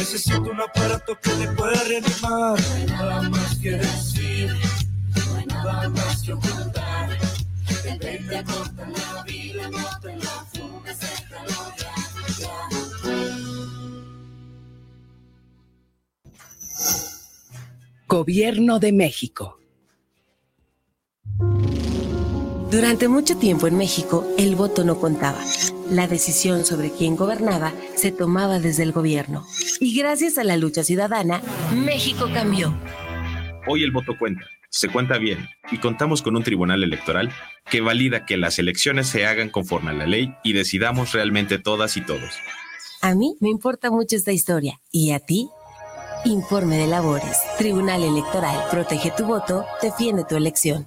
Necesito 0.00 0.50
un 0.50 0.58
aparato 0.58 1.14
que 1.20 1.34
me 1.34 1.46
pueda 1.48 1.84
reanimar. 1.84 2.58
No 2.58 2.86
nada 2.86 3.20
más 3.28 3.58
que 3.58 3.72
decir, 3.72 4.50
no 5.14 5.36
hay 5.36 5.44
nada 5.44 5.88
más 5.90 6.22
que 6.22 6.32
ocultar. 6.32 7.10
El 7.84 7.98
20 7.98 8.38
acorta 8.38 8.88
la 8.88 9.22
vida, 9.24 9.68
no 9.68 10.08
en 10.08 10.18
la 10.20 10.46
fuga, 10.52 10.92
ya, 11.76 11.92
ya. 12.38 12.68
Gobierno 18.08 18.78
de 18.78 18.92
México. 18.92 19.59
Durante 22.70 23.08
mucho 23.08 23.36
tiempo 23.36 23.66
en 23.66 23.76
México, 23.76 24.24
el 24.38 24.54
voto 24.54 24.84
no 24.84 25.00
contaba. 25.00 25.40
La 25.90 26.06
decisión 26.06 26.64
sobre 26.64 26.92
quién 26.92 27.16
gobernaba 27.16 27.72
se 27.96 28.12
tomaba 28.12 28.60
desde 28.60 28.84
el 28.84 28.92
gobierno. 28.92 29.44
Y 29.80 29.98
gracias 29.98 30.38
a 30.38 30.44
la 30.44 30.56
lucha 30.56 30.84
ciudadana, 30.84 31.42
México 31.74 32.28
cambió. 32.32 32.72
Hoy 33.66 33.82
el 33.82 33.90
voto 33.90 34.16
cuenta, 34.16 34.44
se 34.68 34.88
cuenta 34.88 35.18
bien, 35.18 35.48
y 35.72 35.78
contamos 35.78 36.22
con 36.22 36.36
un 36.36 36.44
tribunal 36.44 36.84
electoral 36.84 37.32
que 37.68 37.80
valida 37.80 38.24
que 38.24 38.36
las 38.36 38.60
elecciones 38.60 39.08
se 39.08 39.26
hagan 39.26 39.50
conforme 39.50 39.90
a 39.90 39.94
la 39.94 40.06
ley 40.06 40.32
y 40.44 40.52
decidamos 40.52 41.10
realmente 41.10 41.58
todas 41.58 41.96
y 41.96 42.02
todos. 42.02 42.30
A 43.02 43.16
mí 43.16 43.36
me 43.40 43.48
importa 43.48 43.90
mucho 43.90 44.14
esta 44.14 44.30
historia. 44.30 44.80
¿Y 44.92 45.10
a 45.10 45.18
ti? 45.18 45.48
Informe 46.24 46.76
de 46.76 46.86
labores. 46.86 47.36
Tribunal 47.58 48.04
Electoral. 48.04 48.68
Protege 48.70 49.10
tu 49.10 49.24
voto. 49.24 49.64
Defiende 49.82 50.24
tu 50.24 50.36
elección. 50.36 50.86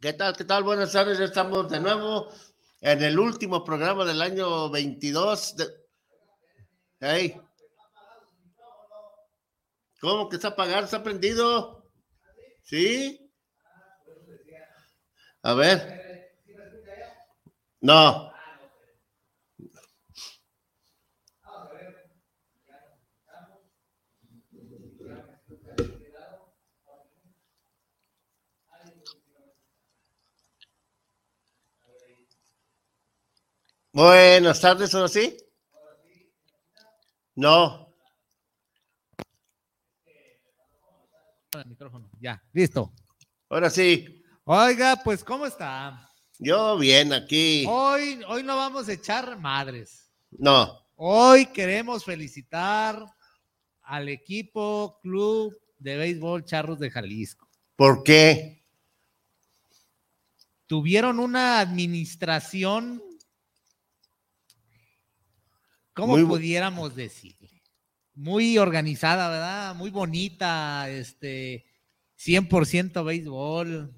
¿Qué 0.00 0.14
tal? 0.14 0.34
¿Qué 0.34 0.44
tal? 0.44 0.62
Buenas 0.62 0.92
tardes. 0.92 1.20
Estamos 1.20 1.70
de 1.70 1.78
nuevo 1.78 2.32
en 2.80 3.02
el 3.02 3.18
último 3.18 3.62
programa 3.62 4.06
del 4.06 4.22
año 4.22 4.70
22. 4.70 5.56
De... 5.56 5.66
Hey. 7.00 7.38
¿Cómo 10.00 10.30
que 10.30 10.36
está 10.36 10.48
apagado? 10.48 10.86
¿Está 10.86 11.02
prendido? 11.02 11.92
¿Sí? 12.62 13.30
A 15.42 15.52
ver. 15.52 16.32
No. 17.82 18.29
Buenas 34.00 34.58
tardes, 34.62 34.94
¿ahora 34.94 35.08
sí? 35.08 35.36
No. 37.34 37.94
el 41.52 41.66
micrófono. 41.66 42.08
Ya, 42.18 42.42
listo. 42.54 42.94
Ahora 43.50 43.68
sí. 43.68 44.24
Oiga, 44.44 45.02
pues, 45.04 45.22
¿cómo 45.22 45.44
está? 45.44 46.10
Yo 46.38 46.78
bien 46.78 47.12
aquí. 47.12 47.66
Hoy, 47.68 48.22
hoy 48.26 48.42
no 48.42 48.56
vamos 48.56 48.88
a 48.88 48.94
echar 48.94 49.38
madres. 49.38 50.10
No. 50.30 50.80
Hoy 50.96 51.44
queremos 51.52 52.02
felicitar 52.02 53.04
al 53.82 54.08
equipo 54.08 54.98
Club 55.02 55.54
de 55.76 55.98
Béisbol 55.98 56.46
Charros 56.46 56.78
de 56.78 56.90
Jalisco. 56.90 57.50
¿Por 57.76 58.02
qué? 58.02 58.64
Tuvieron 60.66 61.20
una 61.20 61.60
administración, 61.60 63.02
¿cómo 66.00 66.16
Muy 66.16 66.24
pudiéramos 66.24 66.96
decir? 66.96 67.36
Muy 68.14 68.58
organizada, 68.58 69.28
¿verdad? 69.28 69.74
Muy 69.74 69.90
bonita, 69.90 70.88
este, 70.88 71.66
100% 72.16 73.04
béisbol. 73.04 73.94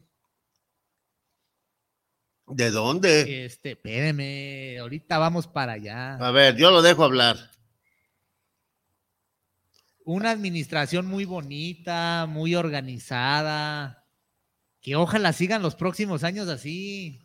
¿De 2.48 2.70
dónde? 2.70 3.44
Este, 3.44 3.72
espéreme, 3.72 4.78
ahorita 4.80 5.18
vamos 5.18 5.46
para 5.46 5.74
allá. 5.74 6.16
A 6.16 6.30
ver, 6.32 6.56
yo 6.56 6.70
lo 6.70 6.82
dejo 6.82 7.04
hablar. 7.04 7.50
una 10.04 10.32
administración 10.32 11.06
muy 11.06 11.24
bonita, 11.24 12.26
muy 12.28 12.56
organizada, 12.56 14.04
que 14.80 14.96
ojalá 14.96 15.32
sigan 15.32 15.62
los 15.62 15.76
próximos 15.76 16.24
años 16.24 16.48
así. 16.48 17.20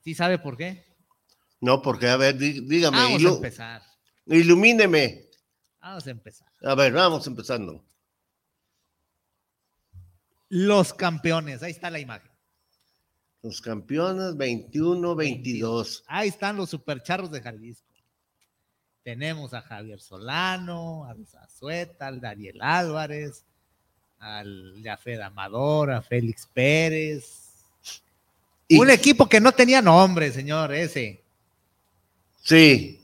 ¿Sí 0.00 0.14
sabe 0.14 0.38
por 0.38 0.56
qué? 0.56 0.87
No, 1.60 1.82
porque, 1.82 2.08
a 2.08 2.16
ver, 2.16 2.36
dí- 2.38 2.60
dígame, 2.60 2.96
Vamos 2.98 3.24
a 3.24 3.28
empezar. 3.28 3.82
ilumíneme. 4.26 5.26
Vamos 5.80 6.06
a 6.06 6.10
empezar. 6.10 6.48
A 6.62 6.74
ver, 6.74 6.92
vamos 6.92 7.26
empezando. 7.26 7.84
Los 10.48 10.94
campeones, 10.94 11.62
ahí 11.62 11.70
está 11.72 11.90
la 11.90 11.98
imagen. 11.98 12.30
Los 13.42 13.60
campeones 13.60 14.36
21, 14.36 15.14
22. 15.14 16.04
Ahí 16.06 16.28
están 16.28 16.56
los 16.56 16.70
supercharros 16.70 17.30
de 17.30 17.40
Jalisco. 17.42 17.86
Tenemos 19.04 19.54
a 19.54 19.62
Javier 19.62 20.00
Solano, 20.00 21.04
a 21.04 21.14
Zazueta, 21.24 22.08
al 22.08 22.20
Daniel 22.20 22.58
Álvarez, 22.60 23.44
al 24.18 24.74
Jafet 24.82 25.20
Amador, 25.20 25.90
a 25.92 26.02
Félix 26.02 26.46
Pérez. 26.52 27.64
Y- 28.66 28.78
Un 28.78 28.90
equipo 28.90 29.28
que 29.28 29.40
no 29.40 29.52
tenía 29.52 29.80
nombre, 29.80 30.30
señor, 30.32 30.74
ese. 30.74 31.22
Sí. 32.48 32.98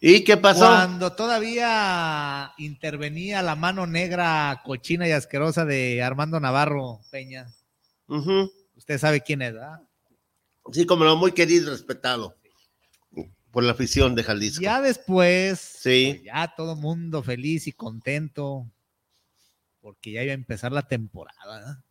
¿Y 0.00 0.22
qué 0.22 0.36
pasó? 0.36 0.60
Cuando 0.60 1.14
todavía 1.14 2.52
intervenía 2.58 3.42
la 3.42 3.56
mano 3.56 3.88
negra, 3.88 4.62
cochina 4.64 5.08
y 5.08 5.10
asquerosa 5.10 5.64
de 5.64 6.00
Armando 6.00 6.38
Navarro 6.38 7.00
Peña. 7.10 7.52
Usted 8.76 8.98
sabe 8.98 9.20
quién 9.22 9.42
es, 9.42 9.54
¿verdad? 9.54 9.80
Sí, 10.72 10.86
como 10.86 11.04
no, 11.04 11.16
muy 11.16 11.32
querido 11.32 11.66
y 11.66 11.70
respetado 11.70 12.36
por 13.50 13.64
la 13.64 13.72
afición 13.72 14.14
de 14.14 14.22
Jalisco. 14.22 14.62
Ya 14.62 14.80
después, 14.80 15.58
Sí. 15.58 16.12
pues, 16.12 16.24
ya 16.24 16.54
todo 16.56 16.76
mundo 16.76 17.24
feliz 17.24 17.66
y 17.66 17.72
contento, 17.72 18.70
porque 19.80 20.12
ya 20.12 20.22
iba 20.22 20.30
a 20.30 20.34
empezar 20.34 20.70
la 20.70 20.86
temporada. 20.86 21.72
¿eh? 21.72 21.82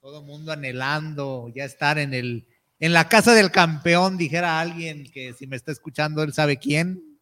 Todo 0.00 0.22
mundo 0.22 0.52
anhelando 0.52 1.52
ya 1.54 1.66
estar 1.66 1.98
en 1.98 2.14
el, 2.14 2.48
en 2.84 2.92
la 2.92 3.08
casa 3.08 3.32
del 3.32 3.50
campeón, 3.50 4.18
dijera 4.18 4.60
alguien 4.60 5.10
que 5.10 5.32
si 5.32 5.46
me 5.46 5.56
está 5.56 5.72
escuchando, 5.72 6.22
él 6.22 6.34
sabe 6.34 6.58
quién. 6.58 7.18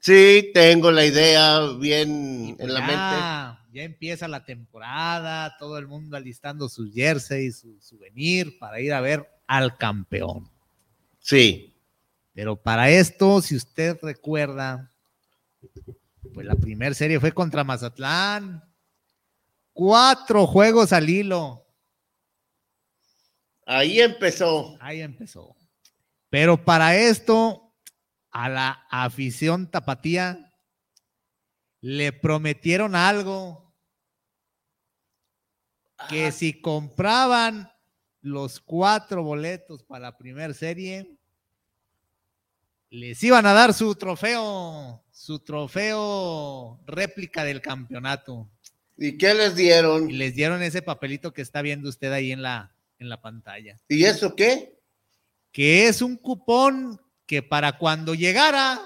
Sí, 0.00 0.50
tengo 0.52 0.90
la 0.90 1.06
idea 1.06 1.60
bien 1.78 2.56
pues 2.56 2.68
en 2.68 2.74
la 2.74 2.80
mente. 2.80 2.96
ya, 2.96 3.64
ya 3.72 3.82
empieza 3.84 4.26
la 4.26 4.44
temporada, 4.44 5.56
todo 5.60 5.78
el 5.78 5.86
mundo 5.86 6.16
alistando 6.16 6.68
sus 6.68 6.92
jerseys, 6.92 7.60
su 7.60 7.80
souvenir 7.80 8.58
para 8.58 8.80
ir 8.80 8.92
a 8.92 9.00
ver 9.00 9.30
al 9.46 9.76
campeón. 9.76 10.50
Sí. 11.20 11.72
Pero 12.34 12.56
para 12.56 12.90
esto, 12.90 13.40
si 13.42 13.54
usted 13.54 13.96
recuerda, 14.02 14.92
pues 16.34 16.44
la 16.44 16.56
primera 16.56 16.96
serie 16.96 17.20
fue 17.20 17.30
contra 17.30 17.62
Mazatlán. 17.62 18.64
Cuatro 19.72 20.48
juegos 20.48 20.92
al 20.92 21.08
hilo. 21.08 21.64
Ahí 23.72 24.00
empezó. 24.00 24.76
Ahí 24.80 25.00
empezó. 25.00 25.54
Pero 26.28 26.64
para 26.64 26.96
esto, 26.96 27.72
a 28.32 28.48
la 28.48 28.70
afición 28.90 29.70
tapatía 29.70 30.52
le 31.80 32.12
prometieron 32.12 32.96
algo. 32.96 33.72
Que 36.08 36.26
Ah, 36.26 36.32
si 36.32 36.60
compraban 36.60 37.70
los 38.22 38.58
cuatro 38.58 39.22
boletos 39.22 39.84
para 39.84 40.00
la 40.00 40.18
primera 40.18 40.52
serie, 40.52 41.16
les 42.88 43.22
iban 43.22 43.46
a 43.46 43.52
dar 43.52 43.72
su 43.72 43.94
trofeo, 43.94 45.04
su 45.12 45.38
trofeo 45.38 46.80
réplica 46.86 47.44
del 47.44 47.60
campeonato. 47.60 48.50
¿Y 48.96 49.16
qué 49.16 49.32
les 49.32 49.54
dieron? 49.54 50.10
Y 50.10 50.14
les 50.14 50.34
dieron 50.34 50.60
ese 50.60 50.82
papelito 50.82 51.32
que 51.32 51.42
está 51.42 51.62
viendo 51.62 51.88
usted 51.88 52.10
ahí 52.10 52.32
en 52.32 52.42
la, 52.42 52.74
en 53.00 53.08
la 53.08 53.20
pantalla. 53.20 53.80
¿Y 53.88 54.04
eso 54.04 54.36
qué? 54.36 54.78
Que 55.50 55.88
es 55.88 56.00
un 56.00 56.16
cupón 56.16 57.00
que 57.26 57.42
para 57.42 57.76
cuando 57.78 58.14
llegara, 58.14 58.80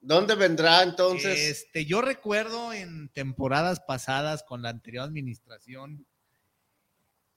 ¿Dónde 0.00 0.34
vendrá 0.34 0.82
entonces? 0.82 1.38
este, 1.38 1.84
yo 1.84 2.02
recuerdo 2.02 2.72
en 2.72 3.08
temporadas 3.08 3.80
pasadas 3.80 4.42
con 4.42 4.62
la 4.62 4.68
anterior 4.68 5.04
administración 5.04 6.06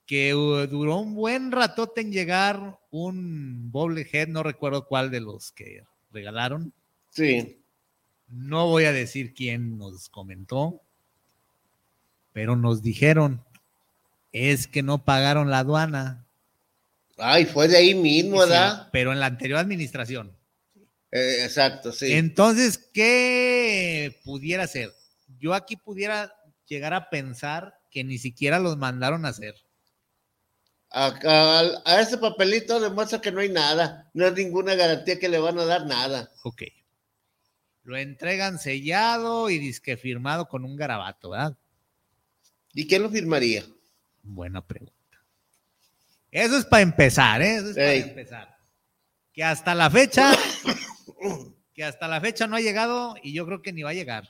que 0.06 0.34
uh, 0.34 0.66
duró 0.66 0.98
un 0.98 1.14
buen 1.14 1.52
ratote 1.52 2.00
en 2.00 2.12
llegar 2.12 2.78
un 2.90 3.70
bobblehead, 3.70 4.28
no 4.28 4.42
recuerdo 4.42 4.86
cuál 4.86 5.10
de 5.10 5.20
los 5.20 5.52
que 5.52 5.84
regalaron. 6.10 6.72
Sí. 7.10 7.62
No 8.28 8.66
voy 8.68 8.84
a 8.84 8.92
decir 8.92 9.34
quién 9.34 9.78
nos 9.78 10.08
comentó, 10.08 10.82
pero 12.32 12.56
nos 12.56 12.82
dijeron, 12.82 13.44
es 14.32 14.66
que 14.66 14.82
no 14.82 15.04
pagaron 15.04 15.50
la 15.50 15.58
aduana. 15.60 16.26
Ay, 17.18 17.44
fue 17.44 17.68
de 17.68 17.76
ahí 17.76 17.94
mismo, 17.94 18.42
Sí, 18.42 18.48
¿verdad? 18.50 18.88
pero 18.92 19.12
en 19.12 19.20
la 19.20 19.26
anterior 19.26 19.58
administración. 19.58 20.36
Eh, 21.10 21.44
exacto, 21.44 21.92
sí. 21.92 22.12
Entonces, 22.12 22.78
¿qué 22.92 24.18
pudiera 24.24 24.66
ser? 24.66 24.92
Yo 25.38 25.52
aquí 25.54 25.76
pudiera 25.76 26.34
llegar 26.66 26.94
a 26.94 27.10
pensar 27.10 27.78
que 27.90 28.02
ni 28.02 28.16
siquiera 28.18 28.58
los 28.58 28.78
mandaron 28.78 29.26
a 29.26 29.28
hacer. 29.28 29.54
A, 30.90 31.06
a- 31.08 31.82
a 31.84 32.00
ese 32.00 32.16
papelito 32.18 32.80
demuestra 32.80 33.20
que 33.20 33.30
no 33.32 33.40
hay 33.40 33.50
nada. 33.50 34.10
No 34.14 34.26
hay 34.26 34.32
ninguna 34.32 34.74
garantía 34.74 35.18
que 35.18 35.28
le 35.28 35.38
van 35.38 35.58
a 35.58 35.64
dar 35.64 35.86
nada. 35.86 36.30
Ok. 36.44 36.62
Lo 37.84 37.96
entregan 37.96 38.58
sellado 38.58 39.50
y 39.50 39.58
disque 39.58 39.96
firmado 39.96 40.48
con 40.48 40.64
un 40.64 40.76
garabato, 40.76 41.30
¿verdad? 41.30 41.56
¿Y 42.72 42.86
quién 42.86 43.02
lo 43.02 43.10
firmaría? 43.10 43.64
Buena 44.22 44.66
pregunta. 44.66 44.94
Eso 46.30 46.56
es 46.56 46.64
para 46.64 46.82
empezar, 46.82 47.42
¿eh? 47.42 47.56
Eso 47.56 47.68
es 47.68 47.74
para 47.74 47.94
empezar. 47.94 48.56
Que 49.32 49.44
hasta 49.44 49.74
la 49.74 49.90
fecha, 49.90 50.32
que 51.74 51.84
hasta 51.84 52.08
la 52.08 52.20
fecha 52.20 52.46
no 52.46 52.56
ha 52.56 52.60
llegado 52.60 53.14
y 53.22 53.32
yo 53.32 53.44
creo 53.46 53.62
que 53.62 53.72
ni 53.72 53.82
va 53.82 53.90
a 53.90 53.94
llegar. 53.94 54.28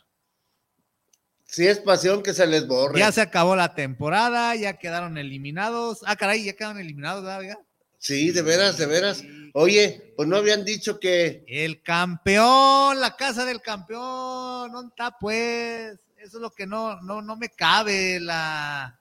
Si 1.45 1.67
es 1.67 1.79
pasión 1.81 2.23
que 2.23 2.33
se 2.33 2.47
les 2.47 2.67
borre. 2.67 2.99
Ya 2.99 3.13
se 3.13 3.21
acabó 3.21 3.55
la 3.55 3.75
temporada, 3.75 4.55
ya 4.57 4.79
quedaron 4.79 5.19
eliminados. 5.19 6.01
Ah, 6.07 6.17
caray, 6.17 6.45
ya 6.45 6.55
quedaron 6.55 6.79
eliminados, 6.79 7.23
¿verdad? 7.23 7.59
Sí, 7.99 8.31
de 8.31 8.43
veras, 8.43 8.79
de 8.79 8.87
veras. 8.87 9.23
Oye, 9.53 10.15
pues 10.17 10.27
no 10.29 10.37
habían 10.37 10.65
dicho 10.65 10.99
que. 10.99 11.45
El 11.47 11.83
campeón, 11.83 12.99
la 12.99 13.17
casa 13.17 13.45
del 13.45 13.61
campeón, 13.61 14.73
¿dónde 14.73 14.89
está 14.89 15.17
pues? 15.19 16.01
Eso 16.17 16.39
es 16.39 16.43
lo 16.43 16.51
que 16.51 16.67
no, 16.67 17.01
no, 17.03 17.21
no 17.21 17.37
me 17.37 17.51
cabe, 17.51 18.19
la, 18.19 18.99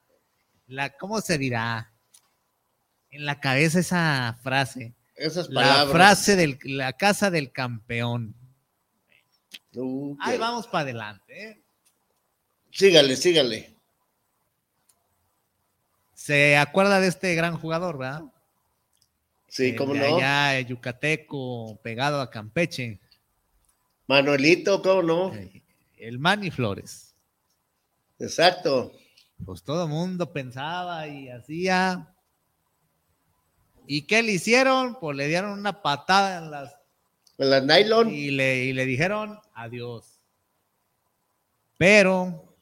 la, 0.72 0.90
¿cómo 0.98 1.22
se 1.22 1.38
dirá? 1.38 1.92
En 3.12 3.26
la 3.26 3.40
cabeza 3.40 3.80
esa 3.80 4.40
frase. 4.42 4.94
Esas 5.16 5.50
La 5.50 5.62
palabras. 5.62 5.92
frase 5.92 6.36
de 6.36 6.58
la 6.64 6.94
casa 6.94 7.30
del 7.30 7.52
campeón. 7.52 8.34
Uh, 9.76 10.16
Ahí 10.22 10.38
vamos 10.38 10.68
para 10.68 10.84
adelante. 10.84 11.50
¿eh? 11.50 11.62
Sígale, 12.72 13.16
sígale. 13.16 13.76
Se 16.14 16.58
acuerda 16.58 17.00
de 17.00 17.08
este 17.08 17.36
gran 17.36 17.58
jugador, 17.58 17.98
¿verdad? 17.98 18.24
Sí, 19.48 19.76
cómo 19.76 19.94
de 19.94 20.00
no. 20.00 20.18
Allá, 20.18 20.60
Yucateco, 20.62 21.78
pegado 21.84 22.22
a 22.22 22.30
Campeche. 22.30 23.00
Manuelito, 24.08 24.82
cómo 24.82 25.02
no. 25.04 25.34
eh, 25.36 25.62
El 25.98 26.20
Manny 26.20 26.52
Flores. 26.52 27.14
Exacto. 28.20 28.94
Pues 29.46 29.64
todo 29.64 29.84
el 29.84 29.90
mundo 29.90 30.32
pensaba 30.32 31.08
y 31.08 31.30
hacía. 31.30 32.14
¿Y 33.88 34.04
qué 34.04 34.22
le 34.24 34.34
hicieron? 34.34 35.00
Pues 35.00 35.18
le 35.18 35.28
dieron 35.28 35.52
una 35.52 35.82
patada 35.82 36.38
en 36.38 36.52
las 36.52 36.76
En 37.38 37.50
la 37.50 37.60
nylon. 37.60 38.10
y 38.14 38.32
le, 38.32 38.66
y 38.66 38.74
le 38.74 38.86
dijeron 38.86 39.40
adiós. 39.54 40.20
Pero 41.78 42.56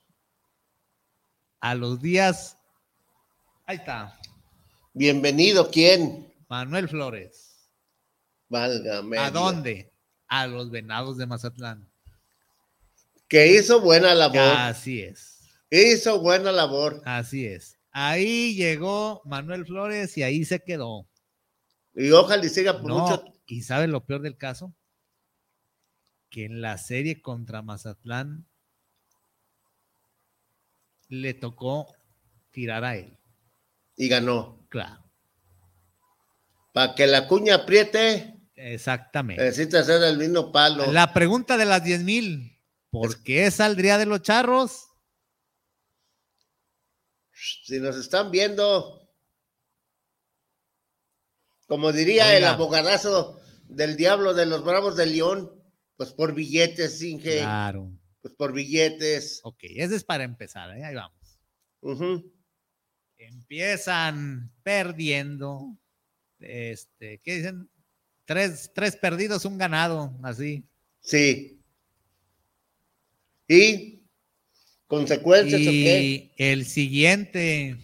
a 1.59 1.75
los 1.75 2.01
días, 2.01 2.57
ahí 3.65 3.75
está, 3.77 4.17
Bienvenido, 4.93 5.69
¿quién? 5.69 6.33
Manuel 6.47 6.89
Flores. 6.89 7.69
Válgame. 8.49 9.17
¿A 9.19 9.29
dónde? 9.29 9.91
A 10.27 10.47
los 10.47 10.71
venados 10.71 11.17
de 11.17 11.27
Mazatlán. 11.27 11.87
Que 13.27 13.47
hizo 13.53 13.79
buena 13.79 14.15
labor. 14.15 14.39
Así 14.39 15.01
es, 15.01 15.38
Hizo 15.69 16.19
buena 16.21 16.51
labor. 16.51 17.01
así 17.05 17.45
es. 17.45 17.77
Ahí 17.91 18.55
llegó 18.55 19.21
Manuel 19.25 19.65
Flores 19.65 20.15
y 20.17 20.23
ahí 20.23 20.45
se 20.45 20.59
quedó. 20.63 21.07
Y 21.95 22.11
ojalá 22.11 22.45
y 22.45 22.49
siga 22.49 22.79
por 22.79 22.87
No, 22.89 22.99
mucho. 22.99 23.23
¿y 23.47 23.61
sabe 23.63 23.87
lo 23.87 24.05
peor 24.05 24.21
del 24.21 24.37
caso? 24.37 24.73
Que 26.29 26.45
en 26.45 26.61
la 26.61 26.77
serie 26.77 27.21
contra 27.21 27.61
Mazatlán 27.63 28.47
le 31.07 31.33
tocó 31.33 31.87
tirar 32.51 32.83
a 32.85 32.95
él. 32.95 33.17
Y 33.95 34.07
ganó. 34.07 34.65
Claro. 34.69 35.03
Para 36.73 36.93
que 36.93 37.07
la 37.07 37.27
cuña 37.27 37.55
apriete. 37.55 38.35
Exactamente. 38.55 39.43
Necesita 39.43 39.79
hacer 39.79 40.03
el 40.03 40.17
mismo 40.17 40.51
palo. 40.51 40.91
La 40.91 41.13
pregunta 41.13 41.57
de 41.57 41.65
las 41.65 41.83
10 41.83 42.03
mil, 42.03 42.59
¿por 42.91 43.23
qué 43.23 43.49
saldría 43.49 43.97
de 43.97 44.05
los 44.05 44.21
charros? 44.21 44.88
Si 47.63 47.79
nos 47.79 47.95
están 47.95 48.31
viendo, 48.31 49.07
como 51.67 51.91
diría 51.91 52.35
el 52.35 52.43
abogadazo 52.45 53.39
del 53.67 53.95
diablo 53.95 54.33
de 54.33 54.45
los 54.45 54.63
bravos 54.63 54.97
de 54.97 55.05
León, 55.05 55.51
pues 55.95 56.11
por 56.11 56.33
billetes, 56.33 57.01
Inge, 57.01 57.37
Claro. 57.39 57.91
pues 58.21 58.33
por 58.33 58.51
billetes. 58.53 59.39
Ok, 59.43 59.59
ese 59.63 59.95
es 59.95 60.03
para 60.03 60.23
empezar, 60.23 60.75
¿eh? 60.77 60.83
ahí 60.83 60.95
vamos. 60.95 61.39
Empiezan 63.17 64.51
perdiendo. 64.63 65.77
Este, 66.39 67.19
¿qué 67.19 67.35
dicen? 67.35 67.69
Tres, 68.25 68.71
tres 68.73 68.95
perdidos, 68.95 69.45
un 69.45 69.57
ganado, 69.57 70.13
así. 70.23 70.63
Sí. 71.01 71.59
¿Y 73.47 73.88
consecuencias 74.89 75.61
o 75.61 75.65
qué? 75.71 76.01
Y 76.03 76.31
el 76.37 76.65
siguiente, 76.65 77.77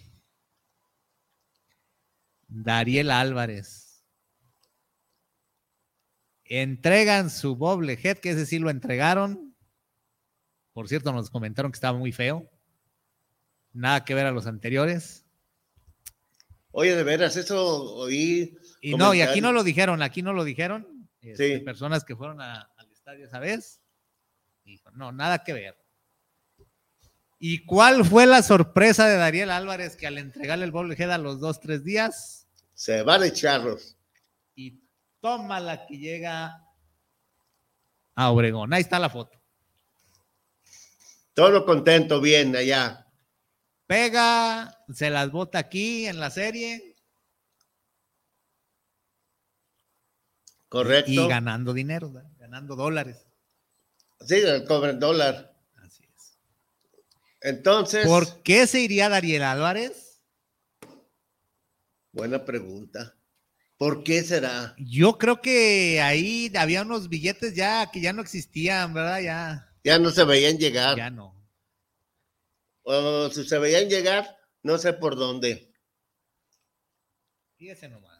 Dariel 2.48 3.10
Álvarez. 3.10 4.04
Entregan 6.44 7.30
su 7.30 7.56
head, 8.02 8.18
que 8.18 8.30
ese 8.30 8.44
sí 8.46 8.58
lo 8.58 8.70
entregaron. 8.70 9.54
Por 10.72 10.88
cierto, 10.88 11.12
nos 11.12 11.30
comentaron 11.30 11.72
que 11.72 11.76
estaba 11.76 11.96
muy 11.98 12.12
feo. 12.12 12.48
Nada 13.72 14.04
que 14.04 14.14
ver 14.14 14.26
a 14.26 14.30
los 14.32 14.46
anteriores. 14.46 15.24
Oye, 16.72 16.94
de 16.94 17.02
veras, 17.04 17.36
eso 17.36 17.94
oí. 17.94 18.56
Y 18.80 18.94
no, 18.94 19.14
y 19.14 19.22
aquí 19.22 19.40
no 19.40 19.52
lo 19.52 19.64
dijeron, 19.64 20.02
aquí 20.02 20.22
no 20.22 20.32
lo 20.32 20.44
dijeron. 20.44 21.08
este, 21.22 21.58
Sí. 21.58 21.64
Personas 21.64 22.04
que 22.04 22.14
fueron 22.14 22.40
a- 22.40 22.70
al 22.76 22.90
estadio 22.92 23.24
esa 23.24 23.38
vez. 23.40 23.80
Dijo, 24.64 24.90
no, 24.92 25.10
nada 25.12 25.42
que 25.42 25.52
ver. 25.52 25.76
¿Y 27.38 27.64
cuál 27.66 28.04
fue 28.04 28.26
la 28.26 28.42
sorpresa 28.42 29.06
de 29.06 29.16
Dariel 29.16 29.50
Álvarez 29.50 29.96
que 29.96 30.06
al 30.06 30.18
entregarle 30.18 30.64
el 30.64 30.72
bobblehead 30.72 31.10
a 31.12 31.18
los 31.18 31.38
dos, 31.38 31.60
tres 31.60 31.84
días 31.84 32.46
Se 32.74 33.02
van 33.02 33.20
de 33.20 33.32
charros. 33.32 33.96
y 34.54 34.80
toma 35.20 35.60
la 35.60 35.86
que 35.86 35.98
llega 35.98 36.64
a 38.14 38.30
Obregón? 38.30 38.72
Ahí 38.72 38.80
está 38.80 38.98
la 38.98 39.10
foto. 39.10 39.38
Todo 41.34 41.66
contento, 41.66 42.20
bien, 42.22 42.56
allá. 42.56 43.06
Pega, 43.86 44.82
se 44.92 45.10
las 45.10 45.30
bota 45.30 45.58
aquí 45.58 46.06
en 46.06 46.18
la 46.18 46.30
serie 46.30 46.96
Correcto. 50.68 51.10
y 51.10 51.28
ganando 51.28 51.72
dinero, 51.72 52.10
ganando 52.38 52.74
dólares. 52.76 53.26
Sí, 54.20 54.40
cobran 54.66 54.98
dólar. 54.98 55.54
Entonces, 57.40 58.06
¿Por 58.06 58.42
qué 58.42 58.66
se 58.66 58.80
iría 58.80 59.08
Dariel 59.08 59.42
Álvarez? 59.42 60.22
buena 62.12 62.44
pregunta. 62.44 63.14
¿Por 63.76 64.02
qué 64.02 64.22
será? 64.22 64.74
Yo 64.78 65.18
creo 65.18 65.42
que 65.42 66.00
ahí 66.00 66.50
había 66.56 66.80
unos 66.80 67.10
billetes 67.10 67.54
ya 67.54 67.90
que 67.90 68.00
ya 68.00 68.14
no 68.14 68.22
existían, 68.22 68.94
¿verdad? 68.94 69.20
Ya, 69.20 69.74
Ya 69.84 69.98
no 69.98 70.10
se 70.10 70.24
veían 70.24 70.56
llegar. 70.56 70.96
ya 70.96 71.10
no. 71.10 71.36
O 72.84 73.28
si 73.30 73.44
se 73.44 73.58
veían 73.58 73.88
llegar, 73.90 74.34
no 74.62 74.78
sé 74.78 74.94
por 74.94 75.14
dónde. 75.16 75.74
Fíjese 77.58 77.88
nomás. 77.88 78.16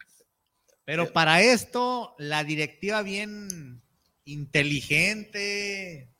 Pero 0.84 1.10
para 1.12 1.40
esto, 1.42 2.14
la 2.18 2.44
directiva 2.44 3.00
bien 3.02 3.82
inteligente. 4.24 6.14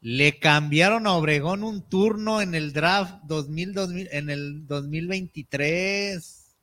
Le 0.00 0.38
cambiaron 0.38 1.06
a 1.06 1.14
Obregón 1.14 1.64
un 1.64 1.88
turno 1.88 2.40
en 2.40 2.54
el 2.54 2.72
draft 2.72 3.24
2000, 3.24 3.72
2000 3.74 4.08
en 4.12 4.30
el 4.30 4.66
2023. 4.66 6.56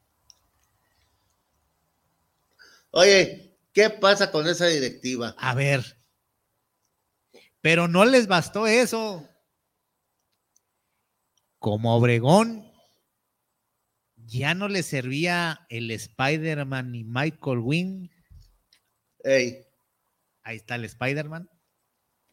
Oye, 2.91 3.57
¿qué 3.73 3.89
pasa 3.89 4.31
con 4.31 4.47
esa 4.47 4.67
directiva? 4.67 5.35
A 5.37 5.53
ver. 5.53 5.97
Pero 7.59 7.87
no 7.87 8.05
les 8.05 8.27
bastó 8.27 8.67
eso. 8.67 9.27
Como 11.59 11.95
Obregón 11.95 12.71
ya 14.27 14.53
no 14.53 14.67
le 14.67 14.81
servía 14.83 15.65
el 15.69 15.91
Spider-Man 15.91 16.91
ni 16.91 17.03
Michael 17.03 17.59
Wing. 17.59 18.09
Ey, 19.23 19.65
Ahí 20.43 20.57
está 20.57 20.75
el 20.75 20.85
Spider-Man. 20.85 21.49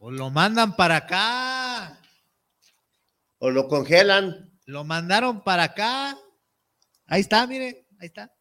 Pues 0.02 0.18
lo 0.18 0.30
mandan 0.30 0.74
para 0.74 0.96
acá. 0.96 2.02
o 3.38 3.50
lo 3.52 3.68
congelan. 3.68 4.52
Lo 4.66 4.82
mandaron 4.82 5.44
para 5.44 5.62
acá. 5.62 6.18
Ahí 7.06 7.20
está, 7.20 7.46
mire, 7.46 7.86
ahí 8.00 8.06
está. 8.06 8.34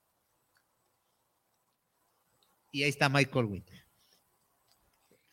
Y 2.71 2.81
ahí 2.81 2.89
está 2.89 3.09
Michael 3.09 3.45
Wing. 3.45 3.61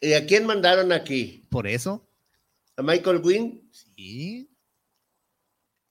¿Y 0.02 0.12
a 0.12 0.26
quién 0.26 0.44
mandaron 0.44 0.92
aquí? 0.92 1.46
Por 1.50 1.66
eso, 1.66 2.06
¿A 2.76 2.82
Michael 2.82 3.22
Wynn? 3.24 3.66
sí. 3.72 4.54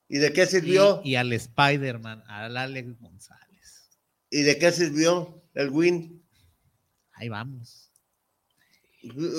¿Y 0.08 0.18
de 0.20 0.34
qué 0.34 0.46
sirvió? 0.46 1.02
Y, 1.04 1.14
y 1.14 1.16
al 1.16 1.34
Spider-Man, 1.34 2.24
al 2.28 2.58
Alex 2.58 3.00
González. 3.00 3.98
¿Y 4.30 4.44
de 4.44 4.60
qué 4.60 4.72
sirvió 4.72 5.50
el 5.56 5.72
Win? 5.72 6.24
Ahí 7.14 7.28
vamos. 7.28 7.87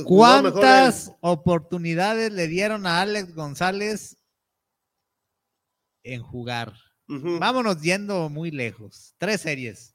¿Cuántas 0.04 1.12
oportunidades 1.20 2.32
le 2.32 2.46
dieron 2.48 2.86
a 2.86 3.00
Alex 3.00 3.34
González 3.34 4.16
en 6.02 6.22
jugar? 6.22 6.74
Vámonos 7.06 7.80
yendo 7.80 8.28
muy 8.28 8.50
lejos. 8.50 9.14
Tres 9.18 9.40
series. 9.40 9.94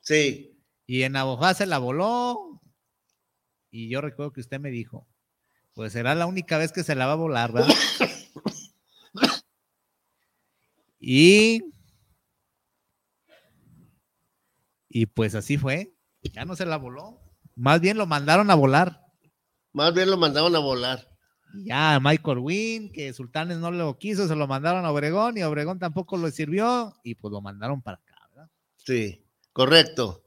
Sí, 0.00 0.58
Y 0.86 1.02
en 1.04 1.14
Abojá 1.14 1.54
se 1.54 1.64
la 1.64 1.78
voló. 1.78 2.60
Y 3.70 3.88
yo 3.88 4.00
recuerdo 4.00 4.32
que 4.32 4.40
usted 4.40 4.58
me 4.58 4.70
dijo, 4.70 5.08
pues 5.74 5.92
será 5.92 6.14
la 6.14 6.26
única 6.26 6.58
vez 6.58 6.72
que 6.72 6.82
se 6.82 6.94
la 6.94 7.06
va 7.06 7.12
a 7.12 7.16
volar, 7.16 7.52
¿verdad? 7.52 7.74
y, 10.98 11.62
y 14.88 15.06
pues 15.06 15.34
así 15.36 15.56
fue. 15.56 15.94
Ya 16.20 16.44
no 16.44 16.56
se 16.56 16.66
la 16.66 16.76
voló. 16.76 17.21
Más 17.56 17.80
bien 17.80 17.96
lo 17.98 18.06
mandaron 18.06 18.50
a 18.50 18.54
volar. 18.54 19.00
más 19.72 19.92
bien 19.94 20.10
lo 20.10 20.16
mandaron 20.16 20.54
a 20.56 20.58
volar. 20.58 21.08
Y 21.54 21.66
Ya 21.66 21.98
Michael 22.00 22.38
Wynn, 22.38 22.92
que 22.92 23.12
Sultanes 23.12 23.58
no 23.58 23.70
lo 23.70 23.98
quiso, 23.98 24.26
se 24.28 24.34
lo 24.36 24.46
mandaron 24.46 24.84
a 24.84 24.90
Obregón 24.90 25.36
y 25.38 25.42
Obregón 25.42 25.78
tampoco 25.78 26.16
lo 26.16 26.30
sirvió 26.30 26.96
y 27.04 27.14
pues 27.14 27.30
lo 27.32 27.40
mandaron 27.40 27.82
para 27.82 27.98
acá, 27.98 28.14
¿verdad? 28.30 28.50
Sí, 28.76 29.22
correcto. 29.52 30.22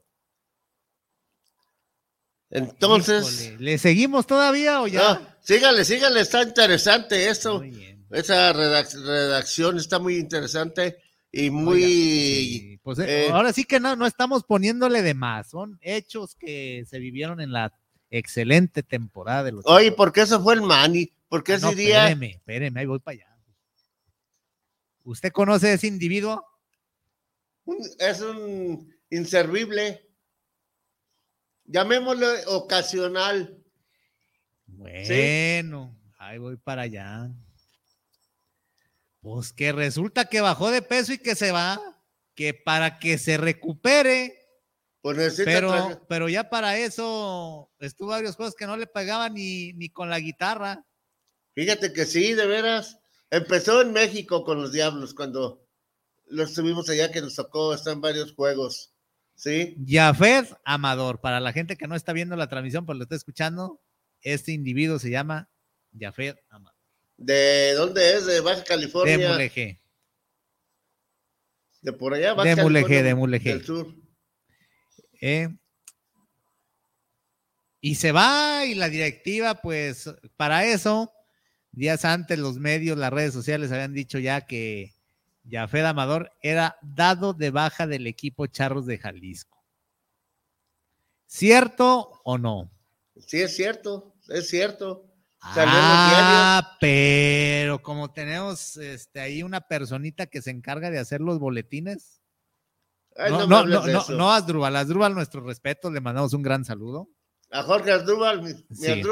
Entonces, 2.50 3.40
Híjole, 3.40 3.58
¿le 3.58 3.78
seguimos 3.78 4.26
todavía 4.26 4.80
o 4.80 4.86
ya? 4.86 5.10
ah, 5.12 5.36
sígale, 5.40 5.84
sígale, 5.84 6.20
está 6.20 6.42
interesante 6.42 7.28
esto. 7.28 7.62
Esa 8.10 8.52
redac- 8.52 8.94
redacción 9.04 9.78
está 9.78 9.98
muy 9.98 10.16
interesante 10.16 10.96
y 11.36 11.50
muy... 11.50 11.82
Sí, 11.82 12.80
pues, 12.82 12.98
eh, 12.98 13.26
eh, 13.26 13.30
ahora 13.30 13.52
sí 13.52 13.64
que 13.64 13.78
no, 13.78 13.94
no 13.94 14.06
estamos 14.06 14.44
poniéndole 14.44 15.02
de 15.02 15.14
más, 15.14 15.50
son 15.50 15.78
hechos 15.82 16.34
que 16.34 16.84
se 16.88 16.98
vivieron 16.98 17.40
en 17.40 17.52
la 17.52 17.72
excelente 18.10 18.82
temporada 18.82 19.44
de 19.44 19.52
los 19.52 19.66
Oye, 19.66 19.92
¿por 19.92 20.12
qué 20.12 20.22
eso 20.22 20.42
fue 20.42 20.54
el 20.54 20.62
Manny? 20.62 21.12
¿Por 21.28 21.44
qué 21.44 21.54
Ah, 21.54 21.58
no, 21.60 21.68
ese 21.68 21.76
día? 21.76 22.04
Espéreme, 22.04 22.30
espéreme, 22.36 22.80
ahí 22.80 22.86
voy 22.86 23.00
para 23.00 23.16
allá. 23.16 23.38
¿Usted 25.04 25.30
conoce 25.30 25.68
a 25.68 25.72
ese 25.74 25.86
individuo? 25.86 26.44
es 27.98 28.20
un 28.20 28.94
inservible. 29.10 30.08
Llamémosle 31.64 32.46
ocasional. 32.46 33.62
Bueno, 34.66 35.98
ahí 36.18 36.38
voy 36.38 36.56
para 36.56 36.82
allá. 36.82 37.30
Pues 39.26 39.52
que 39.52 39.72
resulta 39.72 40.26
que 40.26 40.40
bajó 40.40 40.70
de 40.70 40.82
peso 40.82 41.12
y 41.12 41.18
que 41.18 41.34
se 41.34 41.50
va, 41.50 41.80
que 42.36 42.54
para 42.54 43.00
que 43.00 43.18
se 43.18 43.36
recupere, 43.36 44.38
Pues 45.02 45.42
pero, 45.44 45.72
traer- 45.72 46.00
pero 46.08 46.28
ya 46.28 46.48
para 46.48 46.78
eso 46.78 47.72
estuvo 47.80 48.10
varios 48.10 48.36
juegos 48.36 48.54
que 48.54 48.68
no 48.68 48.76
le 48.76 48.86
pagaban 48.86 49.34
ni, 49.34 49.72
ni 49.72 49.88
con 49.88 50.10
la 50.10 50.20
guitarra. 50.20 50.86
Fíjate 51.56 51.92
que 51.92 52.06
sí, 52.06 52.34
de 52.34 52.46
veras. 52.46 53.00
Empezó 53.28 53.82
en 53.82 53.92
México 53.92 54.44
con 54.44 54.62
los 54.62 54.70
Diablos 54.70 55.12
cuando 55.12 55.66
los 56.26 56.54
tuvimos 56.54 56.88
allá 56.88 57.10
que 57.10 57.20
nos 57.20 57.34
tocó, 57.34 57.74
está 57.74 57.90
en 57.90 58.00
varios 58.00 58.32
juegos. 58.32 58.92
¿Sí? 59.34 59.74
Jafet 59.84 60.56
Amador, 60.64 61.20
para 61.20 61.40
la 61.40 61.52
gente 61.52 61.76
que 61.76 61.88
no 61.88 61.96
está 61.96 62.12
viendo 62.12 62.36
la 62.36 62.48
transmisión, 62.48 62.86
pero 62.86 62.96
lo 62.96 63.02
está 63.02 63.16
escuchando, 63.16 63.82
este 64.20 64.52
individuo 64.52 65.00
se 65.00 65.10
llama 65.10 65.50
Jafet 65.98 66.38
Amador. 66.48 66.75
¿De 67.16 67.72
dónde 67.74 68.16
es? 68.16 68.26
De 68.26 68.40
Baja 68.40 68.64
California. 68.64 69.16
De 69.16 69.28
Mulegé. 69.28 69.80
De 71.82 71.92
por 71.92 72.14
allá, 72.14 72.34
Baja 72.34 72.54
De 72.54 72.62
Mulegé, 72.62 73.02
de 73.02 73.14
Mulegé. 73.14 73.50
Del 73.50 73.64
sur. 73.64 73.94
¿eh? 75.20 75.48
Y 77.80 77.94
se 77.94 78.12
va 78.12 78.64
y 78.64 78.74
la 78.74 78.88
directiva, 78.88 79.60
pues 79.62 80.10
para 80.36 80.64
eso, 80.66 81.12
días 81.70 82.04
antes 82.04 82.38
los 82.38 82.58
medios, 82.58 82.98
las 82.98 83.12
redes 83.12 83.32
sociales 83.32 83.70
habían 83.70 83.94
dicho 83.94 84.18
ya 84.18 84.46
que 84.46 84.94
Jafet 85.48 85.84
Amador 85.84 86.32
era 86.42 86.76
dado 86.82 87.32
de 87.32 87.50
baja 87.50 87.86
del 87.86 88.06
equipo 88.06 88.46
Charros 88.46 88.86
de 88.86 88.98
Jalisco. 88.98 89.56
¿Cierto 91.26 92.20
o 92.24 92.38
no? 92.38 92.70
Sí, 93.26 93.40
es 93.40 93.54
cierto, 93.54 94.14
es 94.28 94.48
cierto. 94.48 95.05
Ah, 95.54 96.76
pero 96.80 97.82
como 97.82 98.12
tenemos 98.12 98.76
este, 98.76 99.20
ahí 99.20 99.42
una 99.42 99.60
personita 99.60 100.26
que 100.26 100.42
se 100.42 100.50
encarga 100.50 100.90
de 100.90 100.98
hacer 100.98 101.20
los 101.20 101.38
boletines. 101.38 102.20
no, 103.16 103.46
no, 103.46 103.64
no, 103.64 103.86
no, 103.86 104.04
no, 104.08 104.32
Asdrúbal, 104.32 104.76
Asdrúbal, 104.76 105.14
nuestro 105.14 105.40
respeto, 105.42 105.90
le 105.90 106.00
mandamos 106.00 106.32
un 106.32 106.42
gran 106.42 106.64
saludo. 106.64 107.08
A 107.50 107.62
Jorge 107.62 107.92
Asdrúbal, 107.92 108.42
mi, 108.42 108.52
sí. 108.74 109.02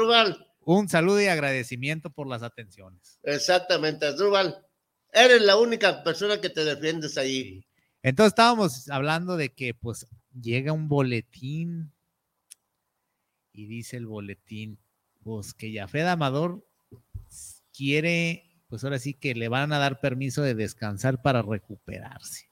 Un 0.61 0.89
saludo 0.89 1.21
y 1.21 1.27
agradecimiento 1.27 2.09
por 2.09 2.27
las 2.27 2.43
atenciones. 2.43 3.19
Exactamente, 3.23 4.07
Asdrúbal. 4.07 4.65
Eres 5.11 5.41
la 5.41 5.57
única 5.57 6.03
persona 6.03 6.41
que 6.41 6.49
te 6.49 6.65
defiendes 6.65 7.17
ahí. 7.17 7.43
Sí. 7.43 7.67
Entonces 8.05 8.33
estábamos 8.33 8.89
hablando 8.89 9.37
de 9.37 9.53
que 9.53 9.73
pues 9.73 10.05
llega 10.39 10.71
un 10.71 10.87
boletín 10.87 11.91
y 13.51 13.65
dice 13.65 13.97
el 13.97 14.05
boletín, 14.05 14.77
pues 15.25 15.55
que 15.55 15.71
Yafed 15.71 16.05
Amador 16.05 16.63
quiere, 17.75 18.61
pues 18.69 18.83
ahora 18.83 18.99
sí 18.99 19.15
que 19.15 19.33
le 19.33 19.49
van 19.49 19.73
a 19.73 19.79
dar 19.79 19.99
permiso 19.99 20.43
de 20.43 20.53
descansar 20.53 21.23
para 21.23 21.41
recuperarse. 21.41 22.51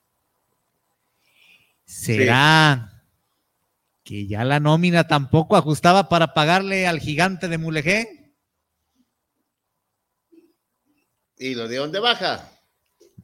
¿Será 1.86 2.90
sí. 2.90 4.02
que 4.04 4.26
ya 4.26 4.44
la 4.44 4.60
nómina 4.60 5.08
tampoco 5.08 5.56
ajustaba 5.56 6.10
para 6.10 6.34
pagarle 6.34 6.88
al 6.88 7.00
gigante 7.00 7.48
de 7.48 7.60
Mulegé? 7.60 8.34
¿Y 11.38 11.54
lo 11.54 11.68
dieron 11.68 11.92
de 11.92 12.00
baja? 12.00 12.50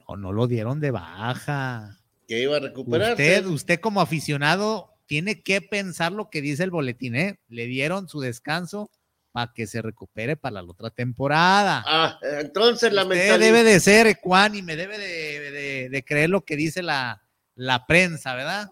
No, 0.07 0.15
no 0.15 0.31
lo 0.31 0.45
dieron 0.45 0.79
de 0.79 0.91
baja. 0.91 1.97
Que 2.27 2.43
iba 2.43 2.57
a 2.57 2.59
recuperarse. 2.59 3.13
Usted, 3.13 3.45
usted 3.47 3.79
como 3.79 3.99
aficionado 3.99 4.93
tiene 5.07 5.41
que 5.41 5.59
pensar 5.59 6.11
lo 6.11 6.29
que 6.29 6.43
dice 6.43 6.63
el 6.63 6.69
boletín, 6.69 7.15
¿eh? 7.15 7.39
Le 7.47 7.65
dieron 7.65 8.07
su 8.07 8.19
descanso 8.19 8.91
para 9.31 9.53
que 9.53 9.67
se 9.67 9.81
recupere 9.81 10.35
para 10.35 10.61
la 10.61 10.63
otra 10.63 10.89
temporada. 10.89 11.83
Ah, 11.85 12.19
entonces 12.39 12.91
la 12.91 13.03
Usted 13.03 13.39
debe 13.39 13.63
de 13.63 13.79
ser 13.79 14.07
ecuánime, 14.07 14.75
debe 14.75 14.97
de, 14.97 15.51
de, 15.51 15.89
de, 15.89 16.05
creer 16.05 16.29
lo 16.29 16.45
que 16.45 16.55
dice 16.55 16.81
la, 16.81 17.21
la 17.55 17.85
prensa, 17.85 18.33
¿verdad? 18.33 18.69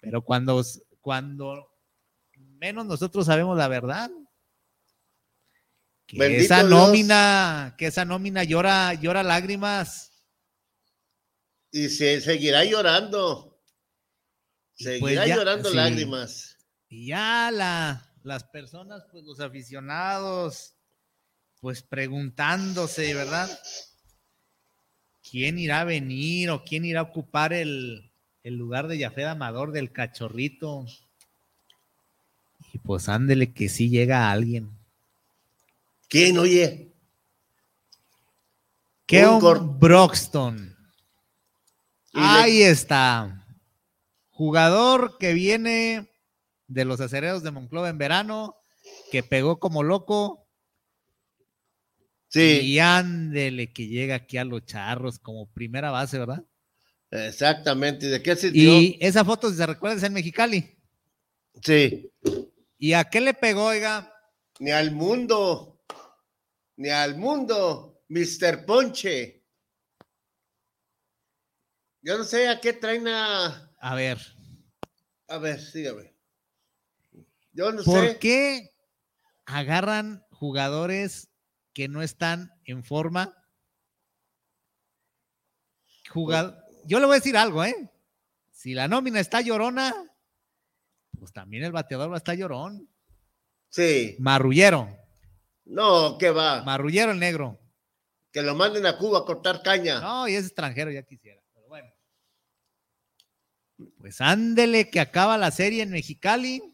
Pero 0.00 0.22
cuando, 0.22 0.62
cuando 1.00 1.70
menos 2.36 2.86
nosotros 2.86 3.26
sabemos 3.26 3.56
la 3.58 3.68
verdad, 3.68 4.10
que 6.06 6.18
Bendito 6.18 6.44
esa 6.44 6.62
nómina, 6.62 7.64
Dios. 7.66 7.74
que 7.78 7.86
esa 7.86 8.04
nómina 8.04 8.44
llora, 8.44 8.94
llora 8.94 9.22
lágrimas. 9.22 10.12
Y 11.70 11.88
se 11.88 12.20
seguirá 12.20 12.64
llorando. 12.64 13.60
Seguirá 14.74 15.00
pues 15.00 15.28
ya, 15.28 15.36
llorando 15.36 15.70
sí. 15.70 15.76
lágrimas. 15.76 16.58
Y 16.88 17.08
ya 17.08 17.50
la, 17.52 18.13
las 18.24 18.42
personas, 18.42 19.04
pues 19.12 19.22
los 19.24 19.38
aficionados, 19.38 20.74
pues 21.60 21.82
preguntándose, 21.82 23.14
¿verdad? 23.14 23.48
¿Quién 25.30 25.58
irá 25.58 25.82
a 25.82 25.84
venir 25.84 26.50
o 26.50 26.64
quién 26.64 26.84
irá 26.84 27.00
a 27.00 27.04
ocupar 27.04 27.52
el, 27.52 28.10
el 28.42 28.56
lugar 28.56 28.88
de 28.88 28.98
Yafed 28.98 29.26
Amador 29.26 29.72
del 29.72 29.92
cachorrito? 29.92 30.86
Y 32.72 32.78
pues 32.78 33.08
ándele 33.08 33.52
que 33.52 33.68
sí 33.68 33.90
llega 33.90 34.30
alguien. 34.30 34.70
¿Quién, 36.08 36.38
oye? 36.38 36.92
Keon 39.06 39.78
Broxton. 39.78 40.74
Ahí 42.14 42.62
está. 42.62 43.46
Jugador 44.30 45.18
que 45.18 45.34
viene 45.34 46.13
de 46.66 46.84
los 46.84 47.00
acereros 47.00 47.42
de 47.42 47.50
Monclova 47.50 47.88
en 47.88 47.98
verano, 47.98 48.56
que 49.10 49.22
pegó 49.22 49.58
como 49.58 49.82
loco. 49.82 50.48
Sí. 52.28 52.60
Y 52.62 52.78
ándele 52.80 53.72
que 53.72 53.86
llega 53.86 54.16
aquí 54.16 54.38
a 54.38 54.44
los 54.44 54.64
charros 54.64 55.18
como 55.18 55.50
primera 55.52 55.90
base, 55.90 56.18
¿verdad? 56.18 56.44
Exactamente. 57.10 58.08
¿De 58.08 58.22
qué 58.22 58.34
sirvió? 58.34 58.80
Y 58.80 58.98
esa 59.00 59.24
foto, 59.24 59.50
si 59.50 59.56
se 59.56 59.66
recuerda, 59.66 59.96
es 59.96 60.02
en 60.02 60.12
Mexicali. 60.12 60.76
Sí. 61.62 62.10
¿Y 62.78 62.92
a 62.92 63.04
qué 63.04 63.20
le 63.20 63.34
pegó, 63.34 63.66
oiga? 63.66 64.12
Ni 64.58 64.72
al 64.72 64.90
mundo. 64.90 65.80
Ni 66.76 66.88
al 66.88 67.16
mundo. 67.16 68.02
Mr. 68.08 68.64
Ponche. 68.66 69.44
Yo 72.02 72.18
no 72.18 72.24
sé 72.24 72.48
a 72.48 72.60
qué 72.60 72.72
traen 72.72 73.08
a. 73.08 73.72
A 73.78 73.94
ver. 73.94 74.18
A 75.28 75.38
ver, 75.38 75.60
sígame. 75.60 76.13
Yo 77.54 77.72
no 77.72 77.82
¿Por 77.82 78.06
sé. 78.06 78.18
qué 78.18 78.70
agarran 79.46 80.24
jugadores 80.30 81.30
que 81.72 81.88
no 81.88 82.02
están 82.02 82.52
en 82.64 82.84
forma? 82.84 83.36
Jugad... 86.10 86.58
Yo 86.86 86.98
le 86.98 87.06
voy 87.06 87.14
a 87.14 87.18
decir 87.18 87.36
algo, 87.36 87.64
¿eh? 87.64 87.90
Si 88.50 88.74
la 88.74 88.88
nómina 88.88 89.20
está 89.20 89.40
llorona, 89.40 89.94
pues 91.18 91.32
también 91.32 91.64
el 91.64 91.72
bateador 91.72 92.10
va 92.10 92.16
a 92.16 92.18
estar 92.18 92.36
llorón. 92.36 92.88
Sí. 93.70 94.16
Marrullero. 94.18 94.88
No, 95.64 96.18
¿qué 96.18 96.30
va? 96.30 96.62
Marrullero 96.62 97.12
el 97.12 97.18
negro. 97.18 97.58
Que 98.30 98.42
lo 98.42 98.54
manden 98.54 98.84
a 98.84 98.98
Cuba 98.98 99.20
a 99.20 99.24
cortar 99.24 99.62
caña. 99.62 100.00
No, 100.00 100.28
y 100.28 100.34
es 100.34 100.44
extranjero, 100.46 100.90
ya 100.90 101.04
quisiera. 101.04 101.40
Pero 101.54 101.68
bueno. 101.68 101.88
Pues 103.98 104.20
ándele 104.20 104.90
que 104.90 105.00
acaba 105.00 105.38
la 105.38 105.50
serie 105.50 105.82
en 105.82 105.90
Mexicali. 105.90 106.73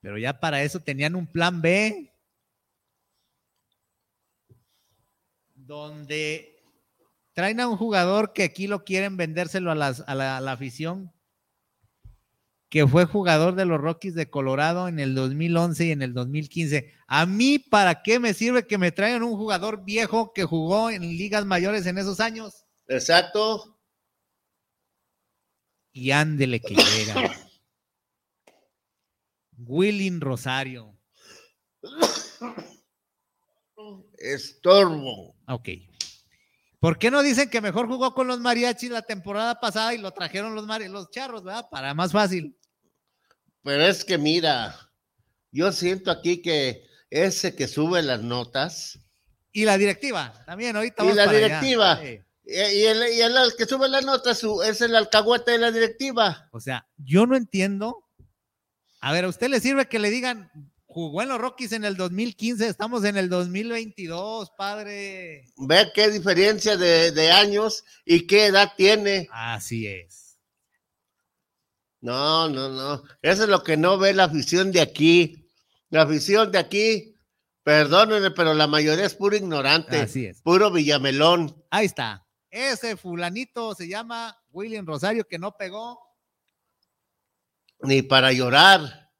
Pero 0.00 0.18
ya 0.18 0.38
para 0.38 0.62
eso 0.62 0.80
tenían 0.80 1.16
un 1.16 1.26
plan 1.26 1.60
B. 1.60 2.12
Donde 5.54 6.58
traen 7.34 7.60
a 7.60 7.68
un 7.68 7.76
jugador 7.76 8.32
que 8.32 8.42
aquí 8.42 8.66
lo 8.66 8.84
quieren 8.84 9.16
vendérselo 9.16 9.70
a, 9.70 9.74
las, 9.74 10.02
a, 10.06 10.14
la, 10.14 10.38
a, 10.38 10.40
la, 10.40 10.52
afición, 10.52 11.12
que 12.68 12.86
fue 12.86 13.04
jugador 13.04 13.54
de 13.54 13.64
los 13.64 13.80
Rockies 13.80 14.14
de 14.14 14.28
Colorado 14.28 14.88
en 14.88 14.98
el 14.98 15.14
2011 15.14 15.86
y 15.86 15.90
en 15.92 16.02
el 16.02 16.14
2015. 16.14 16.92
A 17.06 17.26
mí, 17.26 17.58
¿para 17.58 18.02
qué 18.02 18.18
me 18.18 18.34
sirve 18.34 18.66
que 18.66 18.78
me 18.78 18.92
traigan 18.92 19.22
un 19.22 19.36
jugador 19.36 19.84
viejo 19.84 20.32
que 20.32 20.44
jugó 20.44 20.90
en 20.90 21.02
ligas 21.02 21.44
mayores 21.44 21.86
en 21.86 21.98
esos 21.98 22.18
años? 22.20 22.64
Exacto. 22.88 23.78
Y 25.92 26.10
ándele 26.10 26.60
que 26.60 26.74
llega. 26.74 27.14
Willing 29.58 30.20
Rosario. 30.20 30.98
Estorbo. 34.18 35.36
Ok. 35.46 35.68
¿Por 36.80 36.98
qué 36.98 37.10
no 37.10 37.22
dicen 37.22 37.50
que 37.50 37.60
mejor 37.60 37.88
jugó 37.88 38.14
con 38.14 38.28
los 38.28 38.38
mariachis 38.38 38.90
la 38.90 39.02
temporada 39.02 39.58
pasada 39.58 39.94
y 39.94 39.98
lo 39.98 40.12
trajeron 40.12 40.54
los, 40.54 40.66
los 40.88 41.10
charros, 41.10 41.42
¿verdad? 41.42 41.66
Para 41.70 41.92
más 41.92 42.12
fácil. 42.12 42.56
Pero 43.64 43.84
es 43.84 44.04
que 44.04 44.16
mira, 44.16 44.92
yo 45.50 45.72
siento 45.72 46.10
aquí 46.10 46.40
que 46.40 46.86
ese 47.10 47.56
que 47.56 47.66
sube 47.66 48.02
las 48.02 48.22
notas. 48.22 48.98
Y 49.52 49.64
la 49.64 49.76
directiva, 49.76 50.32
también 50.46 50.76
ahorita. 50.76 51.04
Y 51.04 51.12
la 51.14 51.26
directiva. 51.26 52.00
Sí. 52.00 52.20
Y, 52.44 52.54
y, 52.54 52.84
el, 52.86 53.12
y, 53.12 53.20
el, 53.20 53.34
que 53.58 53.66
sube 53.66 53.88
las 53.88 54.04
notas 54.04 54.42
es 54.64 54.80
el 54.80 54.94
alcahuete 54.94 55.52
de 55.52 55.58
la 55.58 55.72
directiva. 55.72 56.48
O 56.52 56.60
sea, 56.60 56.88
yo 56.96 57.26
no 57.26 57.36
entiendo. 57.36 58.07
A 59.00 59.12
ver, 59.12 59.24
¿a 59.24 59.28
usted 59.28 59.48
le 59.48 59.60
sirve 59.60 59.88
que 59.88 59.98
le 59.98 60.10
digan, 60.10 60.50
jugó 60.86 61.22
en 61.22 61.28
los 61.28 61.38
Rockies 61.38 61.72
en 61.72 61.84
el 61.84 61.96
2015, 61.96 62.66
estamos 62.66 63.04
en 63.04 63.16
el 63.16 63.28
2022, 63.28 64.50
padre. 64.56 65.44
Ve 65.56 65.92
qué 65.94 66.10
diferencia 66.10 66.76
de, 66.76 67.12
de, 67.12 67.30
años 67.30 67.84
y 68.04 68.26
qué 68.26 68.46
edad 68.46 68.72
tiene. 68.76 69.28
Así 69.30 69.86
es. 69.86 70.38
No, 72.00 72.48
no, 72.48 72.68
no. 72.68 73.02
Eso 73.22 73.44
es 73.44 73.48
lo 73.48 73.62
que 73.62 73.76
no 73.76 73.98
ve 73.98 74.14
la 74.14 74.24
afición 74.24 74.72
de 74.72 74.80
aquí. 74.80 75.48
La 75.90 76.02
afición 76.02 76.52
de 76.52 76.58
aquí, 76.58 77.14
perdónenme, 77.62 78.30
pero 78.30 78.54
la 78.54 78.66
mayoría 78.66 79.06
es 79.06 79.14
puro 79.14 79.36
ignorante. 79.36 80.00
Así 80.00 80.26
es. 80.26 80.42
Puro 80.42 80.70
villamelón. 80.70 81.64
Ahí 81.70 81.86
está. 81.86 82.26
Ese 82.50 82.96
fulanito 82.96 83.74
se 83.74 83.88
llama 83.88 84.36
William 84.50 84.86
Rosario 84.86 85.26
que 85.26 85.38
no 85.38 85.56
pegó. 85.56 86.07
Ni 87.80 88.02
para 88.02 88.32
llorar. 88.32 89.10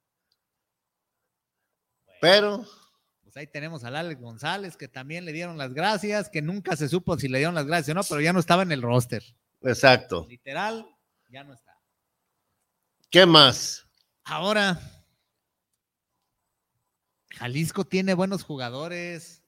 Pero. 2.20 2.64
Pues 3.22 3.36
ahí 3.36 3.46
tenemos 3.46 3.84
al 3.84 3.96
Alex 3.96 4.20
González, 4.20 4.76
que 4.76 4.88
también 4.88 5.24
le 5.24 5.32
dieron 5.32 5.58
las 5.58 5.74
gracias, 5.74 6.28
que 6.30 6.42
nunca 6.42 6.76
se 6.76 6.88
supo 6.88 7.18
si 7.18 7.28
le 7.28 7.38
dieron 7.38 7.54
las 7.54 7.66
gracias 7.66 7.90
o 7.90 7.94
no, 7.94 8.04
pero 8.04 8.20
ya 8.20 8.32
no 8.32 8.40
estaba 8.40 8.62
en 8.62 8.72
el 8.72 8.82
roster. 8.82 9.22
Exacto. 9.62 10.26
Literal, 10.28 10.86
ya 11.28 11.44
no 11.44 11.52
está. 11.52 11.78
¿Qué 13.10 13.26
más? 13.26 13.86
Ahora, 14.24 14.80
Jalisco 17.30 17.84
tiene 17.84 18.14
buenos 18.14 18.42
jugadores, 18.42 19.42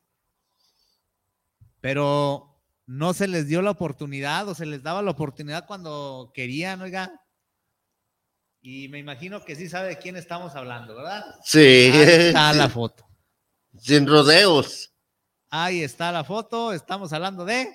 pero 1.80 2.62
no 2.86 3.14
se 3.14 3.28
les 3.28 3.48
dio 3.48 3.62
la 3.62 3.70
oportunidad 3.70 4.48
o 4.48 4.54
se 4.54 4.66
les 4.66 4.82
daba 4.82 5.02
la 5.02 5.10
oportunidad 5.10 5.66
cuando 5.66 6.32
querían, 6.34 6.80
oiga. 6.82 7.20
Y 8.62 8.88
me 8.88 8.98
imagino 8.98 9.44
que 9.44 9.56
sí 9.56 9.68
sabe 9.68 9.88
de 9.88 9.98
quién 9.98 10.16
estamos 10.16 10.54
hablando, 10.54 10.94
¿verdad? 10.96 11.24
Sí. 11.44 11.58
Ahí 11.58 12.26
está 12.28 12.52
la 12.52 12.68
foto. 12.68 13.06
Sin 13.78 14.06
rodeos. 14.06 14.92
Ahí 15.48 15.82
está 15.82 16.12
la 16.12 16.24
foto. 16.24 16.72
Estamos 16.72 17.12
hablando 17.12 17.44
de. 17.44 17.68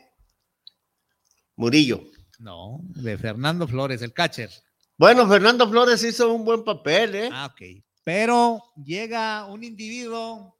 Murillo. 1.56 2.04
No, 2.38 2.80
de 2.84 3.18
Fernando 3.18 3.68
Flores, 3.68 4.02
el 4.02 4.14
catcher. 4.14 4.50
Bueno, 4.98 5.28
Fernando 5.28 5.70
Flores 5.70 6.04
hizo 6.04 6.34
un 6.34 6.46
buen 6.46 6.64
papel, 6.64 7.16
¿eh? 7.16 7.30
Ah, 7.32 7.50
ok. 7.52 7.84
Pero 8.04 8.62
llega 8.84 9.46
un 9.46 9.64
individuo 9.64 10.56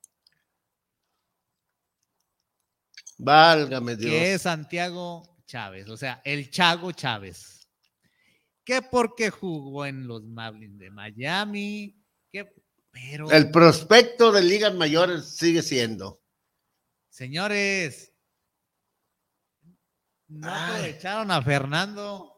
Válgame 3.18 3.96
Dios. 3.96 4.12
que 4.12 4.34
es 4.34 4.42
Santiago 4.42 5.38
Chávez, 5.46 5.88
o 5.90 5.96
sea, 5.96 6.22
el 6.24 6.50
Chago 6.50 6.92
Chávez. 6.92 7.55
Que 8.66 8.82
porque 8.82 9.30
jugó 9.30 9.86
en 9.86 10.08
los 10.08 10.24
Marlins 10.24 10.80
de 10.80 10.90
Miami, 10.92 11.96
que 12.32 12.52
pero 12.92 13.30
El 13.30 13.52
prospecto 13.52 14.32
de 14.32 14.42
ligas 14.44 14.74
mayores 14.74 15.26
sigue 15.38 15.62
siendo. 15.62 16.22
señores, 17.10 18.12
no 20.28 20.48
Ay. 20.50 20.72
aprovecharon 20.80 21.32
a 21.32 21.42
Fernando. 21.42 22.32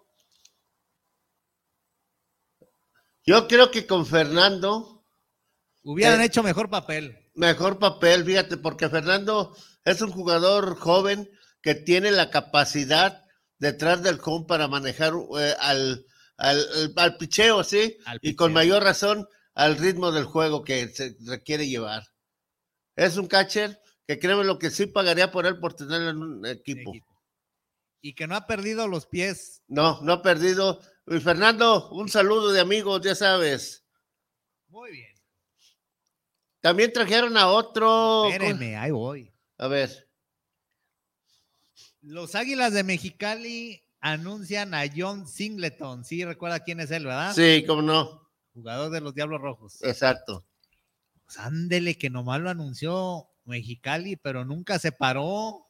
Yo 3.25 3.47
creo 3.47 3.71
que 3.71 3.85
con 3.87 4.05
Fernando, 4.05 4.93
Hubieran 5.83 6.19
Eh, 6.19 6.25
hecho 6.25 6.43
mejor 6.43 6.69
papel. 6.69 7.17
mejor 7.35 7.79
papel, 7.79 8.25
fíjate, 8.25 8.57
porque 8.57 8.89
Fernando 8.89 9.55
es 9.85 10.01
un 10.01 10.11
jugador 10.11 10.75
joven 10.77 11.29
que 11.61 11.75
tiene 11.75 12.11
la 12.11 12.29
capacidad 12.29 13.23
detrás 13.57 14.03
del 14.03 14.19
home 14.23 14.45
para 14.47 14.67
manejar 14.67 15.13
eh, 15.39 15.55
al, 15.59 16.05
al, 16.37 16.59
al- 16.59 16.93
al 16.95 17.17
picheo, 17.17 17.63
¿sí? 17.63 17.97
Al 18.05 18.19
y 18.21 18.35
con 18.35 18.53
mayor 18.53 18.83
razón 18.83 19.27
al 19.53 19.77
ritmo 19.77 20.11
del 20.11 20.25
juego 20.25 20.63
que 20.63 20.87
se 20.89 21.15
requiere 21.25 21.67
llevar. 21.67 22.03
Es 22.95 23.17
un 23.17 23.27
catcher 23.27 23.81
que 24.07 24.19
créeme 24.19 24.43
lo 24.43 24.57
que 24.59 24.69
sí 24.69 24.85
pagaría 24.85 25.31
por 25.31 25.45
él 25.45 25.59
por 25.59 25.73
tenerlo 25.73 26.09
en 26.11 26.17
un 26.17 26.45
equipo. 26.45 26.93
Y 28.01 28.13
que 28.13 28.27
no 28.27 28.35
ha 28.35 28.45
perdido 28.47 28.87
los 28.87 29.05
pies. 29.07 29.63
No, 29.67 29.99
no 30.01 30.13
ha 30.13 30.21
perdido. 30.21 30.79
Y 31.07 31.19
Fernando, 31.19 31.89
un 31.89 32.07
saludo 32.09 32.51
de 32.51 32.59
amigos, 32.61 33.01
ya 33.03 33.15
sabes. 33.15 33.83
Muy 34.67 34.91
bien. 34.91 35.15
También 36.61 36.91
trajeron 36.93 37.37
a 37.37 37.47
otro. 37.47 38.25
Espérenme, 38.29 38.77
ahí 38.77 38.91
voy. 38.91 39.33
A 39.57 39.67
ver. 39.67 40.09
Los 42.01 42.35
Águilas 42.35 42.73
de 42.73 42.83
Mexicali 42.83 43.83
anuncian 43.99 44.73
a 44.73 44.83
John 44.93 45.27
Singleton. 45.27 46.05
Sí, 46.05 46.23
recuerda 46.23 46.59
quién 46.59 46.79
es 46.79 46.91
él, 46.91 47.05
¿verdad? 47.05 47.33
Sí, 47.33 47.63
cómo 47.65 47.81
no. 47.81 48.29
Jugador 48.53 48.91
de 48.91 49.01
los 49.01 49.13
Diablos 49.13 49.41
Rojos. 49.41 49.83
Exacto. 49.83 50.45
Pues 51.25 51.37
ándele, 51.39 51.97
que 51.97 52.09
nomás 52.09 52.39
lo 52.39 52.49
anunció 52.49 53.27
Mexicali, 53.45 54.15
pero 54.15 54.45
nunca 54.45 54.79
se 54.79 54.91
paró. 54.91 55.67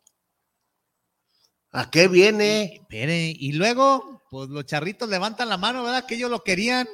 ¿A 1.72 1.90
qué 1.92 2.08
viene? 2.08 2.76
Espere, 2.76 3.34
y 3.38 3.54
luego, 3.54 4.24
pues 4.30 4.50
los 4.50 4.66
charritos 4.66 5.10
levantan 5.10 5.50
la 5.50 5.58
mano, 5.58 5.84
¿verdad? 5.84 6.06
Que 6.06 6.16
ellos 6.16 6.32
lo 6.32 6.44
querían. 6.44 6.88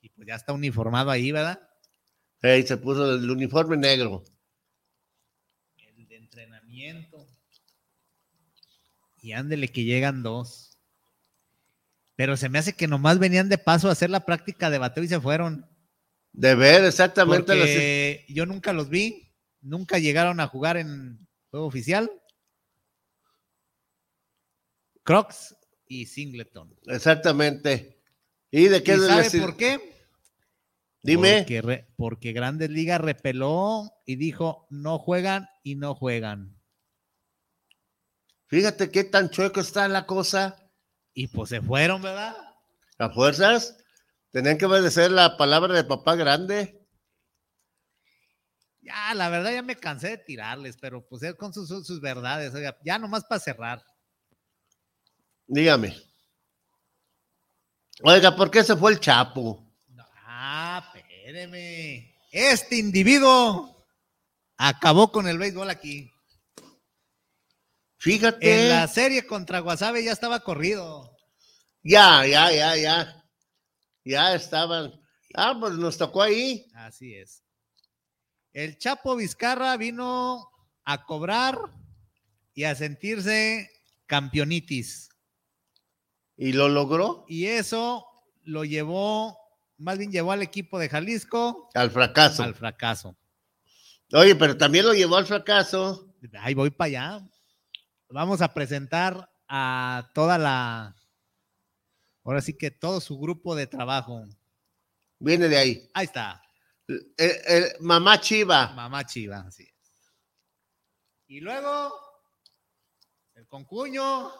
Y 0.00 0.10
pues 0.10 0.28
ya 0.28 0.34
está 0.36 0.52
uniformado 0.52 1.10
ahí, 1.10 1.32
¿verdad? 1.32 1.60
Ey, 2.42 2.66
se 2.66 2.76
puso 2.76 3.14
el 3.14 3.30
uniforme 3.30 3.76
negro. 3.76 4.22
El 5.76 6.06
de 6.06 6.16
entrenamiento. 6.16 7.26
Y 9.24 9.32
ándele 9.32 9.68
que 9.68 9.84
llegan 9.84 10.22
dos. 10.22 10.78
Pero 12.14 12.36
se 12.36 12.50
me 12.50 12.58
hace 12.58 12.74
que 12.74 12.86
nomás 12.86 13.18
venían 13.18 13.48
de 13.48 13.56
paso 13.56 13.88
a 13.88 13.92
hacer 13.92 14.10
la 14.10 14.26
práctica 14.26 14.68
de 14.68 14.76
bateo 14.76 15.02
y 15.02 15.08
se 15.08 15.18
fueron. 15.18 15.66
De 16.34 16.54
ver 16.54 16.84
exactamente 16.84 17.54
las- 17.54 17.64
Porque 17.66 18.26
yo 18.28 18.44
nunca 18.44 18.74
los 18.74 18.90
vi, 18.90 19.32
nunca 19.62 19.98
llegaron 19.98 20.40
a 20.40 20.46
jugar 20.46 20.76
en 20.76 21.26
juego 21.48 21.64
oficial. 21.64 22.10
Crocs 25.04 25.56
y 25.88 26.04
Singleton. 26.04 26.74
Exactamente. 26.86 28.02
¿Y 28.50 28.68
de 28.68 28.82
qué 28.82 28.94
¿Y 28.94 28.98
sabe 28.98 29.22
les- 29.22 29.36
por 29.40 29.56
qué? 29.56 29.94
Dime. 31.02 31.38
Porque, 31.38 31.62
re- 31.62 31.86
porque 31.96 32.32
Grandes 32.32 32.68
Ligas 32.68 33.00
repeló 33.00 33.90
y 34.04 34.16
dijo, 34.16 34.66
no 34.68 34.98
juegan 34.98 35.48
y 35.62 35.76
no 35.76 35.94
juegan. 35.94 36.58
Fíjate 38.54 38.88
qué 38.88 39.02
tan 39.02 39.30
chueco 39.30 39.58
está 39.58 39.88
la 39.88 40.06
cosa. 40.06 40.56
Y 41.12 41.26
pues 41.26 41.48
se 41.50 41.60
fueron, 41.60 42.00
¿verdad? 42.02 42.36
A 43.00 43.10
fuerzas. 43.10 43.76
Tenían 44.30 44.58
que 44.58 44.66
obedecer 44.66 45.10
la 45.10 45.36
palabra 45.36 45.74
de 45.74 45.82
papá 45.82 46.14
grande. 46.14 46.80
Ya, 48.80 49.12
la 49.14 49.28
verdad 49.28 49.50
ya 49.54 49.62
me 49.62 49.74
cansé 49.74 50.10
de 50.10 50.18
tirarles, 50.18 50.76
pero 50.80 51.04
pues 51.04 51.24
es 51.24 51.34
con 51.34 51.52
sus, 51.52 51.66
sus- 51.66 51.84
sus 51.84 52.00
verdades. 52.00 52.54
Oiga, 52.54 52.78
ya 52.84 52.96
nomás 52.96 53.24
para 53.24 53.40
cerrar. 53.40 53.84
Dígame. 55.48 56.00
Oiga, 58.04 58.36
¿por 58.36 58.52
qué 58.52 58.62
se 58.62 58.76
fue 58.76 58.92
el 58.92 59.00
Chapo? 59.00 59.66
Ah, 60.28 60.92
espéreme. 60.94 62.14
Este 62.30 62.76
individuo 62.76 63.84
acabó 64.56 65.10
con 65.10 65.26
el 65.26 65.38
béisbol 65.38 65.70
aquí. 65.70 66.08
Fíjate. 68.04 68.64
En 68.64 68.68
la 68.68 68.86
serie 68.86 69.26
contra 69.26 69.60
Guasave 69.60 70.04
ya 70.04 70.12
estaba 70.12 70.40
corrido. 70.40 71.16
Ya, 71.82 72.26
ya, 72.26 72.52
ya, 72.52 72.76
ya. 72.76 73.24
Ya 74.04 74.34
estaban. 74.34 74.92
Ah, 75.34 75.56
pues 75.58 75.72
nos 75.72 75.96
tocó 75.96 76.20
ahí. 76.20 76.66
Así 76.74 77.14
es. 77.14 77.42
El 78.52 78.76
Chapo 78.76 79.16
Vizcarra 79.16 79.74
vino 79.78 80.50
a 80.84 81.06
cobrar 81.06 81.58
y 82.52 82.64
a 82.64 82.74
sentirse 82.74 83.70
campeonitis. 84.04 85.08
Y 86.36 86.52
lo 86.52 86.68
logró 86.68 87.24
Y 87.26 87.46
eso 87.46 88.06
lo 88.42 88.66
llevó, 88.66 89.38
más 89.78 89.96
bien 89.96 90.12
llevó 90.12 90.32
al 90.32 90.42
equipo 90.42 90.78
de 90.78 90.90
Jalisco 90.90 91.70
al 91.72 91.90
fracaso. 91.90 92.42
al 92.42 92.54
fracaso. 92.54 93.16
Oye, 94.12 94.36
pero 94.36 94.58
también 94.58 94.84
lo 94.84 94.92
llevó 94.92 95.16
al 95.16 95.24
fracaso. 95.24 96.14
Ahí 96.38 96.52
voy 96.52 96.68
para 96.68 96.86
allá. 96.88 97.30
Vamos 98.08 98.40
a 98.42 98.52
presentar 98.54 99.30
a 99.48 100.10
toda 100.14 100.38
la, 100.38 100.94
ahora 102.24 102.40
sí 102.40 102.56
que 102.56 102.70
todo 102.70 103.00
su 103.00 103.18
grupo 103.18 103.54
de 103.54 103.66
trabajo. 103.66 104.24
Viene 105.18 105.48
de 105.48 105.56
ahí. 105.56 105.90
Ahí 105.94 106.04
está, 106.06 106.42
El- 106.86 107.12
el 107.16 107.72
mamá 107.80 108.20
Chiva. 108.20 108.68
mamá 108.74 109.04
Chiva. 109.06 109.40
Así 109.46 109.62
es. 109.64 110.12
Y 111.26 111.40
luego, 111.40 111.92
el 113.34 113.46
concuño, 113.48 114.30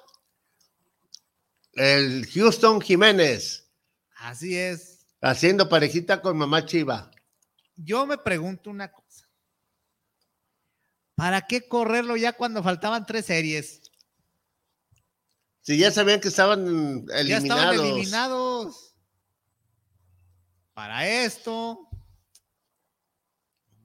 El 1.72 2.26
Houston 2.32 2.80
Jiménez. 2.80 3.68
así 4.18 4.56
es. 4.56 5.06
Haciendo 5.20 5.68
parejita 5.68 6.20
con 6.20 6.36
mamá 6.36 6.64
Chiva. 6.66 7.10
Yo 7.76 8.06
me 8.06 8.18
pregunto 8.18 8.70
una 8.70 8.92
cosa. 8.92 9.03
¿Para 11.14 11.42
qué 11.46 11.68
correrlo 11.68 12.16
ya 12.16 12.32
cuando 12.32 12.62
faltaban 12.62 13.06
tres 13.06 13.26
series? 13.26 13.82
Si 15.60 15.78
ya 15.78 15.90
sabían 15.90 16.20
que 16.20 16.28
estaban 16.28 17.06
Ya 17.06 17.20
eliminados. 17.20 17.44
estaban 17.44 17.74
eliminados. 17.86 18.94
Para 20.74 21.08
esto 21.08 21.88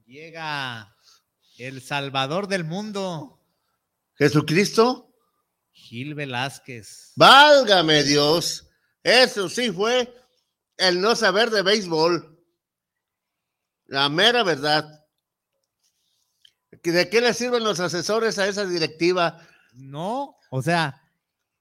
llega 0.06 0.94
el 1.56 1.80
salvador 1.80 2.48
del 2.48 2.64
mundo, 2.64 3.40
Jesucristo. 4.14 5.06
Gil 5.72 6.14
Velázquez. 6.14 7.12
Válgame 7.16 8.02
Dios. 8.02 8.68
Eso 9.02 9.48
sí 9.48 9.70
fue 9.70 10.12
el 10.76 11.00
no 11.00 11.14
saber 11.16 11.50
de 11.50 11.62
béisbol. 11.62 12.38
La 13.86 14.08
mera 14.08 14.42
verdad. 14.42 14.99
¿De 16.70 17.08
qué 17.10 17.20
le 17.20 17.34
sirven 17.34 17.64
los 17.64 17.80
asesores 17.80 18.38
a 18.38 18.46
esa 18.48 18.64
directiva? 18.64 19.40
No, 19.74 20.36
o 20.50 20.62
sea, 20.62 21.02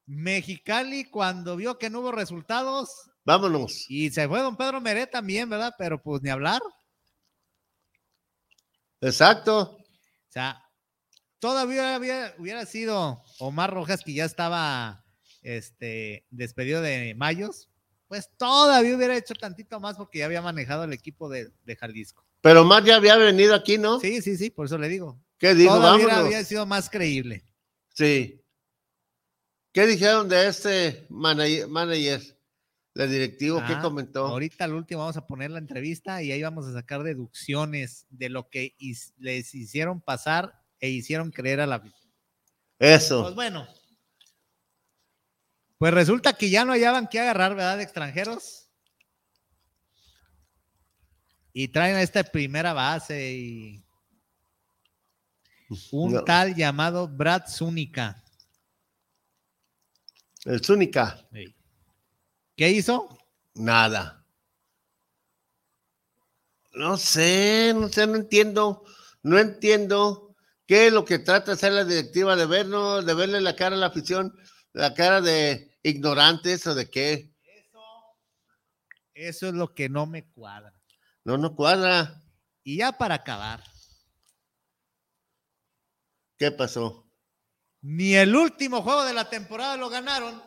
Mexicali 0.05 1.05
cuando 1.05 1.55
vio 1.55 1.77
que 1.77 1.89
no 1.89 1.99
hubo 1.99 2.11
resultados 2.11 3.11
Vámonos. 3.25 3.85
y 3.89 4.09
se 4.11 4.27
fue 4.27 4.39
don 4.41 4.55
Pedro 4.57 4.81
Meré 4.81 5.07
también, 5.07 5.49
¿verdad? 5.49 5.73
Pero 5.77 6.01
pues 6.01 6.21
ni 6.21 6.29
hablar. 6.29 6.61
Exacto. 9.01 9.77
O 9.77 10.31
sea, 10.31 10.61
todavía 11.39 11.95
había- 11.95 12.35
hubiera 12.37 12.65
sido 12.65 13.21
Omar 13.39 13.73
Rojas, 13.73 14.01
que 14.03 14.13
ya 14.13 14.25
estaba 14.25 15.05
este, 15.41 16.25
despedido 16.29 16.81
de 16.81 17.15
Mayos, 17.15 17.69
pues 18.07 18.29
todavía 18.37 18.95
hubiera 18.95 19.15
hecho 19.15 19.33
tantito 19.35 19.79
más 19.79 19.95
porque 19.95 20.19
ya 20.19 20.25
había 20.25 20.41
manejado 20.41 20.83
el 20.83 20.93
equipo 20.93 21.29
de, 21.29 21.49
de 21.63 21.75
Jalisco. 21.75 22.25
Pero 22.41 22.63
más 22.63 22.83
ya 22.85 22.95
había 22.95 23.15
venido 23.17 23.53
aquí, 23.53 23.77
¿no? 23.77 23.99
Sí, 23.99 24.21
sí, 24.21 24.37
sí, 24.37 24.49
por 24.49 24.65
eso 24.67 24.77
le 24.77 24.87
digo. 24.87 25.19
¿Qué 25.37 25.53
dijo? 25.55 25.73
Todavía 25.75 26.07
Vámonos. 26.07 26.25
había 26.25 26.43
sido 26.43 26.65
más 26.65 26.89
creíble. 26.89 27.43
Sí. 27.93 28.41
¿Qué 29.73 29.85
dijeron 29.85 30.27
de 30.29 30.47
este 30.47 31.05
manager, 31.09 31.67
manager 31.67 32.21
de 32.95 33.07
directivo? 33.07 33.59
¿Qué 33.67 33.73
Ah, 33.73 33.81
comentó? 33.81 34.25
Ahorita 34.25 34.63
al 34.65 34.73
último 34.73 35.01
vamos 35.01 35.17
a 35.17 35.27
poner 35.27 35.51
la 35.51 35.59
entrevista 35.59 36.21
y 36.23 36.31
ahí 36.31 36.41
vamos 36.41 36.65
a 36.65 36.73
sacar 36.73 37.03
deducciones 37.03 38.05
de 38.09 38.29
lo 38.29 38.49
que 38.49 38.75
les 39.17 39.53
hicieron 39.53 40.01
pasar 40.01 40.61
e 40.79 40.89
hicieron 40.89 41.31
creer 41.31 41.59
a 41.61 41.67
la 41.67 41.75
afición. 41.75 42.11
Pues 42.77 43.03
Eso. 43.03 43.33
bueno. 43.35 43.67
Pues 45.77 45.93
resulta 45.93 46.33
que 46.33 46.49
ya 46.49 46.65
no 46.65 46.73
hallaban 46.73 47.07
que 47.07 47.19
agarrar, 47.19 47.55
¿verdad? 47.55 47.77
De 47.77 47.83
extranjeros. 47.83 48.58
Y 51.61 51.67
traen 51.67 51.97
a 51.97 52.01
esta 52.01 52.23
primera 52.23 52.71
base 52.71 53.33
y 53.33 53.83
un 55.91 56.13
No. 56.13 56.23
tal 56.23 56.55
llamado 56.55 57.05
Brad 57.05 57.49
Zúñiga. 57.49 58.23
El 60.45 60.63
Zúñiga. 60.63 61.27
¿Qué 62.55 62.69
hizo? 62.69 63.09
Nada. 63.55 64.25
No 66.71 66.95
sé, 66.95 67.73
no 67.75 67.89
sé, 67.89 68.07
no 68.07 68.15
entiendo. 68.15 68.85
No 69.21 69.37
entiendo 69.37 70.37
qué 70.65 70.87
es 70.87 70.93
lo 70.93 71.03
que 71.03 71.19
trata 71.19 71.47
de 71.47 71.55
hacer 71.55 71.73
la 71.73 71.83
directiva 71.83 72.37
de 72.37 72.45
vernos, 72.45 73.05
de 73.05 73.13
verle 73.13 73.41
la 73.41 73.57
cara 73.57 73.75
a 73.75 73.79
la 73.79 73.87
afición, 73.87 74.33
la 74.71 74.93
cara 74.93 75.19
de 75.19 75.77
ignorantes 75.83 76.65
o 76.67 76.73
de 76.73 76.89
qué. 76.89 77.33
Eso 79.13 79.49
es 79.49 79.53
lo 79.53 79.73
que 79.75 79.89
no 79.89 80.05
me 80.05 80.25
cuadra. 80.25 80.78
No, 81.29 81.37
no 81.37 81.55
cuadra. 81.55 82.23
Y 82.63 82.77
ya 82.77 82.91
para 82.91 83.13
acabar, 83.13 83.63
¿Qué 86.39 86.49
pasó? 86.51 87.07
ni 87.81 88.15
el 88.15 88.35
último 88.35 88.81
juego 88.81 89.05
de 89.05 89.13
la 89.13 89.29
temporada 89.29 89.77
lo 89.77 89.89
ganaron. 89.89 90.41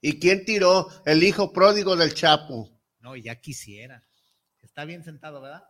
¿Y 0.00 0.18
quién 0.18 0.44
tiró 0.44 0.88
el 1.06 1.22
hijo 1.22 1.52
pródigo 1.52 1.94
del 1.94 2.14
Chapo? 2.14 2.68
No, 2.98 3.14
ya 3.14 3.40
quisiera. 3.40 4.04
Está 4.60 4.84
bien 4.84 5.04
sentado, 5.04 5.40
¿verdad? 5.40 5.62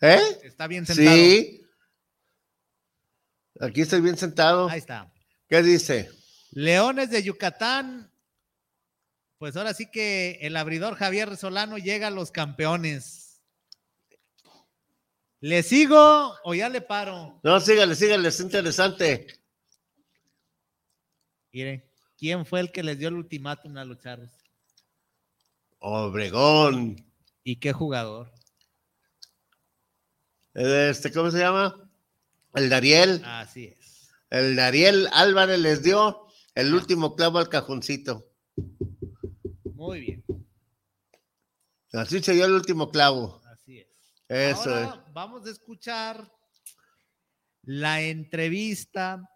¿Eh? 0.00 0.18
Está 0.42 0.66
bien 0.66 0.84
sentado. 0.84 1.16
Sí. 1.16 1.62
Aquí 3.60 3.82
estoy 3.82 4.00
bien 4.00 4.18
sentado. 4.18 4.68
Ahí 4.68 4.80
está. 4.80 5.14
¿Qué 5.48 5.62
dice? 5.62 6.10
Leones 6.50 7.10
de 7.10 7.22
Yucatán. 7.22 8.12
Pues 9.38 9.54
ahora 9.56 9.74
sí 9.74 9.90
que 9.90 10.38
el 10.40 10.56
abridor 10.56 10.94
Javier 10.94 11.36
Solano 11.36 11.76
llega 11.76 12.06
a 12.06 12.10
los 12.10 12.30
campeones. 12.30 13.42
¿Le 15.40 15.62
sigo 15.62 16.34
o 16.42 16.54
ya 16.54 16.70
le 16.70 16.80
paro? 16.80 17.38
No, 17.42 17.60
sígale, 17.60 17.94
sígale, 17.94 18.28
es 18.28 18.40
interesante. 18.40 19.26
Mire, 21.52 21.90
¿quién 22.16 22.46
fue 22.46 22.60
el 22.60 22.72
que 22.72 22.82
les 22.82 22.98
dio 22.98 23.08
el 23.08 23.14
ultimátum 23.14 23.76
a 23.76 23.84
los 23.84 23.98
charros? 23.98 24.30
Obregón. 25.78 26.96
¿Y 27.44 27.56
qué 27.56 27.72
jugador? 27.74 28.32
Este, 30.54 31.12
¿cómo 31.12 31.30
se 31.30 31.38
llama? 31.38 31.90
El 32.54 32.70
Dariel. 32.70 33.22
Así 33.24 33.66
es. 33.66 34.08
El 34.30 34.56
Dariel 34.56 35.08
Álvarez 35.12 35.58
les 35.60 35.82
dio 35.82 36.26
el 36.54 36.72
último 36.74 37.14
clavo 37.14 37.38
al 37.38 37.50
cajoncito. 37.50 38.32
Muy 39.86 40.00
bien. 40.00 40.24
Así 41.92 42.22
se 42.22 42.34
dio 42.34 42.44
el 42.44 42.52
último 42.52 42.90
clavo. 42.90 43.40
Así 43.46 43.78
es. 43.78 43.86
Eso 44.28 44.74
Ahora 44.74 45.04
vamos 45.12 45.46
a 45.46 45.50
escuchar 45.50 46.30
la 47.62 48.02
entrevista. 48.02 49.28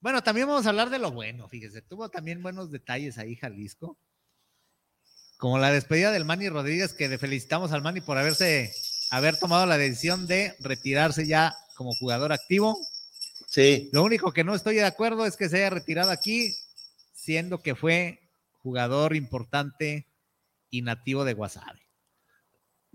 Bueno, 0.00 0.22
también 0.22 0.48
vamos 0.48 0.66
a 0.66 0.70
hablar 0.70 0.90
de 0.90 0.98
lo 0.98 1.12
bueno, 1.12 1.48
fíjese, 1.48 1.82
tuvo 1.82 2.08
también 2.08 2.42
buenos 2.42 2.70
detalles 2.70 3.18
ahí 3.18 3.36
Jalisco. 3.36 3.96
Como 5.36 5.58
la 5.58 5.72
despedida 5.72 6.10
del 6.10 6.24
Manny 6.24 6.48
Rodríguez, 6.48 6.94
que 6.94 7.08
le 7.08 7.18
felicitamos 7.18 7.72
al 7.72 7.82
Manny 7.82 8.00
por 8.00 8.18
haberse, 8.18 8.72
haber 9.10 9.38
tomado 9.38 9.66
la 9.66 9.78
decisión 9.78 10.26
de 10.26 10.54
retirarse 10.60 11.26
ya 11.26 11.54
como 11.76 11.92
jugador 11.94 12.32
activo. 12.32 12.78
es. 12.80 13.44
Sí. 13.48 13.90
Lo 13.92 14.02
único 14.02 14.32
que 14.32 14.44
no 14.44 14.54
estoy 14.54 14.76
de 14.76 14.84
acuerdo 14.84 15.26
es 15.26 15.36
que 15.36 15.48
se 15.48 15.58
haya 15.58 15.70
retirado 15.70 16.10
aquí, 16.10 16.56
siendo 17.12 17.60
que 17.60 17.74
fue 17.74 18.21
jugador 18.62 19.14
importante 19.16 20.08
y 20.70 20.82
nativo 20.82 21.24
de 21.24 21.34
Guasave. 21.34 21.80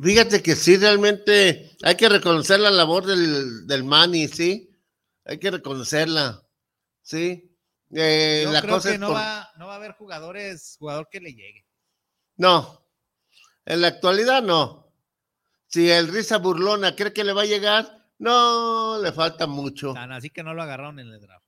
Fíjate 0.01 0.43
que 0.43 0.55
sí, 0.55 0.77
realmente 0.77 1.75
hay 1.83 1.95
que 1.95 2.07
reconocer 2.09 2.59
la 2.59 2.69
labor 2.71 3.05
del, 3.05 3.65
del 3.65 3.83
Manny, 3.83 4.27
sí. 4.27 4.69
Hay 5.25 5.39
que 5.39 5.51
reconocerla. 5.51 6.43
Sí. 7.01 7.55
Eh, 7.91 8.41
Yo 8.45 8.51
la 8.51 8.61
creo 8.61 8.75
cosa 8.75 8.89
que 8.89 8.95
es 8.95 8.99
no, 8.99 9.07
por- 9.07 9.15
va, 9.17 9.49
no 9.57 9.67
va 9.67 9.73
a 9.73 9.77
haber 9.77 9.93
jugadores, 9.93 10.75
jugador 10.79 11.07
que 11.09 11.19
le 11.19 11.31
llegue. 11.33 11.65
No. 12.35 12.85
En 13.65 13.81
la 13.81 13.87
actualidad 13.87 14.43
no. 14.43 14.93
Si 15.67 15.89
el 15.89 16.07
Risa 16.07 16.37
Burlona 16.37 16.95
cree 16.95 17.11
que 17.11 17.23
le 17.23 17.33
va 17.33 17.41
a 17.41 17.45
llegar, 17.45 18.05
no, 18.19 18.99
le 19.01 19.11
falta 19.11 19.47
mucho. 19.47 19.93
Tan 19.93 20.11
así 20.11 20.29
que 20.29 20.43
no 20.43 20.53
lo 20.53 20.61
agarraron 20.63 20.99
en 20.99 21.07
el 21.07 21.19
draft. 21.19 21.45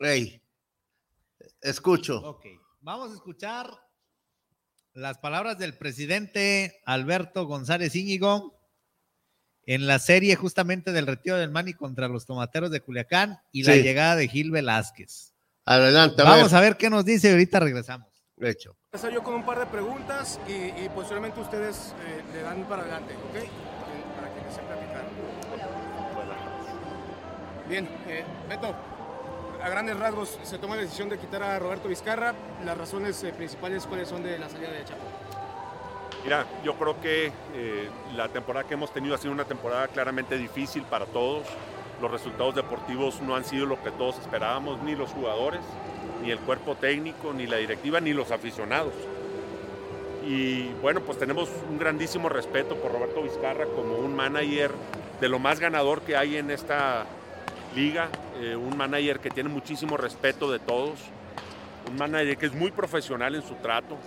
Ey, 0.00 0.40
escucho. 1.60 2.18
Ok, 2.22 2.46
vamos 2.86 3.10
a 3.10 3.14
escuchar 3.14 3.68
las 4.94 5.18
palabras 5.18 5.58
del 5.58 5.76
presidente 5.76 6.80
Alberto 6.86 7.44
González 7.44 7.96
Íñigo 7.96 8.60
en 9.64 9.88
la 9.88 9.98
serie 9.98 10.36
justamente 10.36 10.92
del 10.92 11.08
retiro 11.08 11.36
del 11.36 11.50
Mani 11.50 11.74
contra 11.74 12.06
los 12.06 12.26
tomateros 12.26 12.70
de 12.70 12.80
Culiacán 12.80 13.40
y 13.50 13.64
la 13.64 13.74
llegada 13.74 14.14
de 14.14 14.28
Gil 14.28 14.52
Velázquez. 14.52 15.34
Adelante, 15.64 16.22
a 16.22 16.26
Vamos 16.26 16.52
ver. 16.52 16.58
a 16.58 16.60
ver 16.60 16.76
qué 16.76 16.88
nos 16.88 17.04
dice 17.04 17.28
y 17.28 17.32
ahorita 17.32 17.58
regresamos. 17.58 18.06
Hecho. 18.38 18.76
Empezar 18.92 19.12
yo 19.12 19.22
con 19.24 19.34
un 19.34 19.44
par 19.44 19.58
de 19.58 19.66
preguntas 19.66 20.38
y, 20.46 20.52
y 20.84 20.88
posteriormente 20.94 21.40
ustedes 21.40 21.92
eh, 22.06 22.22
le 22.34 22.42
dan 22.42 22.62
para 22.68 22.82
adelante, 22.82 23.14
¿ok? 23.16 23.36
Eh, 23.36 23.48
Para 24.14 24.32
que 24.32 24.40
les 24.42 24.54
sea 24.54 24.64
platicar. 24.64 25.04
Bien, 27.68 27.88
eh, 28.06 28.24
Beto, 28.48 28.76
a 29.62 29.68
grandes 29.68 29.98
rasgos 29.98 30.38
se 30.42 30.58
toma 30.58 30.76
la 30.76 30.82
decisión 30.82 31.08
de 31.08 31.18
quitar 31.18 31.42
a 31.42 31.58
Roberto 31.58 31.88
Vizcarra. 31.88 32.34
Las 32.64 32.76
razones 32.76 33.22
eh, 33.22 33.32
principales, 33.32 33.86
¿cuáles 33.86 34.08
son 34.08 34.22
de 34.22 34.38
la 34.38 34.48
salida 34.48 34.70
de 34.70 34.84
Chapo? 34.84 35.02
Mira, 36.24 36.44
yo 36.64 36.74
creo 36.74 37.00
que 37.00 37.32
eh, 37.54 37.88
la 38.16 38.28
temporada 38.28 38.66
que 38.66 38.74
hemos 38.74 38.92
tenido 38.92 39.14
ha 39.14 39.18
sido 39.18 39.32
una 39.32 39.44
temporada 39.44 39.88
claramente 39.88 40.36
difícil 40.36 40.82
para 40.82 41.06
todos. 41.06 41.46
Los 42.00 42.10
resultados 42.10 42.54
deportivos 42.54 43.20
no 43.22 43.36
han 43.36 43.44
sido 43.44 43.66
lo 43.66 43.82
que 43.82 43.90
todos 43.90 44.18
esperábamos, 44.18 44.82
ni 44.82 44.94
los 44.94 45.10
jugadores, 45.10 45.60
ni 46.22 46.30
el 46.30 46.38
cuerpo 46.40 46.74
técnico, 46.74 47.32
ni 47.32 47.46
la 47.46 47.56
directiva, 47.56 48.00
ni 48.00 48.12
los 48.12 48.30
aficionados. 48.32 48.92
Y 50.26 50.68
bueno, 50.82 51.00
pues 51.00 51.18
tenemos 51.18 51.48
un 51.70 51.78
grandísimo 51.78 52.28
respeto 52.28 52.74
por 52.76 52.92
Roberto 52.92 53.22
Vizcarra 53.22 53.64
como 53.66 53.96
un 53.96 54.14
manager 54.14 54.72
de 55.20 55.28
lo 55.28 55.38
más 55.38 55.60
ganador 55.60 56.02
que 56.02 56.16
hay 56.16 56.36
en 56.36 56.50
esta 56.50 57.06
liga, 57.76 58.08
eh, 58.40 58.56
un 58.56 58.74
manager 58.74 59.20
que 59.20 59.30
tiene 59.30 59.50
muchísimo 59.50 59.98
respeto 59.98 60.50
de 60.50 60.58
todos, 60.58 60.98
un 61.90 61.96
manager 61.98 62.38
que 62.38 62.46
es 62.46 62.54
muy 62.54 62.70
profesional 62.70 63.34
en 63.34 63.42
su 63.42 63.54
trato, 63.56 63.98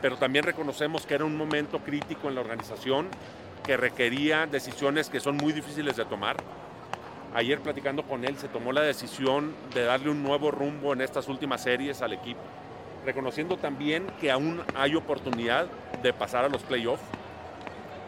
pero 0.00 0.16
también 0.16 0.44
reconocemos 0.44 1.04
que 1.04 1.14
era 1.14 1.24
un 1.24 1.36
momento 1.36 1.80
crítico 1.80 2.28
en 2.28 2.36
la 2.36 2.40
organización 2.40 3.08
que 3.66 3.76
requería 3.76 4.46
decisiones 4.46 5.10
que 5.10 5.18
son 5.18 5.36
muy 5.36 5.52
difíciles 5.52 5.96
de 5.96 6.04
tomar. 6.04 6.36
Ayer 7.34 7.60
platicando 7.60 8.04
con 8.04 8.24
él 8.24 8.38
se 8.38 8.48
tomó 8.48 8.72
la 8.72 8.82
decisión 8.82 9.52
de 9.74 9.84
darle 9.84 10.10
un 10.10 10.22
nuevo 10.22 10.50
rumbo 10.50 10.92
en 10.92 11.00
estas 11.00 11.28
últimas 11.28 11.62
series 11.62 12.00
al 12.02 12.12
equipo, 12.12 12.40
reconociendo 13.04 13.56
también 13.56 14.06
que 14.20 14.30
aún 14.30 14.62
hay 14.76 14.94
oportunidad 14.94 15.66
de 16.02 16.12
pasar 16.12 16.44
a 16.44 16.48
los 16.48 16.62
playoffs. 16.62 17.02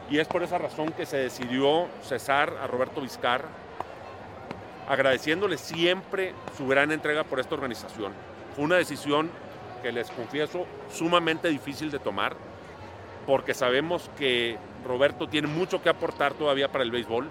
Y 0.08 0.18
es 0.18 0.28
por 0.28 0.42
esa 0.42 0.58
razón 0.58 0.92
que 0.92 1.06
se 1.06 1.16
decidió 1.16 1.88
cesar 2.02 2.56
a 2.62 2.66
Roberto 2.66 3.00
Vizcarra, 3.00 3.48
agradeciéndole 4.88 5.58
siempre 5.58 6.34
su 6.56 6.66
gran 6.66 6.92
entrega 6.92 7.24
por 7.24 7.40
esta 7.40 7.54
organización. 7.54 8.12
Fue 8.54 8.64
una 8.64 8.76
decisión 8.76 9.30
que 9.82 9.92
les 9.92 10.10
confieso 10.10 10.66
sumamente 10.92 11.48
difícil 11.48 11.90
de 11.90 11.98
tomar, 11.98 12.36
porque 13.26 13.54
sabemos 13.54 14.10
que 14.18 14.58
Roberto 14.86 15.28
tiene 15.28 15.48
mucho 15.48 15.82
que 15.82 15.88
aportar 15.88 16.34
todavía 16.34 16.70
para 16.70 16.84
el 16.84 16.90
béisbol 16.90 17.28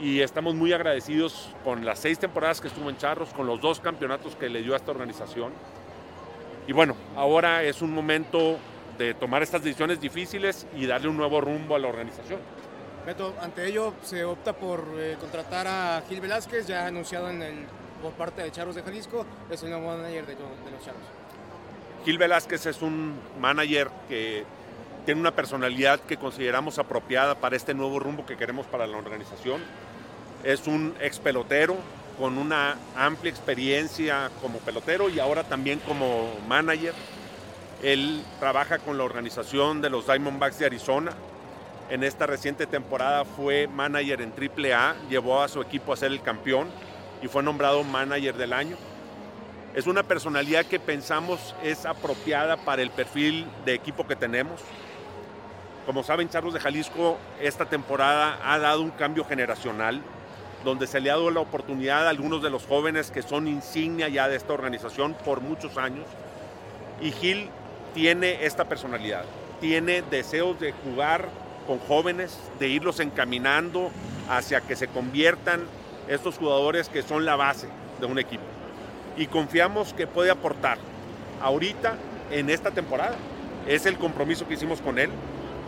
y 0.00 0.20
estamos 0.20 0.54
muy 0.54 0.72
agradecidos 0.72 1.50
con 1.62 1.84
las 1.84 2.00
seis 2.00 2.18
temporadas 2.18 2.60
que 2.60 2.68
estuvo 2.68 2.90
en 2.90 2.96
Charros, 2.96 3.32
con 3.32 3.46
los 3.46 3.60
dos 3.60 3.80
campeonatos 3.80 4.34
que 4.34 4.48
le 4.48 4.62
dio 4.62 4.74
a 4.74 4.76
esta 4.76 4.90
organización. 4.90 5.52
Y 6.66 6.72
bueno, 6.72 6.96
ahora 7.16 7.62
es 7.62 7.82
un 7.82 7.92
momento 7.92 8.58
de 8.98 9.14
tomar 9.14 9.42
estas 9.42 9.62
decisiones 9.62 10.00
difíciles 10.00 10.66
y 10.76 10.86
darle 10.86 11.08
un 11.08 11.16
nuevo 11.16 11.40
rumbo 11.40 11.76
a 11.76 11.78
la 11.78 11.88
organización. 11.88 12.40
Ante 13.40 13.66
ello 13.66 13.92
se 14.02 14.24
opta 14.24 14.54
por 14.54 14.86
eh, 14.96 15.16
contratar 15.20 15.66
a 15.66 16.02
Gil 16.08 16.20
Velázquez, 16.20 16.66
ya 16.66 16.86
anunciado 16.86 17.28
en 17.28 17.42
el, 17.42 17.66
por 18.02 18.12
parte 18.12 18.42
de 18.42 18.50
Charros 18.50 18.74
de 18.74 18.82
Jalisco, 18.82 19.26
es 19.50 19.62
el 19.62 19.70
nuevo 19.70 19.88
manager 19.88 20.26
de, 20.26 20.34
de 20.34 20.70
los 20.70 20.84
Charros. 20.84 21.02
Gil 22.04 22.18
Velázquez 22.18 22.66
es 22.66 22.80
un 22.80 23.14
manager 23.38 23.90
que 24.08 24.44
tiene 25.04 25.20
una 25.20 25.32
personalidad 25.32 26.00
que 26.00 26.16
consideramos 26.16 26.78
apropiada 26.78 27.34
para 27.34 27.56
este 27.56 27.74
nuevo 27.74 27.98
rumbo 27.98 28.24
que 28.24 28.36
queremos 28.36 28.66
para 28.66 28.86
la 28.86 28.96
organización. 28.96 29.62
Es 30.42 30.66
un 30.66 30.94
ex 31.00 31.18
pelotero 31.18 31.76
con 32.18 32.38
una 32.38 32.76
amplia 32.96 33.30
experiencia 33.30 34.30
como 34.40 34.58
pelotero 34.60 35.10
y 35.10 35.18
ahora 35.18 35.44
también 35.44 35.78
como 35.80 36.32
manager. 36.48 36.94
Él 37.82 38.22
trabaja 38.40 38.78
con 38.78 38.96
la 38.96 39.04
organización 39.04 39.82
de 39.82 39.90
los 39.90 40.06
Diamondbacks 40.06 40.58
de 40.58 40.66
Arizona. 40.66 41.12
En 41.90 42.02
esta 42.02 42.26
reciente 42.26 42.66
temporada 42.66 43.26
fue 43.26 43.68
manager 43.68 44.22
en 44.22 44.32
AAA, 44.32 44.96
llevó 45.10 45.42
a 45.42 45.48
su 45.48 45.60
equipo 45.60 45.92
a 45.92 45.96
ser 45.96 46.12
el 46.12 46.22
campeón 46.22 46.68
y 47.22 47.28
fue 47.28 47.42
nombrado 47.42 47.84
manager 47.84 48.36
del 48.36 48.54
año. 48.54 48.76
Es 49.74 49.86
una 49.86 50.02
personalidad 50.02 50.64
que 50.64 50.80
pensamos 50.80 51.54
es 51.62 51.84
apropiada 51.84 52.56
para 52.56 52.80
el 52.80 52.90
perfil 52.90 53.46
de 53.66 53.74
equipo 53.74 54.06
que 54.06 54.16
tenemos. 54.16 54.60
Como 55.84 56.02
saben, 56.02 56.30
Charlos 56.30 56.54
de 56.54 56.60
Jalisco 56.60 57.18
esta 57.38 57.66
temporada 57.66 58.38
ha 58.42 58.58
dado 58.58 58.80
un 58.80 58.90
cambio 58.90 59.24
generacional, 59.26 60.00
donde 60.64 60.86
se 60.86 61.00
le 61.00 61.10
ha 61.10 61.14
dado 61.14 61.30
la 61.30 61.40
oportunidad 61.40 62.06
a 62.06 62.10
algunos 62.10 62.42
de 62.42 62.48
los 62.48 62.64
jóvenes 62.64 63.10
que 63.10 63.20
son 63.20 63.46
insignia 63.46 64.08
ya 64.08 64.26
de 64.26 64.36
esta 64.36 64.54
organización 64.54 65.14
por 65.22 65.42
muchos 65.42 65.76
años. 65.76 66.06
Y 67.02 67.10
Gil 67.10 67.50
tiene 67.92 68.46
esta 68.46 68.64
personalidad, 68.64 69.24
tiene 69.60 70.00
deseos 70.00 70.58
de 70.58 70.72
jugar 70.72 71.28
con 71.66 71.78
jóvenes, 71.78 72.38
de 72.58 72.68
irlos 72.68 73.00
encaminando 73.00 73.90
hacia 74.28 74.60
que 74.60 74.76
se 74.76 74.88
conviertan 74.88 75.64
estos 76.08 76.38
jugadores 76.38 76.88
que 76.88 77.02
son 77.02 77.24
la 77.24 77.36
base 77.36 77.68
de 78.00 78.06
un 78.06 78.18
equipo. 78.18 78.42
Y 79.16 79.26
confiamos 79.26 79.92
que 79.92 80.06
puede 80.06 80.30
aportar 80.30 80.78
ahorita 81.42 81.96
en 82.30 82.50
esta 82.50 82.70
temporada. 82.70 83.16
Es 83.66 83.86
el 83.86 83.96
compromiso 83.98 84.46
que 84.46 84.54
hicimos 84.54 84.80
con 84.80 84.98
él, 84.98 85.10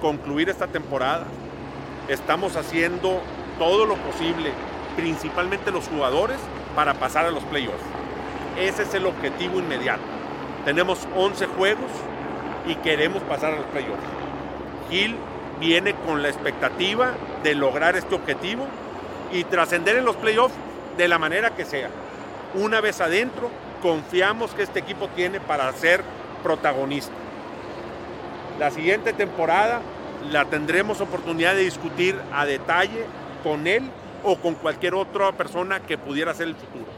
concluir 0.00 0.48
esta 0.48 0.66
temporada. 0.66 1.24
Estamos 2.08 2.56
haciendo 2.56 3.20
todo 3.58 3.86
lo 3.86 3.96
posible, 3.96 4.50
principalmente 4.96 5.70
los 5.70 5.88
jugadores, 5.88 6.38
para 6.74 6.94
pasar 6.94 7.24
a 7.26 7.30
los 7.30 7.42
playoffs. 7.44 7.82
Ese 8.58 8.82
es 8.82 8.94
el 8.94 9.06
objetivo 9.06 9.58
inmediato. 9.58 10.02
Tenemos 10.64 11.06
11 11.16 11.46
juegos 11.46 11.90
y 12.66 12.74
queremos 12.76 13.22
pasar 13.22 13.54
a 13.54 13.56
los 13.56 13.66
playoffs. 13.66 14.02
Gil 14.90 15.16
viene 15.60 15.94
con 15.94 16.22
la 16.22 16.28
expectativa 16.28 17.14
de 17.42 17.54
lograr 17.54 17.96
este 17.96 18.14
objetivo 18.14 18.66
y 19.32 19.44
trascender 19.44 19.96
en 19.96 20.04
los 20.04 20.16
playoffs 20.16 20.54
de 20.96 21.08
la 21.08 21.18
manera 21.18 21.50
que 21.50 21.64
sea. 21.64 21.90
Una 22.54 22.80
vez 22.80 23.00
adentro, 23.00 23.50
confiamos 23.82 24.52
que 24.52 24.62
este 24.62 24.78
equipo 24.80 25.08
tiene 25.08 25.40
para 25.40 25.72
ser 25.72 26.02
protagonista. 26.42 27.12
La 28.58 28.70
siguiente 28.70 29.12
temporada 29.12 29.80
la 30.30 30.46
tendremos 30.46 31.00
oportunidad 31.00 31.54
de 31.54 31.62
discutir 31.62 32.18
a 32.32 32.46
detalle 32.46 33.04
con 33.42 33.66
él 33.66 33.90
o 34.24 34.36
con 34.36 34.54
cualquier 34.54 34.94
otra 34.94 35.32
persona 35.32 35.80
que 35.80 35.98
pudiera 35.98 36.34
ser 36.34 36.48
el 36.48 36.56
futuro. 36.56 36.95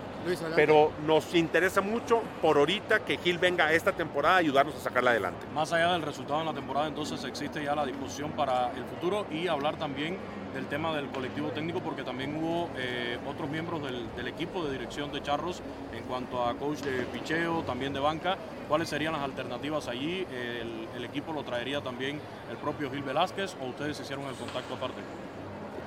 Pero 0.56 0.92
nos 1.06 1.34
interesa 1.34 1.80
mucho 1.80 2.22
por 2.42 2.58
ahorita 2.58 3.00
que 3.00 3.18
Gil 3.18 3.38
venga 3.38 3.72
esta 3.72 3.92
temporada 3.92 4.36
a 4.36 4.38
ayudarnos 4.38 4.74
a 4.74 4.80
sacarla 4.80 5.10
adelante. 5.10 5.46
Más 5.54 5.72
allá 5.72 5.92
del 5.92 6.02
resultado 6.02 6.40
en 6.40 6.46
la 6.46 6.54
temporada, 6.54 6.88
entonces 6.88 7.22
existe 7.24 7.62
ya 7.62 7.74
la 7.74 7.86
discusión 7.86 8.32
para 8.32 8.70
el 8.72 8.84
futuro 8.84 9.26
y 9.30 9.48
hablar 9.48 9.76
también 9.76 10.18
del 10.54 10.66
tema 10.66 10.94
del 10.94 11.08
colectivo 11.08 11.48
técnico, 11.48 11.80
porque 11.80 12.02
también 12.02 12.36
hubo 12.36 12.70
eh, 12.76 13.18
otros 13.26 13.48
miembros 13.48 13.82
del, 13.82 14.06
del, 14.16 14.28
equipo 14.28 14.64
de 14.64 14.72
dirección 14.72 15.12
de 15.12 15.22
Charros 15.22 15.62
en 15.92 16.04
cuanto 16.04 16.44
a 16.44 16.54
coach 16.54 16.80
de 16.80 17.04
picheo, 17.04 17.62
también 17.62 17.92
de 17.92 18.00
banca. 18.00 18.36
¿Cuáles 18.68 18.88
serían 18.88 19.12
las 19.12 19.22
alternativas 19.22 19.88
allí? 19.88 20.26
El, 20.30 20.88
el 20.96 21.04
equipo 21.04 21.32
lo 21.32 21.42
traería 21.42 21.80
también 21.80 22.20
el 22.50 22.56
propio 22.56 22.90
Gil 22.90 23.02
Velázquez 23.02 23.56
o 23.60 23.66
ustedes 23.66 24.00
hicieron 24.00 24.24
el 24.26 24.34
contacto 24.34 24.74
aparte? 24.74 25.00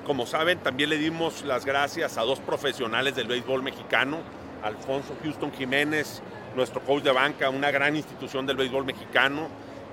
Como 0.04 0.26
saben, 0.26 0.58
también 0.58 0.90
le 0.90 0.98
dimos 0.98 1.44
las 1.44 1.64
gracias 1.64 2.18
a 2.18 2.22
dos 2.22 2.40
profesionales 2.40 3.14
del 3.14 3.28
béisbol 3.28 3.62
mexicano, 3.62 4.18
Alfonso 4.64 5.14
Houston 5.22 5.52
Jiménez, 5.52 6.20
nuestro 6.56 6.80
coach 6.80 7.04
de 7.04 7.12
banca, 7.12 7.48
una 7.50 7.70
gran 7.70 7.94
institución 7.94 8.44
del 8.44 8.56
béisbol 8.56 8.84
mexicano, 8.84 9.46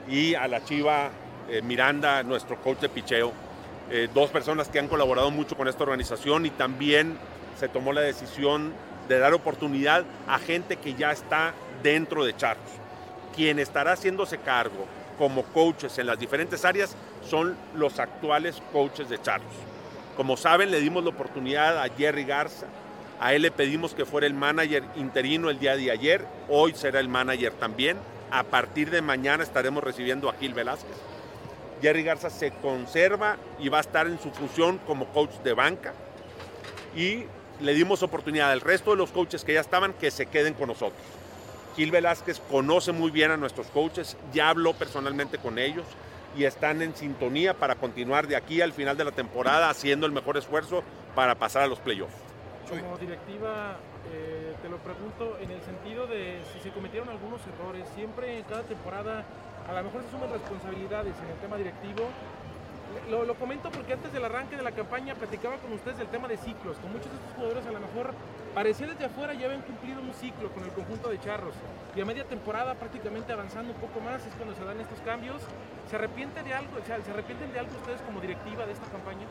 y 0.07 0.33
a 0.33 0.47
la 0.47 0.63
Chiva 0.63 1.11
eh, 1.47 1.61
Miranda, 1.61 2.23
nuestro 2.23 2.59
coach 2.59 2.79
de 2.79 2.89
picheo. 2.89 3.31
Eh, 3.91 4.09
dos 4.11 4.31
personas 4.31 4.67
que 4.67 4.79
han 4.79 4.87
colaborado 4.87 5.29
mucho 5.29 5.55
con 5.55 5.67
esta 5.67 5.83
organización 5.83 6.47
y 6.47 6.49
también 6.49 7.15
se 7.59 7.69
tomó 7.69 7.93
la 7.93 8.01
decisión 8.01 8.73
de 9.07 9.19
dar 9.19 9.35
oportunidad 9.35 10.05
a 10.27 10.39
gente 10.39 10.77
que 10.77 10.95
ya 10.95 11.11
está 11.11 11.53
dentro 11.83 12.25
de 12.25 12.35
Charros. 12.35 12.71
Quien 13.35 13.59
estará 13.59 13.91
haciéndose 13.91 14.39
cargo 14.39 14.87
como 15.19 15.43
coaches 15.43 15.99
en 15.99 16.07
las 16.07 16.17
diferentes 16.17 16.65
áreas 16.65 16.95
son 17.21 17.55
los 17.75 17.99
actuales 17.99 18.59
coaches 18.73 19.07
de 19.07 19.21
Charros. 19.21 19.68
Como 20.19 20.35
saben, 20.35 20.69
le 20.69 20.81
dimos 20.81 21.01
la 21.01 21.11
oportunidad 21.11 21.81
a 21.81 21.87
Jerry 21.87 22.25
Garza. 22.25 22.65
A 23.21 23.33
él 23.33 23.43
le 23.43 23.51
pedimos 23.51 23.93
que 23.93 24.03
fuera 24.03 24.27
el 24.27 24.33
manager 24.33 24.83
interino 24.97 25.49
el 25.49 25.59
día 25.59 25.77
de 25.77 25.91
ayer. 25.91 26.25
Hoy 26.49 26.73
será 26.73 26.99
el 26.99 27.07
manager 27.07 27.53
también. 27.53 27.95
A 28.29 28.43
partir 28.43 28.91
de 28.91 29.01
mañana 29.01 29.43
estaremos 29.43 29.81
recibiendo 29.81 30.27
a 30.29 30.33
Gil 30.33 30.53
Velázquez. 30.53 30.97
Jerry 31.81 32.03
Garza 32.03 32.29
se 32.29 32.51
conserva 32.51 33.37
y 33.59 33.69
va 33.69 33.77
a 33.77 33.79
estar 33.79 34.07
en 34.07 34.19
su 34.19 34.29
función 34.31 34.77
como 34.79 35.05
coach 35.13 35.35
de 35.41 35.53
banca. 35.53 35.93
Y 36.97 37.23
le 37.61 37.73
dimos 37.73 38.03
oportunidad 38.03 38.51
al 38.51 38.59
resto 38.59 38.91
de 38.91 38.97
los 38.97 39.11
coaches 39.11 39.45
que 39.45 39.53
ya 39.53 39.61
estaban 39.61 39.93
que 39.93 40.11
se 40.11 40.25
queden 40.25 40.53
con 40.53 40.67
nosotros. 40.67 41.01
Gil 41.77 41.91
Velázquez 41.91 42.41
conoce 42.51 42.91
muy 42.91 43.09
bien 43.09 43.31
a 43.31 43.37
nuestros 43.37 43.67
coaches, 43.67 44.17
ya 44.33 44.49
habló 44.49 44.73
personalmente 44.73 45.37
con 45.37 45.57
ellos 45.57 45.85
y 46.35 46.43
están 46.43 46.81
en 46.81 46.95
sintonía 46.95 47.53
para 47.53 47.75
continuar 47.75 48.27
de 48.27 48.35
aquí 48.35 48.61
al 48.61 48.73
final 48.73 48.97
de 48.97 49.05
la 49.05 49.11
temporada 49.11 49.69
haciendo 49.69 50.05
el 50.05 50.11
mejor 50.11 50.37
esfuerzo 50.37 50.83
para 51.15 51.35
pasar 51.35 51.63
a 51.63 51.67
los 51.67 51.79
playoffs. 51.79 52.13
Como 52.69 52.97
directiva, 52.97 53.77
eh, 54.13 54.53
te 54.61 54.69
lo 54.69 54.77
pregunto 54.77 55.37
en 55.41 55.51
el 55.51 55.61
sentido 55.61 56.05
de 56.07 56.39
si 56.53 56.59
se 56.59 56.69
cometieron 56.69 57.09
algunos 57.09 57.41
errores, 57.47 57.87
siempre 57.95 58.37
en 58.37 58.43
cada 58.43 58.61
temporada 58.63 59.25
a 59.67 59.73
lo 59.73 59.83
mejor 59.83 60.01
se 60.01 60.07
asumen 60.09 60.31
responsabilidades 60.31 61.13
en 61.17 61.29
el 61.29 61.37
tema 61.41 61.57
directivo. 61.57 62.09
Lo, 63.09 63.23
lo, 63.23 63.35
comento 63.35 63.69
porque 63.69 63.93
antes 63.93 64.11
del 64.11 64.25
arranque 64.25 64.55
de 64.55 64.63
la 64.63 64.71
campaña 64.71 65.13
platicaba 65.13 65.57
con 65.57 65.73
ustedes 65.73 65.99
del 65.99 66.07
tema 66.07 66.27
de 66.27 66.37
ciclos. 66.37 66.77
Con 66.77 66.91
muchos 66.91 67.11
de 67.11 67.17
estos 67.17 67.33
jugadores 67.35 67.65
a 67.67 67.71
lo 67.71 67.79
mejor 67.79 68.13
parecía 68.59 68.87
desde 68.87 69.05
afuera 69.05 69.33
ya 69.33 69.45
habían 69.45 69.61
cumplido 69.61 70.01
un 70.01 70.13
ciclo 70.13 70.51
con 70.51 70.65
el 70.65 70.71
conjunto 70.71 71.07
de 71.07 71.17
Charros. 71.21 71.53
Y 71.95 72.01
a 72.01 72.05
media 72.05 72.25
temporada 72.25 72.75
prácticamente 72.75 73.31
avanzando 73.31 73.71
un 73.71 73.79
poco 73.79 74.01
más 74.01 74.19
es 74.25 74.33
cuando 74.33 74.53
se 74.53 74.65
dan 74.65 74.81
estos 74.81 74.99
cambios. 74.99 75.41
¿Se 75.89 75.95
arrepiente 75.95 76.43
de 76.43 76.53
algo? 76.53 76.71
¿Se 76.85 76.91
arrepienten 76.91 77.53
de 77.53 77.59
algo 77.59 77.71
ustedes 77.79 78.01
como 78.01 78.19
directiva 78.19 78.65
de 78.65 78.73
esta 78.73 78.85
campaña? 78.87 79.25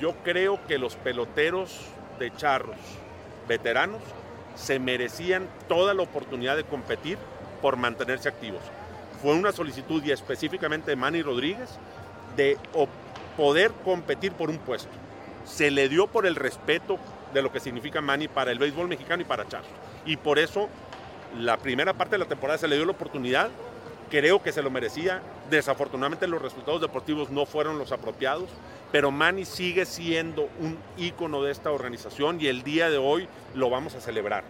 Yo 0.00 0.14
creo 0.22 0.64
que 0.68 0.78
los 0.78 0.94
peloteros 0.94 1.80
de 2.20 2.32
Charros, 2.36 2.76
veteranos, 3.48 4.02
se 4.54 4.78
merecían 4.78 5.48
toda 5.66 5.92
la 5.92 6.04
oportunidad 6.04 6.54
de 6.54 6.62
competir 6.62 7.18
por 7.60 7.76
mantenerse 7.76 8.28
activos. 8.28 8.62
Fue 9.20 9.34
una 9.34 9.50
solicitud 9.50 10.00
y 10.04 10.12
específicamente 10.12 10.92
de 10.92 10.96
Manny 10.96 11.22
Rodríguez 11.22 11.70
de 12.36 12.56
poder 13.36 13.72
competir 13.84 14.30
por 14.30 14.48
un 14.48 14.58
puesto. 14.58 14.92
Se 15.44 15.72
le 15.72 15.88
dio 15.88 16.06
por 16.06 16.24
el 16.24 16.36
respeto 16.36 17.00
de 17.32 17.42
lo 17.42 17.52
que 17.52 17.60
significa 17.60 18.00
Manny 18.00 18.28
para 18.28 18.50
el 18.52 18.58
béisbol 18.58 18.88
mexicano 18.88 19.22
y 19.22 19.24
para 19.24 19.46
Charros. 19.48 19.70
Y 20.04 20.16
por 20.16 20.38
eso 20.38 20.68
la 21.38 21.56
primera 21.56 21.94
parte 21.94 22.16
de 22.16 22.18
la 22.18 22.24
temporada 22.26 22.58
se 22.58 22.68
le 22.68 22.76
dio 22.76 22.84
la 22.84 22.92
oportunidad. 22.92 23.50
Creo 24.10 24.42
que 24.42 24.52
se 24.52 24.62
lo 24.62 24.70
merecía. 24.70 25.22
Desafortunadamente 25.50 26.26
los 26.26 26.42
resultados 26.42 26.80
deportivos 26.80 27.30
no 27.30 27.46
fueron 27.46 27.78
los 27.78 27.92
apropiados, 27.92 28.50
pero 28.92 29.10
Manny 29.10 29.44
sigue 29.44 29.86
siendo 29.86 30.48
un 30.58 30.78
ícono 30.96 31.42
de 31.42 31.52
esta 31.52 31.70
organización 31.70 32.40
y 32.40 32.48
el 32.48 32.62
día 32.62 32.90
de 32.90 32.98
hoy 32.98 33.28
lo 33.54 33.70
vamos 33.70 33.94
a 33.94 34.00
celebrar. 34.00 34.44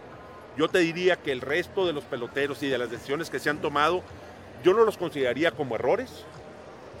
Yo 0.57 0.67
te 0.67 0.79
diría 0.79 1.15
que 1.15 1.31
el 1.31 1.41
resto 1.41 1.85
de 1.85 1.93
los 1.93 2.03
peloteros 2.03 2.61
y 2.63 2.67
de 2.67 2.77
las 2.77 2.91
decisiones 2.91 3.29
que 3.29 3.39
se 3.39 3.49
han 3.49 3.59
tomado, 3.59 4.03
yo 4.63 4.73
no 4.73 4.83
los 4.83 4.97
consideraría 4.97 5.51
como 5.51 5.75
errores. 5.75 6.25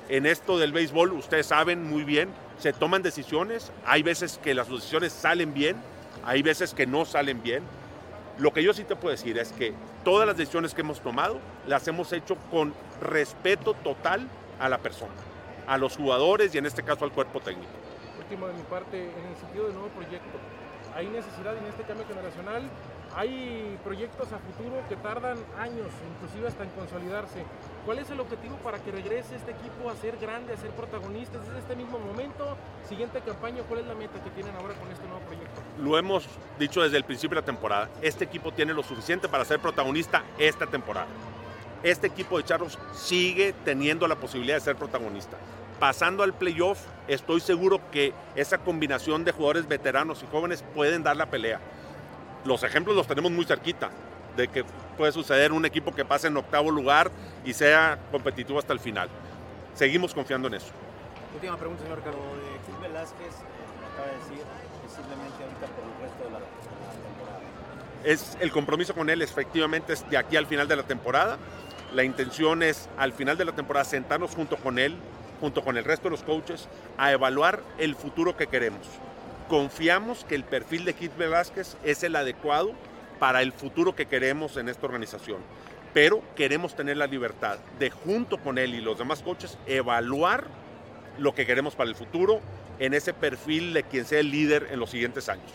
En 0.09 0.25
esto 0.25 0.57
del 0.57 0.71
béisbol, 0.71 1.13
ustedes 1.13 1.47
saben 1.47 1.83
muy 1.83 2.03
bien, 2.03 2.29
se 2.61 2.73
toman 2.73 3.01
decisiones, 3.01 3.71
hay 3.87 4.03
veces 4.03 4.39
que 4.41 4.53
las 4.53 4.69
decisiones 4.69 5.11
salen 5.13 5.51
bien, 5.51 5.77
hay 6.23 6.43
veces 6.43 6.75
que 6.75 6.85
no 6.85 7.05
salen 7.05 7.41
bien. 7.41 7.63
Lo 8.37 8.53
que 8.53 8.61
yo 8.61 8.71
sí 8.71 8.83
te 8.83 8.95
puedo 8.95 9.09
decir 9.11 9.39
es 9.39 9.51
que 9.51 9.73
todas 10.03 10.27
las 10.27 10.37
decisiones 10.37 10.75
que 10.75 10.81
hemos 10.81 11.01
tomado 11.01 11.39
las 11.67 11.87
hemos 11.87 12.13
hecho 12.13 12.35
con 12.51 12.75
respeto 13.01 13.73
total 13.73 14.27
a 14.59 14.69
la 14.69 14.77
persona, 14.77 15.11
a 15.65 15.79
los 15.79 15.97
jugadores 15.97 16.53
y 16.53 16.59
en 16.59 16.67
este 16.67 16.83
caso 16.83 17.03
al 17.03 17.11
cuerpo 17.11 17.39
técnico. 17.39 17.71
Último 18.19 18.47
de 18.47 18.53
mi 18.53 18.63
parte, 18.63 19.01
en 19.05 19.25
el 19.25 19.37
sentido 19.37 19.65
del 19.65 19.73
nuevo 19.73 19.89
proyecto, 19.89 20.37
¿hay 20.95 21.07
necesidad 21.07 21.57
en 21.57 21.65
este 21.65 21.81
cambio 21.81 22.05
generacional? 22.07 22.61
Hay 23.15 23.77
proyectos 23.83 24.31
a 24.31 24.37
futuro 24.39 24.81
que 24.87 24.95
tardan 24.95 25.37
años, 25.59 25.87
inclusive 26.15 26.47
hasta 26.47 26.63
en 26.63 26.69
consolidarse. 26.69 27.43
¿Cuál 27.85 27.99
es 27.99 28.09
el 28.09 28.19
objetivo 28.21 28.55
para 28.57 28.79
que 28.79 28.91
regrese 28.91 29.35
este 29.35 29.51
equipo 29.51 29.89
a 29.89 29.95
ser 29.95 30.17
grande, 30.17 30.53
a 30.53 30.57
ser 30.57 30.71
protagonista 30.71 31.37
desde 31.39 31.59
este 31.59 31.75
mismo 31.75 31.99
momento? 31.99 32.55
Siguiente 32.87 33.19
campaña, 33.19 33.63
¿cuál 33.67 33.81
es 33.81 33.87
la 33.87 33.95
meta 33.95 34.23
que 34.23 34.29
tienen 34.29 34.55
ahora 34.55 34.75
con 34.75 34.89
este 34.91 35.05
nuevo 35.07 35.19
proyecto? 35.25 35.61
Lo 35.79 35.97
hemos 35.97 36.25
dicho 36.57 36.81
desde 36.81 36.97
el 36.97 37.03
principio 37.03 37.35
de 37.35 37.41
la 37.41 37.45
temporada. 37.45 37.89
Este 38.01 38.23
equipo 38.23 38.53
tiene 38.53 38.73
lo 38.73 38.83
suficiente 38.83 39.27
para 39.27 39.43
ser 39.43 39.59
protagonista 39.59 40.23
esta 40.37 40.65
temporada. 40.67 41.07
este 41.83 42.07
equipo 42.07 42.37
de 42.37 42.45
Charros 42.45 42.77
sigue 42.93 43.53
teniendo 43.65 44.07
la 44.07 44.15
posibilidad 44.15 44.55
de 44.55 44.61
ser 44.61 44.75
protagonista. 44.75 45.35
Pasando 45.79 46.21
al 46.21 46.33
playoff, 46.33 46.79
estoy 47.07 47.41
seguro 47.41 47.81
que 47.91 48.13
esa 48.35 48.59
combinación 48.59 49.25
de 49.25 49.31
jugadores 49.31 49.67
veteranos 49.67 50.21
y 50.21 50.27
jóvenes 50.27 50.63
pueden 50.75 51.01
dar 51.01 51.17
la 51.17 51.25
pelea. 51.25 51.59
Los 52.45 52.63
ejemplos 52.63 52.95
los 52.95 53.07
tenemos 53.07 53.31
muy 53.31 53.45
cerquita, 53.45 53.89
de 54.35 54.47
que 54.47 54.63
puede 54.97 55.11
suceder 55.11 55.51
un 55.51 55.65
equipo 55.65 55.93
que 55.93 56.05
pase 56.05 56.27
en 56.27 56.37
octavo 56.37 56.71
lugar 56.71 57.11
y 57.45 57.53
sea 57.53 57.99
competitivo 58.11 58.59
hasta 58.59 58.73
el 58.73 58.79
final. 58.79 59.09
Seguimos 59.73 60.13
confiando 60.13 60.47
en 60.47 60.55
eso. 60.55 60.71
Última 61.33 61.57
pregunta, 61.57 61.83
señor 61.83 61.99
Ricardo. 61.99 62.17
De 62.19 62.65
Kis 62.65 62.81
Velázquez, 62.81 63.19
eh, 63.19 63.93
acaba 63.93 64.07
de 64.07 64.17
decir 64.17 64.45
que 64.81 64.89
simplemente 64.89 65.43
ahorita 65.43 65.67
por 65.67 65.83
el 65.85 66.01
resto 66.01 66.23
de 66.23 66.31
la, 66.31 66.39
de 66.39 66.45
la 66.85 67.03
temporada. 67.03 67.39
Es 68.03 68.37
el 68.39 68.51
compromiso 68.51 68.93
con 68.93 69.09
él, 69.09 69.21
efectivamente, 69.21 69.93
es 69.93 70.09
de 70.09 70.17
aquí 70.17 70.35
al 70.35 70.47
final 70.47 70.67
de 70.67 70.75
la 70.75 70.83
temporada. 70.83 71.37
La 71.93 72.03
intención 72.03 72.63
es 72.63 72.89
al 72.97 73.13
final 73.13 73.37
de 73.37 73.45
la 73.45 73.51
temporada 73.51 73.85
sentarnos 73.85 74.33
junto 74.35 74.57
con 74.57 74.79
él, 74.79 74.97
junto 75.39 75.63
con 75.63 75.77
el 75.77 75.83
resto 75.83 76.05
de 76.05 76.11
los 76.11 76.23
coaches, 76.23 76.67
a 76.97 77.11
evaluar 77.11 77.61
el 77.77 77.95
futuro 77.95 78.35
que 78.35 78.47
queremos. 78.47 78.87
Confiamos 79.51 80.23
que 80.23 80.35
el 80.35 80.45
perfil 80.45 80.85
de 80.85 80.93
Kit 80.93 81.17
Velázquez 81.17 81.75
es 81.83 82.03
el 82.03 82.15
adecuado 82.15 82.71
para 83.19 83.41
el 83.41 83.51
futuro 83.51 83.93
que 83.93 84.05
queremos 84.05 84.55
en 84.55 84.69
esta 84.69 84.85
organización. 84.85 85.39
Pero 85.93 86.23
queremos 86.37 86.73
tener 86.73 86.95
la 86.95 87.05
libertad 87.05 87.57
de, 87.77 87.89
junto 87.89 88.37
con 88.37 88.57
él 88.57 88.73
y 88.73 88.79
los 88.79 88.97
demás 88.97 89.21
coaches, 89.21 89.57
evaluar 89.65 90.45
lo 91.17 91.35
que 91.35 91.45
queremos 91.45 91.75
para 91.75 91.89
el 91.89 91.97
futuro 91.97 92.39
en 92.79 92.93
ese 92.93 93.13
perfil 93.13 93.73
de 93.73 93.83
quien 93.83 94.05
sea 94.05 94.21
el 94.21 94.31
líder 94.31 94.69
en 94.71 94.79
los 94.79 94.89
siguientes 94.89 95.27
años. 95.27 95.51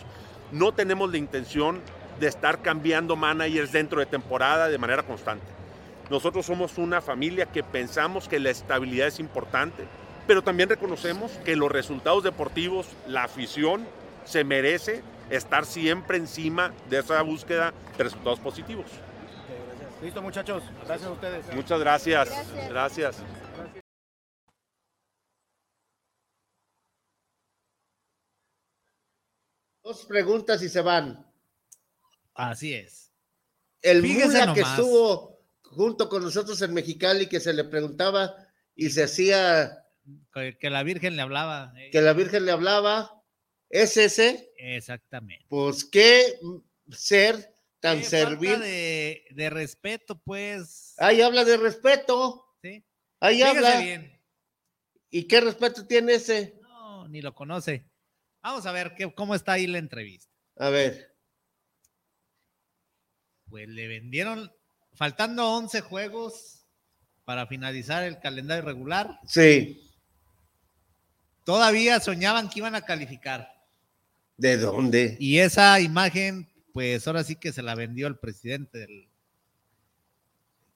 No 0.51 0.73
tenemos 0.73 1.09
la 1.09 1.17
intención 1.17 1.81
de 2.19 2.27
estar 2.27 2.61
cambiando 2.61 3.15
managers 3.15 3.71
dentro 3.71 3.99
de 3.99 4.05
temporada 4.05 4.67
de 4.67 4.77
manera 4.77 5.01
constante. 5.01 5.47
Nosotros 6.11 6.45
somos 6.45 6.77
una 6.77 7.01
familia 7.01 7.47
que 7.47 7.63
pensamos 7.63 8.27
que 8.27 8.39
la 8.39 8.51
estabilidad 8.51 9.07
es 9.07 9.19
importante, 9.19 9.85
pero 10.27 10.43
también 10.43 10.69
reconocemos 10.69 11.31
que 11.45 11.55
los 11.55 11.71
resultados 11.71 12.23
deportivos, 12.23 12.87
la 13.07 13.23
afición, 13.23 13.87
se 14.25 14.43
merece 14.43 15.01
estar 15.29 15.65
siempre 15.65 16.17
encima 16.17 16.73
de 16.89 16.99
esa 16.99 17.21
búsqueda 17.21 17.73
de 17.97 18.03
resultados 18.03 18.39
positivos. 18.39 18.85
Listo, 20.01 20.21
muchachos. 20.21 20.63
Gracias 20.85 21.09
a 21.09 21.11
ustedes. 21.11 21.53
Muchas 21.55 21.79
gracias. 21.79 22.29
Gracias. 22.69 23.17
Dos 29.81 30.05
preguntas 30.05 30.61
y 30.61 30.69
se 30.69 30.81
van. 30.81 31.25
Así 32.33 32.73
es. 32.73 33.13
El 33.81 34.01
Fíjese 34.01 34.27
mula 34.27 34.53
que 34.53 34.61
nomás. 34.61 34.79
estuvo 34.79 35.39
junto 35.63 36.09
con 36.09 36.23
nosotros 36.23 36.61
en 36.61 36.73
Mexicali, 36.73 37.27
que 37.27 37.39
se 37.39 37.53
le 37.53 37.63
preguntaba 37.63 38.35
y 38.75 38.89
se 38.89 39.03
hacía 39.03 39.86
Que, 40.33 40.69
la 40.69 40.83
Virgen 40.83 41.15
le 41.15 41.21
hablaba. 41.21 41.73
eh, 41.77 41.89
que 41.91 42.01
la 42.01 42.13
Virgen 42.13 42.45
le 42.45 42.51
hablaba, 42.51 43.23
¿es 43.69 43.97
ese? 43.97 44.51
Exactamente. 44.57 45.45
Pues 45.49 45.83
qué 45.85 46.39
ser 46.91 47.53
tan 47.79 48.03
servil. 48.03 48.59
de, 48.59 49.25
de 49.31 49.49
respeto, 49.49 50.19
pues. 50.21 50.93
Ahí 50.97 51.21
habla 51.21 51.43
de 51.43 51.57
respeto. 51.57 52.45
Sí. 52.61 52.83
Ahí 53.19 53.37
Fíjese 53.37 53.57
habla. 53.57 53.79
bien. 53.81 54.21
¿Y 55.09 55.23
qué 55.27 55.41
respeto 55.41 55.85
tiene 55.87 56.13
ese? 56.15 56.59
No, 56.61 57.07
ni 57.07 57.21
lo 57.21 57.33
conoce. 57.33 57.89
Vamos 58.41 58.65
a 58.65 58.71
ver 58.71 58.93
qué, 58.95 59.13
cómo 59.13 59.35
está 59.35 59.53
ahí 59.53 59.67
la 59.67 59.77
entrevista. 59.79 60.31
A 60.57 60.69
ver. 60.69 61.15
Pues 63.49 63.67
le 63.69 63.87
vendieron, 63.87 64.51
faltando 64.93 65.49
11 65.53 65.81
juegos 65.81 66.65
para 67.23 67.47
finalizar 67.47 68.03
el 68.03 68.19
calendario 68.19 68.63
regular, 68.65 69.19
Sí. 69.27 69.83
Todavía 71.47 72.01
soñaban 72.01 72.49
que 72.49 72.59
iban 72.59 72.75
a 72.75 72.81
calificar. 72.81 73.55
¿De 74.35 74.57
dónde? 74.57 75.15
Y 75.17 75.39
esa 75.39 75.79
imagen, 75.79 76.45
pues 76.73 77.07
ahora 77.07 77.23
sí 77.23 77.37
que 77.37 77.53
se 77.53 77.61
la 77.61 77.73
vendió 77.73 78.07
el 78.07 78.17
presidente 78.17 78.79
del. 78.79 79.07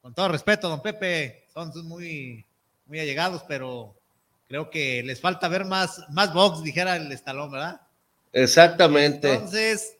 Con 0.01 0.13
todo 0.13 0.29
respeto, 0.29 0.69
don 0.69 0.81
Pepe, 0.81 1.45
son 1.53 1.73
son 1.73 1.85
muy, 1.89 2.45
muy 2.85 3.01
allegados, 3.01 3.43
pero 3.49 3.99
creo 4.47 4.69
que 4.69 5.03
les 5.03 5.19
falta 5.19 5.49
ver 5.49 5.65
más, 5.65 6.05
más 6.09 6.33
box, 6.33 6.63
dijera 6.63 6.95
el 6.95 7.11
estalón, 7.11 7.51
¿verdad? 7.51 7.81
Exactamente. 8.31 9.33
Entonces, 9.33 9.97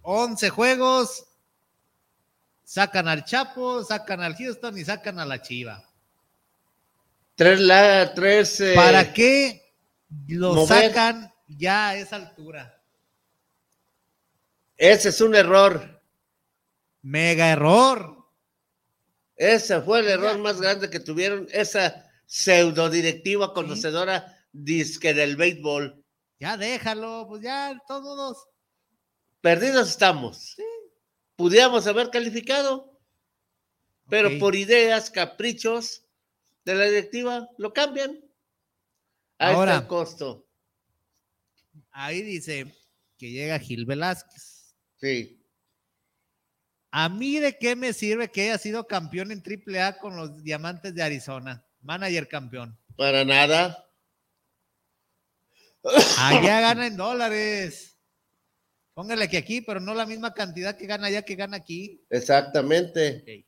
11 0.00 0.48
juegos, 0.48 1.26
sacan 2.64 3.08
al 3.08 3.26
Chapo, 3.26 3.84
sacan 3.84 4.22
al 4.22 4.36
Houston 4.36 4.78
y 4.78 4.86
sacan 4.86 5.18
a 5.18 5.26
la 5.26 5.42
Chiva. 5.42 5.84
Tres, 7.34 7.60
la, 7.60 8.14
tres. 8.14 8.58
eh, 8.62 8.72
¿Para 8.74 9.12
qué 9.12 9.65
lo 10.28 10.54
mover. 10.54 10.88
sacan 10.88 11.32
ya 11.46 11.88
a 11.88 11.96
esa 11.96 12.16
altura? 12.16 12.82
Ese 14.76 15.08
es 15.08 15.20
un 15.20 15.34
error. 15.34 16.02
Mega 17.02 17.50
error. 17.50 18.16
Ese 19.36 19.80
fue 19.80 20.00
el 20.00 20.08
error 20.08 20.38
más 20.38 20.60
grande 20.60 20.90
que 20.90 21.00
tuvieron 21.00 21.46
esa 21.50 22.10
pseudo 22.26 22.90
directiva 22.90 23.54
conocedora 23.54 24.36
disque 24.52 25.14
del 25.14 25.36
béisbol. 25.36 26.02
Ya 26.38 26.56
déjalo, 26.56 27.26
pues 27.28 27.42
ya, 27.42 27.80
todos. 27.86 28.48
Perdidos 29.40 29.90
estamos. 29.90 30.56
Pudiéramos 31.36 31.86
haber 31.86 32.10
calificado, 32.10 32.98
pero 34.08 34.38
por 34.38 34.54
ideas, 34.54 35.10
caprichos 35.10 36.04
de 36.64 36.74
la 36.74 36.84
directiva, 36.84 37.48
lo 37.58 37.72
cambian. 37.72 38.25
Ahí 39.38 39.54
Ahora. 39.54 39.72
está 39.72 39.82
el 39.82 39.88
costo. 39.88 40.46
Ahí 41.90 42.22
dice 42.22 42.74
que 43.18 43.30
llega 43.30 43.58
Gil 43.58 43.86
Velázquez. 43.86 44.74
Sí. 44.96 45.42
¿A 46.90 47.08
mí 47.08 47.38
de 47.38 47.58
qué 47.58 47.76
me 47.76 47.92
sirve 47.92 48.30
que 48.30 48.42
haya 48.42 48.58
sido 48.58 48.86
campeón 48.86 49.30
en 49.30 49.42
AAA 49.42 49.98
con 49.98 50.16
los 50.16 50.42
Diamantes 50.42 50.94
de 50.94 51.02
Arizona? 51.02 51.66
Manager 51.82 52.28
campeón. 52.28 52.78
Para 52.96 53.24
nada. 53.24 53.86
Allá 56.18 56.60
gana 56.60 56.86
en 56.86 56.96
dólares. 56.96 57.98
Póngale 58.94 59.28
que 59.28 59.36
aquí, 59.36 59.60
pero 59.60 59.78
no 59.78 59.94
la 59.94 60.06
misma 60.06 60.32
cantidad 60.32 60.76
que 60.76 60.86
gana 60.86 61.08
allá 61.08 61.22
que 61.22 61.34
gana 61.34 61.58
aquí. 61.58 62.02
Exactamente. 62.08 63.46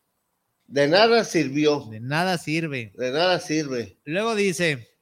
De 0.67 0.87
nada 0.87 1.25
sirvió. 1.25 1.87
De 1.91 2.01
nada 2.01 2.37
sirve. 2.37 2.93
De 2.97 3.11
nada 3.11 3.41
sirve. 3.41 3.99
Luego 4.05 4.35
dice, 4.35 4.98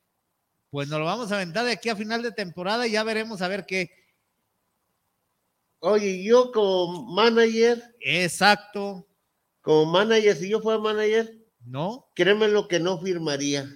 pues 0.77 0.89
nos 0.89 0.99
lo 0.99 1.07
vamos 1.07 1.33
a 1.33 1.37
aventar 1.37 1.65
de 1.65 1.73
aquí 1.73 1.89
a 1.89 1.97
final 1.97 2.21
de 2.23 2.33
temporada 2.33 2.87
y 2.87 2.91
ya 2.91 3.03
veremos 3.03 3.41
a 3.41 3.49
ver 3.49 3.65
qué. 3.65 3.91
Oye, 5.79 6.23
yo 6.23 6.53
como 6.53 7.15
manager, 7.15 7.83
Exacto, 7.99 9.09
como 9.63 9.91
manager, 9.91 10.37
si 10.37 10.51
yo 10.51 10.61
fuera 10.61 10.79
manager, 10.79 11.35
¿no? 11.65 12.11
créeme 12.15 12.49
lo 12.49 12.69
que 12.69 12.79
no 12.79 13.01
firmaría. 13.01 13.67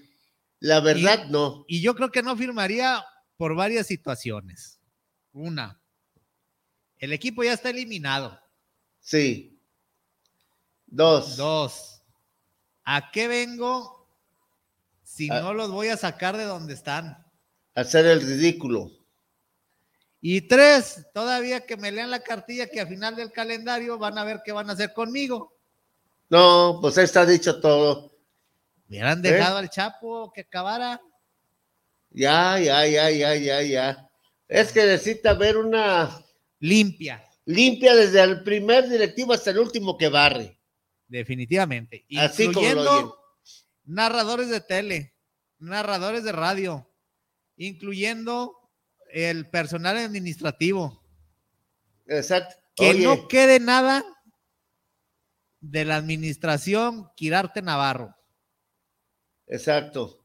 La 0.58 0.80
verdad, 0.80 1.24
no. 1.30 1.64
Y 1.68 1.80
yo 1.80 1.94
creo 1.94 2.10
que 2.10 2.22
no 2.22 2.36
firmaría 2.36 3.02
por 3.38 3.54
varias 3.54 3.86
situaciones. 3.86 4.78
Una, 5.32 5.80
el 6.98 7.14
equipo 7.14 7.42
ya 7.42 7.54
está 7.54 7.70
eliminado. 7.70 8.38
Sí. 8.98 9.58
Dos. 10.84 11.38
Dos, 11.38 12.02
¿a 12.84 13.10
qué 13.10 13.26
vengo 13.26 13.99
si 15.12 15.28
Ah. 15.30 15.40
no 15.40 15.52
los 15.54 15.70
voy 15.72 15.88
a 15.88 15.96
sacar 15.96 16.36
de 16.36 16.44
donde 16.44 16.74
están? 16.74 17.16
Hacer 17.74 18.06
el 18.06 18.20
ridículo. 18.20 18.90
Y 20.20 20.42
tres, 20.42 21.06
todavía 21.14 21.66
que 21.66 21.76
me 21.76 21.90
lean 21.90 22.10
la 22.10 22.20
cartilla 22.22 22.68
que 22.68 22.80
al 22.80 22.88
final 22.88 23.16
del 23.16 23.32
calendario 23.32 23.98
van 23.98 24.18
a 24.18 24.24
ver 24.24 24.40
qué 24.44 24.52
van 24.52 24.68
a 24.70 24.74
hacer 24.74 24.92
conmigo. 24.92 25.56
No, 26.28 26.78
pues 26.80 26.96
ahí 26.98 27.04
está 27.04 27.26
dicho 27.26 27.60
todo. 27.60 28.12
Hubieran 28.88 29.18
¿Eh? 29.24 29.32
dejado 29.32 29.56
al 29.58 29.70
Chapo 29.70 30.30
que 30.32 30.42
acabara. 30.42 31.00
Ya, 32.10 32.58
ya, 32.60 32.86
ya, 32.86 33.10
ya, 33.10 33.34
ya, 33.34 33.62
ya. 33.62 34.10
Es 34.46 34.72
que 34.72 34.84
necesita 34.84 35.34
ver 35.34 35.56
una 35.56 36.10
Limpia, 36.60 37.24
limpia 37.46 37.94
desde 37.96 38.20
el 38.22 38.42
primer 38.42 38.88
directivo 38.88 39.32
hasta 39.32 39.50
el 39.50 39.58
último 39.58 39.96
que 39.96 40.08
barre. 40.08 40.58
definitivamente. 41.08 42.04
Así 42.18 42.52
como 42.52 42.68
lo 42.74 43.19
narradores 43.90 44.48
de 44.48 44.60
tele, 44.60 45.16
narradores 45.58 46.22
de 46.22 46.32
radio, 46.32 46.88
incluyendo 47.56 48.70
el 49.12 49.50
personal 49.50 49.96
administrativo. 49.96 51.02
Exacto. 52.06 52.54
Que 52.76 52.90
Oye, 52.90 53.04
no 53.04 53.26
quede 53.26 53.58
nada 53.58 54.04
de 55.60 55.84
la 55.84 55.96
administración 55.96 57.10
Quirarte 57.16 57.62
Navarro, 57.62 58.16
Exacto. 59.46 60.24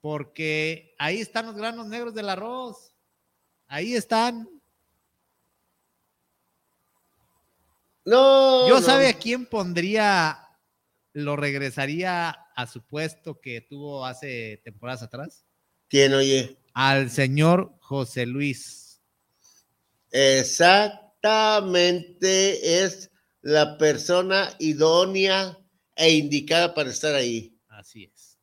porque 0.00 0.94
ahí 0.98 1.20
están 1.20 1.46
los 1.46 1.56
granos 1.56 1.86
negros 1.88 2.14
del 2.14 2.28
arroz. 2.28 2.94
Ahí 3.66 3.94
están. 3.94 4.48
No. 8.04 8.68
Yo 8.68 8.80
no. 8.80 8.82
sabe 8.82 9.08
a 9.08 9.18
quién 9.18 9.46
pondría 9.46 10.39
lo 11.12 11.36
regresaría 11.36 12.30
a 12.30 12.66
su 12.66 12.86
puesto 12.86 13.40
que 13.40 13.60
tuvo 13.60 14.06
hace 14.06 14.62
temporadas 14.64 15.02
atrás? 15.02 15.44
¿Quién 15.88 16.14
oye? 16.14 16.56
Al 16.72 17.10
señor 17.10 17.76
José 17.80 18.24
Luis. 18.26 19.02
Exactamente 20.10 22.84
es 22.84 23.10
la 23.42 23.78
persona 23.78 24.50
idónea 24.58 25.58
e 25.96 26.12
indicada 26.12 26.74
para 26.74 26.90
estar 26.90 27.14
ahí. 27.14 27.58
Así 27.68 28.04
es. 28.04 28.38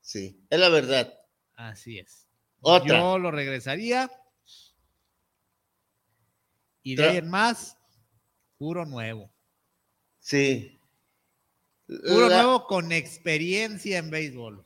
Sí, 0.00 0.44
es 0.48 0.58
la 0.58 0.68
verdad. 0.68 1.12
Así 1.54 1.98
es. 1.98 2.28
Otra. 2.60 2.98
Yo 2.98 3.18
lo 3.18 3.30
regresaría. 3.30 4.10
Y 6.82 6.96
de 6.96 7.04
ahí 7.04 7.16
en 7.18 7.28
más, 7.28 7.76
puro 8.56 8.86
nuevo. 8.86 9.30
Sí. 10.18 10.77
Puro 11.88 12.28
La- 12.28 12.42
nuevo 12.42 12.66
con 12.66 12.92
experiencia 12.92 13.98
en 13.98 14.10
béisbol. 14.10 14.62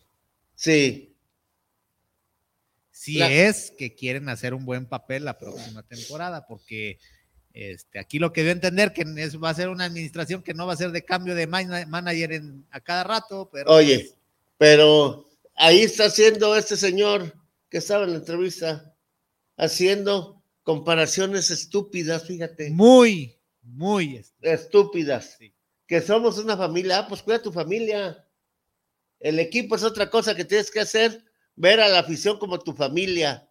Sí. 0.57 1.15
Si 2.91 3.15
La- 3.15 3.33
es 3.33 3.73
que 3.77 3.95
quieren 3.95 4.29
hacer 4.29 4.55
un 4.55 4.65
buen 4.65 4.87
papel 4.87 5.25
la 5.25 5.39
próxima 5.39 5.83
temporada, 5.83 6.47
porque 6.47 6.99
este, 7.55 7.99
aquí 7.99 8.19
lo 8.19 8.33
que 8.33 8.43
dio 8.43 8.51
a 8.51 8.55
entender 8.55 8.93
que 8.93 9.05
es, 9.19 9.41
va 9.41 9.51
a 9.51 9.55
ser 9.55 9.69
una 9.69 9.85
administración 9.85 10.43
que 10.43 10.55
no 10.55 10.67
va 10.67 10.73
a 10.73 10.77
ser 10.77 10.91
de 10.91 11.05
cambio 11.05 11.35
de 11.35 11.47
mana- 11.47 11.87
manager 11.87 12.33
en- 12.33 12.67
a 12.71 12.81
cada 12.81 13.05
rato, 13.05 13.49
pero 13.53 13.71
Oye, 13.73 14.11
pero 14.59 15.29
ahí 15.55 15.81
está 15.81 16.07
haciendo 16.07 16.57
este 16.57 16.77
señor 16.77 17.35
que 17.69 17.79
estaba 17.79 18.05
en 18.05 18.13
la 18.13 18.17
entrevista, 18.19 18.95
haciendo 19.57 20.43
comparaciones 20.63 21.51
estúpidas, 21.51 22.27
fíjate. 22.27 22.71
muy, 22.71 23.37
muy 23.63 24.17
este, 24.17 24.53
estúpidas. 24.53 25.37
Que 25.93 26.01
somos 26.01 26.39
una 26.39 26.57
familia, 26.57 27.01
ah, 27.01 27.07
pues 27.07 27.21
cuida 27.23 27.43
tu 27.43 27.53
familia. 27.53 28.27
El 29.21 29.39
equipo 29.39 29.77
es 29.77 29.83
otra 29.83 30.09
cosa 30.09 30.35
que 30.35 30.47
tienes 30.47 30.71
que 30.71 30.81
hacer, 30.81 31.23
ver 31.55 31.81
a 31.81 31.89
la 31.89 31.99
afición 31.99 32.39
como 32.39 32.59
tu 32.59 32.73
familia. 32.73 33.47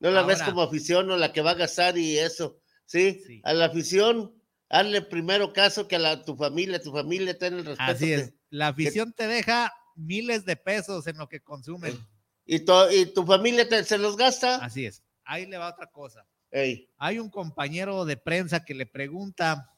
No 0.00 0.10
la 0.10 0.24
ves 0.24 0.42
como 0.42 0.62
afición 0.62 1.08
o 1.12 1.16
la 1.16 1.32
que 1.32 1.42
va 1.42 1.52
a 1.52 1.54
gastar 1.54 1.96
y 1.96 2.18
eso. 2.18 2.58
¿sí? 2.86 3.22
A 3.44 3.54
la 3.54 3.66
afición, 3.66 4.34
hazle 4.68 5.00
primero 5.00 5.52
caso 5.52 5.86
que 5.86 5.94
a 5.94 6.00
la, 6.00 6.24
tu 6.24 6.34
familia, 6.34 6.82
tu 6.82 6.90
familia 6.90 7.38
tiene 7.38 7.58
el 7.58 7.64
respeto. 7.66 7.92
así 7.92 8.06
que- 8.06 8.14
es. 8.16 8.34
La 8.50 8.66
afición 8.66 9.12
te 9.12 9.28
deja 9.28 9.72
miles 9.94 10.44
de 10.44 10.56
pesos 10.56 11.06
en 11.06 11.18
lo 11.18 11.28
que 11.28 11.40
consumen. 11.40 11.96
y, 12.44 12.64
tu, 12.64 12.72
y 12.90 13.06
tu 13.14 13.24
familia 13.24 13.68
te- 13.68 13.84
se 13.84 13.96
los 13.96 14.16
gasta. 14.16 14.56
Así 14.56 14.86
es. 14.86 15.04
Ahí 15.22 15.46
le 15.46 15.56
va 15.56 15.68
otra 15.70 15.86
cosa. 15.86 16.26
Ey. 16.50 16.90
Hay 16.96 17.20
un 17.20 17.30
compañero 17.30 18.04
de 18.04 18.16
prensa 18.16 18.64
que 18.64 18.74
le 18.74 18.86
pregunta, 18.86 19.70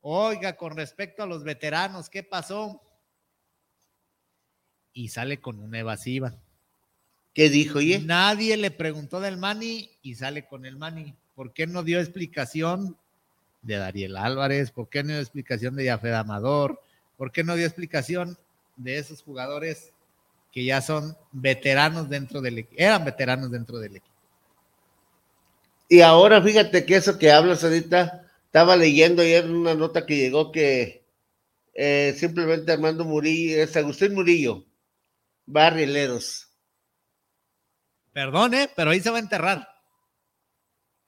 oiga, 0.00 0.56
con 0.56 0.76
respecto 0.76 1.22
a 1.22 1.26
los 1.26 1.44
veteranos, 1.44 2.08
¿qué 2.08 2.22
pasó? 2.22 2.82
Y 4.92 5.08
sale 5.08 5.40
con 5.40 5.58
una 5.60 5.78
evasiva. 5.78 6.34
¿Qué 7.34 7.50
dijo, 7.50 7.78
oye? 7.78 8.00
Nadie 8.00 8.56
le 8.56 8.70
preguntó 8.70 9.20
del 9.20 9.36
Mani 9.36 9.90
y 10.02 10.16
sale 10.16 10.46
con 10.46 10.66
el 10.66 10.76
Mani. 10.76 11.14
¿Por 11.34 11.52
qué 11.52 11.66
no 11.66 11.84
dio 11.84 12.00
explicación 12.00 12.96
de 13.62 13.76
Dariel 13.76 14.16
Álvarez? 14.16 14.72
¿Por 14.72 14.88
qué 14.88 15.02
no 15.02 15.10
dio 15.10 15.20
explicación 15.20 15.76
de 15.76 15.84
Yafed 15.84 16.14
Amador? 16.14 16.80
¿Por 17.16 17.30
qué 17.30 17.44
no 17.44 17.54
dio 17.54 17.64
explicación 17.64 18.36
de 18.76 18.98
esos 18.98 19.22
jugadores 19.22 19.92
que 20.50 20.64
ya 20.64 20.80
son 20.80 21.16
veteranos 21.30 22.08
dentro 22.08 22.40
del 22.40 22.58
equipo? 22.58 22.82
Eran 22.82 23.04
veteranos 23.04 23.50
dentro 23.50 23.78
del 23.78 23.96
equipo. 23.96 24.14
Y 25.88 26.00
ahora 26.00 26.42
fíjate 26.42 26.84
que 26.84 26.96
eso 26.96 27.18
que 27.18 27.32
hablas 27.32 27.64
ahorita, 27.64 28.27
estaba 28.58 28.76
leyendo 28.76 29.22
ayer 29.22 29.48
una 29.48 29.76
nota 29.76 30.04
que 30.04 30.16
llegó 30.16 30.50
que 30.50 31.06
eh, 31.74 32.12
simplemente 32.18 32.72
Armando 32.72 33.04
Murillo, 33.04 33.62
es 33.62 33.76
Agustín 33.76 34.14
Murillo, 34.14 34.66
va 35.46 35.68
a 35.68 35.70
Rieleros. 35.70 36.48
Perdone, 38.12 38.68
pero 38.74 38.90
ahí 38.90 38.98
se 38.98 39.10
va 39.10 39.18
a 39.18 39.20
enterrar. 39.20 39.68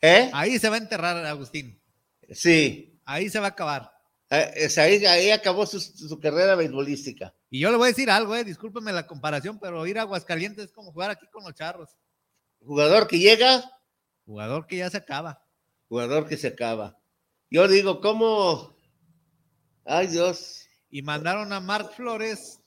¿Eh? 0.00 0.30
Ahí 0.32 0.60
se 0.60 0.68
va 0.68 0.76
a 0.76 0.78
enterrar, 0.78 1.26
Agustín. 1.26 1.82
Sí. 2.30 3.00
Ahí 3.04 3.28
se 3.28 3.40
va 3.40 3.46
a 3.46 3.50
acabar. 3.50 3.90
Eh, 4.30 4.52
es 4.54 4.78
ahí, 4.78 5.04
ahí 5.04 5.32
acabó 5.32 5.66
su, 5.66 5.80
su 5.80 6.20
carrera 6.20 6.54
beisbolística. 6.54 7.34
Y 7.50 7.58
yo 7.58 7.72
le 7.72 7.78
voy 7.78 7.86
a 7.86 7.90
decir 7.90 8.12
algo, 8.12 8.36
eh, 8.36 8.44
discúlpeme 8.44 8.92
la 8.92 9.08
comparación, 9.08 9.58
pero 9.58 9.84
ir 9.88 9.98
a 9.98 10.02
Aguascalientes 10.02 10.66
es 10.66 10.72
como 10.72 10.92
jugar 10.92 11.10
aquí 11.10 11.26
con 11.32 11.42
los 11.42 11.54
charros. 11.54 11.96
Jugador 12.60 13.08
que 13.08 13.18
llega, 13.18 13.64
Jugador 14.24 14.68
que 14.68 14.76
ya 14.76 14.88
se 14.88 14.98
acaba. 14.98 15.44
jugador 15.88 16.28
que 16.28 16.36
se 16.36 16.46
acaba. 16.46 16.99
Yo 17.50 17.66
digo, 17.66 18.00
¿cómo? 18.00 18.72
Ay, 19.84 20.06
Dios. 20.06 20.68
Y 20.88 21.02
mandaron 21.02 21.52
a 21.52 21.58
Marc 21.58 21.92
Flores. 21.94 22.60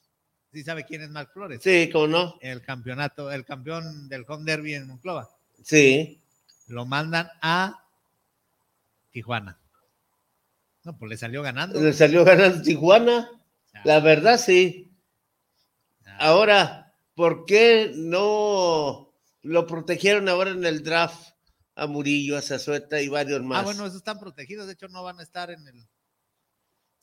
¿Sí 0.51 0.61
sabe 0.61 0.85
quién 0.85 1.01
es 1.01 1.09
Marc 1.09 1.31
Flores? 1.31 1.61
Sí, 1.63 1.89
¿cómo 1.91 2.07
no? 2.07 2.37
El 2.41 2.61
campeonato, 2.61 3.31
el 3.31 3.45
campeón 3.45 4.09
del 4.09 4.25
home 4.27 4.43
derby 4.43 4.73
en 4.73 4.87
Monclova. 4.87 5.29
Sí. 5.63 6.21
Lo 6.67 6.85
mandan 6.85 7.29
a 7.41 7.85
Tijuana. 9.11 9.57
No, 10.83 10.97
pues 10.97 11.09
le 11.09 11.17
salió 11.17 11.41
ganando. 11.41 11.79
Le 11.79 11.93
salió 11.93 12.25
ganando 12.25 12.61
Tijuana. 12.61 13.31
La 13.85 14.01
verdad, 14.01 14.37
sí. 14.37 14.91
Ahora, 16.19 16.93
¿por 17.15 17.45
qué 17.45 17.93
no 17.95 19.13
lo 19.43 19.65
protegieron 19.65 20.27
ahora 20.27 20.51
en 20.51 20.65
el 20.65 20.83
draft 20.83 21.32
a 21.75 21.87
Murillo, 21.87 22.37
a 22.37 22.41
Zazueta 22.41 23.01
y 23.01 23.07
varios 23.07 23.41
más? 23.41 23.61
Ah, 23.61 23.63
bueno, 23.63 23.85
esos 23.85 23.97
están 23.97 24.19
protegidos. 24.19 24.67
De 24.67 24.73
hecho, 24.73 24.87
no 24.87 25.03
van 25.03 25.19
a 25.19 25.23
estar 25.23 25.51
en 25.51 25.67
el. 25.67 25.87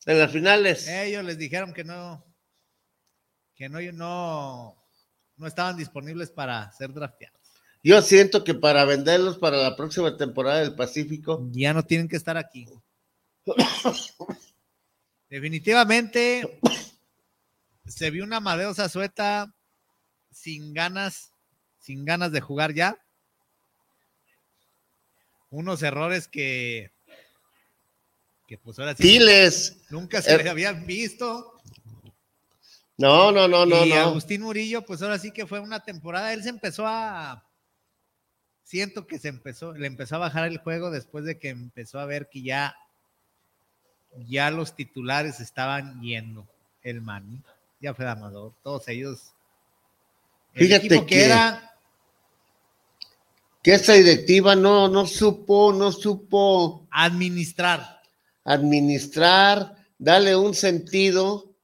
En 0.07 0.19
las 0.19 0.33
finales. 0.33 0.89
Ellos 0.89 1.25
les 1.25 1.37
dijeron 1.37 1.73
que 1.73 1.85
no, 1.85 2.25
que 3.55 3.69
no, 3.69 3.81
no, 3.93 4.83
no 5.37 5.47
estaban 5.47 5.77
disponibles 5.77 6.31
para 6.31 6.73
ser 6.73 6.93
drafteados. 6.93 7.39
Yo 7.83 8.01
siento 8.03 8.45
que 8.45 8.55
para 8.55 8.85
venderlos 8.85 9.39
para 9.39 9.57
la 9.59 9.77
próxima 9.77 10.17
temporada 10.17 10.61
del 10.61 10.75
Pacífico. 10.75 11.49
Ya 11.51 11.73
no 11.73 11.83
tienen 11.83 12.09
que 12.09 12.17
estar 12.17 12.37
aquí. 12.37 12.67
Definitivamente 15.29 16.61
se 17.87 18.11
vio 18.11 18.25
una 18.25 18.37
Amadeo 18.37 18.75
Zazueta 18.75 19.55
sin 20.31 20.75
ganas, 20.75 21.33
sin 21.79 22.05
ganas 22.05 22.33
de 22.33 22.41
jugar 22.41 22.75
ya. 22.75 22.99
Unos 25.51 25.83
errores 25.83 26.29
que, 26.29 26.93
que 28.47 28.57
pues 28.59 28.79
ahora 28.79 28.95
sí 28.95 29.03
nunca 29.91 30.23
se 30.23 30.43
le 30.43 30.49
habían 30.51 30.87
visto. 30.87 31.61
No, 32.97 33.33
no, 33.33 33.49
no, 33.49 33.65
no, 33.67 33.85
y 33.85 33.91
no. 33.91 33.97
Agustín 33.97 34.43
Murillo, 34.43 34.83
pues 34.85 35.01
ahora 35.03 35.19
sí 35.19 35.33
que 35.33 35.47
fue 35.47 35.59
una 35.61 35.81
temporada. 35.83 36.33
Él 36.33 36.43
se 36.43 36.51
empezó 36.51 36.87
a. 36.87 37.45
Siento 38.63 39.07
que 39.07 39.19
se 39.19 39.29
empezó, 39.29 39.73
le 39.73 39.87
empezó 39.87 40.17
a 40.17 40.19
bajar 40.21 40.47
el 40.47 40.59
juego 40.59 40.91
después 40.91 41.25
de 41.25 41.39
que 41.39 41.49
empezó 41.49 41.99
a 41.99 42.05
ver 42.05 42.29
que 42.29 42.43
ya, 42.43 42.77
ya 44.29 44.51
los 44.51 44.77
titulares 44.77 45.41
estaban 45.41 46.01
yendo. 46.03 46.47
El 46.83 47.01
Mani, 47.01 47.43
ya 47.81 47.95
fue 47.95 48.07
Amador, 48.07 48.53
todos 48.63 48.87
ellos. 48.89 49.33
El 50.55 50.67
Fíjate 50.67 50.87
equipo 50.87 51.07
que, 51.07 51.15
que- 51.17 51.25
era 51.25 51.70
Que 53.63 53.75
esta 53.75 53.93
directiva 53.93 54.57
no, 54.57 54.89
no 54.89 55.07
supo, 55.07 55.73
no 55.73 55.93
supo 55.93 56.89
administrar. 56.91 58.01
administrar, 58.45 59.77
darle 59.99 60.35
un 60.35 60.55
sentido 60.55 61.55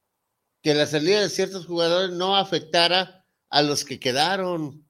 que 0.61 0.75
la 0.75 0.85
salida 0.85 1.21
de 1.21 1.29
ciertos 1.29 1.65
jugadores 1.65 2.15
no 2.15 2.35
afectara 2.35 3.25
a 3.49 3.61
los 3.61 3.83
que 3.83 3.99
quedaron. 3.99 4.87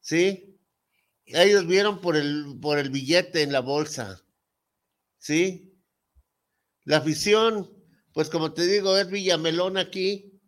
¿Sí? 0.00 0.58
Ellos 1.26 1.66
vieron 1.66 2.00
por 2.00 2.16
el, 2.16 2.58
por 2.60 2.78
el 2.78 2.90
billete 2.90 3.42
en 3.42 3.52
la 3.52 3.60
bolsa. 3.60 4.22
¿Sí? 5.18 5.80
La 6.84 6.98
afición, 6.98 7.70
pues 8.12 8.28
como 8.28 8.52
te 8.52 8.66
digo, 8.66 8.96
es 8.98 9.08
Villamelón 9.08 9.78
aquí. 9.78 10.40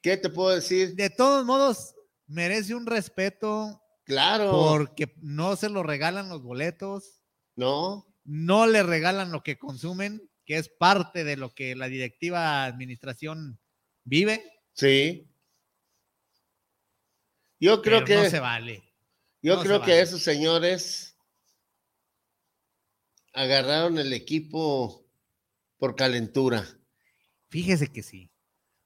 ¿Qué 0.00 0.16
te 0.16 0.30
puedo 0.30 0.50
decir? 0.50 0.94
De 0.94 1.10
todos 1.10 1.44
modos, 1.44 1.91
merece 2.32 2.74
un 2.74 2.86
respeto. 2.86 3.82
Claro. 4.04 4.50
Porque 4.50 5.14
no 5.20 5.54
se 5.56 5.68
lo 5.68 5.82
regalan 5.82 6.28
los 6.28 6.42
boletos. 6.42 7.22
No. 7.54 8.06
No 8.24 8.66
le 8.66 8.82
regalan 8.82 9.30
lo 9.32 9.42
que 9.42 9.58
consumen, 9.58 10.28
que 10.44 10.56
es 10.56 10.68
parte 10.68 11.24
de 11.24 11.36
lo 11.36 11.54
que 11.54 11.76
la 11.76 11.86
directiva 11.86 12.64
administración 12.64 13.60
vive. 14.04 14.44
Sí. 14.74 15.28
Yo 17.60 17.80
creo 17.82 18.00
pero 18.00 18.06
que 18.06 18.16
no 18.24 18.30
se 18.30 18.40
vale. 18.40 18.82
Yo 19.40 19.56
No 19.56 19.62
creo 19.62 19.80
que 19.82 19.92
vale. 19.92 20.00
esos 20.00 20.22
señores 20.22 21.16
agarraron 23.32 23.98
el 23.98 24.12
equipo 24.12 25.06
por 25.78 25.96
calentura, 25.96 26.66
Fíjese 27.50 27.88
que 27.88 28.02
sí. 28.02 28.31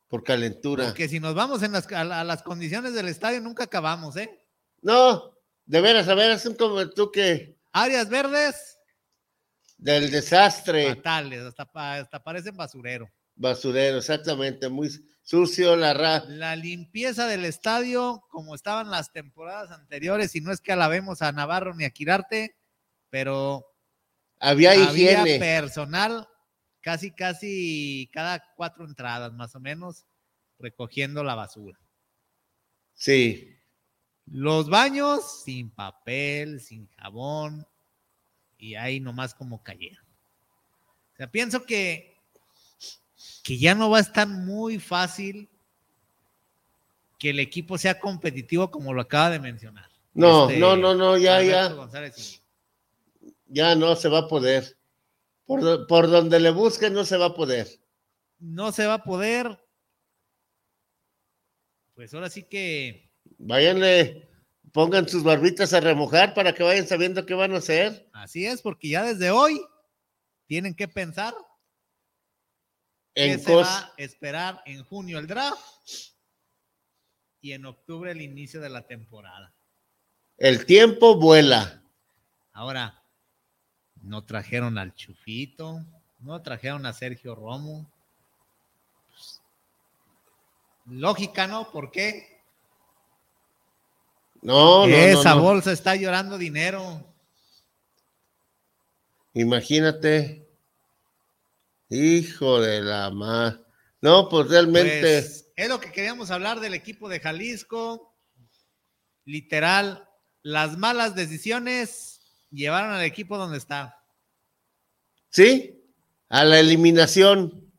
Por 0.09 0.23
calentura. 0.25 0.85
Porque 0.87 1.09
si 1.09 1.19
nos 1.21 1.35
vamos 1.35 1.63
en 1.63 1.73
las, 1.73 1.91
a, 1.93 2.05
la- 2.05 2.21
a 2.21 2.25
las 2.25 2.43
condiciones 2.43 2.95
del 2.95 3.09
estadio, 3.09 3.41
nunca 3.41 3.65
acabamos, 3.65 4.17
¿eh? 4.17 4.31
No, 4.83 5.37
de 5.65 5.81
veras, 5.81 6.09
a 6.09 6.15
ver, 6.15 6.31
es 6.31 6.49
como 6.59 6.89
tú 6.91 7.11
que 7.11 7.57
Áreas 7.73 8.09
verdes, 8.09 8.79
Del 9.77 10.11
desastre. 10.11 10.95
Fatales, 10.95 11.43
hasta, 11.43 11.95
hasta 11.95 12.23
parecen 12.23 12.57
basurero. 12.57 13.11
Basurero, 13.35 13.99
exactamente. 13.99 14.69
Muy 14.71 14.89
sucio 15.23 15.77
la 15.77 15.93
ra. 15.93 16.25
La 16.29 16.57
limpieza 16.57 17.27
del 17.27 17.45
estadio, 17.45 18.23
como 18.31 18.55
estaban 18.55 18.91
las 18.91 19.13
temporadas 19.13 19.71
anteriores, 19.73 20.35
y 20.37 20.41
no 20.41 20.53
es 20.53 20.61
que 20.63 20.73
alabemos 20.73 21.21
a 21.21 21.33
Navarro 21.33 21.75
ni 21.75 21.85
a 21.85 21.91
Quirarte, 21.91 22.57
pero 23.11 23.67
Había 24.41 24.71
había 24.73 25.13
higiene. 25.13 25.39
personal 25.39 26.27
casi, 26.87 27.11
casi 27.11 28.09
cada 28.12 28.41
cuatro 28.55 28.84
entradas, 28.84 29.32
más 29.32 29.57
o 29.57 29.59
menos, 29.59 30.05
recogiendo 30.57 31.24
la 31.24 31.34
basura. 31.34 31.76
Sí. 32.95 33.57
Los 34.26 34.70
baños 34.70 35.43
sin 35.43 35.68
papel, 35.68 36.61
sin 36.61 36.87
jabón, 36.97 37.66
y 38.57 38.76
ahí 38.76 39.01
nomás 39.01 39.34
como 39.34 39.64
cayeron. 39.64 40.05
O 41.14 41.16
sea, 41.16 41.28
pienso 41.28 41.64
que, 41.64 42.16
que 43.43 43.59
ya 43.59 43.74
no 43.74 43.91
va 43.91 43.99
a 43.99 44.03
estar 44.03 44.28
muy 44.28 44.78
fácil 44.78 45.49
que 47.18 47.30
el 47.30 47.41
equipo 47.41 47.78
sea 47.78 47.99
competitivo 47.99 48.70
como 48.70 48.95
lo 48.95 49.01
acaba 49.01 49.30
de 49.30 49.41
mencionar. 49.41 49.91
No, 50.14 50.49
Este, 50.49 50.61
no, 50.61 50.76
no, 50.76 50.95
no, 50.95 51.18
ya, 51.18 51.39
Alberto 51.39 51.68
ya. 51.68 51.74
González. 51.74 52.43
Ya 53.49 53.74
no 53.74 53.97
se 53.97 54.09
va 54.09 54.18
a 54.18 54.28
poder. 54.28 54.76
Por, 55.47 55.86
por 55.86 56.11
donde 56.11 56.40
le 56.40 56.51
busquen 56.51 56.92
no 56.92 57.05
se 57.05 57.16
va 57.16 57.26
a 57.26 57.34
poder. 57.34 57.68
No 58.38 58.72
se 58.72 58.86
va 58.86 58.94
a 58.94 59.05
poder. 59.05 59.59
Pues 61.94 62.12
ahora 62.12 62.28
sí 62.28 62.42
que 62.42 63.07
Váyanle, 63.38 64.28
pongan 64.72 65.09
sus 65.09 65.22
barbitas 65.22 65.72
a 65.72 65.80
remojar 65.80 66.34
para 66.34 66.55
que 66.55 66.62
vayan 66.62 66.86
sabiendo 66.86 67.24
qué 67.26 67.34
van 67.34 67.55
a 67.55 67.59
hacer. 67.59 68.09
así 68.12 68.47
es, 68.47 68.62
porque 68.62 68.88
ya 68.88 69.05
desde 69.05 69.30
hoy 69.30 69.61
tienen 70.47 70.74
que 70.74 70.88
pensar 70.88 71.34
En 73.14 73.38
que 73.38 73.44
se 73.44 73.55
va 73.55 73.78
a 73.78 73.94
esperar 73.97 74.62
en 74.66 74.84
junio 74.84 75.18
el 75.18 75.26
draft 75.26 75.61
y 77.40 77.53
en 77.53 77.66
octubre 77.66 78.11
el 78.11 78.22
inicio 78.22 78.61
de 78.61 78.70
la 78.70 78.86
temporada. 78.86 79.55
El 80.36 80.66
tiempo 80.66 81.18
vuela. 81.18 81.82
Ahora, 82.53 83.03
no 84.07 84.25
trajeron 84.25 84.79
al 84.79 84.95
Chufito, 84.95 85.85
no 86.21 86.41
trajeron 86.43 86.87
a 86.87 86.93
Sergio 86.93 87.35
Romo. 87.35 87.91
Pues, 89.09 89.43
lógica, 90.87 91.47
¿no? 91.47 91.71
¿Por 91.71 91.91
qué? 91.91 92.41
No, 94.43 94.87
Esa 94.87 95.35
no. 95.35 95.43
bolsa 95.43 95.73
está 95.73 95.97
llorando 95.97 96.39
dinero. 96.39 97.05
Imagínate. 99.35 100.49
Hijo 101.89 102.61
de 102.61 102.81
la 102.81 103.11
mar. 103.11 103.61
No, 104.01 104.29
pues 104.29 104.49
realmente. 104.49 105.01
Pues, 105.01 105.51
es 105.57 105.69
lo 105.69 105.81
que 105.81 105.91
queríamos 105.91 106.31
hablar 106.31 106.61
del 106.61 106.75
equipo 106.75 107.09
de 107.09 107.21
Jalisco. 107.21 108.15
Literal, 109.25 110.09
las 110.43 110.79
malas 110.79 111.17
decisiones 111.17 112.21
llevaron 112.51 112.93
al 112.93 113.03
equipo 113.03 113.37
donde 113.37 113.59
está. 113.59 113.95
Sí, 115.37 115.84
a 116.30 116.45
la 116.47 116.59
eliminación. 116.61 117.70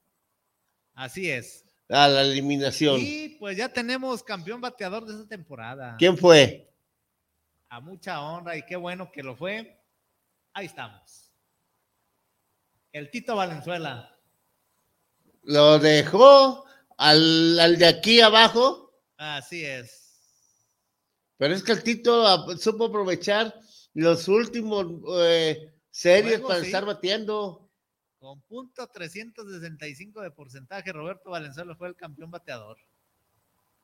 Así 0.93 1.27
es. 1.31 1.65
A 1.89 2.07
la 2.07 2.21
eliminación. 2.21 2.99
Y 3.01 3.29
pues 3.39 3.57
ya 3.57 3.67
tenemos 3.73 4.21
campeón 4.21 4.61
bateador 4.61 5.07
de 5.07 5.13
esta 5.15 5.27
temporada. 5.27 5.95
¿Quién 5.97 6.15
fue? 6.19 6.71
A 7.69 7.79
mucha 7.79 8.21
honra 8.21 8.55
y 8.55 8.61
qué 8.61 8.75
bueno 8.75 9.11
que 9.11 9.23
lo 9.23 9.35
fue. 9.35 9.75
Ahí 10.53 10.67
estamos. 10.67 11.31
El 12.91 13.09
Tito 13.09 13.35
Valenzuela. 13.35 14.15
Lo 15.41 15.79
dejó 15.79 16.63
al, 16.95 17.59
al 17.59 17.75
de 17.79 17.87
aquí 17.87 18.21
abajo, 18.21 18.93
Así 19.17 19.65
es. 19.65 20.67
pero 21.37 21.55
es 21.55 21.63
que 21.63 21.71
el 21.71 21.81
Tito 21.81 22.27
ap- 22.27 22.55
supo 22.59 22.85
aprovechar 22.85 23.51
los 23.95 24.27
últimos 24.27 24.85
eh, 25.23 25.73
series 25.97 26.35
Juegos, 26.35 26.49
para 26.49 26.59
sí. 26.61 26.67
estar 26.67 26.85
batiendo. 26.85 27.71
Con 28.19 28.41
punto 28.41 28.87
365 28.87 30.21
de 30.21 30.31
porcentaje, 30.31 30.91
Roberto 30.91 31.31
Valenzuela 31.31 31.75
fue 31.75 31.87
el 31.87 31.95
campeón 31.95 32.29
bateador. 32.29 32.77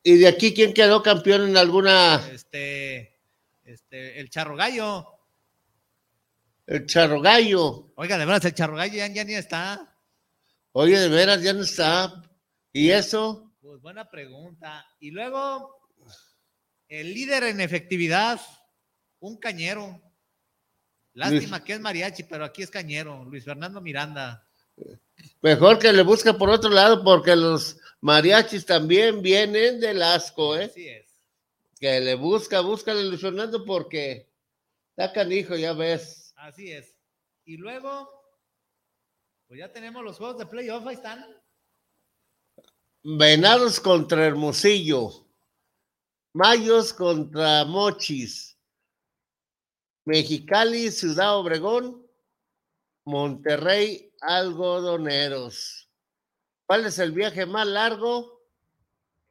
¿Y 0.04 0.18
de 0.18 0.28
aquí 0.28 0.54
quién 0.54 0.74
quedó 0.74 1.02
campeón 1.02 1.50
en 1.50 1.58
alguna? 1.58 2.16
Este, 2.32 3.20
este, 3.64 4.20
el 4.20 4.30
Charro 4.30 4.56
Gallo. 4.56 5.08
El 6.68 6.86
Charro 6.86 7.20
Gallo. 7.20 7.92
Oiga, 7.96 8.18
de 8.18 8.26
verdad, 8.26 8.46
el 8.46 8.54
Charro 8.54 8.76
Gallo 8.76 8.94
ya, 8.94 9.08
ya 9.08 9.24
ni 9.24 9.34
está. 9.34 9.98
Oye, 10.72 11.00
de 11.00 11.10
veras, 11.10 11.42
ya 11.42 11.54
no 11.54 11.64
está. 11.64 12.24
¿Y 12.72 12.92
eso? 12.92 13.52
Pues 13.62 13.82
buena 13.82 14.10
pregunta. 14.10 14.86
Y 15.00 15.12
luego, 15.12 15.80
el 16.88 17.14
líder 17.14 17.44
en 17.44 17.62
efectividad, 17.62 18.40
un 19.20 19.38
cañero. 19.38 20.00
Lástima 21.14 21.64
que 21.64 21.74
es 21.74 21.80
mariachi, 21.80 22.24
pero 22.24 22.44
aquí 22.46 22.64
es 22.64 22.72
cañero, 22.72 23.24
Luis 23.26 23.44
Fernando 23.44 23.80
Miranda. 23.82 24.48
Mejor 25.42 25.78
que 25.78 25.94
le 25.94 26.02
busque 26.02 26.34
por 26.34 26.50
otro 26.50 26.70
lado, 26.70 27.04
porque 27.04 27.36
los 27.36 27.78
mariachis 28.02 28.66
también 28.66 29.22
vienen 29.22 29.80
del 29.80 30.02
asco, 30.02 30.56
¿eh? 30.56 30.66
Así 30.66 30.88
es. 30.88 31.06
Que 31.80 32.00
le 32.00 32.16
busca, 32.16 32.62
búscale 32.62 33.04
Luis 33.04 33.22
Fernando, 33.22 33.64
porque 33.64 34.30
está 34.90 35.14
canijo, 35.14 35.56
ya 35.56 35.74
ves. 35.74 36.34
Así 36.36 36.72
es. 36.72 36.96
Y 37.46 37.58
luego, 37.58 38.10
pues 39.48 39.60
ya 39.60 39.72
tenemos 39.72 40.04
los 40.04 40.18
juegos 40.18 40.40
de 40.40 40.46
playoff, 40.46 40.88
ahí 40.88 40.96
están. 40.96 41.26
Venados 43.04 43.80
contra 43.80 44.26
Hermosillo. 44.26 45.28
Mayos 46.34 46.94
contra 46.94 47.64
Mochis. 47.66 48.53
Mexicali, 50.06 50.92
Ciudad 50.92 51.38
Obregón. 51.38 52.06
Monterrey, 53.06 54.14
Algodoneros. 54.22 55.90
¿Cuál 56.66 56.86
es 56.86 56.98
el 57.00 57.12
viaje 57.12 57.46
más 57.46 57.68
largo? 57.68 58.42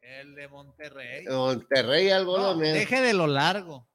El 0.01 0.35
de 0.35 0.49
Monterrey. 0.49 1.25
Monterrey, 1.27 2.09
No, 2.09 2.15
Algodoneros. 2.17 2.75
deje 2.79 3.01
de 3.01 3.15
lo 3.15 3.27
largo, 3.27 3.89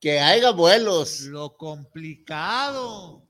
Que 0.00 0.18
haya 0.18 0.50
vuelos. 0.50 1.20
lo 1.22 1.56
complicado. 1.56 3.22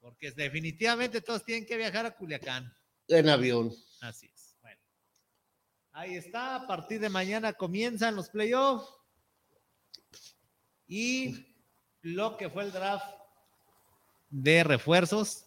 Porque 0.00 0.30
definitivamente 0.32 1.20
todos 1.20 1.44
tienen 1.44 1.66
que 1.66 1.76
viajar 1.76 2.06
a 2.06 2.16
Culiacán. 2.16 2.72
En 3.08 3.28
avión. 3.28 3.70
Así 4.00 4.30
es. 4.34 4.56
Bueno. 4.62 4.80
Ahí 5.92 6.16
está. 6.16 6.56
A 6.56 6.66
partir 6.66 6.98
de 7.00 7.10
mañana 7.10 7.52
comienzan 7.52 8.16
los 8.16 8.30
playoffs. 8.30 8.88
Y 10.90 11.46
lo 12.02 12.36
que 12.36 12.50
fue 12.50 12.64
el 12.64 12.72
draft 12.72 13.04
de 14.28 14.64
refuerzos, 14.64 15.44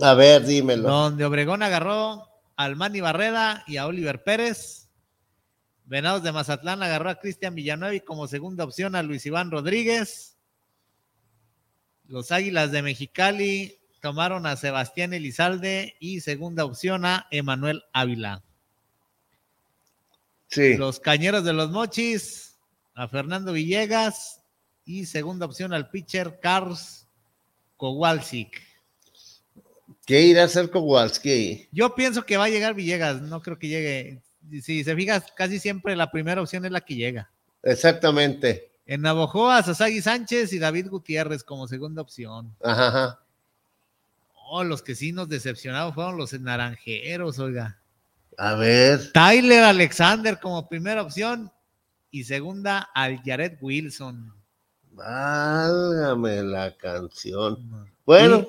A 0.00 0.14
ver, 0.14 0.46
dímelo. 0.46 0.88
donde 0.88 1.26
Obregón 1.26 1.62
agarró 1.62 2.26
al 2.56 2.74
Manny 2.74 3.00
Barreda 3.02 3.62
y 3.66 3.76
a 3.76 3.86
Oliver 3.86 4.24
Pérez. 4.24 4.88
Venados 5.84 6.22
de 6.22 6.32
Mazatlán 6.32 6.82
agarró 6.82 7.10
a 7.10 7.20
Cristian 7.20 7.54
Villanueva 7.54 7.94
y 7.94 8.00
como 8.00 8.26
segunda 8.26 8.64
opción 8.64 8.96
a 8.96 9.02
Luis 9.02 9.26
Iván 9.26 9.50
Rodríguez. 9.50 10.38
Los 12.06 12.32
Águilas 12.32 12.72
de 12.72 12.80
Mexicali 12.80 13.78
tomaron 14.00 14.46
a 14.46 14.56
Sebastián 14.56 15.12
Elizalde 15.12 15.96
y 16.00 16.20
segunda 16.20 16.64
opción 16.64 17.04
a 17.04 17.26
Emanuel 17.30 17.82
Ávila. 17.92 18.42
Sí. 20.48 20.76
Los 20.78 20.98
Cañeros 20.98 21.44
de 21.44 21.52
los 21.52 21.70
Mochis 21.70 22.58
a 22.94 23.06
Fernando 23.08 23.52
Villegas 23.52 24.40
y 24.86 25.04
segunda 25.04 25.44
opción 25.44 25.74
al 25.74 25.90
pitcher 25.90 26.38
Carlos 26.40 27.06
Kowalczyk. 27.76 28.62
¿Qué 30.06 30.22
irá 30.22 30.42
a 30.42 30.44
hacer 30.44 30.70
Kowalski? 30.70 31.68
Yo 31.72 31.94
pienso 31.94 32.24
que 32.24 32.36
va 32.36 32.44
a 32.44 32.48
llegar 32.48 32.74
Villegas, 32.74 33.20
no 33.20 33.42
creo 33.42 33.58
que 33.58 33.68
llegue. 33.68 34.22
Si 34.62 34.84
se 34.84 34.94
fijas, 34.94 35.24
casi 35.36 35.58
siempre 35.58 35.96
la 35.96 36.12
primera 36.12 36.40
opción 36.40 36.64
es 36.64 36.70
la 36.70 36.80
que 36.80 36.94
llega. 36.94 37.28
Exactamente. 37.64 38.70
En 38.86 39.02
Navojoa, 39.02 39.64
Sasagi 39.64 40.00
Sánchez 40.00 40.52
y 40.52 40.60
David 40.60 40.88
Gutiérrez 40.88 41.42
como 41.42 41.66
segunda 41.66 42.02
opción. 42.02 42.54
Ajá, 42.62 42.86
ajá. 42.86 43.20
Oh, 44.48 44.62
los 44.62 44.80
que 44.80 44.94
sí 44.94 45.10
nos 45.10 45.28
decepcionaron 45.28 45.92
fueron 45.92 46.16
los 46.16 46.32
naranjeros, 46.38 47.40
oiga. 47.40 47.80
A 48.38 48.54
ver. 48.54 49.10
Tyler 49.12 49.64
Alexander 49.64 50.38
como 50.38 50.68
primera 50.68 51.02
opción 51.02 51.50
y 52.12 52.22
segunda 52.22 52.88
al 52.94 53.20
Jared 53.24 53.58
Wilson. 53.60 54.35
Válgame 54.96 56.42
la 56.42 56.76
canción. 56.76 57.88
Bueno, 58.04 58.46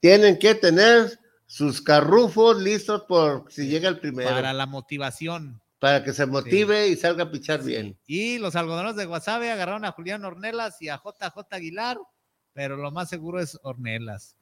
tienen 0.00 0.38
que 0.38 0.54
tener 0.54 1.18
sus 1.46 1.80
carrufos 1.82 2.60
listos 2.60 3.02
por 3.08 3.50
si 3.50 3.66
llega 3.66 3.88
el 3.88 3.98
primero. 3.98 4.28
Para 4.28 4.42
Para, 4.42 4.52
la 4.52 4.66
motivación. 4.66 5.60
que 6.04 6.12
se 6.12 6.26
motive 6.26 6.88
y 6.88 6.96
salga 6.96 7.24
a 7.24 7.30
pichar 7.30 7.62
bien. 7.62 7.98
Y 8.06 8.38
los 8.38 8.56
algodoneros 8.56 8.96
de 8.96 9.06
Guasave 9.06 9.50
agarraron 9.50 9.84
a 9.84 9.92
Julián 9.92 10.24
Ornelas 10.24 10.80
y 10.82 10.88
a 10.88 10.96
JJ 10.96 11.46
Aguilar 11.50 11.98
pero 12.56 12.78
lo 12.78 12.90
más 12.90 13.10
seguro 13.10 13.38
es 13.38 13.60
Ornelas. 13.62 14.34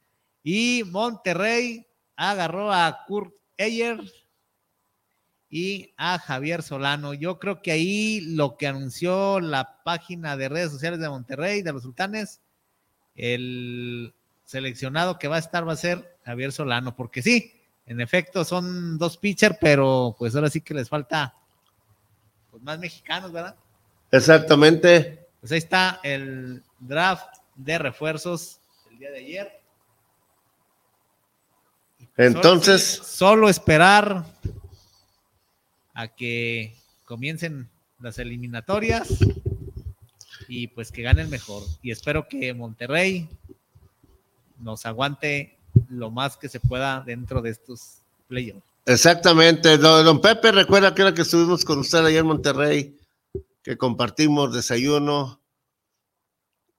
Y 0.45 0.85
Monterrey 0.87 1.85
agarró 2.15 2.73
a 2.73 3.05
Kurt 3.09 3.35
Eyer 3.57 4.01
y 5.55 5.95
a 5.97 6.19
Javier 6.19 6.65
Solano. 6.65 7.15
Yo 7.15 7.39
creo 7.39 7.63
que 7.63 7.71
ahí 7.71 8.21
lo 8.23 8.57
que 8.57 8.67
anunció 8.67 9.39
la 9.39 9.85
página 9.85 10.37
de 10.37 10.49
redes 10.49 10.73
sociales 10.73 10.99
de 10.99 11.09
Monterrey, 11.09 11.63
de 11.63 11.73
los 11.73 11.85
sultanes, 11.85 12.41
el 13.15 14.13
seleccionado 14.45 15.17
que 15.17 15.29
va 15.29 15.37
a 15.37 15.39
estar 15.39 15.67
va 15.67 15.75
a 15.75 15.77
ser 15.77 16.19
Javier 16.25 16.51
Solano, 16.51 16.97
porque 16.97 17.23
sí, 17.23 17.53
en 17.87 18.01
efecto 18.01 18.45
son 18.45 18.99
dos 18.99 19.17
pitchers, 19.17 19.57
pero 19.61 20.17
pues 20.19 20.35
ahora 20.35 20.51
sí 20.51 20.61
que 20.61 20.75
les 20.75 20.89
falta 20.89 21.33
pues, 22.51 22.61
más 22.61 22.81
mexicanos, 22.81 23.31
¿verdad? 23.31 23.55
Exactamente. 24.11 25.29
Pues 25.39 25.53
ahí 25.53 25.59
está 25.59 26.01
el 26.03 26.65
draft 26.81 27.29
de 27.55 27.79
refuerzos 27.79 28.59
el 28.91 28.99
día 28.99 29.13
de 29.13 29.19
ayer. 29.19 29.61
Entonces. 32.17 32.83
Solo, 32.83 33.07
solo 33.07 33.49
esperar 33.49 34.25
a 35.95 36.09
que 36.09 36.77
comiencen 37.05 37.71
las 38.01 38.19
eliminatorias 38.19 39.09
y 40.49 40.69
pues 40.69 40.93
que 40.93 41.03
gane 41.03 41.23
el 41.23 41.29
mejor. 41.29 41.63
Y 41.83 41.91
espero 41.91 42.29
que 42.29 42.53
Monterrey 42.53 43.29
nos 44.59 44.85
aguante 44.87 45.59
lo 45.89 46.11
más 46.11 46.37
que 46.37 46.49
se 46.49 46.61
pueda 46.61 47.01
dentro 47.01 47.43
de 47.43 47.51
estos 47.51 47.99
playoffs. 48.29 48.63
Exactamente. 48.87 49.79
Don, 49.79 50.21
Pepe, 50.21 50.53
recuerda 50.53 50.95
que 50.95 51.03
era 51.03 51.15
que 51.15 51.23
estuvimos 51.23 51.65
con 51.65 51.79
usted 51.79 52.05
allá 52.05 52.21
en 52.21 52.27
Monterrey, 52.27 52.99
que 53.63 53.79
compartimos 53.79 54.55
desayuno. 54.55 55.41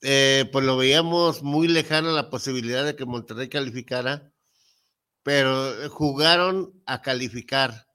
Eh, 0.01 0.47
pues 0.51 0.63
lo 0.65 0.77
veíamos 0.77 1.41
muy 1.41 1.67
lejano 1.67 2.11
la 2.11 2.29
posibilidad 2.29 2.85
de 2.85 2.95
que 2.95 3.05
Monterrey 3.05 3.49
calificara, 3.49 4.31
pero 5.23 5.89
jugaron 5.89 6.73
a 6.85 7.01
calificar. 7.01 7.87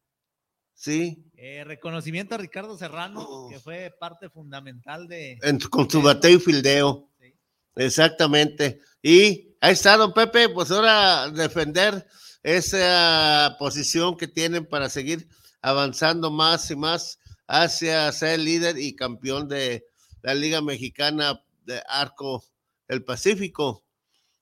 ¿Sí? 0.81 1.23
Eh, 1.37 1.63
reconocimiento 1.63 2.35
a 2.35 2.39
Ricardo 2.39 2.79
Serrano, 2.79 3.49
que 3.51 3.61
fue 3.61 3.95
parte 4.01 4.31
fundamental 4.31 5.09
de. 5.09 5.39
En, 5.43 5.59
con 5.59 5.91
su 5.91 6.01
bateo 6.01 6.39
y 6.39 6.41
fildeo. 6.41 7.11
Sí. 7.21 7.35
Exactamente. 7.77 8.81
Y 9.03 9.55
ahí 9.61 9.75
está, 9.75 9.99
don 9.99 10.15
Pepe, 10.15 10.49
pues 10.49 10.71
ahora 10.71 11.29
defender 11.29 12.07
esa 12.43 13.57
posición 13.59 14.17
que 14.17 14.27
tienen 14.27 14.65
para 14.65 14.89
seguir 14.89 15.29
avanzando 15.61 16.31
más 16.31 16.71
y 16.71 16.77
más 16.77 17.19
hacia 17.47 18.11
ser 18.13 18.41
líder 18.41 18.79
y 18.79 18.97
campeón 18.97 19.49
de 19.49 19.85
la 20.23 20.35
Liga 20.35 20.63
Mexicana 20.63 21.45
de 21.67 21.83
Arco 21.89 22.43
del 22.89 23.05
Pacífico. 23.05 23.85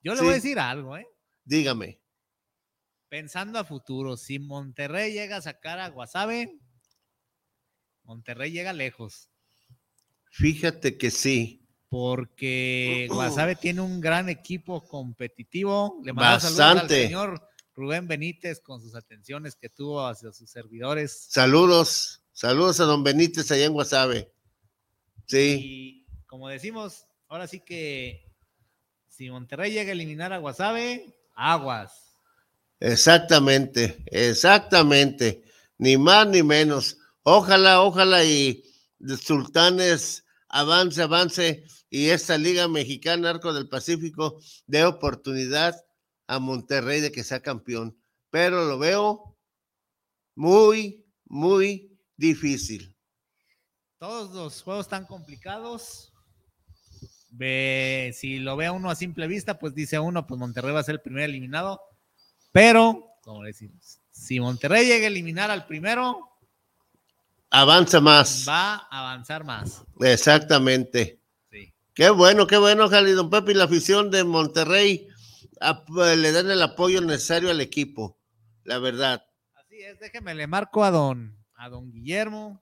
Yo 0.04 0.12
le 0.12 0.18
sí. 0.18 0.24
voy 0.24 0.32
a 0.34 0.36
decir 0.36 0.60
algo, 0.60 0.96
¿eh? 0.96 1.06
Dígame. 1.44 1.97
Pensando 3.08 3.58
a 3.58 3.64
futuro, 3.64 4.16
si 4.16 4.38
Monterrey 4.38 5.12
llega 5.12 5.38
a 5.38 5.42
sacar 5.42 5.78
a 5.78 5.88
Guasave, 5.88 6.58
Monterrey 8.04 8.50
llega 8.50 8.72
lejos. 8.72 9.30
Fíjate 10.30 10.98
que 10.98 11.10
sí. 11.10 11.66
Porque 11.88 13.06
Guasave 13.10 13.56
tiene 13.56 13.80
un 13.80 14.00
gran 14.00 14.28
equipo 14.28 14.86
competitivo. 14.86 16.00
Le 16.04 16.12
mando 16.12 16.40
saludos 16.40 16.82
al 16.82 16.88
señor 16.88 17.48
Rubén 17.74 18.08
Benítez 18.08 18.60
con 18.60 18.82
sus 18.82 18.94
atenciones 18.94 19.56
que 19.56 19.70
tuvo 19.70 20.06
hacia 20.06 20.32
sus 20.32 20.50
servidores. 20.50 21.28
Saludos, 21.30 22.22
saludos 22.32 22.80
a 22.80 22.84
don 22.84 23.04
Benítez 23.04 23.50
allá 23.50 23.64
en 23.64 23.72
Guasave. 23.72 24.32
Sí. 25.26 25.60
Y 25.62 26.06
como 26.26 26.48
decimos, 26.48 27.06
ahora 27.28 27.46
sí 27.46 27.60
que 27.60 28.34
si 29.06 29.30
Monterrey 29.30 29.72
llega 29.72 29.90
a 29.90 29.92
eliminar 29.92 30.32
a 30.32 30.38
Guasave, 30.38 31.14
aguas. 31.34 32.07
Exactamente, 32.80 34.02
exactamente. 34.06 35.42
Ni 35.78 35.96
más 35.96 36.26
ni 36.28 36.42
menos. 36.42 36.98
Ojalá, 37.22 37.82
ojalá 37.82 38.24
y 38.24 38.64
Sultanes 39.20 40.24
avance, 40.48 41.02
avance 41.02 41.64
y 41.90 42.08
esta 42.08 42.36
Liga 42.38 42.68
Mexicana 42.68 43.30
Arco 43.30 43.52
del 43.52 43.68
Pacífico 43.68 44.40
dé 44.66 44.84
oportunidad 44.84 45.74
a 46.26 46.38
Monterrey 46.38 47.00
de 47.00 47.12
que 47.12 47.24
sea 47.24 47.40
campeón. 47.40 47.98
Pero 48.30 48.66
lo 48.66 48.78
veo 48.78 49.36
muy, 50.34 51.04
muy 51.24 51.98
difícil. 52.16 52.94
Todos 53.98 54.34
los 54.34 54.62
juegos 54.62 54.86
están 54.86 55.06
complicados. 55.06 56.12
Ve, 57.30 58.12
si 58.14 58.38
lo 58.38 58.56
ve 58.56 58.70
uno 58.70 58.90
a 58.90 58.94
simple 58.94 59.26
vista, 59.26 59.58
pues 59.58 59.74
dice 59.74 59.98
uno, 59.98 60.26
pues 60.26 60.38
Monterrey 60.38 60.72
va 60.72 60.80
a 60.80 60.84
ser 60.84 60.96
el 60.96 61.00
primer 61.00 61.24
eliminado. 61.24 61.80
Pero, 62.58 63.14
como 63.22 63.44
decimos, 63.44 64.00
si 64.10 64.40
Monterrey 64.40 64.84
llega 64.84 65.04
a 65.04 65.06
eliminar 65.06 65.48
al 65.48 65.64
primero, 65.68 66.28
avanza 67.50 68.00
más. 68.00 68.46
Va 68.48 68.74
a 68.90 68.98
avanzar 68.98 69.44
más. 69.44 69.84
Exactamente. 70.00 71.22
Sí. 71.52 71.72
Qué 71.94 72.10
bueno, 72.10 72.48
qué 72.48 72.56
bueno, 72.56 72.88
Jali, 72.88 73.12
don 73.12 73.30
Pepe 73.30 73.52
y 73.52 73.54
la 73.54 73.62
afición 73.62 74.10
de 74.10 74.24
Monterrey 74.24 75.06
a, 75.60 75.84
le 76.16 76.32
dan 76.32 76.50
el 76.50 76.60
apoyo 76.60 77.00
necesario 77.00 77.48
al 77.48 77.60
equipo, 77.60 78.18
la 78.64 78.80
verdad. 78.80 79.24
Así 79.54 79.80
es, 79.80 80.00
déjeme, 80.00 80.34
le 80.34 80.48
marco 80.48 80.82
a 80.82 80.90
don, 80.90 81.38
a 81.54 81.68
don 81.68 81.92
Guillermo. 81.92 82.60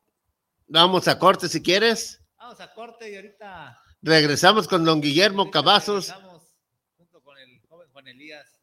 Vamos 0.66 1.08
a 1.08 1.18
corte 1.18 1.48
si 1.48 1.62
quieres. 1.62 2.22
Vamos 2.36 2.60
a 2.60 2.70
corte 2.74 3.10
y 3.10 3.16
ahorita. 3.16 3.80
Regresamos 4.02 4.68
con 4.68 4.84
don 4.84 5.00
Guillermo 5.00 5.50
Cavazos. 5.50 6.08
Regresamos 6.08 6.42
junto 6.98 7.22
con 7.22 7.38
el 7.38 7.62
joven 7.66 7.88
Juan 7.92 8.08
Elías. 8.08 8.55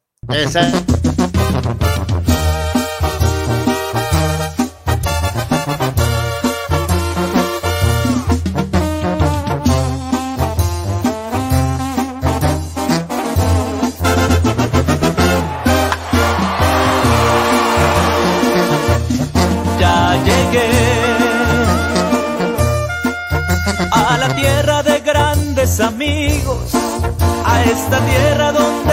Ya 19.78 20.16
llegué 20.24 20.70
a 23.92 24.16
la 24.18 24.28
tierra 24.34 24.82
de 24.82 25.00
grandes 25.00 25.80
amigos, 25.80 26.72
a 27.44 27.62
esta 27.64 27.98
tierra 28.00 28.52
donde 28.52 28.83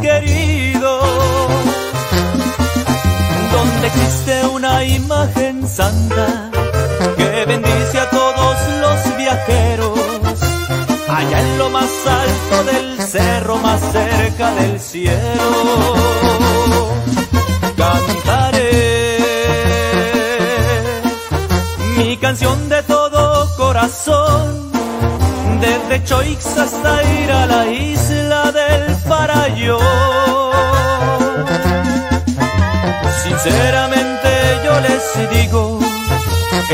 querido, 0.00 1.00
donde 3.52 3.86
existe 3.86 4.46
una 4.46 4.84
imagen 4.84 5.68
santa 5.68 6.50
que 7.16 7.44
bendice 7.46 8.00
a 8.00 8.10
todos 8.10 8.56
los 8.80 9.16
viajeros, 9.16 9.98
allá 11.08 11.40
en 11.40 11.58
lo 11.58 11.70
más 11.70 11.90
alto 12.06 12.64
del 12.72 13.00
cerro, 13.02 13.56
más 13.58 13.80
cerca 13.92 14.54
del 14.54 14.80
cielo. 14.80 15.50
Cantaré 17.76 18.70
mi 21.96 22.16
canción 22.16 22.68
de 22.68 22.82
todo 22.84 23.56
corazón, 23.56 24.59
desde 25.70 26.04
Choix 26.04 26.44
hasta 26.58 27.02
ir 27.20 27.30
a 27.30 27.46
la 27.46 27.66
isla 27.66 28.50
del 28.50 28.96
Parayo. 29.08 29.78
Sinceramente 33.22 34.28
yo 34.64 34.74
les 34.86 35.04
digo, 35.36 35.78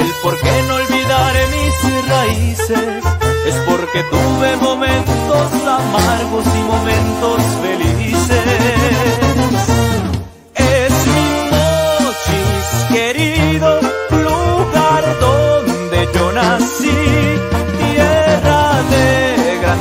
el 0.00 0.10
por 0.22 0.34
qué 0.40 0.54
no 0.68 0.74
olvidar 0.76 1.34
mis 1.54 2.08
raíces, 2.08 3.04
es 3.50 3.56
porque 3.68 4.00
tuve 4.14 4.56
momentos 4.56 5.48
amargos 5.78 6.46
y 6.58 6.62
momentos 6.72 7.42
felices. 7.62 8.85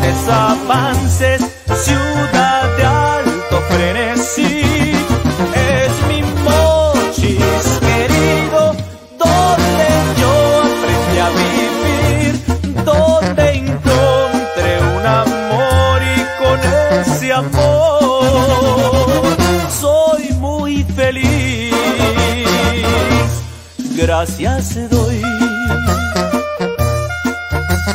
Grandes 0.05 0.29
avances, 0.29 1.41
ciudad 1.83 2.77
de 2.77 2.85
alto 2.85 3.59
frenesí, 3.69 4.61
es 5.55 5.91
mi 6.07 6.21
mochis 6.43 7.79
querido, 7.79 8.75
donde 9.17 9.87
yo 10.19 10.63
aprendí 10.63 11.17
a 11.19 11.29
vivir, 11.29 12.33
donde 12.83 13.43
encontré 13.53 14.73
un 14.97 15.05
amor 15.05 16.01
y 16.03 16.05
con 16.43 16.59
ese 17.01 17.27
amor 17.33 19.37
soy 19.69 20.23
muy 20.33 20.83
feliz. 20.83 21.73
Gracias 23.95 24.89
doy 24.89 25.21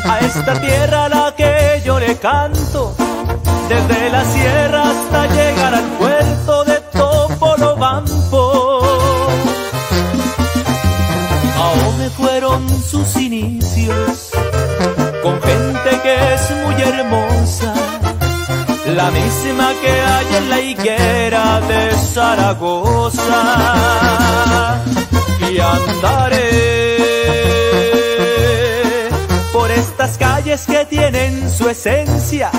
a 0.05 0.19
esta 0.21 0.55
tierra 0.61 1.09
la 1.09 1.30
canto, 2.17 2.95
desde 3.69 4.11
la 4.11 4.25
sierra 4.25 4.83
hasta 4.91 5.27
llegar 5.27 5.75
al 5.75 5.85
puerto 5.99 6.65
de 6.65 6.81
Topolobampo. 6.93 8.81
Ahome 11.57 12.11
fueron 12.11 12.69
sus 12.83 13.17
inicios, 13.17 14.31
con 15.23 15.41
gente 15.43 16.01
que 16.03 16.35
es 16.35 16.51
muy 16.65 16.83
hermosa, 16.83 17.75
la 18.87 19.11
misma 19.11 19.73
que 19.81 19.91
hay 19.91 20.35
en 20.37 20.51
la 20.51 20.61
higuera 20.61 21.61
de 21.61 21.93
Zaragoza. 22.13 23.21
Y 25.51 25.59
andaré 25.59 27.00
estas 29.71 30.19
calles 30.19 30.67
que 30.67 30.85
tienen 30.87 31.49
su 31.51 31.69
esencia, 31.69 32.51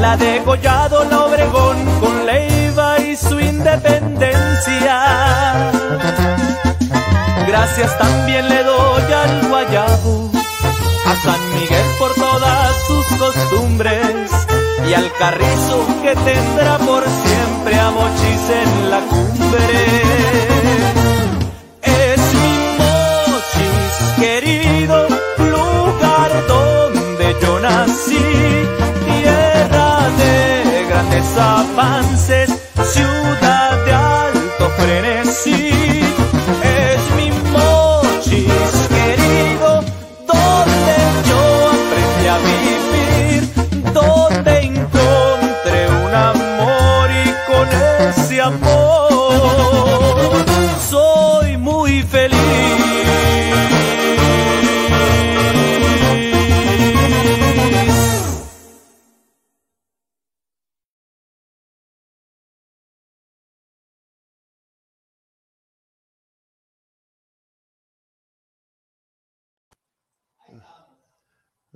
la 0.00 0.16
de 0.16 0.42
Collado, 0.44 1.04
la 1.04 1.24
Obregón, 1.24 1.76
con 2.00 2.26
Leiva 2.26 2.98
y 3.00 3.16
su 3.16 3.40
independencia. 3.40 5.70
Gracias 7.46 7.96
también 7.98 8.48
le 8.48 8.62
doy 8.62 9.12
al 9.12 9.48
Guayabo, 9.48 10.30
a 11.06 11.16
San 11.16 11.54
Miguel 11.54 11.86
por 11.98 12.14
todas 12.14 12.76
sus 12.86 13.06
costumbres 13.18 14.30
y 14.88 14.94
al 14.94 15.12
Carrizo 15.18 15.86
que 16.02 16.14
tendrá 16.14 16.78
por 16.78 17.04
siempre 17.04 17.78
a 17.78 17.90
Mochis 17.90 18.50
en 18.50 18.90
la 18.90 19.00
cumbre. 19.00 21.03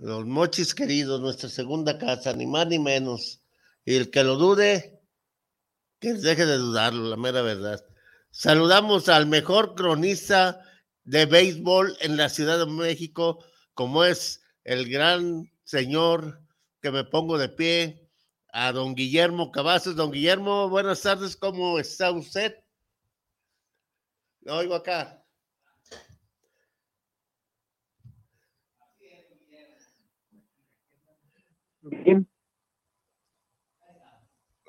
Los 0.00 0.26
mochis 0.26 0.76
queridos, 0.76 1.20
nuestra 1.20 1.48
segunda 1.48 1.98
casa, 1.98 2.32
ni 2.32 2.46
más 2.46 2.68
ni 2.68 2.78
menos. 2.78 3.42
Y 3.84 3.96
el 3.96 4.10
que 4.12 4.22
lo 4.22 4.36
dude, 4.36 5.02
que 5.98 6.14
deje 6.14 6.46
de 6.46 6.56
dudarlo, 6.56 7.08
la 7.08 7.16
mera 7.16 7.42
verdad. 7.42 7.84
Saludamos 8.30 9.08
al 9.08 9.26
mejor 9.26 9.74
cronista 9.74 10.62
de 11.02 11.26
béisbol 11.26 11.96
en 12.00 12.16
la 12.16 12.28
Ciudad 12.28 12.60
de 12.60 12.66
México, 12.66 13.44
como 13.74 14.04
es 14.04 14.40
el 14.62 14.88
gran 14.88 15.50
señor 15.64 16.42
que 16.80 16.92
me 16.92 17.02
pongo 17.02 17.36
de 17.36 17.48
pie, 17.48 18.08
a 18.52 18.70
don 18.70 18.94
Guillermo 18.94 19.50
Cavazos. 19.50 19.96
Don 19.96 20.12
Guillermo, 20.12 20.68
buenas 20.68 21.02
tardes, 21.02 21.34
¿cómo 21.34 21.80
está 21.80 22.12
usted? 22.12 22.54
Lo 24.42 24.58
oigo 24.58 24.76
acá. 24.76 25.17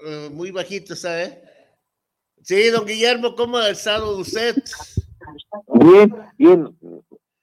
Eh, 0.05 0.29
muy 0.31 0.51
bajito 0.51 0.93
¿eh? 1.07 1.43
Sí, 2.41 2.69
don 2.69 2.85
Guillermo, 2.85 3.35
¿cómo 3.35 3.57
ha 3.57 3.69
estado 3.69 4.17
usted? 4.17 4.55
Bien, 5.73 6.15
bien. 6.37 6.77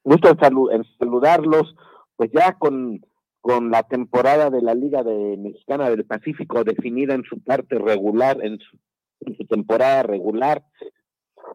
Gusto 0.03 0.29
en, 0.31 0.39
en 0.73 0.85
saludarlos. 0.99 1.75
Pues 2.17 2.31
ya 2.33 2.55
con, 2.59 3.05
con 3.41 3.71
la 3.71 3.83
temporada 3.83 4.49
de 4.51 4.63
la 4.63 4.75
Liga 4.75 5.03
de 5.03 5.37
Mexicana 5.37 5.91
del 5.91 6.07
Pacífico 6.07 6.65
definida 6.65 7.15
en 7.15 7.25
su 7.25 7.41
parte 7.41 7.79
regular, 7.79 8.39
en 8.43 8.59
su, 8.59 8.79
en 9.21 9.37
su 9.37 9.47
temporada 9.47 10.03
regular. 10.03 10.65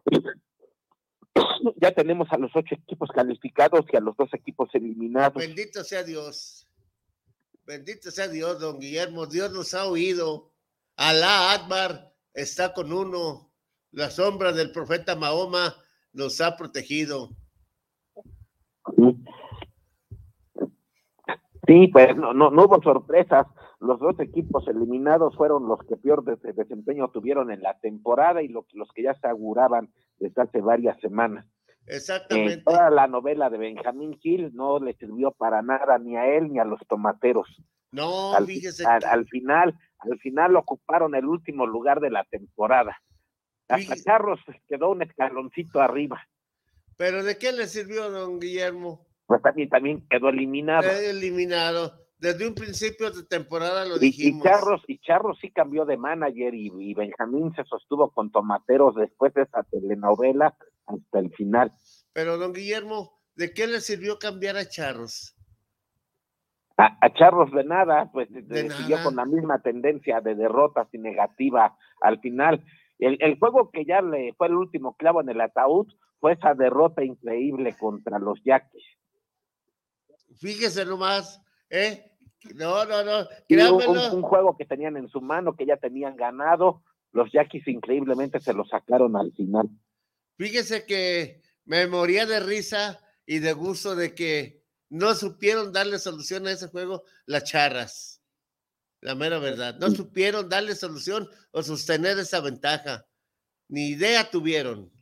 Ya 1.76 1.92
tenemos 1.92 2.28
a 2.30 2.38
los 2.38 2.50
ocho 2.54 2.74
equipos 2.74 3.08
calificados 3.14 3.86
y 3.90 3.96
a 3.96 4.00
los 4.00 4.16
dos 4.16 4.28
equipos 4.34 4.68
eliminados. 4.74 5.34
Bendito 5.34 5.82
sea 5.82 6.02
Dios. 6.02 6.66
Bendito 7.64 8.10
sea 8.10 8.28
Dios, 8.28 8.60
don 8.60 8.78
Guillermo. 8.78 9.26
Dios 9.26 9.50
nos 9.52 9.72
ha 9.72 9.86
oído. 9.86 10.51
Alá 10.96 11.52
Akbar 11.52 12.12
está 12.34 12.72
con 12.74 12.92
uno. 12.92 13.50
La 13.90 14.10
sombra 14.10 14.52
del 14.52 14.72
profeta 14.72 15.16
Mahoma 15.16 15.74
nos 16.12 16.40
ha 16.40 16.56
protegido. 16.56 17.30
Sí, 21.66 21.88
pues 21.88 22.16
no, 22.16 22.32
no, 22.34 22.50
no 22.50 22.64
hubo 22.64 22.82
sorpresas. 22.82 23.46
Los 23.80 23.98
dos 24.00 24.18
equipos 24.20 24.66
eliminados 24.68 25.36
fueron 25.36 25.68
los 25.68 25.80
que 25.86 25.96
peor 25.96 26.24
des- 26.24 26.40
desempeño 26.56 27.08
tuvieron 27.10 27.50
en 27.50 27.62
la 27.62 27.78
temporada 27.80 28.42
y 28.42 28.48
lo- 28.48 28.66
los 28.72 28.90
que 28.92 29.02
ya 29.02 29.14
se 29.14 29.28
auguraban 29.28 29.92
desde 30.18 30.42
hace 30.42 30.60
varias 30.60 30.98
semanas. 31.00 31.46
Eh, 31.86 31.96
Exactamente. 31.96 32.62
toda 32.62 32.90
la 32.90 33.06
novela 33.08 33.50
de 33.50 33.58
Benjamín 33.58 34.18
Gil 34.20 34.50
no 34.54 34.78
le 34.78 34.94
sirvió 34.94 35.32
para 35.32 35.62
nada 35.62 35.98
ni 35.98 36.16
a 36.16 36.26
él 36.36 36.52
ni 36.52 36.58
a 36.58 36.64
los 36.64 36.80
tomateros. 36.88 37.48
No, 37.92 38.34
al, 38.34 38.46
fíjese. 38.46 38.84
al- 38.86 39.00
que- 39.00 39.06
al 39.06 39.26
final, 39.28 39.78
al 39.98 40.18
final 40.18 40.56
ocuparon 40.56 41.14
el 41.14 41.26
último 41.26 41.66
lugar 41.66 42.00
de 42.00 42.10
la 42.10 42.24
temporada. 42.24 42.96
Hasta 43.68 43.96
Charros 43.96 44.40
quedó 44.68 44.90
un 44.90 45.02
escaloncito 45.02 45.80
arriba. 45.80 46.20
Pero 46.96 47.22
¿de 47.22 47.38
qué 47.38 47.52
le 47.52 47.66
sirvió, 47.66 48.10
don 48.10 48.38
Guillermo? 48.38 49.06
Pues 49.26 49.40
también, 49.40 49.68
también 49.70 50.06
quedó 50.10 50.28
eliminado. 50.28 50.88
Eh, 50.90 51.10
eliminado. 51.10 51.98
Desde 52.18 52.46
un 52.46 52.54
principio 52.54 53.10
de 53.10 53.24
temporada 53.24 53.84
lo 53.84 53.94
Y, 53.96 53.98
y 53.98 54.00
dijimos. 54.10 54.44
Charros, 54.44 54.82
y 54.86 54.98
Charros 54.98 55.38
sí 55.40 55.50
cambió 55.50 55.84
de 55.84 55.96
manager 55.96 56.54
y, 56.54 56.70
y 56.78 56.94
Benjamín 56.94 57.52
se 57.54 57.64
sostuvo 57.64 58.10
con 58.10 58.30
Tomateros 58.30 58.94
después 58.94 59.32
de 59.34 59.42
esa 59.42 59.62
telenovela 59.64 60.56
hasta 60.86 61.18
el 61.18 61.32
final. 61.34 61.72
Pero, 62.12 62.36
don 62.36 62.52
Guillermo, 62.52 63.18
¿de 63.34 63.52
qué 63.54 63.66
le 63.66 63.80
sirvió 63.80 64.18
cambiar 64.18 64.56
a 64.56 64.68
Charros? 64.68 65.34
A, 66.76 66.98
a 67.04 67.12
Charros 67.14 67.50
de 67.52 67.64
nada, 67.64 68.10
pues 68.12 68.30
de- 68.32 68.42
De 68.42 68.70
siguió 68.70 68.96
nada. 68.96 69.04
con 69.04 69.16
la 69.16 69.24
misma 69.26 69.60
tendencia 69.60 70.20
de 70.20 70.34
derrotas 70.34 70.88
y 70.92 70.98
negativa 70.98 71.76
al 72.00 72.18
final. 72.20 72.64
El, 72.98 73.18
el 73.20 73.38
juego 73.38 73.70
que 73.70 73.84
ya 73.84 74.00
le 74.00 74.32
fue 74.34 74.46
el 74.46 74.54
último 74.54 74.96
clavo 74.96 75.20
en 75.20 75.28
el 75.28 75.40
ataúd 75.40 75.86
fue 76.20 76.32
esa 76.34 76.54
derrota 76.54 77.02
increíble 77.04 77.76
contra 77.78 78.18
los 78.18 78.42
Yaquis. 78.44 78.84
Fíjese 80.40 80.84
nomás, 80.84 81.40
¿eh? 81.70 82.10
No, 82.54 82.84
no, 82.84 83.04
no, 83.04 83.28
un- 84.10 84.14
un 84.16 84.22
juego 84.22 84.56
que 84.56 84.64
tenían 84.64 84.96
en 84.96 85.08
su 85.08 85.20
mano, 85.20 85.54
que 85.54 85.66
ya 85.66 85.76
tenían 85.76 86.16
ganado, 86.16 86.82
los 87.12 87.30
Yaquis 87.32 87.66
increíblemente 87.68 88.40
se 88.40 88.52
lo 88.54 88.64
sacaron 88.64 89.16
al 89.16 89.32
final. 89.32 89.68
Fíjese 90.38 90.84
que 90.86 91.40
me 91.64 91.86
moría 91.86 92.26
de 92.26 92.40
risa 92.40 92.98
y 93.26 93.38
de 93.38 93.52
gusto 93.52 93.94
de 93.94 94.14
que 94.14 94.61
no 94.92 95.14
supieron 95.14 95.72
darle 95.72 95.98
solución 95.98 96.46
a 96.46 96.52
ese 96.52 96.68
juego 96.68 97.04
las 97.24 97.44
charras. 97.44 98.22
La 99.00 99.14
mera 99.14 99.38
verdad. 99.38 99.76
No 99.80 99.88
supieron 99.88 100.50
darle 100.50 100.74
solución 100.74 101.28
o 101.50 101.62
sostener 101.62 102.18
esa 102.18 102.40
ventaja. 102.40 103.06
Ni 103.68 103.88
idea 103.88 104.30
tuvieron. 104.30 104.92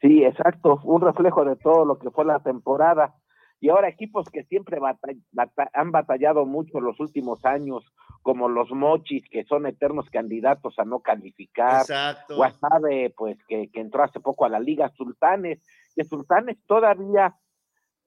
Sí, 0.00 0.24
exacto, 0.24 0.80
un 0.82 1.02
reflejo 1.02 1.44
de 1.44 1.54
todo 1.54 1.84
lo 1.84 2.00
que 2.00 2.10
fue 2.10 2.24
la 2.24 2.42
temporada. 2.42 3.14
Y 3.60 3.68
ahora 3.68 3.88
equipos 3.88 4.28
que 4.28 4.42
siempre 4.44 4.80
bata- 4.80 5.70
han 5.72 5.92
batallado 5.92 6.46
mucho 6.46 6.80
los 6.80 6.98
últimos 6.98 7.44
años, 7.44 7.84
como 8.22 8.48
los 8.48 8.70
Mochis, 8.72 9.22
que 9.30 9.44
son 9.44 9.66
eternos 9.66 10.10
candidatos 10.10 10.74
a 10.78 10.84
no 10.84 11.00
calificar. 11.00 11.82
Exacto. 11.82 12.34
Guasave, 12.34 13.14
pues 13.16 13.38
que, 13.46 13.70
que 13.70 13.80
entró 13.80 14.02
hace 14.02 14.18
poco 14.18 14.46
a 14.46 14.48
la 14.48 14.58
Liga 14.58 14.90
Sultanes, 14.96 15.62
que 15.94 16.04
Sultanes 16.04 16.58
todavía 16.66 17.36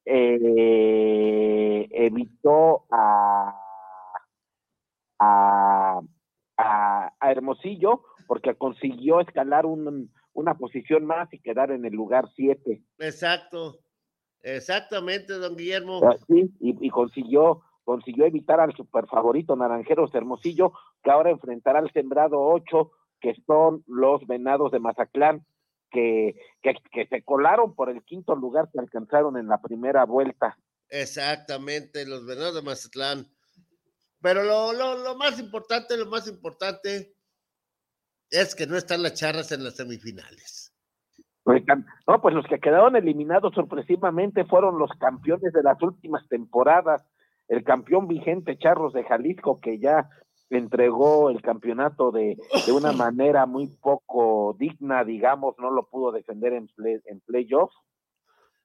eh, 0.05 1.87
evitó 1.91 2.85
a, 2.91 3.55
a, 5.19 6.01
a- 6.57 7.13
a 7.19 7.31
Hermosillo 7.31 8.03
porque 8.27 8.55
consiguió 8.55 9.19
escalar 9.19 9.65
un- 9.65 10.11
una 10.33 10.55
posición 10.55 11.05
más 11.05 11.31
y 11.33 11.39
quedar 11.39 11.71
en 11.71 11.85
el 11.85 11.93
lugar 11.93 12.29
7. 12.35 12.81
Exacto. 12.99 13.79
Exactamente, 14.41 15.33
don 15.33 15.55
Guillermo. 15.55 16.01
Ah, 16.03 16.17
Sí, 16.27 16.51
y, 16.59 16.85
y 16.85 16.89
consiguió 16.89 17.61
consiguió 17.85 18.25
evitar 18.25 18.61
al 18.61 18.73
super 18.75 19.07
favorito 19.07 19.57
Naranjeros 19.57 20.13
Hermosillo, 20.15 20.71
que 21.03 21.11
ahora 21.11 21.31
enfrentará 21.31 21.79
al 21.79 21.91
sembrado 21.91 22.39
8, 22.41 22.91
que 23.19 23.35
son 23.45 23.83
los 23.87 24.25
Venados 24.25 24.71
de 24.71 24.79
Mazatlán, 24.79 25.45
que, 25.93 26.35
que, 26.61 26.75
que 26.91 27.07
se 27.07 27.23
colaron 27.23 27.75
por 27.75 27.89
el 27.89 28.03
quinto 28.03 28.35
lugar 28.35 28.69
que 28.73 28.79
alcanzaron 28.79 29.37
en 29.37 29.47
la 29.47 29.61
primera 29.61 30.03
vuelta. 30.05 30.57
Exactamente, 30.89 32.05
los 32.05 32.25
Venados 32.25 32.55
de 32.55 32.61
Mazatlán. 32.61 33.27
Pero 34.21 34.43
lo, 34.43 34.73
lo, 34.73 34.97
lo 34.97 35.15
más 35.15 35.39
importante, 35.39 35.95
lo 35.97 36.07
más 36.07 36.27
importante 36.27 37.15
es 38.29 38.55
que 38.55 38.67
no 38.67 38.75
están 38.75 39.03
las 39.03 39.13
charras 39.13 39.51
en 39.51 39.63
las 39.63 39.75
semifinales. 39.75 40.73
No, 42.07 42.21
pues 42.21 42.33
los 42.33 42.45
que 42.47 42.59
quedaron 42.59 42.95
eliminados 42.95 43.53
sorpresivamente 43.53 44.45
fueron 44.45 44.79
los 44.79 44.89
campeones 44.99 45.51
de 45.51 45.63
las 45.63 45.81
últimas 45.81 46.27
temporadas. 46.29 47.05
El 47.49 47.63
campeón 47.63 48.07
vigente 48.07 48.57
Charros 48.57 48.93
de 48.93 49.03
Jalisco, 49.03 49.59
que 49.59 49.77
ya 49.77 50.09
entregó 50.49 51.29
el 51.29 51.41
campeonato 51.41 52.11
de, 52.11 52.37
de 52.65 52.71
una 52.71 52.91
manera 53.11 53.45
muy 53.45 53.67
poco 53.67 54.55
digna, 54.59 55.03
digamos, 55.03 55.55
no 55.59 55.71
lo 55.71 55.87
pudo 55.89 56.11
defender 56.11 56.53
en, 56.53 56.67
play, 56.67 56.99
en 57.05 57.19
playoff. 57.21 57.71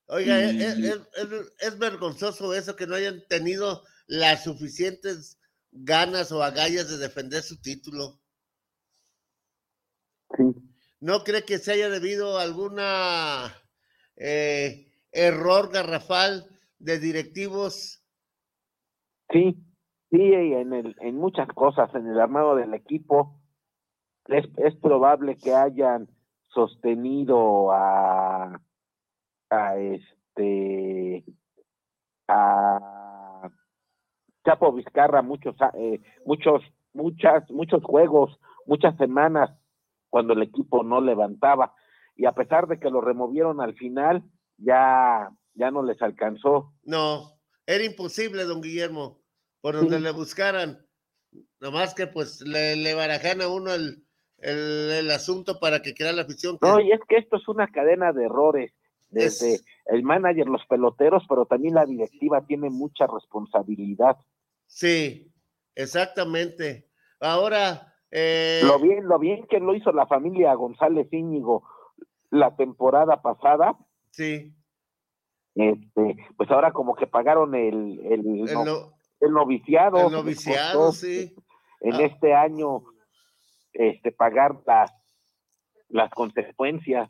Oiga, 0.06 0.40
es, 0.40 0.56
es, 0.56 0.78
es, 0.78 1.52
es 1.60 1.78
vergonzoso 1.78 2.54
eso 2.54 2.76
que 2.76 2.86
no 2.86 2.94
hayan 2.94 3.22
tenido 3.28 3.82
las 4.06 4.44
suficientes 4.44 5.38
ganas 5.70 6.32
o 6.32 6.42
agallas 6.42 6.88
de 6.88 6.96
defender 6.96 7.42
su 7.42 7.60
título. 7.60 8.18
Sí. 10.36 10.44
¿No 11.00 11.24
cree 11.24 11.44
que 11.44 11.58
se 11.58 11.72
haya 11.72 11.90
debido 11.90 12.38
a 12.38 12.42
alguna 12.42 13.54
eh, 14.16 14.92
error 15.12 15.70
garrafal 15.70 16.48
de 16.78 16.98
directivos? 16.98 18.02
Sí, 19.30 19.56
sí, 20.10 20.32
en, 20.32 20.72
el, 20.72 20.96
en 21.00 21.16
muchas 21.16 21.48
cosas, 21.48 21.94
en 21.94 22.06
el 22.06 22.20
armado 22.20 22.56
del 22.56 22.74
equipo. 22.74 23.40
Es, 24.26 24.46
es 24.58 24.76
probable 24.76 25.36
que 25.36 25.54
hayan 25.54 26.08
sostenido 26.48 27.72
a, 27.72 28.60
a 29.50 29.76
este 29.76 31.24
a 32.28 33.50
Chapo 34.44 34.72
Vizcarra 34.72 35.22
muchos 35.22 35.56
eh, 35.74 36.00
muchos 36.24 36.62
muchas 36.92 37.50
muchos 37.50 37.82
juegos 37.84 38.38
muchas 38.66 38.96
semanas 38.96 39.50
cuando 40.10 40.32
el 40.34 40.42
equipo 40.42 40.82
no 40.82 41.00
levantaba 41.00 41.74
y 42.16 42.26
a 42.26 42.32
pesar 42.32 42.66
de 42.66 42.78
que 42.78 42.90
lo 42.90 43.00
removieron 43.00 43.60
al 43.60 43.74
final 43.74 44.22
ya 44.56 45.30
ya 45.54 45.70
no 45.70 45.82
les 45.82 46.00
alcanzó 46.02 46.72
No, 46.82 47.38
era 47.66 47.84
imposible, 47.84 48.44
don 48.44 48.62
Guillermo, 48.62 49.17
por 49.60 49.74
donde 49.76 50.00
le 50.00 50.10
buscaran. 50.12 50.84
Nomás 51.60 51.94
que 51.94 52.06
pues 52.06 52.40
le, 52.40 52.76
le 52.76 52.94
barajan 52.94 53.42
a 53.42 53.48
uno 53.48 53.72
el, 53.74 54.04
el, 54.38 54.90
el 54.90 55.10
asunto 55.10 55.58
para 55.60 55.82
que 55.82 55.94
crea 55.94 56.12
la 56.12 56.22
afición. 56.22 56.58
que- 56.58 56.66
no 56.68 56.80
y 56.80 56.92
es 56.92 57.00
que 57.08 57.16
esto 57.16 57.36
es 57.36 57.48
una 57.48 57.66
cadena 57.68 58.12
de 58.12 58.24
errores 58.24 58.72
desde 59.10 59.60
el 59.86 60.02
manager 60.02 60.46
los 60.48 60.64
peloteros 60.66 61.24
pero 61.28 61.46
también 61.46 61.74
la 61.74 61.86
directiva 61.86 62.44
tiene 62.46 62.68
mucha 62.70 63.06
responsabilidad 63.06 64.16
Sí, 64.66 65.32
exactamente. 65.74 66.88
Ahora, 67.20 67.94
eh, 68.10 68.60
lo 68.64 68.78
bien 68.78 69.08
lo 69.08 69.18
bien 69.18 69.46
que 69.48 69.60
lo 69.60 69.74
hizo 69.74 69.92
la 69.92 70.06
familia 70.06 70.52
González 70.54 71.08
Íñigo 71.12 71.64
la 72.30 72.54
temporada 72.56 73.22
pasada 73.22 73.76
sí, 74.10 74.54
este 75.54 76.16
pues 76.36 76.50
ahora 76.50 76.72
como 76.72 76.94
que 76.94 77.06
pagaron 77.06 77.54
el 77.54 78.00
el, 78.06 78.26
el 78.26 78.54
no- 78.54 78.64
no- 78.64 78.97
el 79.20 79.32
noviciado 79.32 80.06
el 80.06 80.12
noviciado, 80.12 80.86
costó, 80.86 81.06
sí. 81.06 81.34
en 81.80 81.94
Ah. 81.94 82.02
este 82.04 82.34
año 82.34 82.82
este 83.72 84.12
pagar 84.12 84.56
las 84.66 84.90
las 85.88 86.10
consecuencias 86.10 87.08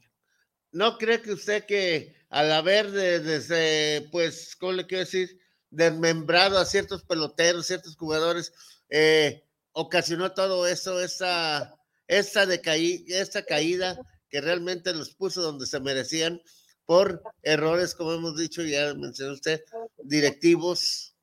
¿No 0.71 0.99
cree 0.99 1.23
que 1.23 1.33
usted 1.33 1.65
que 1.65 2.15
al 2.29 2.53
haber 2.53 2.91
de- 2.91 3.21
desde, 3.21 4.07
pues, 4.13 4.55
¿cómo 4.55 4.73
le 4.73 4.87
quiero 4.87 5.05
decir? 5.05 5.41
Desmembrado 5.71 6.59
a 6.59 6.67
ciertos 6.67 7.03
peloteros, 7.05 7.67
ciertos 7.67 7.97
jugadores, 7.97 8.53
eh, 8.91 9.45
ocasionó 9.73 10.33
todo 10.33 10.67
eso, 10.67 11.01
esa, 11.01 11.75
esa, 12.07 12.45
decaí, 12.45 13.07
esa 13.09 13.43
caída 13.45 13.99
que 14.29 14.43
realmente 14.43 14.93
los 14.95 15.15
puso 15.15 15.41
donde 15.41 15.65
se 15.67 15.81
merecían 15.81 16.43
por 16.85 17.23
errores, 17.43 17.95
como 17.95 18.13
hemos 18.13 18.37
dicho, 18.37 18.63
ya 18.63 18.93
mencionó 18.93 19.33
usted, 19.33 19.63
directivos. 20.05 21.15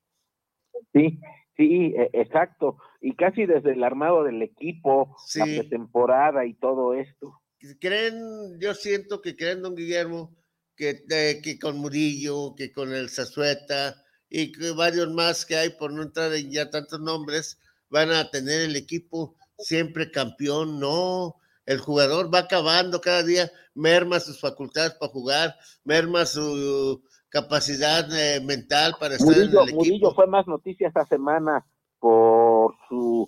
Sí, 0.93 1.19
sí, 1.57 1.93
e- 1.95 2.09
exacto. 2.13 2.77
Y 3.01 3.15
casi 3.15 3.45
desde 3.45 3.73
el 3.73 3.83
armado 3.83 4.23
del 4.23 4.41
equipo, 4.41 5.15
la 5.35 5.45
Sí. 5.45 5.59
pretemporada 5.59 6.45
y 6.45 6.53
todo 6.55 6.93
esto. 6.93 7.41
creen, 7.79 8.59
yo 8.59 8.75
siento 8.75 9.21
que 9.21 9.35
creen, 9.35 9.63
don 9.63 9.75
Guillermo, 9.75 10.35
que, 10.75 11.03
eh, 11.09 11.41
que 11.43 11.57
con 11.57 11.77
Murillo, 11.77 12.53
que 12.55 12.71
con 12.71 12.93
el 12.93 13.09
Zazueta 13.09 13.95
y 14.29 14.51
que 14.51 14.71
varios 14.71 15.09
más 15.11 15.45
que 15.45 15.55
hay, 15.55 15.69
por 15.71 15.91
no 15.91 16.03
entrar 16.03 16.31
en 16.33 16.51
ya 16.51 16.69
tantos 16.69 16.99
nombres, 16.99 17.59
van 17.89 18.11
a 18.11 18.29
tener 18.29 18.61
el 18.61 18.75
equipo 18.75 19.35
siempre 19.57 20.11
campeón. 20.11 20.79
No, 20.79 21.35
el 21.65 21.79
jugador 21.79 22.31
va 22.33 22.39
acabando 22.39 23.01
cada 23.01 23.23
día, 23.23 23.51
merma 23.73 24.19
sus 24.19 24.39
facultades 24.39 24.93
para 24.99 25.11
jugar, 25.11 25.55
merma 25.83 26.25
su 26.25 27.01
capacidad 27.35 28.07
eh, 28.13 28.39
mental 28.39 28.95
para 28.97 29.15
estar 29.15 29.27
Murillo, 29.27 29.63
en 29.63 29.67
el 29.67 29.75
Murillo 29.75 29.95
equipo. 29.95 30.15
fue 30.15 30.25
más 30.25 30.47
noticia 30.47 30.87
esta 30.87 31.05
semana 31.05 31.65
por 31.99 32.73
su 32.87 33.27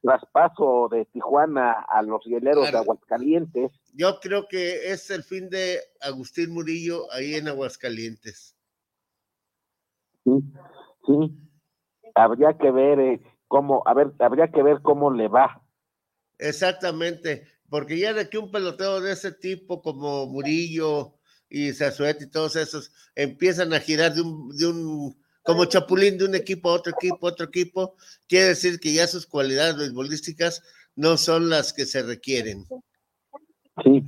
traspaso 0.00 0.88
de 0.90 1.04
Tijuana 1.04 1.72
a 1.86 2.00
los 2.00 2.24
hieleros 2.24 2.72
de. 2.72 2.78
Aguascalientes. 2.78 3.70
Yo 3.92 4.18
creo 4.20 4.48
que 4.48 4.90
es 4.90 5.10
el 5.10 5.22
fin 5.22 5.50
de 5.50 5.80
Agustín 6.00 6.54
Murillo 6.54 7.12
ahí 7.12 7.34
en 7.34 7.46
Aguascalientes. 7.46 8.56
Sí, 10.24 10.30
sí. 11.06 11.38
Habría 12.14 12.56
que 12.56 12.70
ver 12.70 13.00
eh, 13.00 13.22
cómo, 13.48 13.82
a 13.84 13.92
ver, 13.92 14.12
habría 14.20 14.48
que 14.48 14.62
ver 14.62 14.80
cómo 14.80 15.12
le 15.12 15.28
va. 15.28 15.62
Exactamente, 16.38 17.46
porque 17.68 17.98
ya 17.98 18.14
de 18.14 18.30
que 18.30 18.38
un 18.38 18.50
peloteo 18.50 19.02
de 19.02 19.12
ese 19.12 19.30
tipo 19.30 19.82
como 19.82 20.26
Murillo 20.26 21.18
y 21.52 21.72
Zazuet 21.74 22.22
y 22.22 22.30
todos 22.30 22.56
esos 22.56 22.90
empiezan 23.14 23.74
a 23.74 23.80
girar 23.80 24.14
de 24.14 24.22
un, 24.22 24.56
de 24.56 24.66
un, 24.66 25.14
como 25.42 25.66
chapulín 25.66 26.16
de 26.16 26.24
un 26.24 26.34
equipo 26.34 26.70
a 26.70 26.74
otro 26.74 26.94
equipo, 26.98 27.26
otro 27.26 27.44
equipo, 27.46 27.94
quiere 28.26 28.48
decir 28.48 28.80
que 28.80 28.94
ya 28.94 29.06
sus 29.06 29.26
cualidades 29.26 29.76
beisbolísticas 29.76 30.62
no 30.96 31.18
son 31.18 31.50
las 31.50 31.74
que 31.74 31.84
se 31.84 32.02
requieren. 32.02 32.64
Sí, 33.84 34.02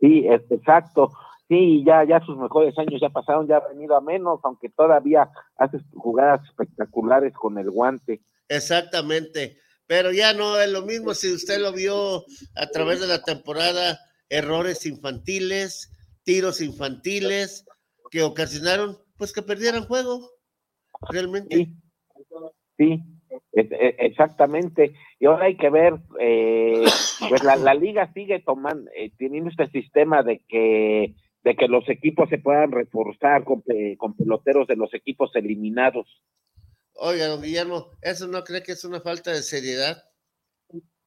sí, 0.00 0.26
exacto. 0.28 1.10
Sí, 1.48 1.82
ya, 1.86 2.04
ya 2.04 2.20
sus 2.20 2.36
mejores 2.36 2.78
años 2.78 3.00
ya 3.00 3.08
pasaron, 3.08 3.48
ya 3.48 3.56
ha 3.56 3.68
venido 3.68 3.96
a 3.96 4.02
menos, 4.02 4.40
aunque 4.42 4.68
todavía 4.68 5.30
hace 5.56 5.78
jugadas 5.94 6.46
espectaculares 6.46 7.32
con 7.32 7.56
el 7.56 7.70
guante. 7.70 8.20
Exactamente, 8.50 9.56
pero 9.86 10.12
ya 10.12 10.34
no 10.34 10.60
es 10.60 10.70
lo 10.70 10.82
mismo 10.82 11.14
si 11.14 11.32
usted 11.32 11.58
lo 11.60 11.72
vio 11.72 12.24
a 12.54 12.66
través 12.66 13.00
de 13.00 13.06
la 13.06 13.22
temporada, 13.22 13.98
errores 14.28 14.84
infantiles, 14.84 15.90
tiros 16.28 16.60
infantiles 16.60 17.64
que 18.10 18.22
ocasionaron 18.22 18.98
pues 19.16 19.32
que 19.32 19.40
perdieran 19.40 19.84
juego, 19.86 20.28
realmente. 21.10 21.70
Sí, 22.76 23.02
es- 23.52 23.68
exactamente. 23.98 24.92
Y 25.18 25.24
ahora 25.24 25.46
hay 25.46 25.56
que 25.56 25.70
ver, 25.70 25.94
eh, 26.20 26.84
pues 27.30 27.42
la, 27.42 27.56
la 27.56 27.72
liga 27.72 28.12
sigue 28.12 28.40
tomando, 28.40 28.90
eh, 28.94 29.10
teniendo 29.16 29.48
este 29.48 29.70
sistema 29.70 30.22
de 30.22 30.44
que 30.46 31.14
de 31.44 31.56
que 31.56 31.66
los 31.68 31.88
equipos 31.88 32.28
se 32.28 32.36
puedan 32.36 32.72
reforzar 32.72 33.44
con, 33.44 33.62
pe- 33.62 33.96
con 33.96 34.14
peloteros 34.14 34.66
de 34.66 34.76
los 34.76 34.92
equipos 34.92 35.30
eliminados. 35.34 36.06
Oiga, 36.94 37.26
don 37.28 37.40
Guillermo, 37.40 37.86
¿eso 38.02 38.26
no 38.26 38.44
cree 38.44 38.62
que 38.62 38.72
es 38.72 38.84
una 38.84 39.00
falta 39.00 39.32
de 39.32 39.42
seriedad? 39.42 39.96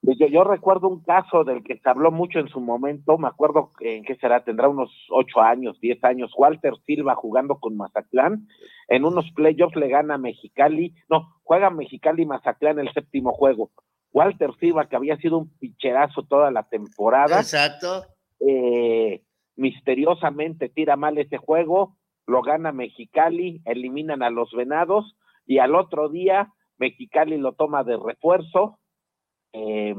Yo, 0.04 0.26
yo 0.28 0.44
recuerdo 0.44 0.88
un 0.88 1.04
caso 1.04 1.44
del 1.44 1.64
que 1.64 1.78
se 1.78 1.90
habló 1.90 2.12
mucho 2.12 2.40
en 2.40 2.48
su 2.48 2.60
momento, 2.60 3.20
me 3.20 3.28
acuerdo 3.28 3.70
en 3.82 4.04
qué 4.04 4.16
será, 4.16 4.44
tendrá 4.44 4.68
unos 4.68 4.90
ocho 5.12 5.42
años, 5.42 5.80
diez 5.80 6.04
años, 6.04 6.32
Walter 6.36 6.74
Silva 6.88 7.14
jugando 7.14 7.60
con 7.60 7.78
Mazatlán, 7.78 8.48
en 8.88 9.06
unos 9.06 9.32
playoffs 9.36 9.76
le 9.76 9.90
gana 9.90 10.18
Mexicali, 10.18 10.96
no, 11.08 11.36
juega 11.44 11.70
Mexicali 11.70 12.24
y 12.24 12.26
Mazatlán 12.26 12.80
el 12.80 12.92
séptimo 12.94 13.32
juego. 13.34 13.70
Walter 14.12 14.52
Silva, 14.60 14.90
que 14.90 14.96
había 14.96 15.18
sido 15.18 15.38
un 15.38 15.50
picherazo 15.60 16.24
toda 16.24 16.50
la 16.50 16.64
temporada, 16.64 17.40
Exacto. 17.40 18.04
eh, 18.40 19.22
misteriosamente 19.56 20.70
tira 20.70 20.96
mal 20.96 21.20
ese 21.20 21.38
juego, 21.38 21.96
lo 22.26 22.42
gana 22.42 22.72
Mexicali, 22.72 23.62
eliminan 23.66 24.24
a 24.24 24.32
los 24.32 24.52
Venados 24.52 25.16
y 25.46 25.60
al 25.60 25.76
otro 25.76 26.10
día 26.10 26.52
Mexicali 26.78 27.38
lo 27.38 27.54
toma 27.54 27.84
de 27.84 27.98
refuerzo 27.98 28.80
eh, 29.54 29.96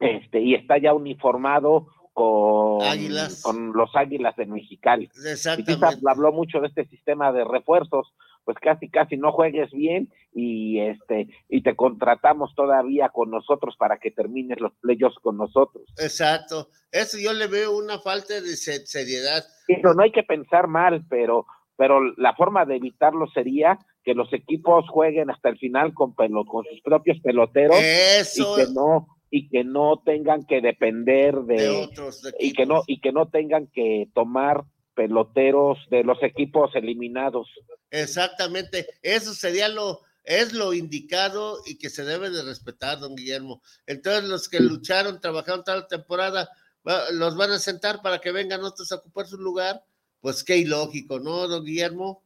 este, 0.00 0.40
y 0.40 0.54
está 0.54 0.78
ya 0.78 0.92
uniformado 0.94 1.88
con, 2.12 2.82
Águilas. 2.82 3.42
con 3.42 3.72
los 3.72 3.94
Águilas 3.96 4.36
de 4.36 4.46
Mexicali. 4.46 5.10
Y 5.58 6.06
habló 6.08 6.32
mucho 6.32 6.60
de 6.60 6.68
este 6.68 6.86
sistema 6.86 7.32
de 7.32 7.44
refuerzos, 7.44 8.12
pues 8.44 8.56
casi 8.60 8.88
casi 8.90 9.16
no 9.16 9.32
juegues 9.32 9.70
bien 9.72 10.12
y 10.32 10.78
este 10.80 11.28
y 11.48 11.62
te 11.62 11.74
contratamos 11.74 12.54
todavía 12.54 13.08
con 13.08 13.30
nosotros 13.30 13.74
para 13.78 13.98
que 13.98 14.10
termines 14.10 14.60
los 14.60 14.72
playoffs 14.80 15.18
con 15.20 15.38
nosotros. 15.38 15.84
Exacto. 15.98 16.68
Eso 16.92 17.16
yo 17.18 17.32
le 17.32 17.46
veo 17.46 17.76
una 17.76 17.98
falta 17.98 18.34
de 18.34 18.56
se- 18.56 18.86
seriedad. 18.86 19.42
Pero 19.66 19.94
no 19.94 20.02
hay 20.02 20.12
que 20.12 20.22
pensar 20.22 20.68
mal, 20.68 21.04
pero 21.08 21.46
pero 21.76 22.00
la 22.16 22.34
forma 22.36 22.64
de 22.66 22.76
evitarlo 22.76 23.26
sería 23.28 23.78
que 24.04 24.14
los 24.14 24.32
equipos 24.32 24.88
jueguen 24.88 25.30
hasta 25.30 25.48
el 25.48 25.58
final 25.58 25.94
con 25.94 26.12
con 26.12 26.64
sus 26.64 26.80
propios 26.82 27.18
peloteros 27.20 27.78
Eso. 27.80 28.58
y 28.58 28.64
que 28.64 28.72
no 28.72 29.08
y 29.30 29.48
que 29.48 29.64
no 29.64 30.00
tengan 30.04 30.44
que 30.44 30.60
depender 30.60 31.34
de, 31.34 31.56
De 31.56 31.70
otros 31.70 32.22
y 32.38 32.52
que 32.52 32.66
no 32.66 32.82
y 32.86 33.00
que 33.00 33.12
no 33.12 33.28
tengan 33.28 33.66
que 33.68 34.08
tomar 34.14 34.64
peloteros 34.94 35.78
de 35.90 36.04
los 36.04 36.22
equipos 36.22 36.70
eliminados. 36.74 37.48
Exactamente. 37.90 38.86
Eso 39.02 39.34
sería 39.34 39.68
lo, 39.68 40.00
es 40.24 40.52
lo 40.52 40.72
indicado 40.72 41.58
y 41.66 41.76
que 41.78 41.90
se 41.90 42.04
debe 42.04 42.30
de 42.30 42.42
respetar, 42.42 42.98
don 42.98 43.14
Guillermo. 43.14 43.62
Entonces, 43.86 44.28
los 44.28 44.48
que 44.48 44.60
lucharon, 44.60 45.20
trabajaron 45.20 45.64
toda 45.64 45.78
la 45.78 45.86
temporada, 45.88 46.48
los 47.12 47.36
van 47.36 47.50
a 47.50 47.58
sentar 47.58 48.02
para 48.02 48.20
que 48.20 48.32
vengan 48.32 48.64
otros 48.64 48.90
a 48.92 48.96
ocupar 48.96 49.26
su 49.26 49.36
lugar. 49.36 49.84
Pues 50.20 50.42
qué 50.42 50.56
ilógico, 50.56 51.20
¿no, 51.20 51.46
don 51.48 51.64
Guillermo? 51.64 52.23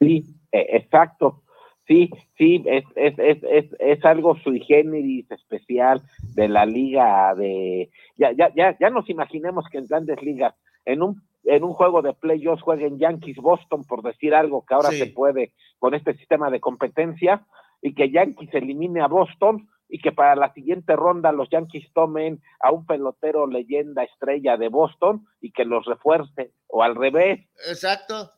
Sí, 0.00 0.24
eh, 0.52 0.66
exacto. 0.70 1.42
Sí, 1.86 2.10
sí, 2.36 2.64
es, 2.66 2.84
es, 2.96 3.16
es, 3.18 3.38
es, 3.44 3.66
es 3.78 4.04
algo 4.04 4.36
sui 4.38 4.60
generis 4.60 5.30
especial 5.30 6.02
de 6.34 6.48
la 6.48 6.66
liga 6.66 7.32
de... 7.36 7.90
Ya, 8.16 8.32
ya, 8.32 8.52
ya, 8.56 8.76
ya 8.80 8.90
nos 8.90 9.08
imaginemos 9.08 9.66
que 9.70 9.78
en 9.78 9.86
grandes 9.86 10.20
ligas, 10.20 10.54
en 10.84 11.02
un, 11.02 11.22
en 11.44 11.62
un 11.62 11.72
juego 11.74 12.02
de 12.02 12.12
playoffs 12.12 12.62
jueguen 12.62 12.98
Yankees 12.98 13.36
Boston, 13.36 13.84
por 13.84 14.02
decir 14.02 14.34
algo 14.34 14.64
que 14.66 14.74
ahora 14.74 14.90
Sí. 14.90 14.98
se 14.98 15.06
puede 15.06 15.52
con 15.78 15.94
este 15.94 16.14
sistema 16.16 16.50
de 16.50 16.58
competencia, 16.58 17.46
y 17.80 17.94
que 17.94 18.10
Yankees 18.10 18.52
elimine 18.54 19.00
a 19.00 19.06
Boston 19.06 19.68
y 19.88 20.00
que 20.00 20.10
para 20.10 20.34
la 20.34 20.52
siguiente 20.54 20.96
ronda 20.96 21.30
los 21.30 21.48
Yankees 21.50 21.92
tomen 21.92 22.40
a 22.58 22.72
un 22.72 22.84
pelotero 22.84 23.46
leyenda 23.46 24.02
estrella 24.02 24.56
de 24.56 24.68
Boston 24.68 25.24
y 25.40 25.52
que 25.52 25.64
los 25.64 25.84
refuerce, 25.84 26.50
o 26.66 26.82
al 26.82 26.96
revés, 26.96 27.46
Exacto. 27.68 28.32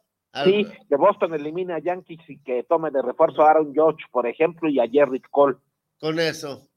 Sí, 0.44 0.66
que 0.88 0.96
Boston 0.96 1.34
elimine 1.34 1.74
a 1.74 1.78
Yankees 1.78 2.20
y 2.28 2.38
que 2.42 2.64
tome 2.64 2.90
de 2.90 3.02
refuerzo 3.02 3.42
a 3.42 3.50
Aaron 3.50 3.74
Judge, 3.74 4.04
por 4.10 4.26
ejemplo, 4.26 4.68
y 4.68 4.78
a 4.80 4.88
Jerry 4.88 5.20
Cole. 5.30 5.56
Con 6.00 6.18
eso. 6.18 6.68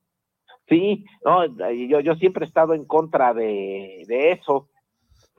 Sí, 0.67 1.05
no, 1.25 1.45
yo, 1.89 1.99
yo 1.99 2.15
siempre 2.15 2.45
he 2.45 2.47
estado 2.47 2.73
en 2.73 2.85
contra 2.85 3.33
de, 3.33 4.03
de 4.07 4.31
eso. 4.31 4.69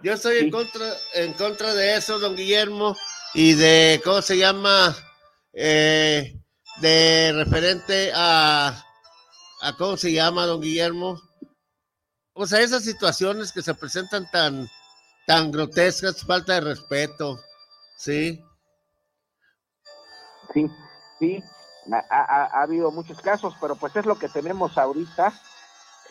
Yo 0.02 0.12
estoy 0.12 0.38
en 0.38 0.50
contra, 0.50 0.84
en 1.14 1.32
contra 1.34 1.74
de 1.74 1.96
eso, 1.96 2.18
don 2.18 2.36
Guillermo, 2.36 2.96
y 3.34 3.54
de, 3.54 4.00
¿cómo 4.04 4.20
se 4.20 4.36
llama? 4.36 4.94
Eh, 5.52 6.38
de 6.80 7.32
referente 7.32 8.10
a, 8.14 8.84
a, 9.60 9.76
¿cómo 9.76 9.96
se 9.96 10.12
llama, 10.12 10.46
don 10.46 10.60
Guillermo? 10.60 11.20
O 12.34 12.46
sea, 12.46 12.60
esas 12.60 12.84
situaciones 12.84 13.52
que 13.52 13.62
se 13.62 13.74
presentan 13.74 14.30
tan, 14.30 14.68
tan 15.26 15.52
grotescas, 15.52 16.24
falta 16.24 16.54
de 16.54 16.60
respeto, 16.62 17.38
¿sí? 18.02 18.42
Sí, 20.52 20.66
sí, 21.20 21.42
ha, 21.92 21.98
ha- 22.10 22.46
ha 22.58 22.62
habido 22.62 22.90
muchos 22.90 23.20
casos, 23.20 23.54
pero 23.60 23.76
pues 23.76 23.94
es 23.96 24.04
lo 24.06 24.18
que 24.18 24.28
tenemos 24.28 24.76
ahorita. 24.76 25.32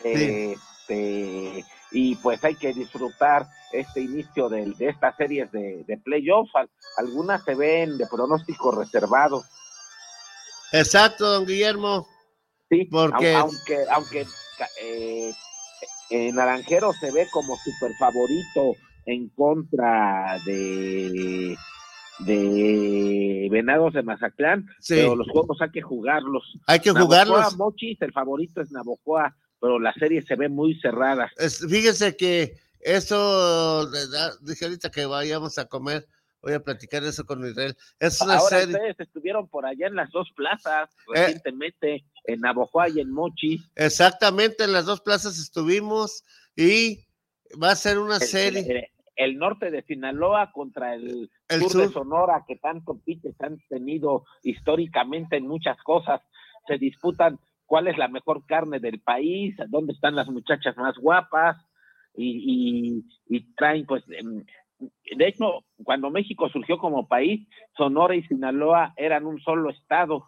eh, 0.04 0.56
este, 0.88 1.64
y 1.92 2.16
pues 2.16 2.42
hay 2.42 2.56
que 2.56 2.72
disfrutar 2.72 3.46
este 3.70 4.00
inicio 4.00 4.48
del- 4.48 4.74
de, 4.76 4.88
estas 4.88 5.14
series 5.16 5.52
de, 5.52 5.84
de 5.86 5.96
playoffs. 5.98 6.50
Al- 6.56 6.70
algunas 6.96 7.44
se 7.44 7.54
ven 7.54 7.96
de 7.98 8.06
pronóstico 8.08 8.72
reservado. 8.72 9.44
Exacto, 10.72 11.30
don 11.30 11.46
Guillermo. 11.46 12.08
Sí, 12.68 12.86
Porque- 12.90 13.34
au- 13.36 13.42
aunque, 13.42 13.84
aunque 13.90 14.26
eh, 14.82 15.32
eh, 16.10 16.32
Naranjero 16.32 16.92
se 16.94 17.12
ve 17.12 17.28
como 17.30 17.56
super 17.58 17.92
favorito 17.96 18.72
en 19.06 19.28
contra 19.28 20.36
de 20.44 21.54
de 22.26 23.48
Venados 23.50 23.92
de 23.94 24.02
Mazatlán, 24.02 24.66
Sí. 24.80 24.94
pero 24.94 25.16
los 25.16 25.28
juegos 25.30 25.60
hay 25.60 25.70
que 25.70 25.82
jugarlos. 25.82 26.44
Hay 26.66 26.80
que 26.80 26.92
Navojoa, 26.92 27.24
jugarlos. 27.24 27.56
Mochis, 27.56 28.00
el 28.02 28.12
favorito 28.12 28.60
es 28.60 28.70
Navojoa, 28.72 29.36
pero 29.60 29.78
la 29.78 29.92
serie 29.94 30.22
se 30.22 30.34
ve 30.36 30.48
muy 30.48 30.74
cerrada. 30.80 31.30
Es- 31.36 31.64
fíjese 31.68 32.16
que 32.16 32.56
eso, 32.80 33.88
dije 34.40 34.64
ahorita 34.64 34.90
que 34.90 35.06
vayamos 35.06 35.58
a 35.58 35.66
comer, 35.66 36.06
voy 36.42 36.54
a 36.54 36.60
platicar 36.60 37.04
eso 37.04 37.24
con 37.24 37.46
Israel. 37.46 37.76
Es 38.00 38.20
una 38.20 38.34
Ahora 38.38 38.58
serie. 38.60 38.74
ustedes 38.74 38.98
estuvieron 39.00 39.46
por 39.48 39.64
allá 39.66 39.86
en 39.86 39.94
las 39.94 40.10
dos 40.10 40.28
plazas 40.34 40.90
Eh. 41.14 41.20
recientemente, 41.20 42.04
en 42.24 42.40
Navojoa 42.40 42.88
y 42.88 43.00
en 43.00 43.10
Mochis. 43.12 43.62
Exactamente, 43.76 44.64
en 44.64 44.72
las 44.72 44.86
dos 44.86 45.00
plazas 45.00 45.38
estuvimos 45.38 46.24
y 46.56 47.04
va 47.62 47.70
a 47.70 47.76
ser 47.76 47.98
una 47.98 48.16
el, 48.16 48.22
serie. 48.22 48.60
el- 48.60 48.86
el 49.14 49.36
norte 49.38 49.70
de 49.70 49.82
Sinaloa 49.82 50.50
contra 50.52 50.94
el, 50.94 51.30
El 51.52 51.60
sur, 51.62 51.70
sur. 51.72 51.80
de 51.82 51.92
Sonora, 51.92 52.44
que 52.46 52.56
tanto 52.56 52.98
piques 53.04 53.40
han 53.40 53.58
tenido 53.68 54.24
históricamente 54.42 55.36
en 55.36 55.46
muchas 55.46 55.76
cosas. 55.82 56.20
Se 56.66 56.78
disputan 56.78 57.38
cuál 57.66 57.88
es 57.88 57.96
la 57.98 58.08
mejor 58.08 58.44
carne 58.46 58.80
del 58.80 59.00
país, 59.00 59.54
dónde 59.68 59.92
están 59.92 60.14
las 60.16 60.28
muchachas 60.28 60.76
más 60.76 60.96
guapas, 60.98 61.56
y, 62.14 62.98
y- 63.28 63.36
y 63.36 63.54
traen, 63.54 63.86
pues, 63.86 64.04
em, 64.10 64.44
de 65.16 65.28
hecho, 65.28 65.64
cuando 65.84 66.10
México 66.10 66.48
surgió 66.50 66.76
como 66.78 67.06
país, 67.08 67.46
Sonora 67.76 68.14
y 68.16 68.22
Sinaloa 68.24 68.92
eran 68.96 69.26
un 69.26 69.40
solo 69.40 69.70
estado. 69.70 70.26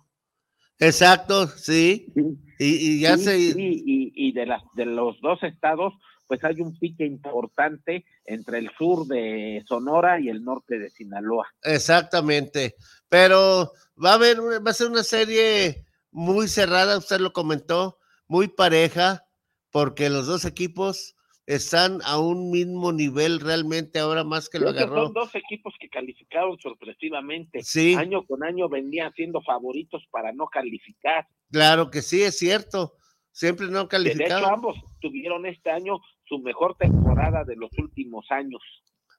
Exacto, 0.78 1.46
sí. 1.46 2.12
Y, 2.58 2.96
y 2.96 3.00
ya 3.00 3.16
Sí, 3.16 3.24
se. 3.24 3.52
sí, 3.52 3.82
y, 3.86 4.12
y 4.28 4.32
de, 4.32 4.46
las, 4.46 4.62
de 4.74 4.86
los 4.86 5.20
dos 5.20 5.42
estados, 5.42 5.92
pues 6.26 6.42
hay 6.44 6.60
un 6.60 6.78
pique 6.78 7.04
importante 7.06 8.04
entre 8.24 8.58
el 8.58 8.70
sur 8.76 9.06
de 9.06 9.62
Sonora 9.66 10.20
y 10.20 10.28
el 10.28 10.42
norte 10.44 10.78
de 10.78 10.90
Sinaloa. 10.90 11.46
Exactamente. 11.62 12.74
Pero 13.08 13.72
va 14.02 14.12
a 14.12 14.14
haber, 14.14 14.38
va 14.40 14.70
a 14.70 14.74
ser 14.74 14.88
una 14.88 15.02
serie 15.04 15.84
muy 16.10 16.48
cerrada, 16.48 16.98
usted 16.98 17.20
lo 17.20 17.32
comentó, 17.32 17.98
muy 18.26 18.48
pareja, 18.48 19.24
porque 19.70 20.08
los 20.10 20.26
dos 20.26 20.44
equipos 20.44 21.14
están 21.46 21.98
a 22.04 22.18
un 22.18 22.50
mismo 22.50 22.90
nivel 22.92 23.38
realmente 23.40 23.98
ahora 23.98 24.24
más 24.24 24.48
que 24.48 24.58
lo 24.58 24.66
Creo 24.66 24.74
que 24.76 24.82
agarró. 24.84 25.04
son 25.04 25.12
dos 25.12 25.34
equipos 25.34 25.74
que 25.78 25.88
calificaron 25.90 26.58
sorpresivamente. 26.58 27.62
Sí. 27.62 27.94
Año 27.94 28.24
con 28.24 28.42
año 28.42 28.68
venían 28.68 29.12
siendo 29.12 29.42
favoritos 29.42 30.02
para 30.10 30.32
no 30.32 30.46
calificar. 30.46 31.26
Claro 31.52 31.90
que 31.90 32.00
sí, 32.00 32.22
es 32.22 32.38
cierto. 32.38 32.96
Siempre 33.30 33.66
no 33.66 33.72
De- 33.72 33.78
hecho, 33.80 33.88
calificado. 33.88 34.46
ambos 34.46 34.76
tuvieron 35.00 35.44
este 35.44 35.70
año 35.70 35.98
su 36.26 36.38
mejor 36.38 36.76
temporada 36.76 37.44
de 37.44 37.56
los 37.56 37.70
últimos 37.78 38.26
años. 38.30 38.62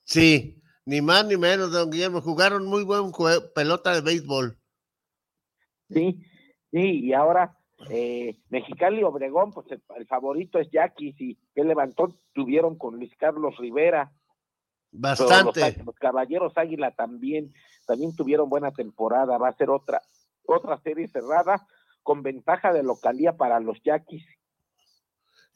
Sí, 0.03 0.61
ni 0.85 1.01
más 1.01 1.25
ni 1.25 1.37
menos, 1.37 1.71
don 1.71 1.89
Guillermo. 1.89 2.21
Jugaron 2.21 2.65
muy 2.65 2.83
buen 2.83 3.11
jue- 3.11 3.51
pelota 3.53 3.93
de 3.93 4.01
béisbol. 4.01 4.57
Sí, 5.89 6.23
sí, 6.71 7.05
y 7.05 7.13
ahora 7.13 7.57
eh, 7.89 8.39
Mexicali 8.49 9.01
y 9.01 9.03
Obregón, 9.03 9.51
pues 9.51 9.67
el, 9.71 9.81
el 9.97 10.07
favorito 10.07 10.59
es 10.59 10.69
Yaquis 10.71 11.19
y 11.19 11.37
que 11.53 11.63
levantó, 11.63 12.19
tuvieron 12.33 12.77
con 12.77 12.95
Luis 12.97 13.15
Carlos 13.17 13.55
Rivera. 13.57 14.11
Pero 14.91 15.15
Los, 15.17 15.29
Bastante. 15.29 15.83
los 15.83 15.95
Caballeros 15.95 16.57
Águila 16.57 16.91
también, 16.95 17.53
también 17.85 18.15
tuvieron 18.15 18.49
buena 18.49 18.71
temporada. 18.71 19.37
Va 19.37 19.49
a 19.49 19.57
ser 19.57 19.69
otra, 19.69 20.01
otra 20.45 20.77
serie 20.81 21.07
cerrada 21.07 21.67
con 22.01 22.23
ventaja 22.23 22.71
de 22.71 22.81
localía 22.83 23.35
para 23.35 23.59
los 23.59 23.81
Yaquis. 23.83 24.23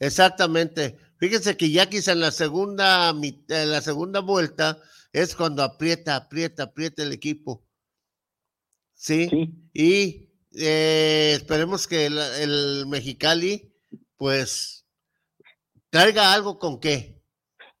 Exactamente. 0.00 0.96
Fíjense 1.18 1.56
que 1.56 1.70
Yaquis 1.70 2.08
en 2.08 2.20
la 2.20 2.30
segunda 2.30 3.10
en 3.10 3.70
la 3.70 3.80
segunda 3.82 4.20
vuelta 4.20 4.78
es 5.12 5.36
cuando 5.36 5.62
aprieta, 5.62 6.16
aprieta, 6.16 6.64
aprieta 6.64 7.02
el 7.02 7.12
equipo. 7.12 7.62
Sí. 8.94 9.28
Y 9.72 10.30
eh, 10.58 11.32
esperemos 11.34 11.86
que 11.86 12.06
el, 12.06 12.18
el 12.18 12.86
Mexicali, 12.86 13.72
pues, 14.16 14.86
traiga 15.90 16.32
algo 16.32 16.58
con 16.58 16.80
qué. 16.80 17.20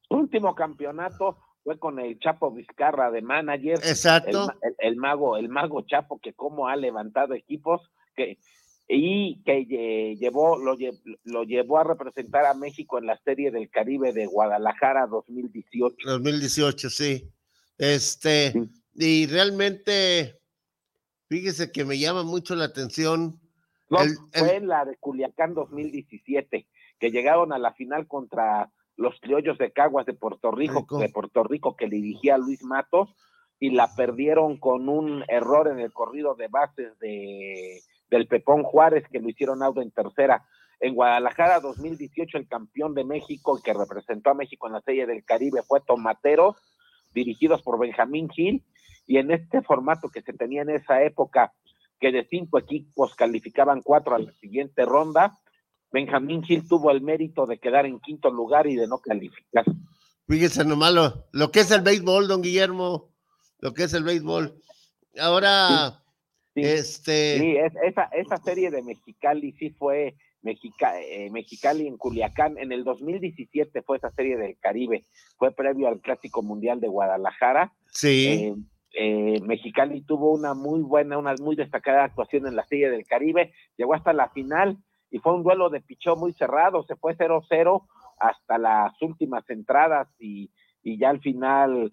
Su 0.08 0.16
último 0.16 0.54
campeonato 0.54 1.38
fue 1.62 1.78
con 1.78 1.98
el 2.00 2.18
Chapo 2.18 2.50
Vizcarra 2.50 3.10
de 3.10 3.22
manager. 3.22 3.78
Exacto. 3.84 4.50
El, 4.62 4.70
el- 4.70 4.76
el 4.90 4.96
mago, 4.96 5.36
el 5.36 5.48
mago 5.48 5.82
Chapo, 5.86 6.18
que 6.20 6.32
cómo 6.34 6.68
ha 6.68 6.76
levantado 6.76 7.34
equipos 7.34 7.80
que 8.16 8.38
y 8.92 9.40
que 9.44 9.66
lle- 9.68 10.18
llevó, 10.18 10.58
lo, 10.58 10.76
lo 11.24 11.44
llevó 11.44 11.78
a 11.78 11.84
representar 11.84 12.44
a 12.46 12.54
México 12.54 12.98
en 12.98 13.06
la 13.06 13.16
Serie 13.18 13.50
del 13.52 13.70
Caribe 13.70 14.12
de 14.12 14.26
Guadalajara 14.26 15.06
2018. 15.06 15.96
2018, 16.08 16.90
sí. 16.90 17.30
Este, 17.78 18.52
y 18.94 19.26
realmente, 19.28 20.40
fíjese 21.28 21.70
que 21.70 21.84
me 21.84 21.98
llama 21.98 22.24
mucho 22.24 22.56
la 22.56 22.64
atención. 22.64 23.40
No, 23.88 24.02
el- 24.02 24.16
el- 24.32 24.40
fue 24.40 24.56
en 24.56 24.66
la 24.68 24.84
de 24.84 24.96
Culiacán 24.96 25.54
2017, 25.54 26.66
que 26.98 27.10
llegaron 27.10 27.52
a 27.52 27.58
la 27.58 27.72
final 27.74 28.08
contra 28.08 28.70
los 28.96 29.18
criollos 29.20 29.56
de 29.58 29.72
Caguas 29.72 30.04
de 30.04 30.14
Puerto 30.14 30.50
Rico, 30.50 30.98
de 30.98 31.08
Puerto 31.08 31.42
Rico 31.44 31.76
que 31.76 31.88
dirigía 31.88 32.36
Luis 32.38 32.62
Matos, 32.64 33.08
y 33.58 33.70
la 33.70 33.94
perdieron 33.94 34.58
con 34.58 34.88
un 34.88 35.22
error 35.28 35.68
en 35.68 35.78
el 35.80 35.92
corrido 35.92 36.34
de 36.34 36.48
bases 36.48 36.98
de, 36.98 37.80
del 38.10 38.26
Pepón 38.26 38.62
Juárez, 38.62 39.04
que 39.10 39.20
lo 39.20 39.28
hicieron 39.28 39.62
auto 39.62 39.80
en 39.80 39.90
tercera. 39.90 40.44
En 40.80 40.94
Guadalajara 40.94 41.60
2018, 41.60 42.38
el 42.38 42.48
campeón 42.48 42.94
de 42.94 43.04
México 43.04 43.60
que 43.62 43.72
representó 43.72 44.30
a 44.30 44.34
México 44.34 44.66
en 44.66 44.74
la 44.74 44.80
Serie 44.80 45.06
del 45.06 45.24
Caribe 45.24 45.62
fue 45.66 45.80
Tomateros, 45.80 46.56
dirigidos 47.12 47.62
por 47.62 47.78
Benjamín 47.78 48.28
Gil, 48.30 48.64
y 49.06 49.18
en 49.18 49.30
este 49.30 49.62
formato 49.62 50.08
que 50.08 50.22
se 50.22 50.32
tenía 50.32 50.62
en 50.62 50.70
esa 50.70 51.02
época, 51.02 51.52
que 52.00 52.12
de 52.12 52.26
cinco 52.28 52.58
equipos 52.58 53.14
calificaban 53.14 53.82
cuatro 53.82 54.14
a 54.14 54.18
la 54.18 54.32
siguiente 54.32 54.84
ronda, 54.84 55.38
Benjamín 55.92 56.42
Gil 56.42 56.66
tuvo 56.66 56.90
el 56.90 57.02
mérito 57.02 57.46
de 57.46 57.58
quedar 57.58 57.84
en 57.84 58.00
quinto 58.00 58.30
lugar 58.30 58.66
y 58.66 58.76
de 58.76 58.86
no 58.86 58.98
calificar. 58.98 59.64
Fíjese 60.26 60.64
nomás 60.64 60.94
lo, 60.94 61.26
lo 61.32 61.50
que 61.50 61.60
es 61.60 61.70
el 61.72 61.82
béisbol, 61.82 62.28
don 62.28 62.42
Guillermo, 62.42 63.10
lo 63.58 63.74
que 63.74 63.84
es 63.84 63.92
el 63.92 64.04
béisbol. 64.04 64.54
Ahora, 65.18 66.00
este... 66.54 67.38
Sí, 67.38 67.56
esa, 67.82 68.04
esa 68.12 68.36
serie 68.38 68.70
de 68.70 68.82
Mexicali 68.82 69.52
sí 69.52 69.70
fue 69.70 70.16
Mexica, 70.42 71.00
eh, 71.00 71.30
Mexicali 71.30 71.86
en 71.86 71.96
Culiacán. 71.96 72.58
En 72.58 72.72
el 72.72 72.84
2017 72.84 73.82
fue 73.82 73.98
esa 73.98 74.10
serie 74.10 74.36
del 74.36 74.56
Caribe, 74.58 75.04
fue 75.36 75.52
previo 75.52 75.88
al 75.88 76.00
Clásico 76.00 76.42
Mundial 76.42 76.80
de 76.80 76.88
Guadalajara. 76.88 77.72
Sí. 77.92 78.26
Eh, 78.28 78.54
eh, 78.92 79.40
Mexicali 79.42 80.02
tuvo 80.02 80.32
una 80.32 80.54
muy 80.54 80.80
buena, 80.80 81.18
una 81.18 81.34
muy 81.40 81.54
destacada 81.56 82.04
actuación 82.04 82.46
en 82.46 82.56
la 82.56 82.66
serie 82.66 82.90
del 82.90 83.06
Caribe, 83.06 83.52
llegó 83.76 83.94
hasta 83.94 84.12
la 84.12 84.30
final 84.30 84.78
y 85.10 85.18
fue 85.18 85.34
un 85.34 85.42
duelo 85.42 85.70
de 85.70 85.80
pichó 85.80 86.16
muy 86.16 86.32
cerrado, 86.32 86.82
se 86.84 86.96
fue 86.96 87.16
0-0 87.16 87.86
hasta 88.18 88.58
las 88.58 89.00
últimas 89.00 89.48
entradas 89.48 90.08
y, 90.18 90.50
y 90.82 90.98
ya 90.98 91.10
al 91.10 91.20
final 91.20 91.92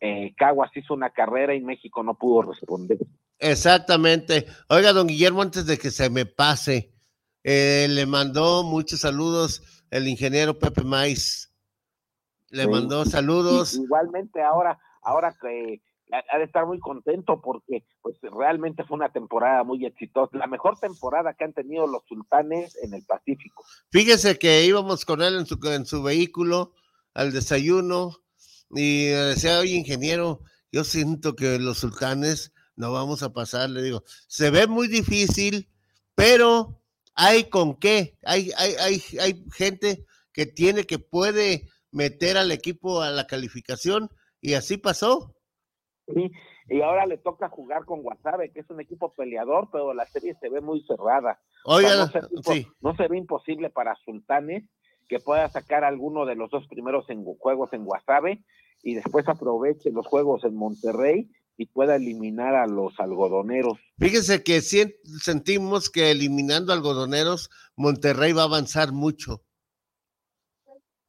eh, 0.00 0.34
Caguas 0.36 0.70
hizo 0.76 0.94
una 0.94 1.10
carrera 1.10 1.54
y 1.54 1.60
México 1.60 2.02
no 2.02 2.14
pudo 2.14 2.42
responder. 2.42 2.98
Exactamente. 3.38 4.46
Oiga, 4.68 4.92
don 4.92 5.06
Guillermo, 5.06 5.42
antes 5.42 5.66
de 5.66 5.78
que 5.78 5.90
se 5.90 6.10
me 6.10 6.26
pase, 6.26 6.92
eh, 7.44 7.86
le 7.90 8.06
mandó 8.06 8.62
muchos 8.62 9.00
saludos 9.00 9.62
el 9.90 10.08
ingeniero 10.08 10.58
Pepe 10.58 10.82
Mais. 10.82 11.52
Le 12.50 12.64
Sí. 12.64 12.68
mandó 12.68 13.04
saludos. 13.04 13.74
Igualmente 13.74 14.42
ahora, 14.42 14.78
ahora 15.02 15.34
que 15.40 15.82
ha 16.32 16.38
de 16.38 16.44
estar 16.44 16.66
muy 16.66 16.78
contento 16.78 17.40
porque 17.40 17.84
pues 18.00 18.16
realmente 18.22 18.84
fue 18.84 18.96
una 18.96 19.12
temporada 19.12 19.64
muy 19.64 19.84
exitosa, 19.84 20.36
la 20.38 20.46
mejor 20.46 20.78
temporada 20.78 21.34
que 21.34 21.44
han 21.44 21.52
tenido 21.52 21.86
los 21.88 22.04
sultanes 22.06 22.76
en 22.82 22.94
el 22.94 23.04
Pacífico. 23.04 23.64
Fíjese 23.90 24.38
que 24.38 24.64
íbamos 24.64 25.04
con 25.04 25.20
él 25.20 25.34
en 25.36 25.46
su, 25.46 25.58
en 25.64 25.84
su 25.84 26.02
vehículo 26.04 26.74
al 27.12 27.32
desayuno 27.32 28.18
y 28.70 29.06
decía, 29.06 29.58
oye, 29.58 29.74
ingeniero, 29.74 30.42
yo 30.70 30.84
siento 30.84 31.34
que 31.34 31.58
los 31.58 31.78
sultanes 31.78 32.52
no 32.76 32.92
vamos 32.92 33.22
a 33.22 33.32
pasar. 33.32 33.70
Le 33.70 33.82
digo, 33.82 34.02
se 34.28 34.50
ve 34.50 34.66
muy 34.66 34.88
difícil, 34.88 35.68
pero 36.14 36.80
hay 37.14 37.44
con 37.44 37.76
qué. 37.76 38.16
Hay, 38.24 38.52
hay, 38.56 38.74
hay, 38.78 39.02
hay 39.20 39.44
gente 39.52 40.04
que 40.32 40.46
tiene, 40.46 40.84
que 40.84 40.98
puede 40.98 41.68
meter 41.90 42.36
al 42.36 42.52
equipo 42.52 43.00
a 43.00 43.10
la 43.10 43.26
calificación 43.26 44.10
y 44.40 44.54
así 44.54 44.76
pasó. 44.76 45.34
Sí, 46.06 46.30
y 46.68 46.80
ahora 46.82 47.06
le 47.06 47.18
toca 47.18 47.48
jugar 47.48 47.84
con 47.84 48.02
Guasave, 48.02 48.52
que 48.52 48.60
es 48.60 48.70
un 48.70 48.80
equipo 48.80 49.12
peleador, 49.14 49.70
pero 49.72 49.94
la 49.94 50.06
serie 50.06 50.36
se 50.40 50.48
ve 50.48 50.60
muy 50.60 50.84
cerrada. 50.86 51.40
O 51.64 51.80
sea, 51.80 51.88
Oiga, 51.88 51.96
no, 52.04 52.12
se, 52.12 52.20
ve 52.20 52.28
impo- 52.28 52.52
sí. 52.52 52.66
no 52.80 52.96
se 52.96 53.08
ve 53.08 53.18
imposible 53.18 53.70
para 53.70 53.96
Sultanes 54.04 54.64
que 55.08 55.18
pueda 55.20 55.48
sacar 55.48 55.84
alguno 55.84 56.26
de 56.26 56.34
los 56.34 56.50
dos 56.50 56.66
primeros 56.68 57.08
en, 57.10 57.24
juegos 57.24 57.72
en 57.72 57.84
Guasave 57.84 58.44
y 58.82 58.94
después 58.94 59.26
aproveche 59.28 59.90
los 59.90 60.06
juegos 60.06 60.44
en 60.44 60.54
Monterrey 60.54 61.30
y 61.56 61.66
pueda 61.66 61.96
eliminar 61.96 62.54
a 62.54 62.66
los 62.66 62.98
algodoneros. 62.98 63.78
Fíjese 63.98 64.42
que 64.42 64.60
sentimos 64.60 65.88
que 65.90 66.10
eliminando 66.10 66.72
algodoneros, 66.72 67.50
Monterrey 67.76 68.32
va 68.32 68.42
a 68.42 68.46
avanzar 68.46 68.92
mucho. 68.92 69.42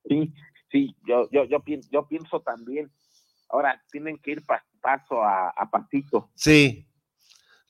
Sí, 0.08 0.34
sí, 0.72 0.96
yo, 1.06 1.30
yo, 1.32 1.44
yo, 1.46 1.60
pienso, 1.64 1.90
yo 1.92 2.08
pienso 2.08 2.42
también. 2.42 2.92
Ahora 3.50 3.82
tienen 3.92 4.18
que 4.20 4.32
ir 4.32 4.46
pa- 4.46 4.66
paso 4.82 5.22
a, 5.24 5.50
a 5.50 5.70
pasito. 5.70 6.32
Sí, 6.36 6.88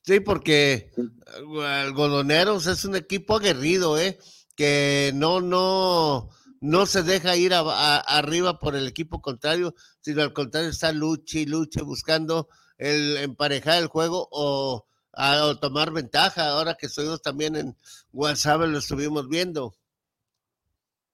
sí, 0.02 0.20
porque 0.20 0.92
eh, 0.96 1.64
Algodoneros 1.64 2.66
es 2.66 2.84
un 2.84 2.96
equipo 2.96 3.36
aguerrido, 3.36 3.98
¿eh? 3.98 4.18
Que 4.56 5.12
no, 5.14 5.40
no, 5.40 6.28
no 6.60 6.86
se 6.86 7.02
deja 7.02 7.36
ir 7.36 7.54
a- 7.54 7.60
a- 7.60 7.98
arriba 8.00 8.58
por 8.60 8.76
el 8.76 8.86
equipo 8.86 9.20
contrario, 9.20 9.74
sino 10.00 10.22
al 10.22 10.32
contrario 10.32 10.70
está 10.70 10.92
luche 10.92 11.40
y 11.40 11.46
luche 11.46 11.82
buscando 11.82 12.48
el 12.78 13.16
emparejar 13.18 13.82
el 13.82 13.88
juego 13.88 14.28
o, 14.30 14.86
a- 15.12 15.44
o 15.44 15.58
tomar 15.58 15.92
ventaja. 15.92 16.48
Ahora 16.50 16.74
que 16.74 16.86
estuvimos 16.86 17.20
también 17.22 17.56
en 17.56 17.76
WhatsApp 18.12 18.60
lo 18.62 18.78
estuvimos 18.78 19.28
viendo. 19.28 19.74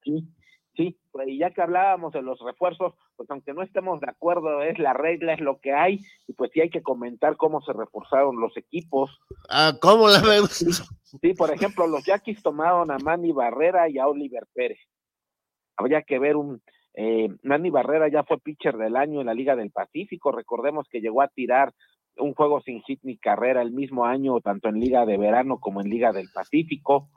Sí, 0.03 0.28
sí, 0.77 0.99
y 1.27 1.39
ya 1.39 1.51
que 1.53 1.62
hablábamos 1.62 2.12
de 2.12 2.20
los 2.20 2.39
refuerzos, 2.41 2.93
pues 3.16 3.31
aunque 3.31 3.55
no 3.55 3.62
estemos 3.62 4.01
de 4.01 4.11
acuerdo, 4.11 4.61
es 4.62 4.78
la 4.78 4.93
regla, 4.93 5.32
es 5.32 5.41
lo 5.41 5.59
que 5.61 5.73
hay, 5.73 6.01
y 6.27 6.35
pues 6.35 6.51
sí 6.53 6.61
hay 6.61 6.69
que 6.69 6.82
comentar 6.82 7.36
cómo 7.39 7.62
se 7.62 7.73
reforzaron 7.73 8.39
los 8.41 8.55
equipos. 8.57 9.11
Ah, 9.49 9.73
¿Cómo 9.81 10.09
la 10.09 10.20
vemos? 10.20 10.51
Sí, 10.51 11.32
por 11.35 11.51
ejemplo, 11.53 11.86
los 11.86 12.05
Yaquis 12.05 12.43
tomaron 12.43 12.91
a 12.91 12.99
Manny 12.99 13.32
Barrera 13.32 13.89
y 13.89 13.99
a 13.99 14.07
Oliver 14.09 14.47
Pérez. 14.53 14.81
Habría 15.77 16.03
que 16.03 16.19
ver 16.19 16.36
un... 16.36 16.61
Eh, 16.94 17.28
Barrera 17.42 18.08
ya 18.08 18.22
fue 18.22 18.38
pitcher 18.38 18.76
del 18.76 18.96
año 18.96 19.20
en 19.20 19.26
la 19.26 19.34
Liga 19.34 19.56
del 19.56 19.70
Pacífico, 19.70 20.32
recordemos 20.32 20.86
que 20.88 21.00
llegó 21.00 21.22
a 21.22 21.28
tirar 21.28 21.72
un 22.16 22.34
juego 22.34 22.60
sin 22.60 22.80
hit 22.82 23.00
ni 23.02 23.16
carrera 23.16 23.62
el 23.62 23.72
mismo 23.72 24.04
año, 24.04 24.40
tanto 24.40 24.68
en 24.68 24.78
Liga 24.78 25.04
de 25.04 25.18
Verano 25.18 25.58
como 25.58 25.80
en 25.80 25.90
Liga 25.90 26.12
del 26.12 26.28
Pacífico. 26.32 27.08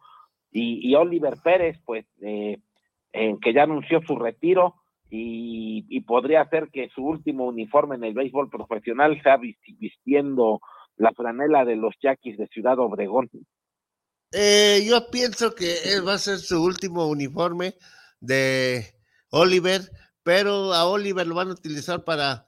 Y, 0.52 0.96
Oliver 0.96 1.36
Pérez, 1.44 1.78
pues, 1.86 2.06
eh, 2.22 2.58
que 3.12 3.54
ya 3.54 3.64
anunció 3.64 4.02
su 4.02 4.16
retiro 4.16 4.76
y, 5.10 6.02
podría 6.02 6.44
ser 6.50 6.70
que 6.72 6.90
su 6.90 7.04
último 7.06 7.46
uniforme 7.46 7.96
en 7.96 8.06
el 8.06 8.14
béisbol 8.14 8.50
profesional 8.50 9.22
sea 9.22 9.38
visti- 9.38 9.78
vistiendo 9.78 10.62
la 10.96 11.12
franela 11.12 11.64
de 11.64 11.76
los 11.76 11.94
Yaquis 12.02 12.38
de 12.38 12.48
Ciudad 12.48 12.80
Obregón. 12.80 13.30
Eh, 14.32 14.84
yo 14.88 15.10
pienso 15.12 15.54
que 15.54 15.76
va 16.06 16.14
a 16.14 16.18
ser 16.18 16.38
su 16.38 16.64
último 16.64 17.08
uniforme 17.08 17.76
de 18.20 18.97
Oliver, 19.32 19.82
pero 20.24 20.74
a 20.74 20.86
Oliver 20.86 21.26
lo 21.28 21.36
van 21.36 21.50
a 21.50 21.54
utilizar 21.54 22.04
para 22.04 22.46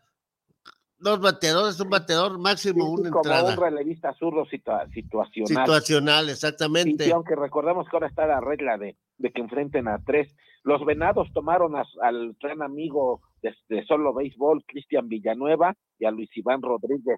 dos 0.98 1.20
bateadores, 1.22 1.80
un 1.80 1.90
bateador 1.90 2.38
máximo, 2.40 2.84
Sí, 2.86 3.02
una 3.02 3.10
como 3.10 3.22
entrada 3.22 3.54
un 3.56 3.62
relevista 3.62 4.14
zurdo 4.16 4.46
situa- 4.46 4.86
situacional. 4.94 5.66
situacional, 5.66 6.30
exactamente. 6.30 7.06
sí, 7.06 7.12
aunque 7.12 7.36
recordemos 7.36 7.88
que 7.90 7.96
ahora 7.96 8.08
está 8.08 8.28
la 8.28 8.42
regla 8.42 8.78
de, 8.78 8.98
de 9.18 9.32
que 9.32 9.42
enfrenten 9.42 9.88
a 9.88 10.04
tres. 10.04 10.36
Los 10.64 10.86
venados 10.86 11.32
tomaron 11.34 11.78
a- 11.78 11.86
al 12.02 12.36
gran 12.42 12.62
amigo 12.62 13.22
de, 13.42 13.56
de 13.70 13.86
solo 13.86 14.14
béisbol, 14.14 14.64
Cristian 14.68 15.08
Villanueva, 15.08 15.74
y 16.00 16.06
a 16.06 16.12
Luis 16.12 16.30
Iván 16.36 16.62
Rodríguez. 16.62 17.18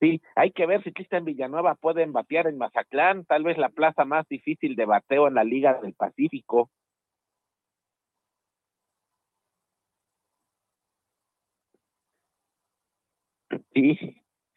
Sí, 0.00 0.22
hay 0.34 0.50
que 0.52 0.64
ver 0.66 0.82
si 0.82 0.92
Cristian 0.92 1.24
Villanueva 1.26 1.74
puede 1.74 2.06
batear 2.06 2.46
en 2.46 2.56
Mazatlán, 2.56 3.26
tal 3.26 3.42
vez 3.44 3.58
la 3.58 3.68
plaza 3.68 4.04
más 4.06 4.26
difícil 4.28 4.74
de 4.74 4.86
bateo 4.86 5.28
en 5.28 5.34
la 5.34 5.44
Liga 5.44 5.78
del 5.82 5.92
Pacífico. 5.92 6.70
Sí, 13.74 13.98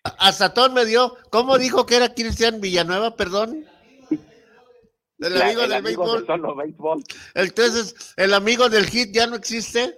A 0.04 0.32
Satón 0.32 0.74
me 0.74 0.86
dio, 0.86 1.16
¿cómo 1.32 1.58
dijo 1.58 1.86
que 1.86 1.96
era 1.96 2.14
Cristian 2.14 2.62
Villanueva, 2.62 3.16
perdón? 3.16 3.66
El 5.20 5.34
la- 5.40 5.46
amigo 5.46 5.64
el 5.64 5.70
del 5.70 5.78
amigo 5.86 6.06
de 6.06 6.12
béisbol. 6.14 6.26
solo 6.26 6.56
béisbol. 6.56 7.04
Entonces, 7.36 8.14
¿el 8.18 8.34
amigo 8.34 8.68
del 8.70 8.86
hit 8.88 9.12
ya 9.14 9.26
no 9.26 9.36
existe? 9.36 9.98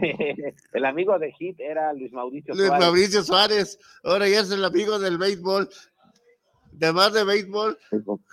el 0.72 0.84
amigo 0.84 1.18
de 1.18 1.32
Hit 1.32 1.60
era 1.60 1.92
Luis 1.92 2.12
Mauricio 2.12 2.54
Luis 2.54 2.66
Suárez. 2.66 2.84
Mauricio 2.84 3.22
Suárez, 3.22 3.78
ahora 4.02 4.28
ya 4.28 4.40
es 4.40 4.50
el 4.50 4.64
amigo 4.64 4.98
del 4.98 5.18
béisbol. 5.18 5.68
De 6.72 6.92
más 6.92 7.12
de 7.12 7.24
béisbol. 7.24 7.78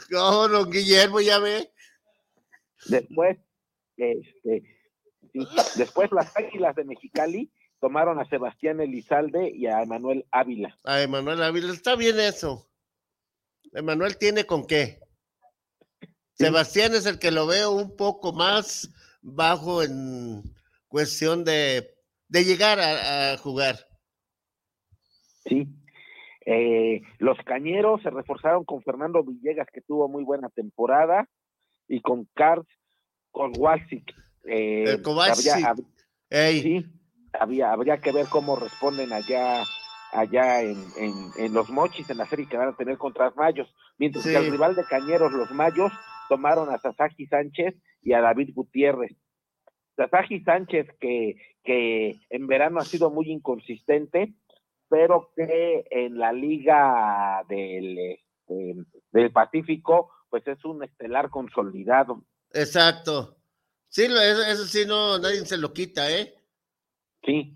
No, 0.09 0.47
don 0.47 0.71
Guillermo, 0.71 1.21
ya 1.21 1.39
ve. 1.39 1.71
Después, 2.87 3.37
este, 3.97 4.63
después 5.75 6.11
las 6.11 6.35
Águilas 6.35 6.75
de 6.75 6.83
Mexicali 6.83 7.51
tomaron 7.79 8.19
a 8.19 8.27
Sebastián 8.29 8.81
Elizalde 8.81 9.51
y 9.53 9.67
a 9.67 9.81
Emanuel 9.83 10.25
Ávila. 10.31 10.77
A 10.83 11.01
Emanuel 11.01 11.43
Ávila, 11.43 11.73
está 11.73 11.95
bien 11.95 12.19
eso. 12.19 12.67
Emanuel 13.73 14.17
tiene 14.17 14.45
con 14.45 14.65
qué. 14.65 14.99
Sebastián 16.33 16.95
es 16.95 17.05
el 17.05 17.19
que 17.19 17.31
lo 17.31 17.45
veo 17.45 17.71
un 17.71 17.95
poco 17.95 18.33
más 18.33 18.89
bajo 19.21 19.83
en 19.83 20.43
cuestión 20.91 21.43
de, 21.43 21.89
de 22.27 22.43
llegar 22.43 22.79
a, 22.79 23.33
a 23.33 23.37
jugar. 23.37 23.75
Sí. 25.45 25.67
Eh, 26.45 27.01
los 27.19 27.37
Cañeros 27.45 28.01
se 28.03 28.09
reforzaron 28.09 28.65
con 28.65 28.81
Fernando 28.83 29.23
Villegas, 29.23 29.67
que 29.73 29.81
tuvo 29.81 30.07
muy 30.07 30.23
buena 30.23 30.49
temporada, 30.49 31.27
y 31.87 32.01
con 32.01 32.27
Carl 32.33 32.65
Kowalczyk. 33.31 34.11
Eh, 34.45 34.83
El 34.87 35.01
Kovacic. 35.01 35.51
habría- 35.53 35.73
hab- 35.73 36.61
sí, 36.61 36.85
había, 37.39 37.71
habría 37.71 37.97
que 37.97 38.11
ver 38.11 38.25
cómo 38.29 38.55
responden 38.55 39.13
allá 39.13 39.63
allá 40.13 40.61
en, 40.61 40.75
en, 40.97 41.13
en 41.37 41.53
los 41.53 41.69
mochis, 41.69 42.09
en 42.09 42.17
la 42.17 42.25
serie 42.25 42.45
que 42.49 42.57
van 42.57 42.67
a 42.69 42.75
tener 42.75 42.97
contra 42.97 43.25
los 43.27 43.35
Mayos, 43.37 43.73
mientras 43.97 44.25
Sí. 44.25 44.31
que 44.31 44.35
el 44.37 44.51
rival 44.51 44.75
de 44.75 44.83
Cañeros, 44.83 45.31
los 45.31 45.51
Mayos, 45.51 45.89
tomaron 46.27 46.69
a 46.69 46.77
Sasaki 46.79 47.27
Sánchez 47.27 47.75
y 48.01 48.11
a 48.11 48.19
David 48.19 48.49
Gutiérrez. 48.53 49.15
Sasaki 49.95 50.41
Sánchez, 50.41 50.87
que, 50.99 51.35
que 51.63 52.19
en 52.29 52.47
verano 52.47 52.79
ha 52.79 52.85
sido 52.85 53.09
muy 53.09 53.31
inconsistente, 53.31 54.33
pero 54.89 55.31
que 55.35 55.85
en 55.89 56.17
la 56.17 56.33
liga 56.33 57.43
del, 57.47 57.97
este, 57.97 58.75
del 59.11 59.31
Pacífico, 59.31 60.11
pues 60.29 60.45
es 60.47 60.63
un 60.65 60.83
estelar 60.83 61.29
consolidado. 61.29 62.23
Exacto. 62.53 63.37
Sí, 63.87 64.03
eso, 64.05 64.43
eso 64.43 64.65
sí, 64.65 64.85
no, 64.85 65.19
nadie 65.19 65.45
se 65.45 65.57
lo 65.57 65.73
quita, 65.73 66.09
¿eh? 66.11 66.33
Sí, 67.23 67.55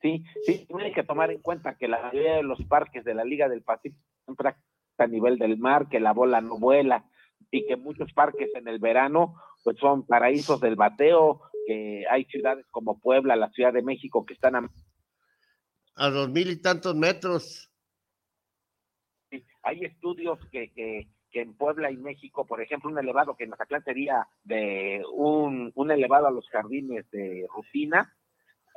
sí, 0.00 0.24
sí, 0.44 0.66
tiene 0.66 0.92
que 0.92 1.04
tomar 1.04 1.30
en 1.30 1.40
cuenta 1.40 1.76
que 1.76 1.88
la 1.88 2.00
mayoría 2.00 2.36
de 2.36 2.42
los 2.42 2.62
parques 2.64 3.04
de 3.04 3.14
la 3.14 3.24
Liga 3.24 3.48
del 3.48 3.62
Pacífico 3.62 4.02
siempre 4.24 4.54
a 4.98 5.06
nivel 5.06 5.38
del 5.38 5.58
mar, 5.58 5.88
que 5.88 6.00
la 6.00 6.12
bola 6.12 6.40
no 6.40 6.58
vuela 6.58 7.04
y 7.50 7.66
que 7.66 7.76
muchos 7.76 8.12
parques 8.12 8.50
en 8.54 8.68
el 8.68 8.78
verano 8.78 9.34
pues 9.62 9.78
son 9.78 10.06
paraísos 10.06 10.60
del 10.60 10.76
bateo, 10.76 11.42
que 11.66 12.04
hay 12.10 12.24
ciudades 12.26 12.66
como 12.70 12.98
Puebla, 13.00 13.36
la 13.36 13.50
Ciudad 13.50 13.72
de 13.72 13.82
México 13.82 14.24
que 14.26 14.34
están 14.34 14.56
a 14.56 14.68
A 15.96 16.10
dos 16.10 16.28
mil 16.30 16.50
y 16.50 16.60
tantos 16.60 16.94
metros. 16.94 17.70
hay 19.62 19.84
estudios 19.84 20.38
que, 20.52 20.72
que, 20.72 21.08
que 21.30 21.40
en 21.40 21.54
Puebla 21.56 21.90
y 21.90 21.96
México, 21.96 22.46
por 22.46 22.60
ejemplo, 22.60 22.90
un 22.90 22.98
elevado 22.98 23.34
que 23.36 23.44
en 23.44 23.50
Mazatlán 23.50 23.82
sería 23.82 24.28
de 24.44 25.02
un, 25.12 25.72
un 25.74 25.90
elevado 25.90 26.26
a 26.26 26.30
los 26.30 26.48
jardines 26.50 27.10
de 27.10 27.46
rutina. 27.54 28.14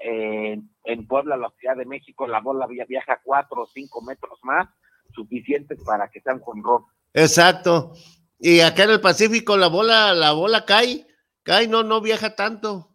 eh, 0.03 0.59
en 0.83 1.07
Puebla, 1.07 1.35
la 1.37 1.49
Ciudad 1.59 1.75
de 1.75 1.85
México, 1.85 2.27
la 2.27 2.39
bola 2.39 2.67
via- 2.67 2.85
viaja 2.85 3.19
cuatro 3.23 3.63
o 3.63 3.67
cinco 3.67 4.01
metros 4.01 4.39
más, 4.43 4.67
suficientes 5.13 5.79
para 5.83 6.07
que 6.09 6.21
sean 6.21 6.39
con 6.39 6.63
rock. 6.63 6.89
Exacto. 7.13 7.93
Y 8.39 8.59
acá 8.59 8.83
en 8.83 8.91
el 8.91 9.01
Pacífico 9.01 9.57
la 9.57 9.67
bola, 9.67 10.13
la 10.13 10.33
bola 10.33 10.65
cae, 10.65 11.05
cae, 11.47 11.67
no, 11.67 11.81
no 11.81 12.01
viaja 12.01 12.35
tanto. 12.35 12.89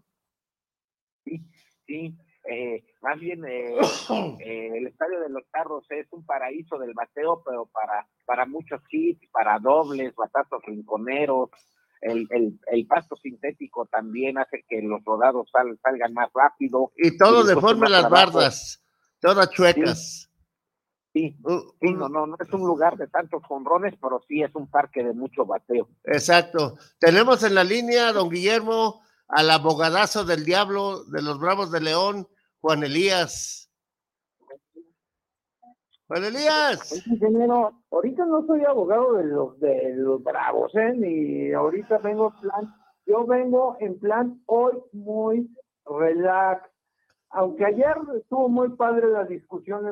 Sí, 1.87 2.17
eh, 2.45 2.85
más 3.01 3.19
bien 3.19 3.45
eh, 3.47 3.75
eh, 4.41 4.71
el 4.75 4.87
estadio 4.87 5.21
de 5.21 5.31
los 5.31 5.43
carros 5.51 5.85
es 5.91 6.07
un 6.13 6.25
paraíso 6.27 6.79
del 6.79 6.93
bateo, 6.95 7.43
pero 7.45 7.67
para, 7.67 8.07
para 8.27 8.45
muchos 8.47 8.81
hits, 8.91 9.27
para 9.31 9.59
dobles, 9.59 10.15
batazos 10.15 10.63
rinconeros. 10.67 11.51
El, 12.01 12.27
el, 12.31 12.59
el 12.67 12.87
pasto 12.87 13.15
sintético 13.17 13.87
también 13.87 14.37
hace 14.37 14.65
que 14.69 14.83
los 14.83 15.05
rodados 15.05 15.49
sal- 15.53 15.79
salgan 15.83 16.13
más 16.13 16.31
rápido. 16.35 16.93
Y 16.97 17.17
todo 17.17 17.39
les 17.45 17.49
de 17.49 17.55
forma 17.61 17.89
las 17.89 18.11
bardas, 18.11 18.85
todas 19.21 19.51
chuecas. 19.51 20.29
Sí, 20.29 20.32
sí, 21.13 21.37
no, 21.81 22.09
no, 22.09 22.27
no 22.27 22.37
es 22.39 22.53
un 22.53 22.61
lugar 22.61 22.97
de 22.97 23.09
tantos 23.09 23.43
jonrones, 23.45 23.95
pero 24.01 24.23
sí 24.29 24.43
es 24.43 24.55
un 24.55 24.71
parque 24.71 25.03
de 25.05 25.13
mucho 25.13 25.45
bateo. 25.45 25.89
Exacto. 26.05 26.77
Tenemos 26.99 27.43
en 27.45 27.55
la 27.55 27.65
línea, 27.65 28.13
don 28.13 28.31
Guillermo, 28.31 29.03
al 29.29 29.51
abogadazo 29.51 30.25
del 30.25 30.45
diablo 30.45 31.05
de 31.05 31.23
los 31.23 31.39
Bravos 31.39 31.71
de 31.71 31.81
León, 31.81 32.29
Juan 32.61 32.83
Elías. 32.85 33.71
Juan 36.07 36.25
Elías. 36.25 37.07
Ingeniero, 37.07 37.73
ahorita 37.91 38.27
no 38.27 38.47
soy 38.47 38.65
abogado 38.65 39.15
de 39.15 39.25
los 39.25 39.59
de 39.59 39.95
los 39.97 40.23
bravos, 40.23 40.75
¿eh? 40.75 40.93
Ni 40.95 41.53
ahorita 41.53 41.99
vengo 41.99 42.35
en 42.35 42.41
plan, 42.41 42.75
yo 43.07 43.27
vengo 43.27 43.77
en 43.81 43.99
plan 43.99 44.43
hoy 44.47 44.75
muy 44.93 45.49
relax. 45.87 46.72
Aunque 47.33 47.65
ayer 47.65 47.97
estuvo 48.15 48.49
muy 48.49 48.69
padre 48.77 49.09
la 49.09 49.25
discusión 49.25 49.87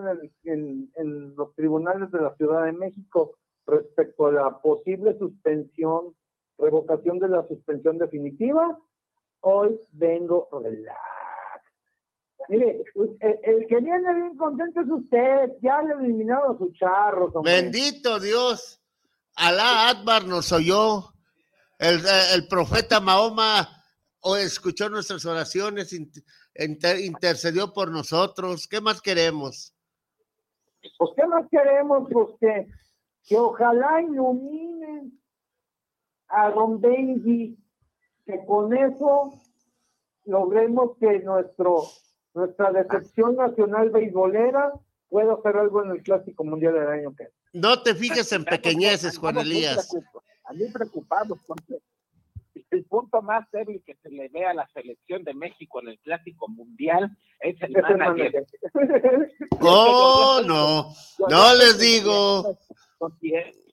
en, 0.44 1.34
los 1.36 1.54
tribunales 1.54 2.10
de 2.10 2.20
la 2.20 2.34
Ciudad 2.36 2.66
de 2.66 2.72
México 2.72 3.34
respecto 3.66 4.26
a 4.26 4.32
la 4.32 4.58
posible 4.60 5.16
suspensión, 5.18 6.14
revocación 6.58 7.18
de 7.18 7.28
la 7.28 7.46
suspensión 7.48 7.96
definitiva, 7.96 8.78
hoy 9.40 9.80
vengo 9.92 10.48
relax. 10.52 11.00
Mire, 12.50 12.82
el, 12.94 13.38
el 13.42 13.66
que 13.68 13.76
viene 13.76 14.14
bien 14.14 14.36
contento 14.36 14.82
es 14.82 14.90
usted, 14.90 15.52
ya 15.62 15.80
le 15.82 15.94
eliminaron 15.94 16.58
sus 16.58 16.74
charros. 16.74 17.34
hombre. 17.34 17.52
Bendito 17.54 18.20
Dios. 18.20 18.82
Alá 19.36 19.88
Akbar 19.88 20.26
nos 20.26 20.52
oyó. 20.52 21.14
El, 21.78 22.00
el 22.34 22.46
profeta 22.48 23.00
Mahoma 23.00 23.66
o 24.20 24.36
escuchó 24.36 24.90
nuestras 24.90 25.24
oraciones, 25.24 25.94
inter- 26.65 27.01
intercedió 27.01 27.73
por 27.73 27.91
nosotros. 27.91 28.66
¿Qué 28.69 28.81
más 28.81 29.01
queremos? 29.01 29.74
Pues, 30.99 31.11
¿qué 31.16 31.27
más 31.27 31.47
queremos? 31.51 32.09
Pues 32.11 32.28
que, 32.41 32.66
que 33.27 33.39
ojalá 33.39 34.03
iluminen 34.03 35.20
a 36.28 36.51
Don 36.51 36.81
Benji, 36.81 37.59
que 38.24 38.45
con 38.47 38.77
eso 38.77 39.35
logremos 40.24 40.97
que 40.99 41.19
nuestro 41.20 41.82
nuestra 42.32 42.70
decepción 42.70 43.35
nacional 43.37 43.91
beisbolera 43.91 44.73
pueda 45.09 45.35
hacer 45.35 45.57
algo 45.57 45.82
en 45.82 45.91
el 45.91 46.03
Clásico 46.03 46.45
Mundial 46.45 46.74
del 46.74 46.87
año 46.87 47.15
que. 47.16 47.28
No 47.53 47.82
te 47.82 47.95
fijes 47.97 48.31
en 48.32 48.45
pequeñeces, 48.45 49.19
Juan 49.19 49.39
Elías. 49.39 49.93
A 50.45 50.53
mí 50.53 50.65
preocupados 50.73 51.39
porque 51.47 51.78
el 52.70 52.84
punto 52.84 53.20
más 53.22 53.51
débil 53.51 53.82
que 53.84 53.97
se 53.97 54.10
le 54.10 54.28
ve 54.28 54.47
a 54.47 54.55
la 54.55 54.66
selección 54.68 55.24
de 55.24 55.34
México 55.34 55.80
en 55.80 55.88
el 55.88 55.98
Clásico 56.01 56.48
Mundial 56.48 57.16
es 57.40 57.60
el 57.62 57.76
el 57.76 57.82
manager. 57.98 58.47
Oh, 59.62 60.40
no. 60.47 60.92
No 61.28 61.55
les 61.55 61.78
digo. 61.78 62.59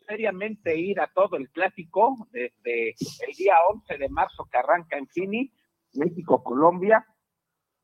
Seriamente 0.08 0.78
ir 0.78 1.00
a 1.00 1.08
todo 1.08 1.38
el 1.38 1.50
clásico 1.50 2.28
desde 2.32 2.90
el 2.90 3.34
día 3.38 3.56
11 3.70 3.98
de 3.98 4.10
marzo 4.10 4.48
que 4.50 4.58
arranca 4.58 4.98
en 4.98 5.08
Fini, 5.08 5.52
México-Colombia, 5.94 7.06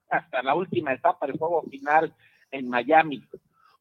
hasta 0.09 0.41
la 0.41 0.55
última 0.55 0.93
etapa 0.93 1.27
del 1.27 1.37
juego 1.37 1.63
final 1.63 2.15
en 2.51 2.69
Miami. 2.69 3.23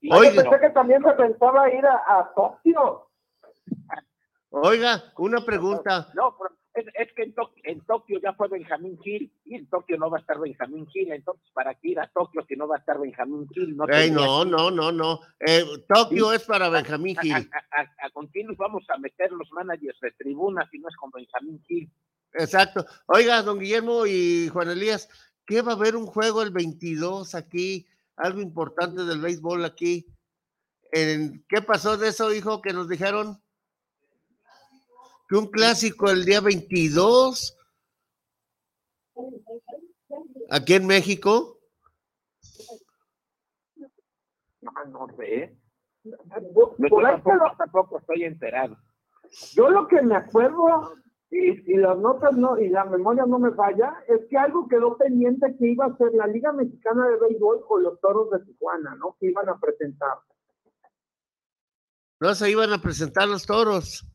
Y 0.00 0.08
bueno, 0.08 0.42
pensé 0.42 0.60
que 0.60 0.70
también 0.70 1.02
se 1.04 1.12
pensaba 1.12 1.72
ir 1.72 1.86
a, 1.86 2.02
a 2.08 2.32
Tokio. 2.34 3.08
Oiga, 4.50 5.02
una 5.18 5.44
pregunta. 5.44 6.08
No, 6.14 6.36
pero 6.36 6.61
es, 6.74 6.86
es 6.94 7.12
que 7.14 7.22
en, 7.24 7.34
Tok- 7.34 7.52
en 7.64 7.80
Tokio 7.84 8.18
ya 8.22 8.32
fue 8.34 8.48
Benjamín 8.48 8.98
Gil 9.02 9.32
y 9.44 9.56
en 9.56 9.66
Tokio 9.68 9.96
no 9.98 10.08
va 10.10 10.18
a 10.18 10.20
estar 10.20 10.38
Benjamín 10.40 10.86
Gil, 10.88 11.12
entonces 11.12 11.44
para 11.52 11.74
qué 11.74 11.88
ir 11.90 12.00
a 12.00 12.08
Tokio 12.08 12.44
si 12.48 12.56
no 12.56 12.66
va 12.68 12.76
a 12.76 12.78
estar 12.78 12.98
Benjamín 12.98 13.46
Gil. 13.52 13.76
No, 13.76 13.86
Ey, 13.88 14.10
no, 14.10 14.44
no, 14.44 14.70
no, 14.70 14.90
no. 14.92 15.20
Eh, 15.40 15.64
Tokio 15.88 16.32
es 16.32 16.44
para 16.44 16.68
Benjamín 16.70 17.18
A, 17.18 17.22
Gil. 17.22 17.32
a, 17.32 17.80
a- 17.80 18.06
a 18.06 18.10
continuos 18.10 18.56
vamos 18.56 18.84
a 18.88 18.98
meter 18.98 19.30
los 19.32 19.50
managers 19.52 19.98
de 20.00 20.12
tribuna 20.12 20.66
si 20.70 20.78
no 20.78 20.88
es 20.88 20.96
con 20.96 21.10
Benjamín 21.10 21.62
Gil. 21.66 21.90
Exacto. 22.34 22.86
Oiga, 23.06 23.42
don 23.42 23.58
Guillermo 23.58 24.06
y 24.06 24.48
Juan 24.48 24.70
Elías, 24.70 25.08
¿qué 25.44 25.60
va 25.60 25.72
a 25.72 25.74
haber 25.74 25.96
un 25.96 26.06
juego 26.06 26.40
el 26.42 26.50
22 26.50 27.34
aquí? 27.34 27.86
Algo 28.16 28.40
importante 28.40 29.04
del 29.04 29.20
béisbol 29.20 29.64
aquí. 29.66 30.06
En- 30.92 31.44
¿Qué 31.48 31.60
pasó 31.60 31.98
de 31.98 32.08
eso, 32.08 32.32
hijo, 32.32 32.62
que 32.62 32.72
nos 32.72 32.88
dijeron? 32.88 33.41
Que 35.32 35.38
un 35.38 35.46
clásico 35.46 36.10
el 36.10 36.26
día 36.26 36.42
22 36.42 37.56
aquí 40.50 40.74
en 40.74 40.86
México. 40.86 41.58
No, 44.60 44.72
no 44.90 45.06
sé. 45.16 45.56
Por 46.52 46.76
Yo 46.76 46.98
ahí 46.98 47.14
tampoco, 47.22 47.56
tampoco 47.56 47.98
estoy 48.00 48.24
enterado. 48.24 48.76
Yo 49.54 49.70
lo 49.70 49.88
que 49.88 50.02
me 50.02 50.16
acuerdo, 50.16 50.96
y, 51.30 51.72
y 51.72 51.78
las 51.78 51.96
notas 51.96 52.36
no, 52.36 52.58
y 52.58 52.68
la 52.68 52.84
memoria 52.84 53.24
no 53.24 53.38
me 53.38 53.52
falla, 53.52 54.04
es 54.08 54.26
que 54.28 54.36
algo 54.36 54.68
quedó 54.68 54.98
pendiente 54.98 55.56
que 55.58 55.68
iba 55.68 55.86
a 55.86 55.96
ser 55.96 56.12
la 56.12 56.26
Liga 56.26 56.52
Mexicana 56.52 57.08
de 57.08 57.16
Béisbol 57.16 57.64
con 57.66 57.82
los 57.82 57.98
toros 58.02 58.30
de 58.32 58.40
Tijuana, 58.40 58.96
¿no? 58.96 59.16
Que 59.18 59.28
iban 59.28 59.48
a 59.48 59.58
presentar. 59.58 60.18
No 62.20 62.34
se 62.34 62.50
iban 62.50 62.70
a 62.74 62.82
presentar 62.82 63.26
los 63.28 63.46
toros. 63.46 64.11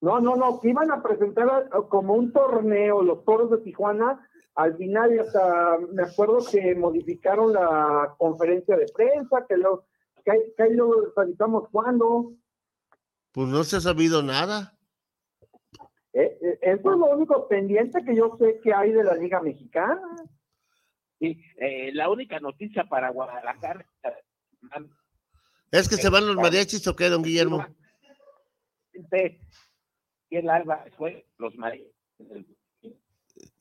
No, 0.00 0.20
no, 0.20 0.36
no, 0.36 0.60
que 0.60 0.68
iban 0.70 0.90
a 0.92 1.02
presentar 1.02 1.68
eh, 1.72 1.76
como 1.88 2.14
un 2.14 2.32
torneo 2.32 3.02
los 3.02 3.24
toros 3.24 3.50
de 3.50 3.58
Tijuana. 3.58 4.24
Al 4.54 4.76
final, 4.76 5.14
y 5.14 5.18
hasta 5.18 5.78
me 5.92 6.02
acuerdo 6.02 6.38
que 6.50 6.74
modificaron 6.74 7.52
la 7.52 8.14
conferencia 8.18 8.76
de 8.76 8.86
prensa, 8.94 9.44
que 9.48 9.56
lo, 9.56 9.86
que, 10.24 10.30
ahí- 10.32 10.52
que 10.56 10.62
ahí 10.64 10.74
lo 10.74 11.12
cuando. 11.70 12.32
Pues 13.32 13.48
no 13.48 13.62
se 13.64 13.76
ha 13.76 13.80
sabido 13.80 14.22
nada. 14.22 14.76
Eh, 16.12 16.38
eh, 16.42 16.58
eso 16.62 16.92
es 16.92 16.98
lo 16.98 17.06
único 17.06 17.46
pendiente 17.46 18.04
que 18.04 18.16
yo 18.16 18.36
sé 18.38 18.58
que 18.62 18.72
hay 18.74 18.90
de 18.92 19.04
la 19.04 19.14
Liga 19.14 19.40
Mexicana. 19.40 20.16
Sí, 21.20 21.40
eh, 21.56 21.90
la 21.92 22.08
única 22.10 22.38
noticia 22.40 22.84
para 22.84 23.10
Guadalajara 23.10 23.84
¿Es 25.70 25.88
que 25.88 25.96
se 25.96 26.08
van 26.08 26.26
los 26.26 26.36
mariachis 26.36 26.86
o 26.88 26.96
qué, 26.96 27.08
don 27.08 27.22
Guillermo? 27.22 27.64
y 28.92 29.00
el 30.36 30.50
Álvarez 30.50 30.92
fue 30.96 31.26
los 31.38 31.56
mariachis. 31.56 31.86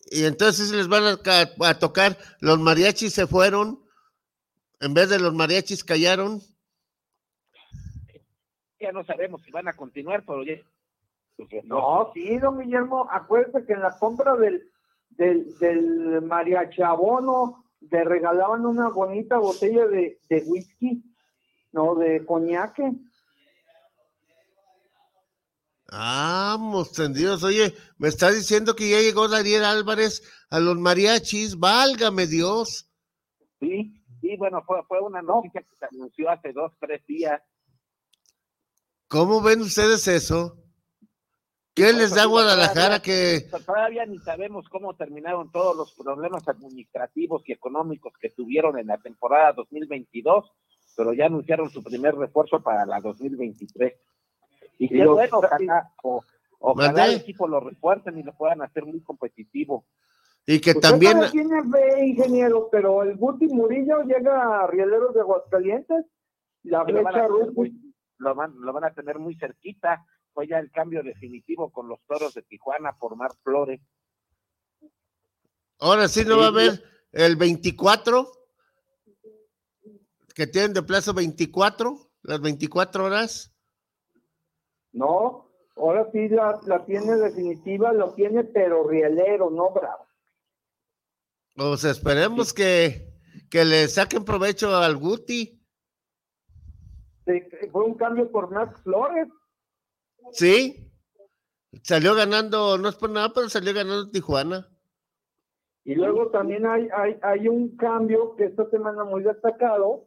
Y 0.09 0.23
entonces 0.25 0.71
les 0.71 0.87
van 0.87 1.05
a, 1.05 1.17
ca- 1.17 1.49
a 1.59 1.79
tocar, 1.79 2.17
los 2.39 2.59
mariachis 2.59 3.13
se 3.13 3.27
fueron, 3.27 3.83
en 4.79 4.93
vez 4.93 5.09
de 5.09 5.19
los 5.19 5.33
mariachis 5.33 5.83
callaron. 5.83 6.41
Ya 8.79 8.91
no 8.91 9.03
sabemos 9.05 9.41
si 9.43 9.51
van 9.51 9.67
a 9.67 9.73
continuar, 9.73 10.23
pero 10.25 10.43
ya. 10.43 10.55
No, 11.65 12.11
sí, 12.13 12.37
don 12.39 12.59
Guillermo, 12.59 13.07
acuérdate 13.11 13.65
que 13.65 13.73
en 13.73 13.81
la 13.81 13.97
compra 13.99 14.35
del, 14.35 14.71
del, 15.09 15.57
del 15.59 16.21
mariachabono 16.23 17.63
le 17.91 18.03
regalaban 18.03 18.65
una 18.65 18.89
bonita 18.89 19.37
botella 19.37 19.85
de, 19.87 20.19
de 20.29 20.43
whisky, 20.47 21.03
no, 21.73 21.93
de 21.95 22.25
coñaque. 22.25 22.91
Vamos, 25.91 26.91
tendidos. 26.91 27.43
Oye, 27.43 27.73
me 27.97 28.09
está 28.09 28.31
diciendo 28.31 28.75
que 28.75 28.89
ya 28.89 28.99
llegó 28.99 29.27
Daniel 29.27 29.63
Álvarez 29.63 30.21
a 30.49 30.59
los 30.59 30.77
mariachis. 30.77 31.57
Válgame 31.57 32.27
Dios. 32.27 32.89
Sí, 33.59 34.03
sí, 34.21 34.35
bueno, 34.37 34.61
fue, 34.65 34.83
fue 34.87 34.99
una 35.01 35.21
noticia 35.21 35.61
que 35.61 35.75
se 35.75 35.85
anunció 35.85 36.29
hace 36.29 36.51
dos, 36.51 36.73
tres 36.79 37.05
días. 37.05 37.41
¿Cómo 39.07 39.41
ven 39.41 39.61
ustedes 39.61 40.07
eso? 40.07 40.57
¿Qué 41.73 41.93
les 41.93 42.15
da 42.15 42.25
Guadalajara 42.25 42.99
que 42.99 43.47
Todavía 43.65 44.03
ni 44.07 44.17
sabemos 44.17 44.67
cómo 44.67 44.95
terminaron 44.95 45.51
todos 45.51 45.77
los 45.77 45.93
problemas 45.93 46.47
administrativos 46.47 47.43
y 47.45 47.51
económicos 47.51 48.13
que 48.19 48.31
tuvieron 48.31 48.79
en 48.79 48.87
la 48.87 48.97
temporada 48.97 49.53
2022, 49.53 50.51
pero 50.95 51.13
ya 51.13 51.27
anunciaron 51.27 51.69
su 51.69 51.83
primer 51.83 52.15
refuerzo 52.15 52.63
para 52.63 52.83
la 52.87 52.99
2023. 52.99 53.93
Y 54.77 54.89
qué 54.89 55.05
bueno, 55.05 55.39
ojalá, 55.39 55.91
o- 56.03 56.23
ojalá 56.59 57.05
el 57.07 57.15
equipo 57.21 57.47
lo 57.47 57.59
refuercen 57.59 58.17
y 58.17 58.23
lo 58.23 58.33
puedan 58.35 58.61
hacer 58.61 58.85
muy 58.85 59.01
competitivo. 59.01 59.85
y 60.45 60.59
que 60.61 60.71
Usted 60.71 60.81
también 60.81 61.19
tiene 61.31 61.61
fe, 61.69 62.05
ingeniero, 62.05 62.69
pero 62.71 63.03
el 63.03 63.17
Guti 63.17 63.47
Murillo 63.47 64.03
llega 64.03 64.61
a 64.63 64.67
Rieleros 64.67 65.13
de 65.13 65.19
Aguascalientes, 65.21 66.05
la 66.63 66.85
que 66.85 66.93
lo 66.93 67.03
van, 67.03 67.15
a 67.15 67.27
flecha 67.27 67.51
muy, 67.53 67.93
lo, 68.17 68.33
van, 68.35 68.53
lo 68.61 68.71
van 68.73 68.85
a 68.85 68.93
tener 68.93 69.19
muy 69.19 69.35
cerquita. 69.35 70.05
Fue 70.33 70.47
ya 70.47 70.59
el 70.59 70.71
cambio 70.71 71.03
definitivo 71.03 71.69
con 71.71 71.87
los 71.89 71.99
toros 72.07 72.33
de 72.33 72.43
Tijuana 72.43 72.93
por 72.97 73.15
Mar 73.17 73.31
Flores. 73.43 73.81
ahora 75.79 76.07
sí 76.07 76.23
no 76.23 76.35
Sí, 76.35 76.39
va 76.39 76.45
a 76.45 76.49
haber 76.49 76.83
el 77.11 77.35
24 77.35 78.31
que 80.33 80.47
tienen 80.47 80.73
de 80.73 80.83
plazo 80.83 81.13
24, 81.13 81.97
las 82.23 82.39
24 82.41 83.05
horas. 83.05 83.51
No, 84.97 85.47
ahora 85.75 86.09
sí 86.11 86.27
la, 86.27 86.59
la 86.65 86.83
tiene 86.85 87.15
definitiva, 87.17 87.93
lo 87.93 88.13
tiene, 88.13 88.43
pero 88.43 88.87
Rielero, 88.87 89.49
no 89.51 89.71
Bravo. 89.71 90.05
Pues 91.55 91.83
esperemos 91.83 92.53
que, 92.53 93.13
que 93.49 93.63
le 93.63 93.87
saquen 93.87 94.25
provecho 94.25 94.75
al 94.75 94.97
Guti. 94.97 95.59
Fue 97.71 97.83
un 97.83 97.95
cambio 97.95 98.31
por 98.31 98.51
Max 98.51 98.81
Flores. 98.83 99.27
Sí. 100.31 100.91
Salió 101.83 102.15
ganando, 102.15 102.77
no 102.77 102.89
es 102.89 102.95
por 102.95 103.09
nada, 103.09 103.31
pero 103.33 103.49
salió 103.49 103.73
ganando 103.73 104.09
Tijuana. 104.09 104.67
Y 105.83 105.95
luego 105.95 106.29
también 106.29 106.65
hay, 106.65 106.87
hay, 106.93 107.17
hay 107.21 107.47
un 107.47 107.75
cambio 107.77 108.35
que 108.35 108.45
esta 108.45 108.69
semana 108.69 109.03
muy 109.03 109.23
destacado, 109.23 110.06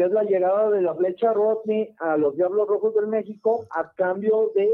que 0.00 0.06
es 0.06 0.12
la 0.12 0.24
llegada 0.24 0.70
de 0.70 0.80
la 0.80 0.94
flecha 0.94 1.34
Rodney 1.34 1.94
a 1.98 2.16
los 2.16 2.34
Diablos 2.34 2.66
Rojos 2.66 2.94
del 2.94 3.08
México 3.08 3.66
a 3.70 3.92
cambio 3.92 4.50
de, 4.54 4.66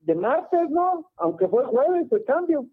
de 0.00 0.14
martes, 0.14 0.68
¿no? 0.68 1.10
Aunque 1.16 1.48
fue 1.48 1.64
jueves 1.64 2.12
el 2.12 2.22
cambio. 2.26 2.66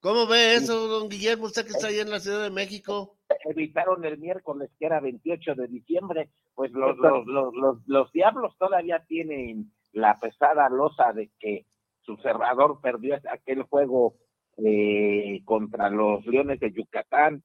¿Cómo 0.00 0.26
ve 0.26 0.56
eso, 0.56 0.88
don 0.88 1.08
Guillermo? 1.08 1.46
Usted 1.46 1.64
que 1.64 1.70
está 1.70 1.86
ahí 1.86 2.00
en 2.00 2.10
la 2.10 2.20
Ciudad 2.20 2.42
de 2.42 2.50
México. 2.50 3.16
evitaron 3.46 4.04
el 4.04 4.18
miércoles, 4.18 4.70
que 4.78 4.84
era 4.84 5.00
28 5.00 5.54
de 5.54 5.68
diciembre, 5.68 6.28
pues 6.54 6.70
los, 6.72 6.98
los, 6.98 7.26
los, 7.26 7.54
los, 7.54 7.78
los 7.86 8.12
diablos 8.12 8.54
todavía 8.58 9.06
tienen 9.08 9.72
la 9.92 10.20
pesada 10.20 10.68
losa 10.68 11.14
de 11.14 11.30
que 11.38 11.64
su 12.02 12.18
cerrador 12.18 12.82
perdió 12.82 13.18
aquel 13.32 13.62
juego 13.62 14.16
eh, 14.58 15.40
contra 15.46 15.88
los 15.88 16.26
Leones 16.26 16.60
de 16.60 16.74
Yucatán. 16.74 17.42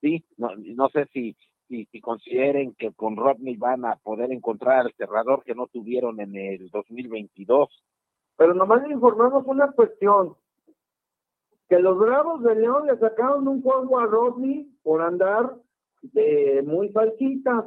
Sí, 0.00 0.24
no, 0.36 0.50
no 0.56 0.88
sé 0.88 1.06
si, 1.12 1.36
si, 1.68 1.86
si 1.86 2.00
consideren 2.00 2.74
que 2.74 2.92
con 2.92 3.16
Rodney 3.16 3.56
van 3.56 3.84
a 3.84 3.96
poder 3.96 4.32
encontrar 4.32 4.80
al 4.80 4.94
cerrador 4.94 5.44
que 5.44 5.54
no 5.54 5.66
tuvieron 5.66 6.20
en 6.20 6.36
el 6.36 6.70
2022. 6.70 7.68
Pero 8.36 8.54
nomás 8.54 8.88
informamos 8.90 9.44
una 9.46 9.70
cuestión, 9.72 10.34
que 11.68 11.78
los 11.78 11.96
Bravos 11.98 12.42
de 12.42 12.56
León 12.56 12.86
le 12.86 12.98
sacaron 12.98 13.46
un 13.46 13.62
juego 13.62 14.00
a 14.00 14.06
Rodney 14.06 14.68
por 14.82 15.02
andar 15.02 15.54
de 16.02 16.62
muy 16.66 16.88
falsitas. 16.88 17.66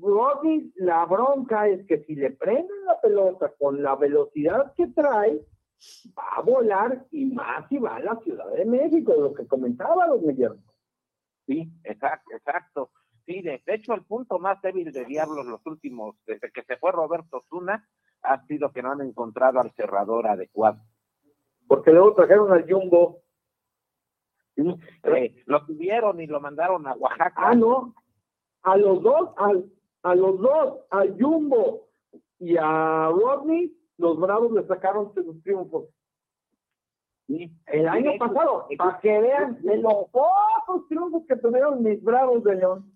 Rodney, 0.00 0.72
la 0.76 1.04
bronca 1.04 1.68
es 1.68 1.86
que 1.86 2.02
si 2.04 2.14
le 2.14 2.30
prenden 2.30 2.84
la 2.86 2.98
pelota 3.00 3.52
con 3.58 3.82
la 3.82 3.94
velocidad 3.96 4.72
que 4.74 4.86
trae, 4.88 5.44
va 6.16 6.36
a 6.36 6.40
volar 6.40 7.04
y 7.10 7.26
más 7.26 7.68
si 7.68 7.76
va 7.78 7.96
a 7.96 8.00
la 8.00 8.16
Ciudad 8.20 8.50
de 8.52 8.64
México, 8.64 9.12
lo 9.14 9.34
que 9.34 9.46
comentaba 9.46 10.06
los 10.06 10.22
Guillermo. 10.22 10.62
Sí, 11.46 11.70
exacto, 11.84 12.34
exacto. 12.34 12.90
Sí, 13.26 13.42
de, 13.42 13.62
de 13.64 13.74
hecho, 13.74 13.94
el 13.94 14.04
punto 14.04 14.38
más 14.38 14.60
débil 14.62 14.92
de 14.92 15.04
Diablos 15.04 15.46
los 15.46 15.64
últimos, 15.66 16.16
desde 16.26 16.50
que 16.50 16.62
se 16.62 16.76
fue 16.76 16.92
Roberto 16.92 17.44
Zuna, 17.48 17.88
ha 18.22 18.44
sido 18.46 18.72
que 18.72 18.82
no 18.82 18.92
han 18.92 19.00
encontrado 19.02 19.60
al 19.60 19.72
cerrador 19.72 20.26
adecuado. 20.26 20.80
Porque 21.66 21.90
luego 21.92 22.14
trajeron 22.14 22.52
al 22.52 22.70
Jumbo. 22.70 23.22
Sí, 24.54 24.62
eh, 25.04 25.42
lo 25.46 25.64
tuvieron 25.66 26.20
y 26.20 26.26
lo 26.26 26.40
mandaron 26.40 26.86
a 26.86 26.94
Oaxaca. 26.94 27.32
Ah, 27.36 27.54
no. 27.54 27.94
A 28.62 28.76
los 28.76 29.02
dos, 29.02 29.30
al, 29.36 29.70
a 30.02 30.14
los 30.14 30.38
dos, 30.40 30.80
al 30.90 31.16
Jumbo 31.20 31.88
y 32.38 32.56
a 32.56 33.08
Rodney, 33.08 33.76
los 33.98 34.18
Bravos 34.18 34.52
le 34.52 34.66
sacaron 34.66 35.12
sus 35.14 35.42
triunfos. 35.42 35.86
Sí. 37.26 37.50
El 37.66 37.88
año 37.88 38.12
Sí, 38.12 38.18
pasado, 38.18 38.66
sí. 38.68 38.76
para 38.76 39.00
que 39.00 39.18
vean 39.20 39.62
de 39.62 39.76
los 39.78 39.94
pocos 40.10 40.86
triunfos 40.88 41.22
que 41.26 41.36
tuvieron 41.36 41.82
mis 41.82 42.02
Bravos 42.02 42.44
de 42.44 42.54
León. 42.56 42.92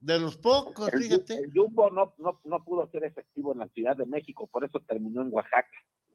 De 0.00 0.18
los 0.18 0.36
pocos, 0.36 0.92
El, 0.92 1.02
fíjate. 1.02 1.34
el 1.34 1.52
Jumbo 1.54 1.90
no, 1.90 2.14
no, 2.18 2.40
no 2.44 2.64
pudo 2.64 2.86
ser 2.88 3.04
efectivo 3.04 3.52
en 3.52 3.58
la 3.60 3.68
Ciudad 3.68 3.96
de 3.96 4.06
México, 4.06 4.46
por 4.46 4.64
eso 4.64 4.80
terminó 4.80 5.22
en 5.22 5.32
Oaxaca. 5.32 5.68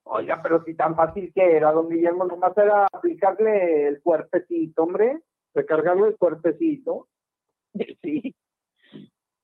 Oiga, 0.04 0.42
pero 0.42 0.64
si 0.64 0.74
tan 0.76 0.96
fácil 0.96 1.32
que 1.34 1.58
era, 1.58 1.72
don 1.72 1.90
Guillermo, 1.90 2.26
nomás 2.26 2.58
era 2.58 2.88
aplicarle 2.92 3.88
el 3.88 4.02
cuerpecito, 4.02 4.84
hombre, 4.84 5.22
recargarle 5.54 6.10
el 6.10 6.18
cuerpecito. 6.18 7.08
Sí, 8.02 8.36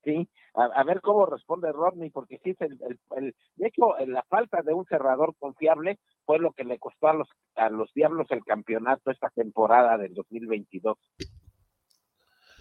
sí. 0.07 0.29
A, 0.53 0.84
ver 0.84 1.01
cómo 1.01 1.25
responde 1.25 1.71
Rodney, 1.71 2.09
porque 2.09 2.39
sí, 2.43 2.55
el, 2.59 2.79
el- 2.81 2.99
el- 3.17 3.35
de 3.57 3.67
hecho, 3.67 3.95
la 4.07 4.23
falta 4.23 4.61
de 4.61 4.73
un 4.73 4.85
cerrador 4.85 5.35
confiable 5.38 5.99
fue 6.25 6.39
lo 6.39 6.51
que 6.53 6.63
le 6.63 6.79
costó 6.79 7.09
a 7.09 7.13
los, 7.13 7.29
a 7.55 7.69
los 7.69 7.93
Diablos 7.93 8.27
el 8.31 8.43
campeonato 8.43 9.11
esta 9.11 9.29
temporada 9.29 9.97
del 9.97 10.13
2022. 10.13 10.97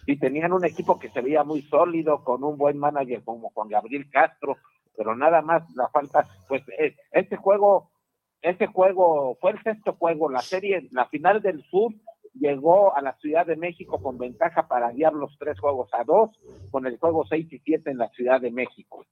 Y 0.07 0.19
tenían 0.19 0.53
un 0.53 0.65
equipo 0.65 0.99
que 0.99 1.09
se 1.11 1.21
veía 1.21 1.43
muy 1.45 1.63
sólido, 1.63 2.23
con 2.23 2.45
un 2.45 2.59
buen 2.59 2.79
manager 2.79 3.25
como 3.25 3.51
Juan 3.51 3.69
Gabriel 3.69 4.11
Castro, 4.11 4.57
pero 4.97 5.17
nada 5.17 5.41
más 5.43 5.63
la 5.75 5.89
falta, 5.89 6.27
pues 6.49 6.63
este 7.13 7.37
juego, 7.37 7.91
este 8.43 8.67
juego 8.67 9.37
fue 9.41 9.53
el 9.53 9.63
sexto 9.63 9.95
juego, 9.95 10.29
la 10.31 10.43
serie, 10.43 10.89
la 10.93 11.07
final 11.07 11.43
del 11.43 11.63
sur 11.65 11.93
llegó 12.39 12.97
a 12.97 13.03
la 13.03 13.17
Ciudad 13.19 13.47
de 13.47 13.57
México 13.57 14.01
con 14.03 14.19
ventaja 14.19 14.69
para 14.69 14.91
Diablos 14.91 15.37
tres 15.39 15.59
juegos 15.59 15.89
a 15.93 16.05
dos, 16.05 16.31
con 16.71 16.87
el 16.87 16.99
juego 16.99 17.25
seis 17.27 17.53
y 17.53 17.59
siete 17.61 17.91
en 17.91 17.99
la 17.99 18.09
Ciudad 18.11 18.41
de 18.41 18.51
México. 18.51 19.05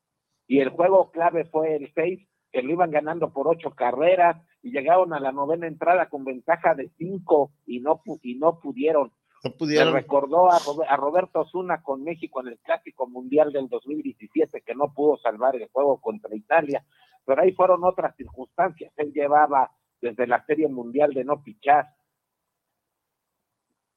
Y 0.47 0.61
el 0.61 0.71
juego 0.71 1.11
clave 1.11 1.45
fue 1.45 1.77
el 1.77 1.93
seis, 1.95 2.27
que 2.53 2.63
lo 2.63 2.73
iban 2.73 2.91
ganando 2.91 3.33
por 3.33 3.49
ocho 3.49 3.71
carreras 3.71 4.37
y 4.63 4.71
llegaron 4.71 5.13
a 5.13 5.21
la 5.21 5.33
novena 5.33 5.67
entrada 5.67 6.09
con 6.09 6.25
ventaja 6.25 6.75
de 6.75 6.91
cinco 6.97 7.51
y 7.67 7.81
no, 7.81 8.01
y 8.23 8.37
no 8.37 8.61
pudieron. 8.61 9.13
No 9.43 9.51
pudieron. 9.51 9.93
recordó 9.93 10.51
a, 10.51 10.59
a 10.89 10.97
Roberto 10.97 11.41
Osuna 11.41 11.83
con 11.83 12.05
México 12.05 12.41
en 12.41 12.49
el 12.49 12.59
Clásico 12.61 13.07
Mundial 13.09 13.53
del 13.53 13.69
2017 13.69 14.63
que 14.63 14.75
no 14.75 14.93
pudo 14.95 15.19
salvar 15.19 15.57
el 15.57 15.69
juego 15.69 16.01
contra 16.01 16.35
Italia, 16.35 16.85
pero 17.25 17.43
ahí 17.43 17.53
fueron 17.53 17.85
otras 17.85 18.15
circunstancias. 18.17 18.93
Él 18.97 19.13
llevaba 19.13 19.71
desde 20.01 20.27
la 20.27 20.45
Serie 20.45 20.69
Mundial 20.69 21.13
de 21.13 21.25
no 21.25 21.43
pichar. 21.43 21.89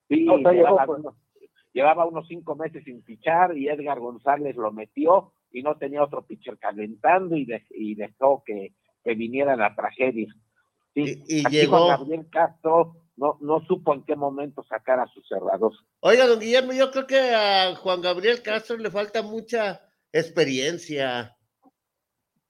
Sí, 0.09 0.27
O 0.29 0.39
sea, 0.39 0.51
llevaba, 0.51 0.81
llegó, 0.81 0.85
pues. 0.85 0.99
unos, 0.99 1.15
llevaba 1.73 2.05
unos 2.05 2.27
cinco 2.27 2.55
meses 2.55 2.83
sin 2.83 3.01
pichar 3.03 3.57
y 3.57 3.67
Edgar 3.67 3.99
González 3.99 4.55
lo 4.55 4.71
metió 4.71 5.33
y 5.51 5.63
no 5.63 5.77
tenía 5.77 6.03
otro 6.03 6.25
pitcher 6.25 6.57
calentando 6.57 7.35
y, 7.35 7.45
de- 7.45 7.65
y 7.71 7.95
dejó 7.95 8.43
que, 8.45 8.73
que 9.03 9.15
viniera 9.15 9.55
la 9.55 9.75
tragedia. 9.75 10.27
Sí, 10.93 11.23
Y- 11.27 11.37
y 11.39 11.45
aquí 11.45 11.55
llegó- 11.57 11.77
Juan 11.85 11.99
Gabriel 11.99 12.27
Castro 12.29 12.95
no, 13.17 13.37
no 13.41 13.65
supo 13.65 13.93
en 13.93 14.03
qué 14.03 14.15
momento 14.15 14.63
sacar 14.63 14.99
a 14.99 15.07
su 15.07 15.21
cerrador. 15.23 15.73
Oiga, 16.01 16.27
don 16.27 16.39
Guillermo, 16.39 16.71
yo 16.73 16.91
creo 16.91 17.07
que 17.07 17.19
a 17.19 17.75
Juan 17.75 18.01
Gabriel 18.01 18.41
Castro 18.43 18.77
le 18.77 18.91
falta 18.91 19.21
mucha 19.23 19.81
experiencia. 20.13 21.35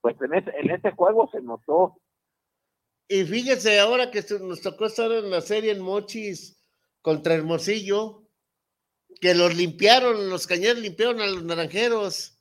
Pues 0.01 0.15
en 0.21 0.34
ese, 0.34 0.51
en 0.59 0.69
ese 0.71 0.91
juego 0.91 1.29
se 1.31 1.41
notó. 1.41 1.99
Y 3.07 3.23
fíjese 3.23 3.79
ahora 3.79 4.11
que 4.11 4.21
nos 4.41 4.61
tocó 4.61 4.85
estar 4.88 5.09
en 5.11 5.29
la 5.31 5.39
serie 5.41 5.71
en 5.71 5.79
Mochis 5.81 6.56
contra 7.07 7.35
Hermosillo, 7.35 8.27
que 9.21 9.34
los 9.34 9.55
limpiaron, 9.55 10.29
los 10.29 10.45
cañeros 10.45 10.79
limpiaron 10.79 11.21
a 11.21 11.27
los 11.27 11.41
naranjeros. 11.41 12.38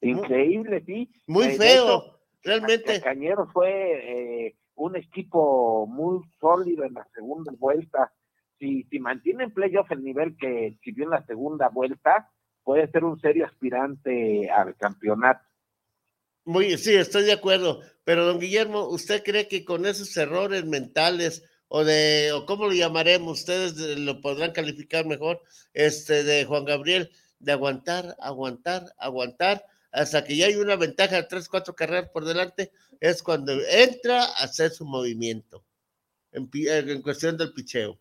Increíble, 0.00 0.84
sí. 0.86 1.10
Muy 1.26 1.46
Eh, 1.46 1.56
feo, 1.58 1.84
hecho, 1.84 2.20
realmente. 2.44 3.00
Cañeros 3.00 3.48
fue 3.52 4.46
eh, 4.46 4.56
un 4.76 4.94
equipo 4.94 5.88
muy 5.88 6.20
sólido 6.38 6.84
en 6.84 6.94
la 6.94 7.08
segunda 7.12 7.52
vuelta. 7.58 8.12
Si, 8.60 8.84
si 8.84 9.00
mantiene 9.00 9.42
en 9.42 9.52
playoff 9.52 9.90
el 9.90 10.04
nivel 10.04 10.36
que 10.36 10.68
exhibió 10.68 11.02
en 11.02 11.10
la 11.10 11.26
segunda 11.26 11.68
vuelta, 11.68 12.30
puede 12.62 12.88
ser 12.92 13.02
un 13.02 13.18
serio 13.18 13.46
aspirante 13.46 14.48
al 14.48 14.76
campeonato. 14.76 15.44
Muy, 16.44 16.78
sí, 16.78 16.94
estoy 16.94 17.24
de 17.24 17.32
acuerdo. 17.32 17.80
Pero, 18.04 18.24
don 18.24 18.38
Guillermo, 18.38 18.86
¿usted 18.86 19.24
cree 19.24 19.48
que 19.48 19.64
con 19.64 19.86
esos 19.86 20.16
errores 20.16 20.64
mentales 20.66 21.42
o 21.68 21.84
de, 21.84 22.32
o 22.32 22.46
cómo 22.46 22.66
lo 22.66 22.72
llamaremos, 22.72 23.40
ustedes 23.40 23.76
de- 23.76 23.96
lo 23.96 24.20
podrán 24.20 24.52
calificar 24.52 25.06
mejor, 25.06 25.42
este, 25.72 26.24
de 26.24 26.44
Juan 26.44 26.64
Gabriel, 26.64 27.10
de 27.38 27.52
aguantar, 27.52 28.16
aguantar, 28.20 28.94
aguantar, 28.98 29.64
hasta 29.92 30.24
que 30.24 30.36
ya 30.36 30.46
hay 30.46 30.56
una 30.56 30.76
ventaja 30.76 31.16
de 31.16 31.22
tres, 31.24 31.48
cuatro 31.48 31.74
carreras 31.74 32.10
por 32.10 32.24
delante, 32.24 32.72
es 33.00 33.22
cuando 33.22 33.52
entra 33.70 34.24
a 34.24 34.44
hacer 34.44 34.70
su 34.70 34.84
movimiento 34.84 35.64
en 36.32 37.02
cuestión 37.02 37.36
del 37.36 37.52
picheo? 37.52 37.98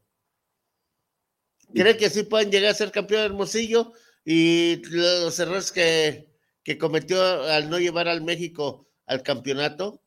¿Cree 1.73 1.97
que 1.97 2.09
sí 2.09 2.23
pueden 2.23 2.51
llegar 2.51 2.71
a 2.71 2.75
ser 2.75 2.91
campeón 2.91 3.21
de 3.21 3.25
Hermosillo? 3.27 3.93
Y 4.23 4.81
los 4.89 5.39
errores 5.39 5.71
que, 5.71 6.29
que 6.63 6.77
cometió 6.77 7.21
al 7.43 7.69
no 7.69 7.79
llevar 7.79 8.07
al 8.07 8.21
México 8.21 8.87
al 9.05 9.23
campeonato. 9.23 10.01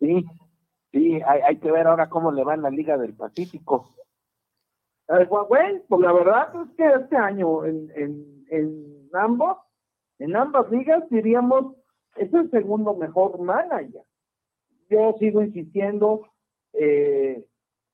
Sí, 0.00 0.24
sí, 0.94 1.20
hay, 1.26 1.40
hay 1.42 1.56
que 1.58 1.70
ver 1.70 1.86
ahora 1.88 2.08
cómo 2.08 2.30
le 2.32 2.44
va 2.44 2.54
en 2.54 2.62
la 2.62 2.70
Liga 2.70 2.96
del 2.96 3.14
Pacífico. 3.14 3.90
Eh, 5.08 5.26
pues, 5.28 5.48
Bueno, 5.48 5.80
pues 5.88 6.00
la 6.00 6.12
verdad 6.12 6.48
es 6.62 6.76
que 6.76 6.86
este 7.02 7.16
año 7.16 7.64
en, 7.66 7.90
en, 7.96 8.46
en 8.48 9.10
ambos, 9.12 9.58
en 10.18 10.34
ambas 10.36 10.70
ligas 10.70 11.02
diríamos, 11.10 11.74
es 12.16 12.32
el 12.32 12.50
segundo 12.50 12.94
mejor 12.94 13.38
manager. 13.40 14.02
Yo 14.88 15.14
sigo 15.18 15.42
insistiendo, 15.42 16.22
eh, 16.72 17.44